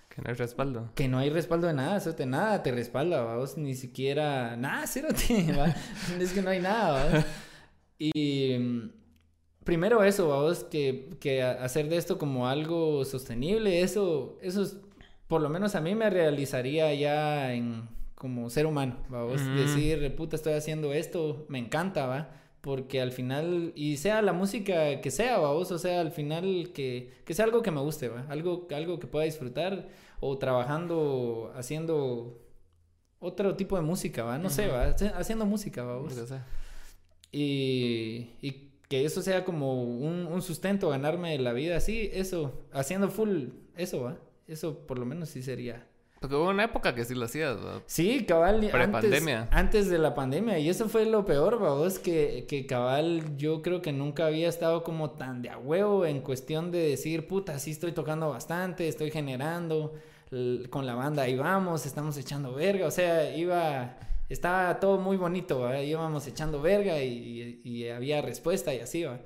Que 0.10 0.22
no 0.22 0.30
hay 0.30 0.36
respaldo. 0.36 0.92
Que 0.96 1.08
no 1.08 1.20
hay 1.20 1.30
respaldo 1.30 1.68
de 1.68 1.74
nada, 1.74 2.00
cerote, 2.00 2.26
nada 2.26 2.64
te 2.64 2.72
respalda, 2.72 3.36
vos 3.36 3.58
ni 3.58 3.76
siquiera... 3.76 4.56
Nada, 4.58 4.88
cerote, 4.88 5.46
es 6.20 6.34
que 6.34 6.42
no 6.42 6.50
hay 6.50 6.60
nada, 6.60 7.26
Y 8.00 8.58
mm, 8.58 8.92
primero 9.68 10.01
eso, 10.01 10.30
vamos, 10.30 10.63
que, 10.63 11.09
que 11.20 11.43
hacer 11.43 11.89
de 11.89 11.97
esto 11.97 12.18
como 12.18 12.47
algo 12.47 13.03
sostenible, 13.03 13.82
eso, 13.82 14.38
eso 14.41 14.65
por 15.28 15.41
lo 15.41 15.49
menos 15.49 15.76
a 15.76 15.82
mí 15.82 15.93
me 15.93 16.09
realizaría 16.09 16.93
ya 16.93 17.53
en 17.53 17.89
como 18.15 18.49
ser 18.49 18.65
humano, 18.65 18.95
vamos, 19.09 19.45
decir, 19.55 20.15
puta, 20.15 20.38
estoy 20.38 20.53
haciendo 20.53 20.93
esto, 20.93 21.45
me 21.49 21.59
encanta, 21.59 22.07
va 22.07 22.30
porque 22.61 23.01
al 23.01 23.11
final, 23.11 23.74
y 23.76 23.97
sea 23.97 24.22
la 24.22 24.34
música 24.34 25.01
que 25.01 25.11
sea, 25.11 25.38
vos, 25.39 25.72
o 25.72 25.78
sea, 25.78 25.99
al 25.99 26.11
final 26.11 26.72
que, 26.74 27.13
que 27.26 27.34
sea 27.34 27.45
algo 27.45 27.61
que 27.61 27.72
me 27.72 27.82
guste, 27.82 28.07
¿va? 28.07 28.26
Algo, 28.30 28.68
algo 28.74 28.99
que 28.99 29.07
pueda 29.07 29.26
disfrutar, 29.26 29.89
o 30.20 30.38
trabajando, 30.38 31.51
haciendo 31.55 32.41
otro 33.20 33.55
tipo 33.55 33.76
de 33.76 33.84
música, 33.84 34.24
¿va? 34.24 34.38
No 34.38 34.49
sé, 34.49 34.68
¿va? 34.68 34.95
Haciendo 35.15 35.45
música, 35.45 35.84
¿va? 35.84 35.97
Vos? 35.97 36.13
Y, 37.32 38.32
y 38.41 38.66
que 38.88 39.06
eso 39.06 39.22
sea 39.22 39.44
como 39.44 39.84
un, 39.84 40.28
un, 40.28 40.42
sustento, 40.42 40.90
ganarme 40.90 41.38
la 41.40 41.54
vida 41.54 41.78
así, 41.78 42.10
eso, 42.14 42.66
haciendo 42.72 43.10
full, 43.10 43.50
eso, 43.76 44.02
¿va? 44.02 44.18
Eso 44.48 44.80
por 44.88 44.98
lo 44.98 45.06
menos 45.06 45.28
sí 45.28 45.44
sería 45.44 45.86
Porque 46.22 46.36
hubo 46.36 46.50
una 46.50 46.64
época 46.64 46.96
que 46.96 47.04
sí 47.04 47.14
lo 47.14 47.26
hacías, 47.26 47.60
¿no? 47.60 47.82
Sí, 47.86 48.26
cabal, 48.26 48.70
Prepandemia. 48.72 49.50
antes 49.52 49.90
de 49.90 49.98
la 49.98 50.16
pandemia. 50.16 50.58
Y 50.58 50.70
eso 50.70 50.88
fue 50.88 51.06
lo 51.06 51.26
peor, 51.26 51.60
babos, 51.60 52.00
que, 52.00 52.46
que 52.48 52.66
cabal 52.66 53.36
yo 53.36 53.62
creo 53.62 53.82
que 53.82 53.92
nunca 53.92 54.26
había 54.28 54.48
estado 54.48 54.84
como 54.84 55.12
tan 55.12 55.42
de 55.42 55.50
a 55.50 55.58
huevo 55.58 56.06
en 56.06 56.22
cuestión 56.22 56.72
de 56.72 56.80
decir, 56.80 57.28
puta, 57.28 57.60
sí 57.60 57.72
estoy 57.72 57.92
tocando 57.92 58.30
bastante, 58.30 58.88
estoy 58.88 59.12
generando 59.12 59.94
con 60.70 60.86
la 60.86 60.96
banda, 60.96 61.24
ahí 61.24 61.36
vamos, 61.36 61.86
estamos 61.86 62.18
echando 62.18 62.54
verga. 62.54 62.88
O 62.88 62.92
sea, 62.92 63.36
iba, 63.36 63.98
estaba 64.30 64.80
todo 64.80 64.98
muy 65.00 65.18
bonito, 65.18 65.60
¿va? 65.62 65.82
íbamos 65.82 66.28
echando 66.28 66.62
verga 66.62 67.02
y, 67.04 67.62
y- 67.64 67.70
y 67.70 67.90
había 67.90 68.22
respuesta 68.22 68.74
y 68.74 68.80
así, 68.80 69.04
va. 69.04 69.20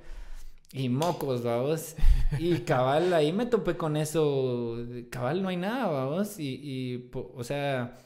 Y 0.72 0.88
mocos, 0.88 1.42
vamos. 1.42 1.96
Y 2.38 2.58
cabal, 2.64 3.12
ahí 3.12 3.32
me 3.32 3.44
topé 3.46 3.76
con 3.76 3.96
eso. 3.96 4.78
Cabal, 5.10 5.42
no 5.42 5.48
hay 5.50 5.56
nada, 5.58 5.86
vamos. 5.88 6.38
Y, 6.38 6.60
y 6.62 6.98
po- 6.98 7.30
o 7.36 7.44
sea, 7.44 7.98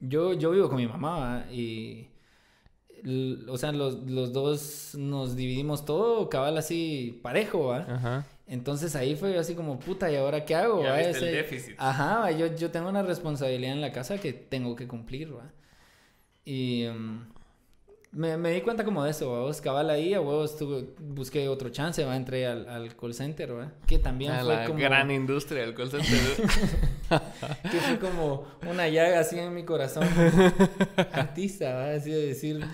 yo, 0.00 0.32
yo 0.32 0.50
vivo 0.52 0.68
con 0.68 0.78
mi 0.78 0.86
mamá, 0.86 1.18
¿va? 1.18 1.52
Y, 1.52 2.08
l- 3.04 3.50
o 3.50 3.58
sea, 3.58 3.72
los, 3.72 4.08
los 4.08 4.32
dos 4.32 4.94
nos 4.98 5.36
dividimos 5.36 5.84
todo, 5.84 6.28
cabal, 6.30 6.56
así 6.56 7.20
parejo, 7.22 7.66
¿va? 7.66 7.78
Ajá. 7.88 8.26
Entonces 8.46 8.94
ahí 8.96 9.16
fue 9.16 9.36
así 9.38 9.54
como, 9.54 9.78
puta, 9.78 10.10
¿y 10.10 10.16
ahora 10.16 10.44
qué 10.44 10.54
hago? 10.54 10.82
Ya 10.82 10.92
va? 10.92 10.96
viste 10.98 11.10
el 11.18 11.24
Ese- 11.24 11.32
déficit. 11.36 11.74
Ajá, 11.78 12.20
va, 12.20 12.30
yo, 12.32 12.46
yo 12.54 12.70
tengo 12.70 12.88
una 12.88 13.02
responsabilidad 13.02 13.72
en 13.72 13.80
la 13.80 13.92
casa 13.92 14.18
que 14.18 14.32
tengo 14.32 14.76
que 14.76 14.86
cumplir, 14.88 15.36
¿va? 15.36 15.52
Y 16.46 16.86
mm, 16.88 17.26
me, 18.12 18.36
me 18.38 18.52
di 18.52 18.60
cuenta 18.62 18.84
como 18.84 19.04
de 19.04 19.10
eso, 19.10 19.30
¿va? 19.32 19.40
Vos, 19.40 19.60
cabal 19.60 19.90
ahí, 19.90 20.14
a 20.14 20.20
huevos 20.20 20.56
tuve- 20.58 20.88
busqué 21.00 21.48
otro 21.48 21.68
chance, 21.70 22.02
¿va? 22.04 22.16
Entré 22.16 22.46
al, 22.46 22.66
al 22.68 22.96
call 22.96 23.12
center, 23.12 23.58
¿va? 23.58 23.72
Que 23.86 23.98
también 23.98 24.32
Ah, 24.32 24.40
fue 24.44 24.54
la 24.56 24.64
como... 24.66 24.78
gran 24.78 25.10
industria 25.10 25.62
del 25.62 25.74
call 25.74 25.90
center. 25.90 26.18
Que 27.70 27.78
fue 27.80 27.98
como 27.98 28.46
una 28.68 28.88
llaga 28.88 29.20
así 29.20 29.38
en 29.38 29.52
mi 29.54 29.64
corazón. 29.64 30.04
Artista. 31.12 31.92
Así 31.94 32.10
de 32.10 32.26
decir 32.28 32.64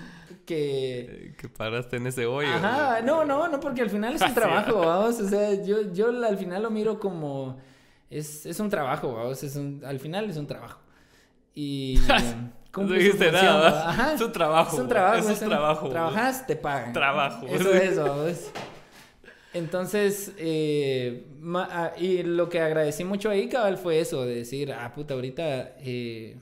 que... 0.47 1.35
que 1.39 1.49
paraste 1.49 1.97
en 1.97 2.07
ese 2.07 2.27
hoyo. 2.27 2.49
Ajá, 2.49 3.01
no, 3.03 3.25
no, 3.25 3.49
no, 3.49 3.61
porque 3.61 3.83
al 3.83 3.91
final 3.91 4.15
es 4.15 4.21
un 4.23 4.27
Así, 4.27 4.35
trabajo, 4.35 4.79
¿va? 4.81 4.99
vamos. 4.99 5.21
O 5.21 5.29
sea, 5.29 5.63
yo, 5.63 5.93
yo 5.93 6.09
al 6.25 6.37
final 6.39 6.63
lo 6.63 6.71
miro 6.71 6.99
como. 6.99 7.59
Es, 8.11 8.47
es 8.47 8.61
un 8.61 8.69
trabajo, 8.71 9.13
vamos. 9.15 9.43
Es 9.43 9.57
un, 9.57 9.83
al 9.85 9.99
final 9.99 10.29
es 10.31 10.37
un 10.37 10.47
trabajo. 10.47 10.81
Y. 11.55 11.99
No 12.77 12.87
dijiste 12.87 13.31
nada. 13.31 13.91
Ajá. 13.91 14.15
Es 14.15 14.21
un 14.21 14.33
trabajo. 14.33 14.77
Es 14.77 14.83
un 14.83 14.89
trabajo. 14.89 15.29
Es 15.29 15.43
un 15.43 15.49
trabajo. 15.49 15.89
Trabajas, 15.91 16.47
te 16.47 16.57
pagan. 16.57 16.93
Trabajo. 16.93 17.47
Eso 17.47 17.71
es, 17.75 17.99
vamos. 17.99 18.51
Entonces, 19.55 20.33
eh, 20.39 21.27
ma- 21.41 21.69
ah, 21.71 21.93
y 21.99 22.23
lo 22.23 22.49
que 22.49 22.61
agradecí 22.61 23.05
mucho 23.05 23.29
ahí, 23.29 23.49
cabal, 23.49 23.77
fue 23.77 24.01
eso, 24.01 24.25
de 24.25 24.37
decir, 24.37 24.73
ah, 24.73 24.91
puta, 24.95 25.13
ahorita 25.13 25.75
eh, 25.81 26.39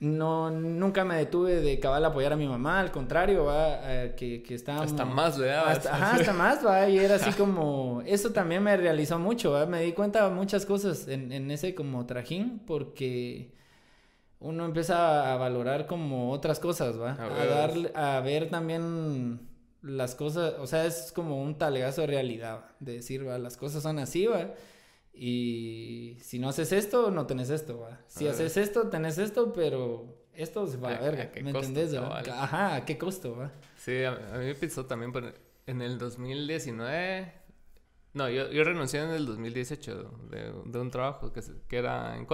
no, 0.00 0.50
nunca 0.50 1.02
me 1.06 1.16
detuve 1.16 1.62
de 1.62 1.80
cabal 1.80 2.04
apoyar 2.04 2.34
a 2.34 2.36
mi 2.36 2.46
mamá, 2.46 2.80
al 2.80 2.90
contrario, 2.90 3.46
va, 3.46 3.78
eh, 3.84 4.14
que, 4.14 4.42
que 4.42 4.54
estábamos... 4.54 4.90
Hasta 4.90 5.06
más 5.06 5.38
dabas. 5.38 5.78
Hasta, 5.78 5.94
ajá, 5.94 6.16
hasta 6.16 6.32
más, 6.34 6.66
va, 6.66 6.86
y 6.90 6.98
era 6.98 7.14
así 7.14 7.30
como, 7.32 8.02
eso 8.04 8.32
también 8.32 8.62
me 8.62 8.76
realizó 8.76 9.18
mucho, 9.18 9.52
va, 9.52 9.64
me 9.64 9.80
di 9.80 9.92
cuenta 9.92 10.28
de 10.28 10.34
muchas 10.34 10.66
cosas 10.66 11.08
en, 11.08 11.32
en 11.32 11.50
ese 11.50 11.74
como 11.74 12.04
trajín, 12.04 12.60
porque 12.66 13.50
uno 14.44 14.64
empieza 14.66 15.32
a 15.32 15.36
valorar 15.36 15.86
como 15.86 16.30
otras 16.30 16.60
cosas, 16.60 17.00
va, 17.00 17.12
A 17.12 17.24
a, 17.42 17.46
darle, 17.46 17.90
a 17.94 18.20
ver 18.20 18.50
también 18.50 19.40
las 19.82 20.14
cosas, 20.14 20.54
o 20.58 20.66
sea, 20.66 20.84
es 20.86 21.12
como 21.12 21.42
un 21.42 21.56
talegazo 21.58 22.02
de 22.02 22.06
realidad, 22.08 22.56
va, 22.56 22.76
de 22.80 22.92
decir, 22.94 23.26
va, 23.26 23.38
las 23.38 23.56
cosas 23.56 23.82
son 23.82 23.98
así, 23.98 24.26
va, 24.26 24.54
y 25.12 26.16
si 26.20 26.38
no 26.38 26.48
haces 26.48 26.72
esto, 26.72 27.10
no 27.10 27.26
tenés 27.26 27.50
esto, 27.50 27.80
va, 27.80 28.00
si 28.08 28.26
A 28.26 28.32
haces 28.32 28.56
esto, 28.56 28.88
tenés 28.88 29.18
esto, 29.18 29.52
pero 29.52 30.18
esto 30.34 30.66
se 30.66 30.76
va 30.76 30.90
a 30.90 30.96
¿A- 30.96 31.00
verga, 31.00 31.30
¿me 31.42 31.52
costo, 31.52 31.68
entendés? 31.68 31.94
va? 31.96 32.18
Ajá, 32.18 32.74
¿a 32.76 32.84
qué 32.84 32.98
costo, 32.98 33.36
va? 33.36 33.52
Sí, 33.76 34.02
a, 34.04 34.12
mí 34.38 34.44
me 34.46 34.54
pisó 34.54 34.84
también 34.86 35.12
por- 35.12 35.34
en 35.66 35.80
el 35.82 35.98
2019. 35.98 37.32
No, 38.12 38.28
yo, 38.28 38.50
yo 38.50 38.64
renuncié 38.64 39.00
en 39.00 39.10
el 39.10 39.26
2018 39.26 40.10
de, 40.30 40.52
de 40.66 40.78
un 40.78 40.90
trabajo 40.90 41.32
que, 41.32 41.40
que 41.68 41.76
era 41.78 42.16
en 42.16 42.26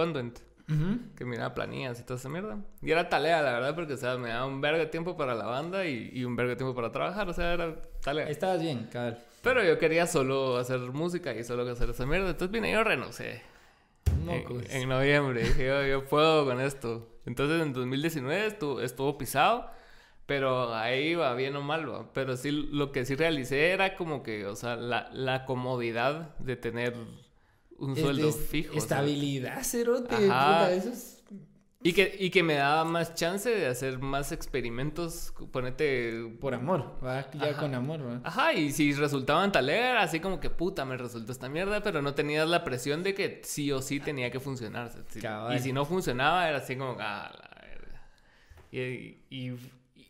Convent, 0.67 1.01
Ujú. 1.01 1.15
que 1.15 1.25
miraba 1.25 1.53
planillas 1.53 1.99
y 1.99 2.03
toda 2.03 2.19
esa 2.19 2.29
mierda. 2.29 2.57
Y 2.81 2.91
era 2.91 3.09
talea, 3.09 3.41
la 3.41 3.53
verdad, 3.53 3.75
porque 3.75 3.93
o 3.93 3.97
sea, 3.97 4.17
me 4.17 4.29
daba 4.29 4.45
un 4.45 4.61
verga 4.61 4.79
de 4.79 4.85
tiempo 4.87 5.15
para 5.17 5.35
la 5.35 5.45
banda 5.45 5.85
y, 5.85 6.09
y 6.13 6.23
un 6.25 6.35
verga 6.35 6.51
de 6.51 6.55
tiempo 6.57 6.75
para 6.75 6.91
trabajar, 6.91 7.29
o 7.29 7.33
sea, 7.33 7.53
era 7.53 7.75
talea. 8.03 8.29
Estabas 8.29 8.61
bien, 8.61 8.87
cabal. 8.91 9.17
Pero 9.41 9.63
yo 9.63 9.77
quería 9.79 10.05
solo 10.07 10.57
hacer 10.57 10.79
música 10.79 11.33
y 11.33 11.43
solo 11.43 11.69
hacer 11.69 11.89
esa 11.89 12.05
mierda, 12.05 12.29
entonces 12.29 12.51
vine 12.51 12.71
yo 12.71 12.83
renuncié. 12.83 13.41
En, 14.27 14.45
en 14.69 14.89
noviembre. 14.89 15.43
Dije, 15.43 15.65
yo, 15.65 15.85
yo 15.85 16.05
puedo 16.05 16.45
con 16.45 16.59
esto. 16.61 17.07
Entonces 17.25 17.61
en 17.61 17.73
2019 17.73 18.45
estuvo, 18.47 18.81
estuvo 18.81 19.17
pisado, 19.17 19.67
pero 20.25 20.73
ahí 20.75 21.15
va 21.15 21.33
bien 21.33 21.55
o 21.55 21.61
mal, 21.61 21.89
va. 21.91 22.11
Pero 22.13 22.37
sí, 22.37 22.51
lo 22.51 22.91
que 22.91 23.05
sí 23.05 23.15
realicé 23.15 23.71
era 23.71 23.95
como 23.95 24.21
que, 24.23 24.45
o 24.45 24.55
sea, 24.55 24.75
la, 24.75 25.09
la 25.11 25.45
comodidad 25.45 26.35
de 26.37 26.55
tener 26.55 26.93
un 27.81 27.95
sueldo 27.95 28.31
fijo. 28.31 28.69
o 28.69 28.73
sea, 28.73 28.81
Estabilidad, 28.81 29.63
cerote. 29.63 30.15
Ajá. 30.15 30.65
puta, 30.65 30.73
eso 30.73 30.89
es... 30.89 31.23
y, 31.83 31.93
que, 31.93 32.15
y 32.19 32.29
que 32.29 32.43
me 32.43 32.55
daba 32.55 32.85
más 32.85 33.15
chance 33.15 33.49
de 33.49 33.67
hacer 33.67 33.99
más 33.99 34.31
experimentos, 34.31 35.33
ponete... 35.51 36.35
Por 36.39 36.53
amor, 36.53 36.97
va 37.03 37.29
ya 37.31 37.49
Ajá. 37.49 37.59
con 37.59 37.75
amor, 37.75 38.07
va. 38.07 38.21
Ajá, 38.23 38.53
y 38.53 38.71
si 38.71 38.93
resultaban 38.93 39.51
tal 39.51 39.69
era 39.69 40.01
así 40.01 40.19
como 40.19 40.39
que 40.39 40.49
puta, 40.49 40.85
me 40.85 40.95
resultó 40.95 41.31
esta 41.31 41.49
mierda, 41.49 41.81
pero 41.81 42.01
no 42.01 42.13
tenías 42.13 42.47
la 42.47 42.63
presión 42.63 43.03
de 43.03 43.13
que 43.13 43.41
sí 43.43 43.71
o 43.71 43.81
sí 43.81 43.99
tenía 43.99 44.31
que 44.31 44.39
funcionar. 44.39 44.91
Si-. 45.09 45.19
Y 45.55 45.59
si 45.59 45.73
no 45.73 45.85
funcionaba, 45.85 46.47
era 46.47 46.59
así 46.59 46.75
como, 46.75 46.95
ah, 46.99 47.31
la 47.33 47.61
verga. 47.67 48.07
Y, 48.71 49.25
y, 49.29 49.51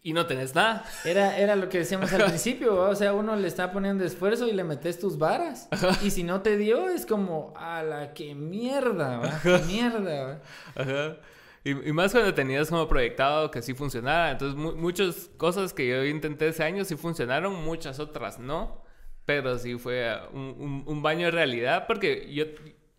y 0.04 0.14
no 0.14 0.26
tenés 0.26 0.56
nada. 0.56 0.84
Era, 1.06 1.38
era 1.38 1.56
lo 1.56 1.70
que 1.70 1.80
decíamos 1.80 2.12
al 2.14 2.24
principio, 2.26 2.76
¿va? 2.78 2.90
o 2.90 2.96
sea, 2.96 3.14
uno 3.14 3.36
le 3.36 3.48
está 3.48 3.72
poniendo 3.72 4.04
esfuerzo 4.04 4.48
y 4.48 4.52
le 4.54 4.64
metes 4.64 5.00
tus 5.00 5.18
varas. 5.18 5.70
Y 6.04 6.10
si 6.12 6.24
no 6.24 6.42
te 6.42 6.58
dio, 6.58 6.90
es 6.90 7.06
como, 7.06 7.54
a 7.56 7.84
la 7.84 8.14
que 8.14 8.34
mierda, 8.36 9.18
va, 9.20 9.40
qué 9.44 9.58
mierda, 9.68 10.24
va. 10.24 10.42
Ajá. 10.76 11.18
Y, 11.64 11.90
y 11.90 11.94
más 11.94 12.12
cuando 12.12 12.34
tenías 12.34 12.70
como 12.70 12.88
proyectado 12.88 13.52
que 13.52 13.62
sí 13.62 13.76
funcionara. 13.76 14.32
Entonces, 14.32 14.58
mu- 14.58 14.74
muchas 14.76 15.30
cosas 15.38 15.74
que 15.74 15.88
yo 15.88 16.04
intenté 16.06 16.48
ese 16.48 16.64
año 16.64 16.84
sí 16.86 16.96
funcionaron, 16.96 17.54
muchas 17.64 18.00
otras 18.00 18.40
no. 18.40 18.84
Pero 19.26 19.60
sí 19.60 19.78
fue 19.78 20.12
un, 20.34 20.56
un- 20.58 20.84
un 20.88 21.02
baño 21.04 21.28
de 21.28 21.32
realidad 21.32 21.86
porque 21.86 22.28
yo, 22.34 22.46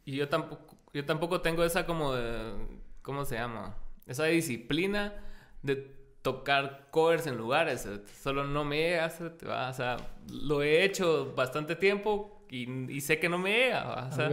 yo, 0.07 0.29
tampoco, 0.29 0.77
yo 0.95 1.05
tampoco 1.05 1.41
tengo 1.41 1.65
esa 1.65 1.85
como 1.85 2.15
de, 2.15 2.39
¿cómo 3.03 3.25
se 3.25 3.35
llama? 3.35 3.77
Esa 4.07 4.27
disciplina 4.27 5.13
de 5.63 6.01
tocar 6.23 6.89
covers 6.91 7.27
en 7.27 7.37
lugares. 7.37 7.87
eh, 7.87 8.01
Solo 8.23 8.45
no 8.45 8.65
me 8.65 8.79
llega, 8.79 9.07
o 9.69 9.73
sea, 9.73 9.97
lo 10.31 10.63
he 10.63 10.85
hecho 10.85 11.33
bastante 11.35 11.77
tiempo 11.77 12.45
y, 12.49 12.91
y 12.93 13.01
sé 13.01 13.19
que 13.19 13.29
no 13.29 13.39
me 13.39 13.53
llega. 13.53 14.09
o 14.09 14.13
sea, 14.13 14.29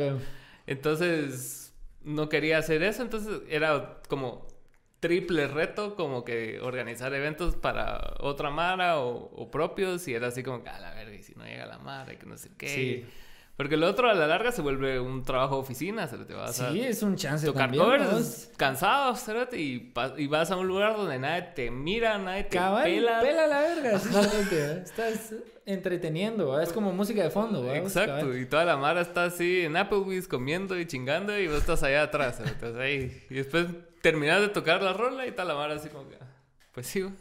entonces, 0.67 1.73
no 2.03 2.29
quería 2.29 2.59
hacer 2.59 2.83
eso, 2.83 3.01
entonces 3.01 3.41
era 3.49 4.01
como 4.07 4.47
triple 4.99 5.47
reto, 5.47 5.95
como 5.95 6.23
que 6.25 6.59
organizar 6.59 7.13
eventos 7.13 7.55
para 7.55 8.15
otra 8.19 8.49
Mara 8.49 8.99
o, 8.99 9.31
o 9.35 9.49
propios, 9.49 10.07
y 10.07 10.13
era 10.13 10.27
así 10.27 10.43
como, 10.43 10.63
a 10.67 10.79
la 10.79 10.93
verga, 10.93 11.15
y 11.15 11.23
si 11.23 11.33
no 11.35 11.45
llega 11.45 11.65
la 11.65 11.79
Mara, 11.79 12.13
y 12.13 12.17
que 12.17 12.25
no 12.25 12.37
sé 12.37 12.51
qué. 12.57 12.67
Sí. 12.67 13.05
Porque 13.59 13.75
lo 13.75 13.89
otro 13.89 14.09
a 14.09 14.13
la 14.13 14.25
larga 14.25 14.53
se 14.53 14.61
vuelve 14.61 15.01
un 15.01 15.21
trabajo 15.25 15.55
de 15.55 15.61
oficina, 15.63 16.07
se 16.07 16.17
te 16.19 16.33
vas 16.33 16.61
a 16.61 16.71
Sí, 16.71 16.79
es 16.79 17.03
un 17.03 17.17
chance 17.17 17.45
tocar 17.45 17.63
también, 17.63 17.83
covers 17.83 18.47
¿no? 18.51 18.57
cansado, 18.57 19.13
cerote, 19.17 19.59
y, 19.59 19.93
y 20.15 20.27
vas 20.27 20.49
a 20.49 20.55
un 20.55 20.65
lugar 20.65 20.95
donde 20.95 21.19
nadie 21.19 21.41
te 21.53 21.69
mira, 21.69 22.17
nadie 22.19 22.45
te 22.45 22.55
Cabal, 22.55 22.85
pela. 22.85 23.19
pela 23.19 23.47
la 23.47 23.59
verga, 23.59 23.99
sí, 23.99 24.09
¿va? 24.15 24.21
Estás 24.81 25.33
entreteniendo, 25.65 26.47
¿va? 26.47 26.63
es 26.63 26.71
como 26.71 26.93
música 26.93 27.21
de 27.21 27.31
fondo, 27.31 27.65
¿va? 27.65 27.75
Exacto, 27.75 28.27
Cabal. 28.27 28.39
y 28.39 28.45
toda 28.45 28.63
la 28.63 28.77
mara 28.77 29.01
está 29.01 29.25
así 29.25 29.65
en 29.65 29.75
Applebee's 29.75 30.29
comiendo 30.29 30.79
y 30.79 30.85
chingando 30.87 31.37
y 31.37 31.47
vos 31.49 31.57
estás 31.57 31.83
allá 31.83 32.03
atrás. 32.03 32.39
Entonces 32.39 32.77
ahí, 32.79 33.25
y 33.29 33.33
después 33.33 33.65
terminas 34.01 34.39
de 34.39 34.47
tocar 34.47 34.81
la 34.81 34.93
rola 34.93 35.25
y 35.25 35.29
está 35.31 35.43
la 35.43 35.55
mara 35.55 35.73
así 35.73 35.89
como 35.89 36.07
que, 36.07 36.15
ah, 36.15 36.27
pues 36.71 36.87
sí. 36.87 37.03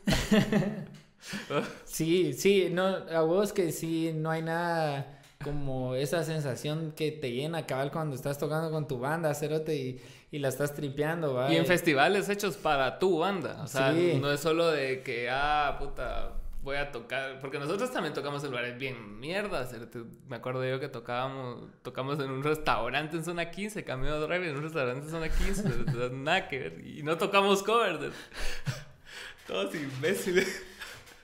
Sí, 1.85 2.33
sí, 2.33 2.69
no, 2.71 2.87
a 2.87 3.23
vos 3.23 3.53
que 3.53 3.73
sí, 3.73 4.13
no 4.15 4.31
hay 4.31 4.41
nada 4.43 5.18
como 5.49 5.95
esa 5.95 6.25
sensación 6.25 6.93
que 6.97 7.13
te 7.13 7.31
llena 7.31 7.65
cabal 7.67 7.93
cuando 7.93 8.17
estás 8.17 8.39
tocando 8.39 8.71
con 8.73 8.89
tu 8.89 8.99
banda, 8.99 9.33
cerote, 9.35 9.77
y, 9.77 10.01
y 10.33 10.39
la 10.41 10.49
estás 10.49 10.75
tripeando, 10.75 11.35
¿va? 11.35 11.53
Y 11.53 11.57
en 11.57 11.65
festivales 11.67 12.29
hechos 12.29 12.57
para 12.57 12.99
tu 12.99 13.19
banda. 13.19 13.61
O 13.63 13.67
sea, 13.69 13.93
Sí. 13.95 14.19
no 14.21 14.33
es 14.33 14.41
solo 14.41 14.67
de 14.69 15.03
que, 15.05 15.31
ah, 15.31 15.77
puta, 15.79 16.33
voy 16.63 16.77
a 16.77 16.91
tocar. 16.91 17.39
Porque 17.41 17.61
nosotros 17.61 17.93
también 17.93 18.15
tocamos 18.15 18.43
en 18.43 18.51
lugares 18.51 18.77
bien 18.79 19.21
cerote. 19.23 20.01
Me 20.29 20.37
acuerdo 20.37 20.65
yo 20.69 20.81
que 20.81 20.89
tocábamos, 20.89 21.69
tocamos 21.83 22.19
en 22.19 22.31
un 22.31 22.43
restaurante 22.43 23.17
en 23.17 23.25
zona 23.25 23.49
15, 23.51 23.85
Cameo 23.85 24.21
Drive, 24.27 24.51
en 24.51 24.57
un 24.57 24.63
restaurante 24.65 25.05
en 25.05 25.11
zona 25.11 25.29
15. 25.29 25.63
cerote, 25.63 26.11
nada 26.17 26.49
que 26.49 26.59
ver. 26.59 26.85
Y 26.85 27.05
no 27.05 27.17
tocamos 27.17 27.63
covers. 27.63 28.01
Todos 29.47 29.73
imbéciles. 29.75 30.63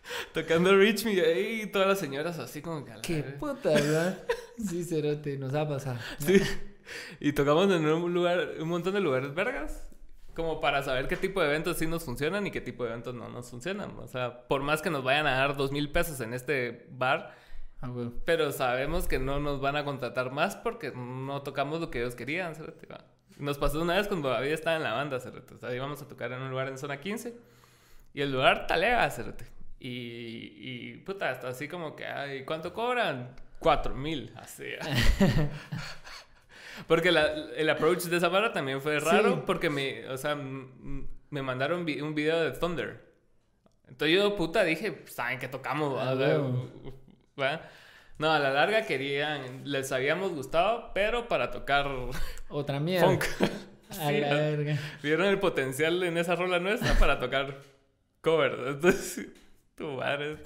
Tocando 0.32 0.76
Reach 0.76 1.05
Me 1.05 1.12
y 1.12 1.66
todas 1.66 1.88
las 1.88 1.98
señoras 1.98 2.38
así 2.38 2.61
como 2.62 2.84
que 2.84 2.92
Qué 3.02 3.22
puta, 3.22 3.70
¿verdad? 3.70 4.18
Sí, 4.59 4.84
cerote, 4.84 5.36
nos 5.38 5.55
ha 5.55 5.66
pasado. 5.68 5.98
Sí. 6.18 6.40
y 7.20 7.32
tocamos 7.32 7.70
en 7.70 7.86
un 7.86 8.12
lugar, 8.12 8.50
un 8.61 8.68
montón 8.68 8.92
de 8.94 9.00
lugares 9.00 9.34
vergas. 9.34 9.88
Como 10.34 10.61
para 10.61 10.82
saber 10.82 11.07
qué 11.07 11.16
tipo 11.16 11.40
de 11.40 11.46
eventos 11.48 11.76
sí 11.78 11.86
nos 11.86 12.05
funcionan 12.05 12.46
y 12.46 12.50
qué 12.50 12.61
tipo 12.61 12.82
de 12.84 12.90
eventos 12.90 13.14
no 13.14 13.28
nos 13.28 13.48
funcionan. 13.50 13.96
O 13.98 14.09
sea, 14.09 14.46
por 14.48 14.62
más 14.62 14.82
que 14.82 14.90
nos 14.90 15.05
vayan 15.05 15.26
a 15.28 15.36
dar 15.36 15.57
dos 15.57 15.70
mil 15.70 15.90
pesos 15.92 16.20
en 16.20 16.34
este 16.34 16.86
bar, 16.90 17.34
Ah, 17.80 17.88
güey. 17.88 18.11
pero 18.24 18.50
sabemos 18.50 19.07
que 19.07 19.18
no 19.18 19.38
nos 19.40 19.61
van 19.61 19.76
a 19.76 19.84
contratar 19.84 20.32
más 20.32 20.57
porque 20.57 20.90
no 20.92 21.42
tocamos 21.42 21.80
lo 21.80 21.90
que 21.90 22.00
ellos 22.00 22.14
querían. 22.16 22.55
cerote. 22.57 22.88
Nos 23.38 23.59
pasó 23.59 23.80
una 23.80 23.94
vez 23.96 24.09
cuando 24.09 24.28
todavía 24.28 24.55
estaba 24.55 24.76
en 24.76 24.82
la 24.82 24.92
banda, 24.94 25.20
cerote. 25.20 25.55
O 25.55 25.59
sea, 25.59 25.72
íbamos 25.74 26.02
a 26.02 26.09
tocar 26.09 26.32
en 26.32 26.42
un 26.42 26.50
lugar 26.50 26.66
en 26.68 26.78
zona 26.78 26.98
15 27.00 27.36
y 28.12 28.20
el 28.20 28.32
lugar 28.32 28.66
talega, 28.66 29.09
cerote. 29.11 29.46
Y, 29.87 30.53
y 30.62 30.97
puta, 31.05 31.28
hasta 31.30 31.49
así 31.49 31.68
como 31.68 31.95
que, 31.95 32.07
ay, 32.07 32.45
¿cuánto 32.45 32.72
cobran? 32.72 33.37
Cuatro 33.59 33.95
mil, 33.95 34.32
así. 34.37 34.64
porque 36.89 37.12
la- 37.12 37.32
el 37.57 37.68
approach 37.70 38.05
de 38.05 38.16
esa 38.16 38.28
barra 38.28 38.53
también 38.53 38.80
fue 38.80 38.99
raro 38.99 39.35
Sí. 39.35 39.43
porque 39.47 39.70
me, 39.70 40.09
o 40.09 40.16
sea, 40.16 40.35
me 40.37 41.43
mandaron 41.43 41.80
un 41.80 42.14
video 42.14 42.43
de 42.43 42.53
Thunder. 42.53 43.05
Entonces 43.89 44.16
yo, 44.16 44.35
puta, 44.37 44.64
dije, 44.64 45.03
saben 45.07 45.39
que 45.39 45.49
tocamos, 45.49 45.99
Ah. 47.37 47.61
No, 48.16 48.30
a 48.32 48.39
la 48.39 48.51
larga 48.53 48.87
querían, 48.87 49.62
les 49.70 49.91
habíamos 49.93 50.30
gustado, 50.32 50.93
pero 50.95 51.26
para 51.26 51.51
tocar 51.51 51.91
Otra 52.49 52.78
mierda. 52.80 53.07
funk. 53.07 53.24
A 53.91 53.95
Sí, 54.09 54.20
la 54.20 54.30
¿no? 54.30 54.37
verga. 54.37 54.78
Vieron 55.03 55.26
el 55.26 55.39
potencial 55.41 56.03
en 56.03 56.16
esa 56.16 56.37
rola 56.37 56.59
nuestra 56.59 56.95
para 56.99 57.18
tocar 57.18 57.59
cover. 58.20 58.57
Entonces, 58.68 59.28
tu 59.77 59.89
madre. 59.93 60.39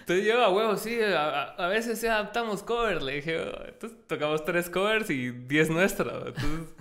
Entonces 0.00 0.26
yo, 0.26 0.40
a 0.44 0.50
huevo, 0.50 0.76
sí, 0.76 1.00
a, 1.00 1.42
a- 1.52 1.68
veces 1.68 1.98
sí 2.00 2.06
adaptamos 2.06 2.62
cover. 2.62 3.02
Le 3.02 3.14
dije, 3.16 3.40
"Oh", 3.40 3.64
entonces 3.66 3.98
tocamos 4.06 4.44
tres 4.44 4.68
covers 4.70 5.10
y 5.10 5.30
diez 5.30 5.70
nuestras. 5.70 6.26
Entonces 6.26 6.74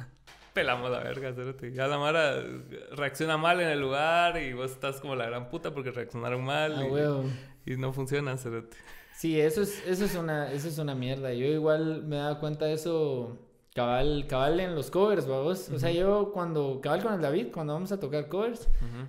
pelamos 0.53 0.91
la 0.91 0.99
verga, 0.99 1.33
cerote. 1.33 1.71
Ya 1.73 1.87
la 1.87 1.97
Mara 1.97 2.43
reacciona 2.91 3.37
mal 3.37 3.61
en 3.61 3.69
el 3.69 3.79
lugar 3.79 4.37
y 4.41 4.53
vos 4.53 4.71
estás 4.71 4.99
como 4.99 5.15
la 5.15 5.25
gran 5.27 5.49
puta 5.49 5.73
porque 5.73 5.91
reaccionaron 5.91 6.43
mal. 6.43 6.75
Ah, 6.77 6.85
y, 6.85 6.89
huevo. 6.89 7.23
y 7.65 7.75
no 7.77 7.93
funcionan, 7.93 8.37
cerote. 8.37 8.75
Sí, 9.15 9.39
eso 9.39 9.61
es, 9.61 9.85
eso 9.87 10.05
es 10.05 10.15
una, 10.15 10.51
eso 10.51 10.67
es 10.67 10.77
una 10.79 10.95
mierda. 10.95 11.31
Yo 11.33 11.45
igual 11.45 12.03
me 12.03 12.15
he 12.15 12.19
dado 12.19 12.39
cuenta 12.39 12.65
de 12.65 12.73
eso 12.73 13.37
cabal, 13.75 14.25
cabal 14.27 14.59
en 14.59 14.73
los 14.75 14.89
covers, 14.89 15.27
vamos. 15.27 15.69
O 15.69 15.77
sea, 15.77 15.91
yo 15.91 16.31
cuando, 16.33 16.81
cabal 16.81 17.03
con 17.03 17.13
el 17.13 17.21
David, 17.21 17.47
cuando 17.53 17.73
vamos 17.73 17.91
a 17.91 17.99
tocar 17.99 18.27
covers, 18.29 18.67
eh, 18.67 19.05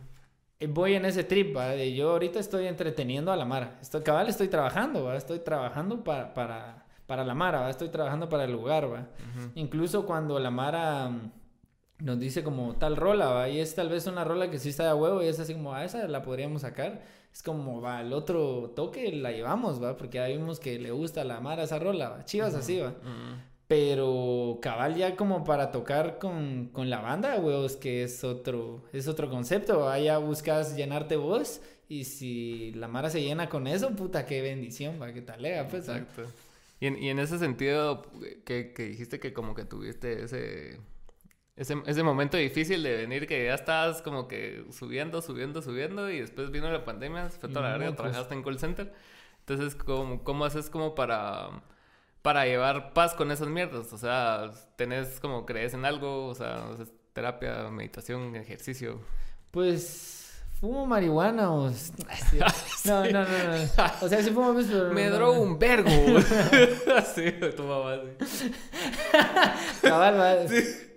voy 0.69 0.95
en 0.95 1.05
ese 1.05 1.25
trip, 1.25 1.57
¿va? 1.57 1.69
De 1.69 1.95
yo 1.95 2.11
ahorita 2.11 2.39
estoy 2.39 2.67
entreteniendo 2.67 3.33
a 3.33 3.37
la 3.37 3.45
Mara. 3.45 3.79
Estoy, 3.81 4.03
cabal 4.03 4.29
estoy 4.29 4.49
trabajando, 4.49 5.05
¿va? 5.05 5.17
Estoy 5.17 5.41
trabajando 5.41 6.05
para, 6.05 6.35
para, 6.35 6.87
para 7.07 7.25
la 7.25 7.35
Mara, 7.35 7.61
¿va? 7.61 7.71
Estoy 7.71 7.89
trabajando 7.89 8.29
para 8.29 8.45
el 8.45 8.53
lugar, 8.53 8.93
¿va? 8.93 9.07
Incluso 9.55 10.07
cuando 10.07 10.39
la 10.39 10.51
Mara 10.51 11.09
mm, 11.09 11.31
nos 12.01 12.19
dice 12.19 12.43
como 12.43 12.75
tal 12.75 12.97
rola, 12.97 13.29
¿va? 13.29 13.49
Y 13.49 13.61
es 13.61 13.75
tal 13.75 13.89
vez 13.89 14.07
una 14.07 14.25
rola 14.25 14.51
que 14.51 14.59
sí 14.59 14.71
está 14.71 14.87
de 14.87 14.95
huevo 14.95 15.23
y 15.23 15.27
es 15.27 15.39
así 15.41 15.55
como, 15.55 15.75
ah, 15.75 15.85
esa 15.85 16.07
la 16.09 16.23
podríamos 16.23 16.63
sacar. 16.63 17.03
Es 17.33 17.43
como, 17.43 17.81
va, 17.81 18.01
el 18.03 18.13
otro 18.13 18.73
toque 18.77 19.11
la 19.13 19.33
llevamos, 19.33 19.83
¿va? 19.83 19.97
Porque 19.97 20.19
ya 20.19 20.27
vimos 20.27 20.61
que 20.61 20.79
le 20.79 20.91
gusta 20.91 21.23
a 21.23 21.25
la 21.25 21.41
Mara 21.41 21.63
esa 21.63 21.79
rola, 21.79 22.11
¿va? 22.11 22.25
Chivas 22.25 22.55
así, 22.55 22.79
¿va? 22.81 22.95
Pero 23.73 24.59
cabal 24.61 24.97
ya 24.97 25.17
como 25.17 25.45
para 25.45 25.71
tocar 25.71 26.19
con, 26.19 26.69
con 26.75 26.91
la 26.91 27.01
banda, 27.01 27.41
huevos, 27.41 27.77
que 27.77 28.03
es 28.03 28.23
otro, 28.23 28.85
es 28.93 29.09
otro 29.09 29.31
concepto. 29.31 29.97
Ya 29.97 30.19
buscas 30.19 30.77
llenarte 30.77 31.17
vos 31.17 31.63
y 31.89 32.05
si 32.05 32.73
la 32.73 32.87
Mara 32.87 33.09
se 33.09 33.23
llena 33.23 33.49
con 33.49 33.67
eso, 33.67 33.97
puta, 33.97 34.27
qué 34.27 34.43
bendición, 34.43 35.01
¿va? 35.01 35.11
Qué 35.15 35.23
talega, 35.23 35.69
pues, 35.69 35.89
¿va? 35.89 35.97
Exacto. 35.97 36.31
Y 36.81 36.87
en, 36.87 37.03
y 37.03 37.09
en 37.09 37.19
ese 37.19 37.39
sentido, 37.39 38.03
que, 38.45 38.75
que 38.75 38.89
dijiste 38.89 39.19
que 39.19 39.33
como 39.33 39.55
que 39.55 39.65
tuviste 39.65 40.25
ese, 40.25 40.79
ese, 41.57 41.77
ese 41.87 42.03
momento 42.03 42.37
difícil 42.37 42.83
de 42.83 42.95
venir 42.95 43.27
que 43.27 43.47
ya 43.47 43.55
estabas 43.55 44.03
como 44.03 44.29
que 44.29 44.67
subiendo, 44.71 45.23
subiendo, 45.23 45.63
subiendo 45.63 46.11
y 46.11 46.21
después 46.21 46.51
vino 46.51 46.71
la 46.71 46.85
pandemia, 46.85 47.31
fue 47.31 47.49
toda 47.49 47.63
la 47.63 47.79
verga, 47.79 47.93
mocos. 47.93 48.03
trabajaste 48.03 48.35
en 48.35 48.43
call 48.43 48.59
center. 48.59 48.93
Entonces, 49.39 49.75
¿cómo, 49.75 50.23
cómo 50.25 50.45
haces 50.45 50.69
como 50.69 50.95
para, 50.95 51.63
para 52.23 52.47
llevar 52.47 52.93
paz 52.93 53.15
con 53.15 53.31
esas 53.31 53.49
mierdas? 53.49 53.93
O 53.93 53.99
sea, 53.99 54.51
tenés 54.77 55.21
como 55.21 55.45
crees 55.45 55.75
en 55.75 55.85
algo, 55.85 56.27
o 56.27 56.35
sea, 56.35 56.65
terapia, 57.13 57.69
meditación, 57.71 58.35
ejercicio. 58.37 59.01
Pues 59.51 60.43
fumo 60.61 60.87
marihuana 60.87 61.53
o... 61.53 61.71
Sí. 61.73 62.39
No, 62.85 63.05
no, 63.05 63.25
no, 63.25 63.29
no. 63.29 63.85
O 64.01 64.09
sea, 64.09 64.23
sí 64.23 64.31
fumo, 64.31 64.55
pero... 64.55 64.93
Me 64.93 65.11
drogo 65.11 65.41
un 65.41 65.59
vergo. 65.59 65.91
Así, 66.97 67.33
tu 67.57 67.63
mamá 67.65 67.99
así. 68.21 68.53
Cabal, 69.83 70.19
va. 70.19 70.37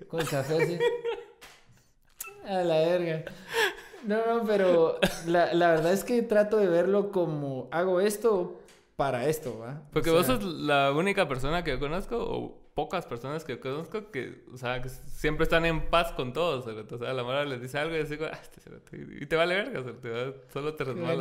Con 0.07 0.25
café 0.25 0.63
así. 0.63 0.79
A 2.47 2.63
la 2.63 2.77
verga. 2.79 3.23
No, 4.03 4.17
no, 4.25 4.43
pero 4.45 4.99
la, 5.25 5.53
la 5.53 5.71
verdad 5.71 5.93
es 5.93 6.03
que 6.03 6.21
trato 6.21 6.57
de 6.57 6.67
verlo 6.67 7.11
como 7.11 7.67
hago 7.71 8.01
esto 8.01 8.59
para 8.95 9.25
esto, 9.27 9.59
¿va? 9.59 9.83
O 9.89 9.91
Porque 9.91 10.09
sea, 10.09 10.17
vos 10.17 10.25
sos 10.25 10.43
la 10.43 10.91
única 10.91 11.27
persona 11.27 11.63
que 11.63 11.71
yo 11.71 11.79
conozco, 11.79 12.17
o 12.17 12.65
pocas 12.73 13.05
personas 13.05 13.43
que 13.43 13.53
yo 13.53 13.59
conozco, 13.59 14.11
que, 14.11 14.43
o 14.53 14.57
sea, 14.57 14.81
que 14.81 14.89
siempre 14.89 15.43
están 15.43 15.65
en 15.65 15.89
paz 15.89 16.11
con 16.13 16.33
todos. 16.33 16.65
O 16.67 16.97
sea, 16.97 17.13
la 17.13 17.23
mara 17.23 17.45
les 17.45 17.61
dice 17.61 17.77
algo 17.77 17.95
y 17.95 17.99
dice, 17.99 18.17
ah, 18.31 18.39
este 18.41 18.61
cerote", 18.61 18.97
y 19.21 19.25
te 19.25 19.35
vale 19.35 19.55
verga, 19.55 19.81
cerote, 19.81 20.09
¿verdad? 20.09 20.35
solo 20.51 20.73
te 20.75 20.83
resbala. 20.83 21.15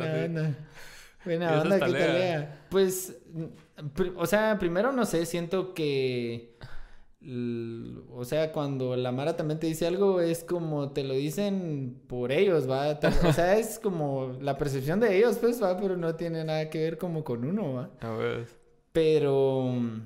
Buena 1.25 1.49
así. 1.49 1.61
onda. 1.61 1.75
Que 1.75 1.79
talea. 1.79 2.65
Pues, 2.69 3.17
o 4.15 4.25
sea, 4.25 4.57
primero 4.59 4.91
no 4.91 5.05
sé, 5.05 5.25
siento 5.25 5.73
que. 5.73 6.54
O 7.27 8.23
sea, 8.25 8.51
cuando 8.51 8.95
la 8.95 9.11
Mara 9.11 9.35
también 9.35 9.59
te 9.59 9.67
dice 9.67 9.87
algo, 9.87 10.21
es 10.21 10.43
como 10.43 10.91
te 10.91 11.03
lo 11.03 11.13
dicen 11.15 12.01
por 12.07 12.31
ellos, 12.31 12.69
¿va? 12.69 12.99
O 13.27 13.33
sea, 13.33 13.57
es 13.57 13.79
como 13.79 14.37
la 14.41 14.57
percepción 14.57 14.99
de 14.99 15.17
ellos, 15.17 15.37
pues, 15.39 15.61
¿va? 15.61 15.77
Pero 15.79 15.97
no 15.97 16.15
tiene 16.15 16.43
nada 16.43 16.69
que 16.69 16.79
ver 16.79 16.97
como 16.97 17.23
con 17.23 17.43
uno, 17.45 17.73
¿va? 17.73 17.89
A 18.01 18.11
ver. 18.11 18.47
Pero 18.91 19.63
mm, 19.71 20.01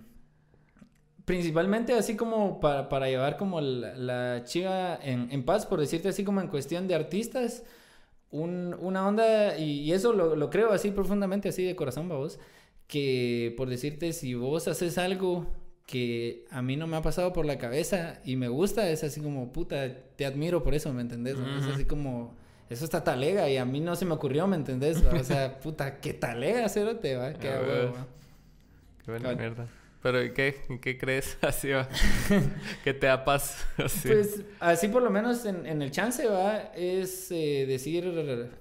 principalmente 1.26 1.94
así 1.94 2.16
como 2.16 2.60
para, 2.60 2.90
para 2.90 3.08
llevar 3.08 3.38
como 3.38 3.62
la, 3.62 3.96
la 3.96 4.44
chiva 4.44 4.98
en, 5.04 5.32
en 5.32 5.44
paz, 5.44 5.66
por 5.66 5.80
decirte 5.80 6.10
así 6.10 6.24
como 6.24 6.42
en 6.42 6.48
cuestión 6.48 6.88
de 6.88 6.96
artistas, 6.96 7.64
un- 8.32 8.76
una 8.82 9.08
onda, 9.08 9.58
y, 9.58 9.82
y 9.82 9.94
eso 9.94 10.14
lo, 10.14 10.36
lo 10.36 10.50
creo 10.50 10.72
así 10.72 10.92
profundamente, 10.92 11.50
así 11.50 11.64
de 11.64 11.76
corazón, 11.76 12.10
vos, 12.10 12.40
que 12.88 13.54
por 13.58 13.70
decirte, 13.70 14.14
si 14.14 14.34
vos 14.36 14.68
haces 14.68 14.98
algo 14.98 15.48
que 15.90 16.46
a 16.52 16.62
mí 16.62 16.78
no 16.78 16.86
me 16.86 16.98
ha 16.98 17.02
pasado 17.02 17.34
por 17.34 17.48
la 17.48 17.58
cabeza 17.58 18.20
y 18.24 18.36
me 18.36 18.48
gusta, 18.48 18.88
es 18.92 19.04
así 19.04 19.22
como, 19.22 19.52
puta, 19.52 19.92
te 20.16 20.24
admiro 20.24 20.62
por 20.62 20.76
eso, 20.76 20.94
¿me 20.94 21.02
entendés? 21.02 21.36
Es 21.40 21.66
así 21.66 21.86
como... 21.86 22.38
Eso 22.70 22.86
está 22.86 23.04
talega 23.04 23.50
y 23.50 23.58
a 23.58 23.66
mí 23.66 23.80
no 23.80 23.96
se 23.96 24.06
me 24.06 24.14
ocurrió, 24.14 24.46
¿me 24.46 24.56
entendés? 24.56 25.04
O 25.12 25.24
sea, 25.24 25.60
puta, 25.60 26.00
qué 26.00 26.14
talega, 26.14 26.70
cerote, 26.70 27.16
va, 27.16 27.34
qué 27.34 27.50
A 27.50 27.56
a 27.56 27.62
ver. 27.62 27.70
huevo, 27.70 27.94
va. 27.94 28.08
Qué 29.04 29.12
buena 29.12 29.34
mierda. 29.34 29.68
Pero 30.04 30.24
¿y 30.24 30.32
qué? 30.32 30.62
¿Y 30.70 30.78
qué 30.78 30.96
crees? 31.00 31.40
Así 31.42 31.72
va. 31.72 31.90
¿Qué 32.84 32.94
te 32.94 33.08
da 33.08 33.26
paz? 33.26 33.66
Así. 33.84 34.10
Pues 34.10 34.44
así 34.60 34.90
por 34.90 35.02
lo 35.02 35.10
menos 35.10 35.44
en, 35.46 35.66
en 35.66 35.82
el 35.82 35.90
chance 35.90 36.28
va, 36.28 36.72
es 36.76 37.32
eh, 37.32 37.66
decir, 37.68 38.52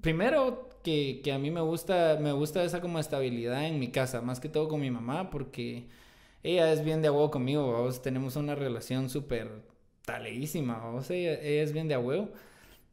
primero 0.00 0.68
que, 0.82 1.20
que 1.22 1.32
a 1.32 1.38
mí 1.38 1.52
me 1.52 1.60
gusta, 1.60 2.18
me 2.20 2.32
gusta 2.32 2.64
esa 2.64 2.80
como 2.80 2.98
estabilidad 2.98 3.66
en 3.66 3.78
mi 3.78 3.92
casa, 3.92 4.20
más 4.20 4.40
que 4.40 4.48
todo 4.48 4.66
con 4.66 4.80
mi 4.80 4.90
mamá, 4.90 5.30
porque 5.30 5.86
ella 6.46 6.72
es 6.72 6.84
bien 6.84 7.02
de 7.02 7.10
huevo 7.10 7.30
conmigo, 7.30 7.72
vamos, 7.72 8.00
tenemos 8.02 8.36
una 8.36 8.54
relación 8.54 9.08
súper 9.10 9.48
taleísima, 10.04 10.78
vamos, 10.78 11.10
ella, 11.10 11.32
ella 11.40 11.62
es 11.62 11.72
bien 11.72 11.88
de 11.88 11.96
huevo. 11.96 12.28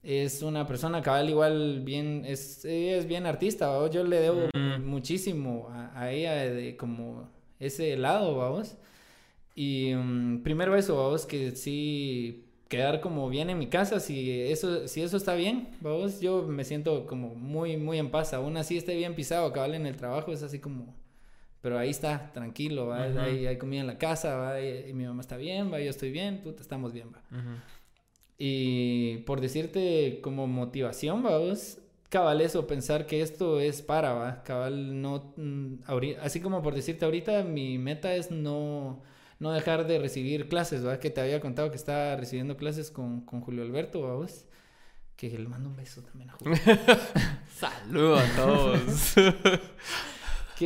Es 0.02 0.42
una 0.42 0.68
persona 0.68 1.02
cabal 1.02 1.30
igual 1.30 1.82
bien, 1.86 2.24
es, 2.26 2.66
ella 2.66 2.98
es 2.98 3.06
bien 3.08 3.26
artista, 3.26 3.68
¿vamos? 3.70 3.92
yo 3.92 4.04
le 4.04 4.20
debo 4.20 4.50
Mm. 4.54 4.84
muchísimo 4.86 5.68
a, 5.72 5.98
a 5.98 6.12
ella 6.12 6.34
de 6.34 6.76
como 6.76 7.30
ese 7.60 7.96
lado, 7.96 8.36
vamos. 8.36 8.76
Y 9.56 9.94
mm, 9.96 10.42
primero 10.44 10.76
eso, 10.76 10.98
vamos, 10.98 11.26
que 11.26 11.56
sí 11.56 12.46
quedar 12.68 13.02
como 13.02 13.30
bien 13.30 13.50
en 13.52 13.60
mi 13.60 13.68
casa, 13.68 14.00
si 14.00 14.32
eso, 14.42 14.88
si 14.88 15.02
eso 15.04 15.16
está 15.18 15.36
bien, 15.36 15.70
vamos, 15.80 16.20
yo 16.22 16.42
me 16.44 16.64
siento 16.64 17.06
como 17.06 17.36
muy, 17.36 17.78
muy 17.78 18.00
en 18.00 18.10
paz, 18.10 18.34
aún 18.34 18.58
así 18.58 18.78
esté 18.78 18.96
bien 18.96 19.14
pisado, 19.16 19.54
cabal 19.54 19.76
en 19.76 19.86
el 19.86 19.96
trabajo, 19.96 20.32
es 20.34 20.42
así 20.44 20.60
como, 20.60 20.94
pero 21.64 21.80
ahí 21.80 21.92
está, 21.92 22.30
tranquilo, 22.34 22.88
¿va? 22.88 23.08
Ujú. 23.08 23.20
hay, 23.20 23.48
hay 23.48 23.58
comida 23.58 23.80
en 23.80 23.88
la 23.88 23.98
casa, 23.98 24.36
¿va? 24.36 24.60
Y, 24.60 24.90
y 24.90 24.94
mi 24.94 25.06
mamá 25.06 25.22
está 25.22 25.38
bien, 25.38 25.72
va, 25.72 25.80
yo 25.80 25.90
estoy 25.90 26.12
bien, 26.12 26.42
puta, 26.42 26.62
estamos 26.62 26.92
bien, 26.92 27.08
va. 27.14 27.22
Y 28.38 29.20
por 29.20 29.40
decirte 29.40 30.20
como 30.22 30.46
motivación, 30.46 31.24
vamos, 31.24 31.78
cabal 32.10 32.42
eso, 32.42 32.68
pensar 32.68 33.06
que 33.06 33.22
esto 33.22 33.62
es 33.62 33.82
para, 33.82 34.12
va, 34.12 34.44
cabal 34.44 35.02
no, 35.02 35.34
mm, 35.38 35.76
así 36.22 36.42
como 36.42 36.62
por 36.62 36.76
decirte 36.76 37.06
ahorita, 37.06 37.44
mi 37.44 37.78
meta 37.78 38.14
es 38.14 38.30
no, 38.30 39.02
no 39.40 39.54
dejar 39.54 39.88
de 39.88 40.00
recibir 40.00 40.50
clases, 40.50 40.86
va, 40.86 41.00
que 41.00 41.12
te 41.12 41.22
había 41.22 41.40
contado 41.40 41.70
que 41.72 41.78
estaba 41.78 42.18
recibiendo 42.18 42.58
clases 42.58 42.92
con, 42.92 43.22
con 43.22 43.40
Julio 43.40 43.64
Alberto, 43.64 44.02
vamos, 44.02 44.44
que 45.16 45.30
le 45.30 45.48
mando 45.48 45.70
un 45.70 45.78
beso 45.78 46.02
también 46.02 46.30
a 46.30 46.34
Julio. 46.34 46.58
Saludos 47.58 48.22
a 48.22 48.36
todos. 48.36 49.16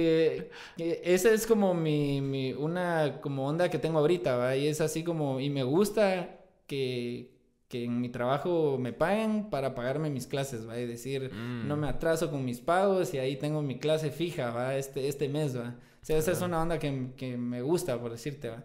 que, 0.02 0.50
que 0.78 1.02
esa 1.04 1.32
es 1.32 1.46
como 1.48 1.74
mi, 1.74 2.22
mi, 2.22 2.54
una 2.54 3.20
como 3.22 3.48
onda 3.48 3.70
que 3.70 3.80
tengo 3.80 4.00
ahorita, 4.00 4.36
¿va? 4.38 4.56
Y 4.56 4.68
es 4.68 4.82
así 4.82 5.04
como, 5.04 5.40
y 5.40 5.50
me 5.50 5.64
gusta 5.64 6.40
que, 6.68 7.32
que 7.68 7.84
en 7.86 8.00
mi 8.02 8.10
trabajo 8.10 8.78
me 8.80 8.94
paguen 8.94 9.50
para 9.50 9.74
pagarme 9.76 10.10
mis 10.10 10.28
clases, 10.28 10.68
¿va? 10.68 10.80
Y 10.80 10.86
decir, 10.86 11.32
Mm. 11.34 11.68
no 11.68 11.76
me 11.78 11.88
atraso 11.88 12.30
con 12.32 12.46
mis 12.46 12.60
pagos 12.62 13.14
y 13.14 13.18
ahí 13.20 13.36
tengo 13.38 13.62
mi 13.62 13.78
clase 13.80 14.12
fija, 14.12 14.52
¿va? 14.52 14.76
Este, 14.76 15.08
este 15.08 15.28
mes, 15.30 15.58
¿va? 15.58 15.76
O 16.02 16.06
sea, 16.08 16.18
esa 16.18 16.32
es 16.32 16.42
una 16.42 16.62
onda 16.62 16.80
que, 16.80 17.08
que 17.18 17.36
me 17.36 17.62
gusta, 17.62 18.00
por 18.00 18.12
decirte, 18.12 18.50
¿va? 18.50 18.64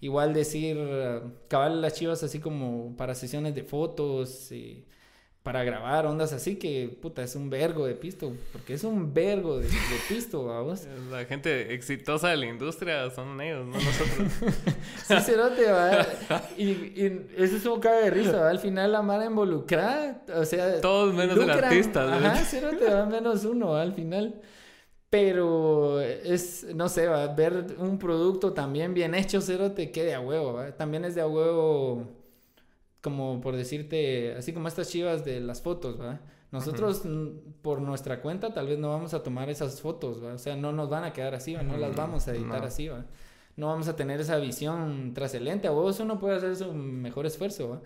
Igual 0.00 0.34
decir, 0.34 0.76
eh, 0.78 1.20
cabal 1.48 1.80
las 1.80 1.94
chivas 1.94 2.22
así 2.22 2.40
como 2.40 2.94
para 2.96 3.14
sesiones 3.14 3.54
de 3.54 3.62
fotos 3.62 4.52
y 4.52 4.84
para 5.44 5.62
grabar 5.62 6.06
ondas 6.06 6.32
así 6.32 6.56
que, 6.56 6.88
puta, 7.02 7.22
es 7.22 7.36
un 7.36 7.50
vergo 7.50 7.86
de 7.86 7.94
pisto, 7.94 8.32
porque 8.50 8.72
es 8.72 8.82
un 8.82 9.12
vergo 9.12 9.58
de, 9.58 9.66
de 9.66 10.00
pisto, 10.08 10.46
vamos. 10.46 10.86
La 11.10 11.26
gente 11.26 11.74
exitosa 11.74 12.30
de 12.30 12.38
la 12.38 12.46
industria 12.46 13.10
son 13.10 13.38
ellos, 13.42 13.66
no 13.66 13.74
nosotros. 13.74 14.32
Sí, 15.06 15.14
cerote, 15.20 15.70
va. 15.70 16.06
Y, 16.56 16.64
y 16.64 17.26
eso 17.36 17.56
es 17.56 17.66
un 17.66 17.78
caga 17.78 17.98
de 17.98 18.10
risa, 18.10 18.40
va. 18.40 18.48
Al 18.48 18.58
final 18.58 18.90
la 18.90 19.02
mara 19.02 19.26
involucrada, 19.26 20.22
o 20.34 20.46
sea... 20.46 20.80
Todos 20.80 21.12
menos 21.12 21.36
el 21.36 21.50
artista, 21.50 22.06
¿no? 22.06 22.26
Ajá, 22.26 22.36
cerote, 22.36 22.88
va, 22.88 23.04
menos 23.04 23.44
uno, 23.44 23.72
va, 23.72 23.82
al 23.82 23.92
final. 23.92 24.40
Pero 25.10 26.00
es, 26.00 26.64
no 26.74 26.88
sé, 26.88 27.06
va, 27.06 27.26
ver 27.26 27.76
un 27.78 27.98
producto 27.98 28.54
también 28.54 28.94
bien 28.94 29.14
hecho, 29.14 29.42
cerote, 29.42 29.90
que 29.90 30.04
de 30.04 30.14
a 30.14 30.20
huevo, 30.20 30.54
va. 30.54 30.72
También 30.74 31.04
es 31.04 31.14
de 31.14 31.20
a 31.20 31.26
huevo, 31.26 32.08
como 33.04 33.40
por 33.40 33.54
decirte, 33.54 34.34
así 34.34 34.52
como 34.54 34.66
estas 34.66 34.88
chivas 34.88 35.24
de 35.24 35.38
las 35.40 35.60
fotos, 35.62 36.00
va. 36.00 36.20
Nosotros, 36.50 37.02
por 37.62 37.80
nuestra 37.82 38.22
cuenta, 38.22 38.54
tal 38.54 38.66
vez 38.68 38.78
no 38.78 38.88
vamos 38.88 39.12
a 39.12 39.22
tomar 39.22 39.50
esas 39.50 39.80
fotos, 39.80 40.24
¿va? 40.24 40.32
O 40.34 40.38
sea, 40.38 40.56
no 40.56 40.72
nos 40.72 40.88
van 40.88 41.04
a 41.04 41.12
quedar 41.12 41.34
así, 41.34 41.54
¿va? 41.54 41.62
No 41.62 41.76
las 41.76 41.92
Mm, 41.92 41.96
vamos 41.96 42.26
a 42.28 42.32
editar 42.34 42.62
no. 42.62 42.66
así, 42.66 42.88
¿va? 42.88 43.04
No 43.56 43.66
vamos 43.68 43.88
a 43.88 43.96
tener 43.96 44.20
esa 44.20 44.38
visión 44.38 45.12
trascendente. 45.14 45.68
A 45.68 45.72
vos 45.72 46.00
uno 46.00 46.18
puede 46.18 46.36
hacer 46.36 46.56
su 46.56 46.72
mejor 46.72 47.26
esfuerzo, 47.26 47.68
¿va? 47.70 47.82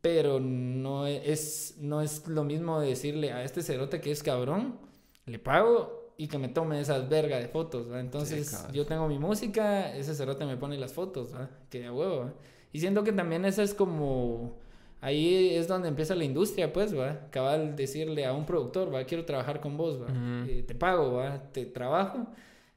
Pero 0.00 0.38
no 0.40 1.06
es, 1.06 1.76
no 1.80 2.00
es 2.02 2.26
lo 2.28 2.44
mismo 2.44 2.80
decirle 2.80 3.32
a 3.32 3.42
este 3.44 3.62
cerote 3.62 4.00
que 4.00 4.12
es 4.12 4.22
cabrón, 4.22 4.78
le 5.26 5.38
pago 5.40 6.14
y 6.16 6.28
que 6.28 6.38
me 6.38 6.48
tome 6.48 6.80
esas 6.80 7.08
verga 7.08 7.38
de 7.38 7.48
fotos, 7.48 7.90
¿va? 7.90 8.00
Entonces, 8.00 8.50
cabal. 8.50 8.72
yo 8.72 8.86
tengo 8.86 9.08
mi 9.08 9.18
música, 9.18 9.94
ese 9.96 10.14
cerote 10.14 10.46
me 10.46 10.56
pone 10.56 10.78
las 10.78 10.92
fotos, 10.92 11.34
¿va? 11.34 11.50
Que 11.70 11.86
a 11.86 11.92
huevo, 11.92 12.18
¿va? 12.20 12.34
Y 12.72 12.80
siento 12.80 13.04
que 13.04 13.12
también 13.12 13.44
esa 13.44 13.62
es 13.62 13.74
como... 13.74 14.56
Ahí 15.00 15.54
es 15.54 15.68
donde 15.68 15.86
empieza 15.88 16.16
la 16.16 16.24
industria, 16.24 16.72
pues, 16.72 16.96
¿va? 16.96 17.28
Cabal 17.30 17.76
decirle 17.76 18.26
a 18.26 18.32
un 18.32 18.44
productor, 18.44 18.92
¿va? 18.92 19.04
Quiero 19.04 19.24
trabajar 19.24 19.60
con 19.60 19.76
vos, 19.76 20.02
¿va? 20.02 20.08
Eh, 20.48 20.64
te 20.66 20.74
pago, 20.74 21.12
¿va? 21.14 21.40
Te 21.52 21.66
trabajo. 21.66 22.26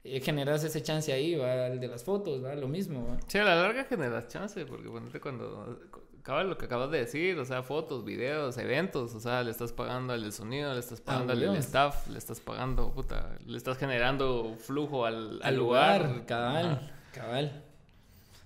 eh, 0.04 0.20
generas 0.20 0.62
ese 0.62 0.82
chance 0.82 1.12
ahí, 1.12 1.34
¿va? 1.34 1.66
El 1.66 1.80
de 1.80 1.88
las 1.88 2.04
fotos, 2.04 2.44
¿va? 2.44 2.54
Lo 2.54 2.68
mismo, 2.68 3.08
¿va? 3.08 3.16
Sí, 3.26 3.38
a 3.38 3.44
la 3.44 3.56
larga 3.56 3.84
generas 3.84 4.28
chance, 4.28 4.64
porque 4.66 4.88
ponete 4.88 5.18
cuando 5.20 5.80
acaba 6.20 6.44
lo 6.44 6.56
que 6.56 6.66
acabas 6.66 6.92
de 6.92 6.98
decir, 6.98 7.36
o 7.40 7.44
sea, 7.44 7.64
fotos, 7.64 8.04
videos, 8.04 8.56
eventos, 8.56 9.12
o 9.16 9.20
sea, 9.20 9.42
le 9.42 9.50
estás 9.50 9.72
pagando 9.72 10.12
al 10.12 10.32
sonido, 10.32 10.72
le 10.72 10.78
estás 10.78 11.00
pagando 11.00 11.32
al 11.32 11.56
staff, 11.56 12.06
le 12.06 12.18
estás 12.18 12.38
pagando, 12.40 12.92
puta, 12.92 13.36
le 13.44 13.56
estás 13.56 13.76
generando 13.78 14.54
flujo 14.58 15.04
al, 15.06 15.40
al 15.42 15.42
Al 15.42 15.56
lugar. 15.56 16.02
lugar, 16.02 16.26
cabal, 16.26 16.92
cabal. 17.12 17.64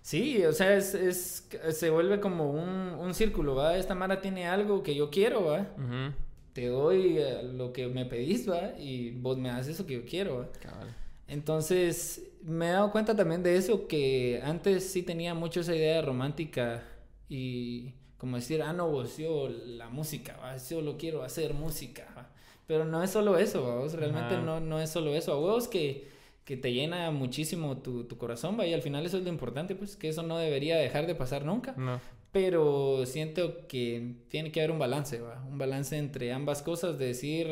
Sí, 0.07 0.45
o 0.45 0.53
sea, 0.53 0.77
es, 0.77 0.95
es, 0.95 1.49
se 1.73 1.91
vuelve 1.91 2.21
como 2.21 2.49
un, 2.49 2.69
un 2.97 3.13
círculo, 3.13 3.57
¿va? 3.57 3.77
Esta 3.77 3.97
Mara 3.97 4.21
tiene 4.21 4.47
algo 4.47 4.85
que 4.85 4.95
yo 4.95 5.11
quiero, 5.11 5.47
¿va? 5.47 5.63
Ujú, 5.77 6.15
Te 6.53 6.69
doy 6.69 7.19
eh, 7.19 7.43
lo 7.43 7.73
que 7.73 7.89
me 7.89 8.05
pedís, 8.07 8.49
¿va? 8.49 8.79
Y 8.79 9.11
vos 9.11 9.37
me 9.37 9.49
das 9.49 9.67
eso 9.67 9.85
que 9.85 9.95
yo 9.95 10.05
quiero, 10.05 10.39
¿va? 10.39 10.49
cabal. 10.61 10.95
Entonces, 11.27 12.23
me 12.41 12.69
he 12.69 12.71
dado 12.71 12.93
cuenta 12.93 13.17
también 13.17 13.43
de 13.43 13.57
eso, 13.57 13.89
que 13.89 14.41
antes 14.45 14.89
sí 14.89 15.03
tenía 15.03 15.35
mucho 15.35 15.59
esa 15.63 15.75
idea 15.75 16.01
romántica 16.03 16.85
y 17.29 17.93
como 18.17 18.37
decir, 18.37 18.63
ah, 18.63 18.73
no, 18.73 18.89
vos, 18.89 19.17
yo 19.17 19.49
la 19.49 19.89
música, 19.89 20.37
¿va? 20.37 20.57
yo 20.57 20.83
lo 20.83 20.99
quiero 20.99 21.25
hacer 21.25 21.53
música, 21.53 22.07
¿va? 22.17 22.31
pero 22.69 22.85
no 22.85 23.03
es 23.03 23.11
solo 23.11 23.39
eso, 23.39 23.67
¿va? 23.67 23.75
Vos, 23.81 23.95
realmente 23.95 24.37
Ajá. 24.37 24.45
no, 24.45 24.61
no 24.61 24.81
es 24.81 24.89
solo 24.89 25.17
eso, 25.17 25.33
a 25.33 25.41
huevos 25.41 25.67
que, 25.67 26.15
que 26.47 26.57
te 26.57 26.73
llena 26.73 27.11
muchísimo 27.11 27.77
tu, 27.83 28.05
tu 28.05 28.17
corazón, 28.17 28.57
¿va? 28.59 28.65
y 28.67 28.73
al 28.73 28.81
final 28.81 29.05
eso 29.05 29.19
es 29.19 29.25
lo 29.25 29.29
importante, 29.29 29.75
pues 29.75 29.97
que 29.97 30.09
eso 30.09 30.23
no 30.23 30.39
debería 30.39 30.77
dejar 30.79 31.07
de 31.07 31.15
pasar 31.15 31.45
nunca, 31.45 31.75
No. 31.77 32.01
pero 32.33 33.05
siento 33.05 33.67
que 33.67 34.15
tiene 34.29 34.51
que 34.53 34.61
haber 34.61 34.71
un 34.71 34.79
balance, 34.79 35.21
¿va? 35.21 35.45
un 35.47 35.59
balance 35.59 35.99
entre 35.99 36.33
ambas 36.33 36.63
cosas, 36.63 36.99
de 36.99 37.07
decir, 37.09 37.47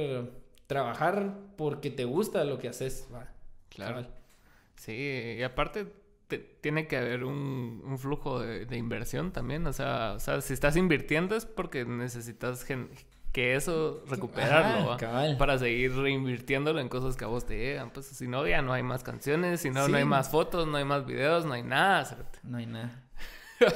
trabajar 0.67 1.37
porque 1.57 1.91
te 1.91 2.05
gusta 2.07 2.45
lo 2.45 2.59
que 2.59 2.69
haces, 2.69 3.07
¿va? 3.13 3.29
Claro. 3.69 4.07
Sí, 4.77 4.93
y 5.39 5.43
aparte 5.43 5.87
te- 6.29 6.39
tiene 6.39 6.87
que 6.87 6.97
haber 6.97 7.25
un, 7.25 7.83
un 7.85 7.99
flujo 7.99 8.41
de, 8.41 8.65
de 8.67 8.77
inversión 8.77 9.33
también. 9.33 9.67
O 9.67 9.73
sea, 9.73 10.15
o 10.17 10.21
sea, 10.21 10.41
si 10.41 10.53
estás 10.55 10.77
invirtiendo 10.77 11.37
es 11.37 11.45
porque 11.47 11.85
necesitas 11.85 12.65
gen- 12.65 12.89
que 13.35 13.57
eso 13.57 14.01
recuperarlo, 14.09 14.97
cabal. 14.97 15.37
Para 15.37 15.59
seguir 15.59 15.93
reinvirtiéndolo 15.93 16.79
en 16.79 16.89
cosas 16.89 17.17
que 17.17 17.25
a 17.25 17.27
vos 17.27 17.45
te 17.45 17.59
llegan. 17.59 17.91
Pues 17.91 18.07
si 18.07 18.29
no, 18.29 18.47
ya 18.47 18.63
no 18.63 18.73
hay 18.73 18.85
más 18.85 19.03
canciones, 19.03 19.61
si 19.61 19.71
no, 19.71 19.89
no 19.89 19.97
hay 19.97 20.05
más 20.05 20.29
fotos, 20.29 20.69
no 20.69 20.77
hay 20.77 20.85
más 20.85 21.05
videos, 21.05 21.45
no 21.45 21.55
hay 21.55 21.65
nada. 21.65 22.05
cerote. 22.05 22.39
No 22.45 22.59
hay 22.59 22.67
nada. 22.67 23.03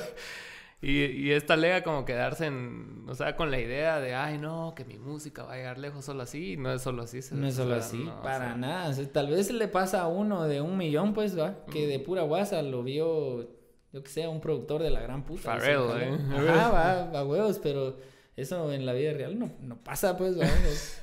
Y, 0.80 1.06
y 1.06 1.32
esta 1.32 1.56
lega 1.56 1.82
como 1.82 2.04
quedarse 2.04 2.46
en, 2.46 3.04
o 3.08 3.14
sea, 3.16 3.34
con 3.34 3.50
la 3.50 3.58
idea 3.58 3.98
de, 3.98 4.14
ay, 4.14 4.38
no, 4.38 4.74
que 4.76 4.84
mi 4.84 4.96
música 4.96 5.42
va 5.42 5.54
a 5.54 5.56
llegar 5.56 5.76
lejos 5.76 6.04
solo 6.04 6.22
así. 6.22 6.56
No 6.56 6.72
es 6.72 6.82
solo 6.82 7.02
así. 7.02 7.18
No 7.32 7.48
es 7.48 7.56
solo 7.56 7.74
o 7.74 7.78
sea, 7.78 7.84
así, 7.84 8.04
no, 8.04 8.16
o 8.16 8.22
para 8.22 8.50
sea, 8.50 8.54
nada. 8.54 8.88
O 8.88 8.92
sea, 8.92 9.12
tal 9.12 9.26
vez 9.26 9.50
le 9.50 9.66
pasa 9.66 10.02
a 10.02 10.06
uno 10.06 10.44
de 10.44 10.60
un 10.60 10.76
millón, 10.76 11.14
pues, 11.14 11.36
¿va? 11.36 11.64
Que 11.72 11.88
de 11.88 11.98
pura 11.98 12.22
guasa 12.22 12.62
lo 12.62 12.84
vio, 12.84 13.50
yo 13.92 14.02
que 14.04 14.08
sé, 14.08 14.28
un 14.28 14.40
productor 14.40 14.80
de 14.80 14.90
la 14.90 15.00
gran 15.00 15.24
puta. 15.24 15.58
jaló. 15.58 15.98
¿eh? 15.98 16.16
Ajá, 16.30 16.70
va, 17.12 17.18
a 17.18 17.24
huevos, 17.24 17.58
pero 17.60 17.96
eso 18.40 18.72
en 18.72 18.86
la 18.86 18.92
vida 18.92 19.12
real 19.12 19.38
no, 19.38 19.50
no 19.60 19.76
pasa, 19.76 20.16
pues. 20.16 20.36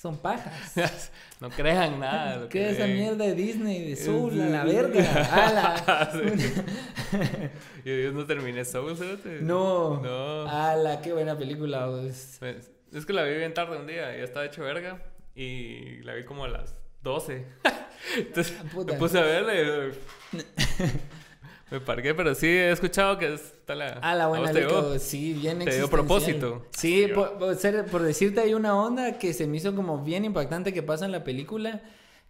Son 0.00 0.16
pajas. 0.18 1.10
no 1.40 1.50
crean 1.50 1.98
nada. 1.98 2.36
lo 2.36 2.48
¿Qué 2.48 2.60
que 2.60 2.70
esa 2.70 2.84
ven. 2.84 2.94
mierda 2.96 3.24
de 3.24 3.34
Disney, 3.34 3.88
de 3.90 3.96
Soul, 3.96 4.40
a 4.40 4.46
la 4.48 4.64
verga? 4.64 5.02
¡Hala! 5.32 6.12
Yo, 7.84 7.94
yo 7.94 8.12
no 8.12 8.24
terminé 8.24 8.64
Soul, 8.64 8.96
¿sabes? 8.96 9.18
No. 9.42 10.00
No. 10.00 10.48
¡Hala! 10.48 11.00
¡Qué 11.02 11.12
buena 11.12 11.36
película! 11.36 11.88
pues. 11.90 12.38
Es 12.92 13.06
que 13.06 13.12
la 13.12 13.24
vi 13.24 13.36
bien 13.38 13.52
tarde 13.54 13.76
un 13.76 13.86
día, 13.88 14.16
ya 14.16 14.22
estaba 14.22 14.46
hecho 14.46 14.62
verga. 14.62 15.02
Y 15.34 16.00
la 16.02 16.14
vi 16.14 16.24
como 16.24 16.44
a 16.44 16.48
las 16.48 16.74
12. 17.02 17.44
Entonces 18.16 18.56
Ah, 18.60 18.64
puta. 18.72 18.92
me 18.92 18.98
puse 19.00 19.18
a 19.18 19.22
verla 19.22 19.54
y. 19.54 20.38
me 21.70 21.80
parqué, 21.80 22.14
pero 22.14 22.34
sí 22.34 22.46
he 22.46 22.70
escuchado 22.72 23.18
que 23.18 23.34
está 23.34 23.74
la. 23.74 23.98
Ah, 24.02 24.14
la 24.14 24.24
¿a 24.24 24.28
buena 24.28 24.52
llegó? 24.52 24.98
sí, 24.98 25.34
bien 25.34 25.58
Te 25.60 25.76
dio 25.76 25.88
propósito. 25.90 26.66
Sí, 26.76 27.06
Sí, 27.06 27.12
por, 27.12 27.38
por 27.38 27.54
ser- 27.56 27.84
por 27.86 28.02
decirte, 28.02 28.40
hay 28.40 28.54
una 28.54 28.74
onda 28.80 29.18
que 29.18 29.32
se 29.34 29.46
me 29.46 29.56
hizo 29.58 29.74
como 29.74 30.02
bien 30.04 30.24
impactante 30.24 30.72
que 30.72 30.82
pasa 30.82 31.04
en 31.04 31.12
la 31.12 31.24
película, 31.24 31.82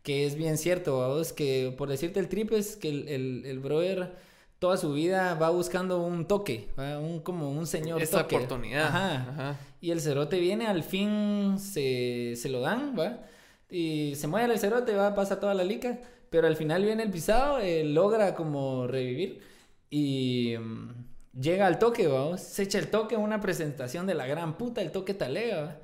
que 0.03 0.27
es 0.27 0.35
bien 0.37 0.59
cierto, 0.59 0.97
vos, 0.97 1.33
que 1.33 1.75
por 1.77 1.89
decirte 1.89 2.19
el 2.21 2.29
trip 2.29 2.53
es 2.53 2.77
que 2.77 2.89
el, 2.89 3.09
el, 3.09 3.43
el 3.47 3.59
brother 3.61 4.13
toda 4.59 4.77
su 4.77 4.93
vida 4.93 5.35
va 5.35 5.51
buscando 5.51 6.03
un 6.03 6.27
toque, 6.27 6.69
un 7.01 7.21
como 7.21 7.51
un 7.53 7.67
señor 7.67 8.03
Esa 8.03 8.23
toque. 8.23 8.37
oportunidad. 8.37 8.87
Ajá. 8.89 9.15
Ajá. 9.31 9.57
Y 9.81 9.93
el 9.93 10.01
cerote 10.01 10.41
viene, 10.41 10.67
al 10.67 10.83
fin 10.83 11.59
se, 11.61 12.35
se 12.35 12.49
lo 12.49 12.61
dan, 12.61 12.97
¿va? 12.99 13.21
Y 13.71 14.15
se 14.17 14.27
mueve 14.27 14.53
el 14.53 14.59
cerote, 14.59 14.95
va, 14.95 15.15
pasa 15.15 15.39
toda 15.39 15.55
la 15.55 15.63
lica. 15.63 16.01
Pero 16.31 16.47
al 16.47 16.57
final 16.57 16.85
viene 16.85 17.03
el 17.05 17.11
pisado, 17.11 17.59
eh, 17.61 17.85
logra 17.85 18.35
como 18.35 18.87
revivir. 18.87 19.41
Y 19.91 20.55
mm, 20.59 21.41
llega 21.41 21.67
al 21.67 21.79
toque, 21.79 22.07
vamos. 22.07 22.41
Se 22.43 22.63
echa 22.65 22.79
el 22.79 22.89
toque, 22.91 23.17
una 23.17 23.41
presentación 23.41 24.07
de 24.07 24.15
la 24.15 24.27
gran 24.27 24.59
puta, 24.59 24.83
el 24.83 24.91
toque 24.93 25.15
talega, 25.15 25.61
¿va? 25.63 25.79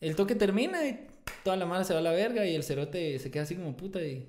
El 0.00 0.14
toque 0.16 0.34
termina 0.34 0.86
y 0.86 1.06
toda 1.44 1.56
la 1.56 1.66
mano 1.66 1.84
se 1.84 1.92
va 1.94 2.00
a 2.00 2.02
la 2.02 2.12
verga 2.12 2.46
y 2.46 2.54
el 2.54 2.62
cerote 2.62 3.18
se 3.18 3.30
queda 3.30 3.42
así 3.44 3.54
como 3.56 3.76
puta 3.76 4.00
y... 4.02 4.28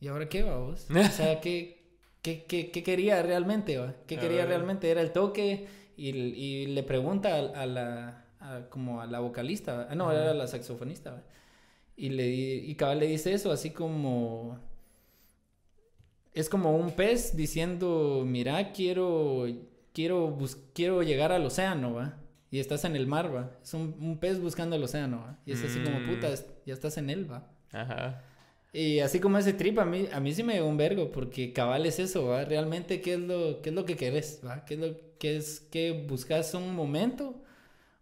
¿Y 0.00 0.08
ahora 0.08 0.28
qué, 0.28 0.42
vamos? 0.42 0.86
O 0.90 1.04
sea, 1.12 1.40
¿qué, 1.40 1.82
qué, 2.22 2.44
qué, 2.44 2.70
qué 2.70 2.82
quería 2.82 3.22
realmente, 3.22 3.78
va? 3.78 3.94
¿Qué 4.06 4.18
quería 4.18 4.46
realmente? 4.46 4.90
Era 4.90 5.00
el 5.02 5.12
toque 5.12 5.66
y, 5.96 6.10
y 6.10 6.66
le 6.66 6.82
pregunta 6.82 7.34
a, 7.36 7.62
a 7.62 7.66
la... 7.66 8.24
a- 8.40 8.68
como 8.70 9.00
a 9.00 9.06
la 9.06 9.20
vocalista. 9.20 9.88
Ah, 9.90 9.94
no, 9.94 10.10
Ajá. 10.10 10.22
era 10.22 10.34
la 10.34 10.46
saxofonista, 10.46 11.10
¿va? 11.12 11.22
Y, 11.96 12.10
le, 12.10 12.26
y 12.28 12.74
cabal 12.74 13.00
le 13.00 13.06
dice 13.06 13.32
eso, 13.32 13.50
así 13.52 13.70
como... 13.70 14.58
Es 16.36 16.48
como 16.48 16.76
un 16.76 16.92
pez 16.92 17.34
diciendo, 17.36 18.22
mira, 18.26 18.72
quiero, 18.72 19.46
quiero, 19.92 20.28
bus- 20.30 20.58
quiero 20.74 21.02
llegar 21.02 21.32
al 21.32 21.44
océano, 21.46 21.94
¿va? 21.94 22.18
Y 22.50 22.60
estás 22.60 22.84
en 22.84 22.94
el 22.94 23.06
mar, 23.06 23.34
¿va? 23.34 23.58
Es 23.62 23.74
un, 23.74 23.96
un 24.00 24.18
pez 24.18 24.38
buscando 24.40 24.76
el 24.76 24.82
océano, 24.84 25.18
¿va? 25.26 25.38
Y 25.46 25.52
es 25.52 25.64
así 25.64 25.80
como, 25.80 25.98
Mm. 26.00 26.06
puta, 26.08 26.28
ya 26.66 26.74
estás 26.74 26.98
en 26.98 27.10
él, 27.10 27.30
¿va? 27.30 27.50
Ajá. 27.72 28.22
Y 28.72 29.00
así 29.00 29.18
como 29.20 29.38
ese 29.38 29.54
trip, 29.54 29.78
a 29.78 29.86
mí, 29.86 30.06
a 30.12 30.20
mí 30.20 30.32
sí 30.34 30.42
me 30.44 30.54
dio 30.54 30.66
un 30.66 30.76
vergo, 30.76 31.10
porque 31.10 31.52
cabal 31.54 31.86
es 31.86 31.98
eso, 31.98 32.26
¿va? 32.26 32.44
Realmente, 32.44 33.00
¿qué 33.00 33.14
es 33.14 33.20
lo, 33.20 33.62
qué 33.62 33.70
es 33.70 33.74
lo 33.74 33.86
que 33.86 33.96
querés, 33.96 34.40
¿va? 34.46 34.64
¿Qué 34.66 34.74
es 34.74 34.80
lo 34.80 34.96
que 35.18 35.36
es, 35.38 35.60
que 35.60 36.04
buscas 36.06 36.52
un 36.54 36.74
momento 36.76 37.42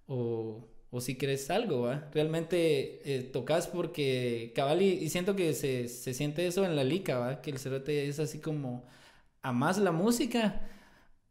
o, 0.08 0.66
o 0.94 1.00
si 1.00 1.16
crees 1.16 1.50
algo, 1.50 1.82
¿va? 1.82 2.08
Realmente 2.12 3.00
eh, 3.04 3.24
tocas 3.24 3.66
porque 3.66 4.52
cabal 4.54 4.80
y, 4.80 4.90
y 4.90 5.08
siento 5.08 5.34
que 5.34 5.52
se, 5.52 5.88
se 5.88 6.14
siente 6.14 6.46
eso 6.46 6.64
en 6.64 6.76
la 6.76 6.84
lica, 6.84 7.18
¿va? 7.18 7.42
Que 7.42 7.50
el 7.50 7.58
cerote 7.58 8.06
es 8.06 8.20
así 8.20 8.38
como 8.38 8.86
más 9.42 9.78
la 9.78 9.90
música 9.90 10.60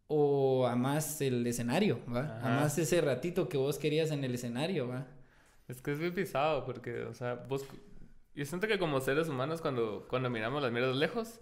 o 0.07 0.69
más 0.75 1.21
el 1.21 1.47
escenario, 1.47 2.01
¿va? 2.13 2.37
Ajá. 2.39 2.49
más 2.49 2.77
ese 2.77 2.99
ratito 2.99 3.47
que 3.47 3.57
vos 3.57 3.79
querías 3.79 4.11
en 4.11 4.25
el 4.25 4.35
escenario, 4.35 4.89
¿va? 4.89 5.07
Es 5.69 5.81
que 5.81 5.93
es 5.93 5.99
bien 5.99 6.13
pisado 6.13 6.65
porque, 6.65 7.03
o 7.03 7.13
sea, 7.13 7.35
vos... 7.35 7.65
Yo 8.35 8.45
siento 8.45 8.67
que 8.67 8.77
como 8.77 8.99
seres 8.99 9.29
humanos 9.29 9.61
cuando, 9.61 10.07
cuando 10.09 10.29
miramos 10.29 10.61
las 10.61 10.73
mierdas 10.73 10.97
lejos, 10.97 11.39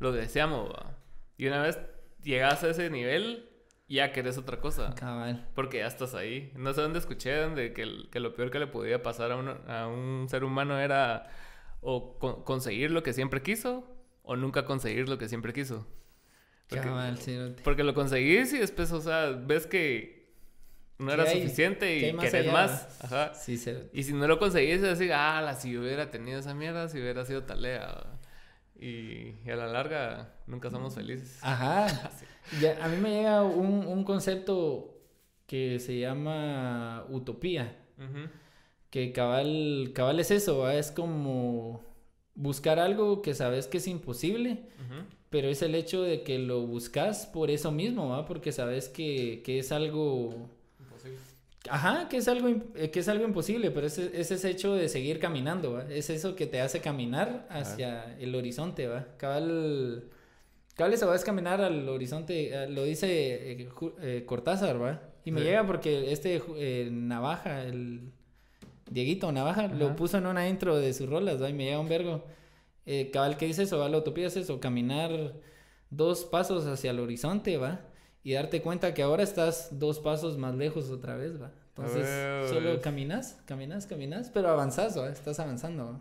lo 0.00 0.12
deseamos, 0.12 0.68
¿va? 0.68 0.98
Y 1.38 1.46
una 1.46 1.62
vez 1.62 1.78
llegas 2.22 2.62
a 2.62 2.68
ese 2.68 2.90
nivel, 2.90 3.48
ya 3.88 4.12
querés 4.12 4.38
otra 4.38 4.60
cosa. 4.60 4.94
Cabal. 4.94 5.48
Porque 5.54 5.78
ya 5.78 5.86
estás 5.86 6.14
ahí. 6.14 6.52
No 6.56 6.72
sé 6.72 6.80
dónde 6.80 6.98
escuché 6.98 7.36
donde 7.36 7.72
que, 7.72 8.08
que 8.10 8.20
lo 8.20 8.34
peor 8.34 8.50
que 8.50 8.58
le 8.58 8.66
podía 8.66 9.02
pasar 9.02 9.32
a, 9.32 9.36
uno- 9.36 9.58
a 9.68 9.86
un 9.86 10.26
ser 10.28 10.44
humano 10.44 10.78
era 10.78 11.28
o 11.80 12.18
co- 12.18 12.44
conseguir 12.44 12.90
lo 12.90 13.02
que 13.02 13.12
siempre 13.12 13.42
quiso 13.42 13.86
o 14.22 14.36
nunca 14.36 14.64
conseguir 14.64 15.08
lo 15.08 15.18
que 15.18 15.28
siempre 15.28 15.52
quiso. 15.52 15.86
Porque, 16.68 16.86
Cabal, 16.88 17.18
cerote. 17.18 17.62
porque 17.62 17.84
lo 17.84 17.92
conseguís 17.92 18.52
y 18.54 18.58
después, 18.58 18.90
o 18.92 19.00
sea, 19.02 19.30
ves 19.32 19.66
que 19.66 20.32
no 20.98 21.08
¿Qué 21.08 21.12
era 21.12 21.24
hay? 21.24 21.42
suficiente 21.42 22.00
¿Qué 22.00 22.08
y 22.08 22.12
más 22.14 22.24
querés 22.24 22.42
allá? 22.48 22.52
más. 22.52 23.04
Ajá. 23.04 23.34
Sí, 23.34 23.58
cerote. 23.58 23.90
Y 23.92 24.02
si 24.04 24.14
no 24.14 24.26
lo 24.26 24.38
conseguís, 24.38 24.76
es 24.76 24.80
decir, 24.82 25.12
ah, 25.12 25.42
la, 25.42 25.54
si 25.56 25.76
hubiera 25.76 26.10
tenido 26.10 26.38
esa 26.40 26.54
mierda, 26.54 26.88
si 26.88 26.98
hubiera 27.00 27.24
sido 27.26 27.42
talea. 27.44 28.18
Y, 28.76 29.34
y 29.44 29.50
a 29.50 29.56
la 29.56 29.66
larga, 29.66 30.32
nunca 30.46 30.70
somos 30.70 30.94
felices. 30.94 31.38
Ajá. 31.42 32.10
Ya, 32.60 32.84
a 32.84 32.88
mí 32.88 32.96
me 32.98 33.10
llega 33.10 33.42
un, 33.42 33.86
un 33.86 34.04
concepto 34.04 34.94
que 35.46 35.78
se 35.80 35.98
llama 35.98 37.04
utopía. 37.08 37.76
Ujú. 37.98 38.28
Que 38.90 39.12
cabal, 39.12 39.90
cabal 39.94 40.20
es 40.20 40.30
eso, 40.30 40.58
¿va? 40.58 40.74
es 40.76 40.90
como 40.90 41.82
buscar 42.34 42.78
algo 42.78 43.22
que 43.22 43.34
sabes 43.34 43.66
que 43.66 43.78
es 43.78 43.86
imposible, 43.88 44.62
pero 45.30 45.48
es 45.48 45.62
el 45.62 45.74
hecho 45.74 46.02
de 46.02 46.22
que 46.22 46.38
lo 46.38 46.60
buscas 46.66 47.26
por 47.26 47.50
eso 47.50 47.72
mismo, 47.72 48.08
¿va? 48.10 48.24
porque 48.24 48.52
sabes 48.52 48.88
que, 48.88 49.42
que 49.44 49.58
es 49.58 49.72
algo... 49.72 50.48
Imposible. 50.78 51.18
Ajá, 51.70 52.08
que 52.08 52.18
es 52.18 52.28
algo, 52.28 52.48
eh, 52.76 52.90
que 52.90 53.00
es 53.00 53.08
algo 53.08 53.24
imposible, 53.24 53.70
pero 53.70 53.86
es, 53.86 53.98
es 53.98 54.30
ese 54.30 54.50
hecho 54.50 54.74
de 54.74 54.88
seguir 54.88 55.18
caminando, 55.18 55.72
¿va? 55.72 55.90
Es 55.90 56.10
eso 56.10 56.36
que 56.36 56.46
te 56.46 56.60
hace 56.60 56.80
caminar 56.80 57.46
hacia 57.48 58.16
el 58.18 58.34
horizonte, 58.34 58.86
¿va? 58.86 59.06
Cabal, 59.16 60.04
cabal 60.74 60.92
eso 60.94 61.06
va 61.06 61.14
es 61.16 61.24
caminar 61.24 61.60
al 61.60 61.88
horizonte, 61.88 62.64
eh, 62.64 62.68
lo 62.68 62.84
dice 62.84 63.52
eh, 63.52 63.68
eh, 64.02 64.24
Cortázar, 64.26 64.80
¿va? 64.82 65.02
Y 65.24 65.30
me 65.30 65.40
Sí. 65.40 65.46
llega 65.46 65.66
porque 65.66 66.12
este 66.12 66.42
eh, 66.56 66.88
Navaja, 66.92 67.62
el 67.64 68.12
Dieguito 68.90 69.32
Navaja, 69.32 69.68
lo 69.68 69.86
Ajá. 69.86 69.96
puso 69.96 70.18
en 70.18 70.26
una 70.26 70.48
intro 70.48 70.76
de 70.76 70.92
sus 70.92 71.08
rolas, 71.08 71.40
¿va? 71.42 71.48
Y 71.48 71.54
me 71.54 71.64
llega 71.64 71.78
un 71.80 71.88
vergo. 71.88 72.24
Eh, 72.86 73.10
cabal, 73.10 73.36
¿qué 73.38 73.46
dice 73.46 73.62
eso? 73.62 73.78
¿va? 73.78 73.88
La 73.88 73.96
utopía 73.98 74.26
es 74.26 74.36
eso, 74.36 74.60
caminar 74.60 75.10
dos 75.90 76.24
pasos 76.24 76.66
hacia 76.66 76.90
el 76.90 77.00
horizonte, 77.00 77.56
¿va? 77.56 77.80
Y 78.22 78.32
darte 78.34 78.60
cuenta 78.60 78.92
que 78.94 79.02
ahora 79.02 79.22
estás 79.22 79.78
dos 79.78 80.00
pasos 80.00 80.36
más 80.36 80.54
lejos 80.54 80.90
otra 80.90 81.16
vez, 81.16 81.40
¿va? 81.40 81.50
Entonces, 81.68 82.06
huevo, 82.06 82.48
solo 82.48 82.80
caminas, 82.80 83.40
caminas, 83.46 83.86
caminas, 83.86 84.30
pero 84.32 84.48
avanzas, 84.48 84.98
¿va? 84.98 85.08
Estás 85.10 85.40
avanzando, 85.40 85.84
¿va? 85.86 86.00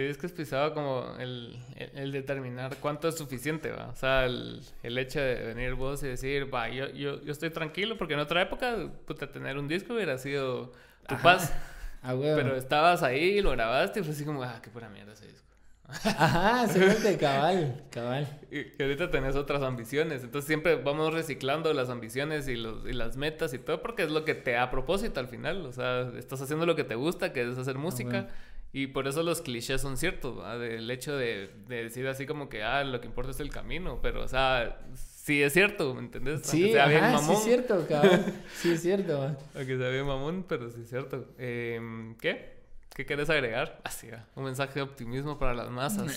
Sí, 0.00 0.06
es 0.06 0.16
que 0.16 0.26
es 0.26 0.32
pisado 0.32 0.72
como 0.72 1.14
el, 1.18 1.58
el, 1.76 1.90
el 1.94 2.12
determinar 2.12 2.74
cuánto 2.80 3.06
es 3.06 3.18
suficiente, 3.18 3.70
¿va? 3.70 3.88
O 3.88 3.96
sea, 3.96 4.24
el, 4.24 4.62
el 4.82 4.96
hecho 4.96 5.20
de 5.20 5.34
venir 5.54 5.74
vos 5.74 6.02
y 6.02 6.06
decir, 6.06 6.52
va, 6.52 6.70
yo, 6.70 6.88
yo, 6.88 7.22
yo 7.22 7.30
estoy 7.30 7.50
tranquilo 7.50 7.98
porque 7.98 8.14
en 8.14 8.20
otra 8.20 8.40
época, 8.40 8.76
puta, 9.06 9.30
tener 9.30 9.58
un 9.58 9.68
disco 9.68 9.92
hubiera 9.92 10.16
sido 10.16 10.72
tu 11.06 11.16
Ajá. 11.16 11.22
paz. 11.22 11.52
A 12.02 12.14
huevo. 12.14 12.34
Pero 12.34 12.56
estabas 12.56 13.02
ahí, 13.02 13.42
lo 13.42 13.50
grabaste 13.50 14.00
y 14.00 14.02
fue 14.02 14.14
así 14.14 14.24
como, 14.24 14.42
ah, 14.42 14.58
qué 14.62 14.70
pura 14.70 14.88
mierda 14.88 15.12
ese 15.12 15.26
disco. 15.26 15.46
Ajá, 16.04 16.66
se 16.66 17.18
cabal, 17.18 17.82
cabal. 17.90 18.26
Y 18.50 18.64
que 18.70 18.84
ahorita 18.84 19.10
tenés 19.10 19.36
otras 19.36 19.62
ambiciones. 19.62 20.22
Entonces 20.22 20.46
siempre 20.46 20.76
vamos 20.76 21.12
reciclando 21.12 21.74
las 21.74 21.90
ambiciones 21.90 22.48
y, 22.48 22.56
los, 22.56 22.86
y 22.88 22.94
las 22.94 23.18
metas 23.18 23.52
y 23.52 23.58
todo 23.58 23.82
porque 23.82 24.04
es 24.04 24.10
lo 24.10 24.24
que 24.24 24.34
te 24.34 24.52
da 24.52 24.70
propósito 24.70 25.20
al 25.20 25.28
final. 25.28 25.66
O 25.66 25.72
sea, 25.72 26.10
estás 26.16 26.40
haciendo 26.40 26.64
lo 26.64 26.74
que 26.74 26.84
te 26.84 26.94
gusta, 26.94 27.34
que 27.34 27.42
es 27.42 27.58
hacer 27.58 27.76
música. 27.76 28.10
bueno. 28.10 28.28
Y 28.72 28.86
por 28.88 29.08
eso 29.08 29.22
los 29.22 29.40
clichés 29.42 29.80
son 29.80 29.96
ciertos, 29.96 30.38
¿va? 30.38 30.56
Del 30.56 30.88
hecho 30.90 31.16
de, 31.16 31.50
de 31.66 31.84
decir 31.84 32.06
así 32.06 32.24
como 32.24 32.48
que, 32.48 32.62
ah, 32.62 32.84
lo 32.84 33.00
que 33.00 33.08
importa 33.08 33.32
es 33.32 33.40
el 33.40 33.50
camino. 33.50 33.98
Pero, 34.00 34.22
o 34.22 34.28
sea, 34.28 34.80
sí 34.94 35.42
es 35.42 35.52
cierto, 35.52 35.92
¿me 35.94 36.00
entendés? 36.00 36.42
Sí, 36.44 36.70
sea 36.70 36.86
bien 36.86 37.02
ajá, 37.02 37.18
sí 37.18 37.22
mamón. 37.24 37.36
es 37.36 37.42
cierto, 37.42 37.86
cabal. 37.88 38.34
Sí 38.54 38.70
es 38.70 38.82
cierto. 38.82 39.36
Aunque 39.56 39.76
sea 39.76 39.88
bien 39.88 40.06
mamón, 40.06 40.44
pero 40.48 40.70
sí 40.70 40.82
es 40.82 40.88
cierto. 40.88 41.26
Em, 41.38 42.14
¿Qué? 42.16 42.60
¿Qué 42.94 43.04
querés 43.06 43.28
agregar? 43.28 43.80
Así, 43.82 44.08
va, 44.08 44.26
un 44.36 44.44
mensaje 44.44 44.74
de 44.74 44.82
optimismo 44.82 45.38
para 45.38 45.54
las 45.54 45.70
masas. 45.70 46.16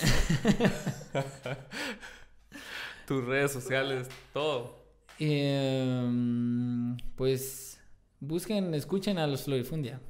Tus 3.06 3.24
redes 3.24 3.52
sociales, 3.52 4.08
todo. 4.32 4.78
Em, 5.18 6.96
pues 7.16 7.80
busquen, 8.20 8.74
escuchen 8.74 9.18
a 9.18 9.26
los 9.26 9.44
Florifundia. 9.44 10.00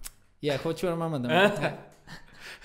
Y 0.40 0.50
a 0.50 0.58
Jocho 0.58 0.88
Armama 0.90 1.20
también. 1.22 1.74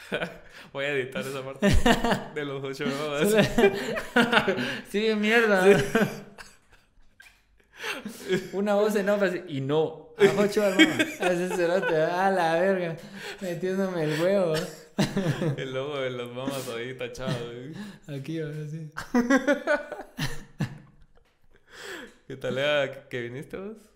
Voy 0.74 0.86
a 0.86 0.90
editar 0.90 1.26
esa 1.26 1.44
parte 1.44 1.68
de 2.36 2.46
los 2.46 2.64
ocho 2.64 2.86
babas. 2.86 3.48
sí, 4.90 5.14
mierda. 5.16 5.66
Una 8.54 8.76
voz 8.76 8.96
en 8.96 9.10
off 9.10 9.24
así, 9.24 9.42
y 9.48 9.62
no. 9.62 10.10
A 10.18 10.28
Jocho 10.36 10.64
Armama. 10.64 10.96
Así 11.22 11.48
cerote, 11.56 11.96
a 11.96 12.30
la 12.30 12.60
verga. 12.60 12.98
Metiéndome 13.40 14.04
el 14.04 14.22
huevo. 14.22 14.54
El 15.56 15.74
logo 15.74 15.98
de 16.00 16.10
las 16.10 16.28
mamas 16.30 16.68
ahí 16.76 16.98
tachado. 16.98 17.52
¿eh? 17.54 17.74
Aquí, 18.08 18.42
ahora 18.42 18.68
sí. 18.70 18.92
¿Qué 22.28 22.36
tal 22.36 22.58
era 22.58 23.08
que 23.08 23.22
viniste 23.22 23.58
vos? 23.58 23.89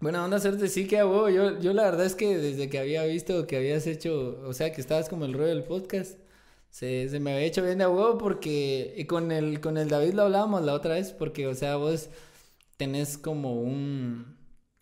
Bueno, 0.00 0.24
onda 0.24 0.36
hacerte 0.36 0.68
sí 0.68 0.86
que 0.86 0.96
huevo. 0.96 1.28
Yo, 1.30 1.58
yo 1.58 1.72
la 1.72 1.84
verdad 1.84 2.06
es 2.06 2.14
que 2.14 2.36
desde 2.36 2.68
que 2.68 2.78
había 2.78 3.04
visto 3.04 3.46
que 3.46 3.56
habías 3.56 3.86
hecho, 3.86 4.40
o 4.46 4.52
sea, 4.52 4.72
que 4.72 4.80
estabas 4.80 5.08
como 5.08 5.24
el 5.24 5.32
rollo 5.32 5.48
del 5.48 5.64
podcast, 5.64 6.18
se, 6.70 7.08
se 7.08 7.20
me 7.20 7.32
había 7.32 7.46
hecho 7.46 7.62
bien 7.62 7.78
de 7.78 7.86
huevo 7.86 8.18
porque 8.18 8.94
y 8.96 9.06
con 9.06 9.32
el, 9.32 9.60
con 9.60 9.78
el 9.78 9.88
David 9.88 10.14
lo 10.14 10.22
hablábamos 10.24 10.62
la 10.64 10.74
otra 10.74 10.94
vez, 10.94 11.12
porque, 11.12 11.46
o 11.46 11.54
sea, 11.54 11.76
vos 11.76 12.10
tenés 12.76 13.16
como 13.18 13.54
un, 13.60 14.36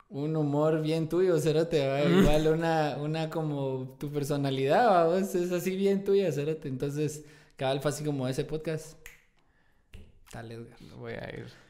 un 0.09 0.37
humor 0.37 0.83
bien 0.83 1.09
tuyo, 1.09 1.39
Cerote, 1.39 1.87
¿va? 1.89 2.03
igual 2.03 2.49
una, 2.49 2.97
una 3.01 3.31
como 3.31 3.97
tu 4.01 4.11
personalidad, 4.13 4.89
¿va? 4.89 5.07
vos 5.07 5.35
es 5.35 5.53
así 5.53 5.77
bien 5.77 6.05
tuya, 6.05 6.33
Cerote. 6.33 6.69
Entonces, 6.69 7.25
cabal 7.57 7.81
fue 7.81 7.91
así 7.91 8.05
como 8.05 8.27
ese 8.29 8.45
podcast. 8.45 8.99
Tal, 10.33 10.51
Edgar. 10.51 10.79
Voy 10.99 11.13
a 11.13 11.31
ir. 11.31 11.64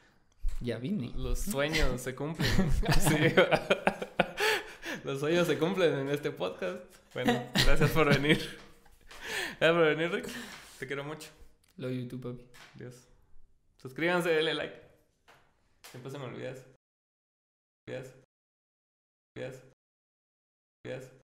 Ya 0.61 0.79
vine. 0.79 1.13
Los 1.17 1.41
sueños 1.41 2.01
se 2.01 2.15
cumplen. 2.15 2.49
Los 5.05 5.21
sueños 5.21 5.47
se 5.47 5.59
cumplen 5.59 5.99
en 5.99 6.09
este 6.09 6.31
podcast. 6.31 6.83
Bueno, 7.13 7.47
gracias 7.67 7.91
por 7.91 8.09
venir. 8.09 8.39
Gracias 9.61 9.73
por 9.73 9.85
venir, 9.85 10.11
Rick. 10.11 10.27
Te 10.79 10.87
quiero 10.87 11.05
mucho. 11.05 11.29
Lo 11.77 11.91
YouTube, 11.91 12.23
papi. 12.23 12.43
Dios. 12.75 12.95
Suscríbanse, 13.83 14.31
denle 14.31 14.55
like. 14.55 14.81
Siempre 15.91 16.11
se 16.11 16.19
me 16.19 16.25
olvidas. 16.25 16.65
Olvidas. 17.87 18.15
Olvidas. 19.37 19.63
Olvidas. 20.87 21.24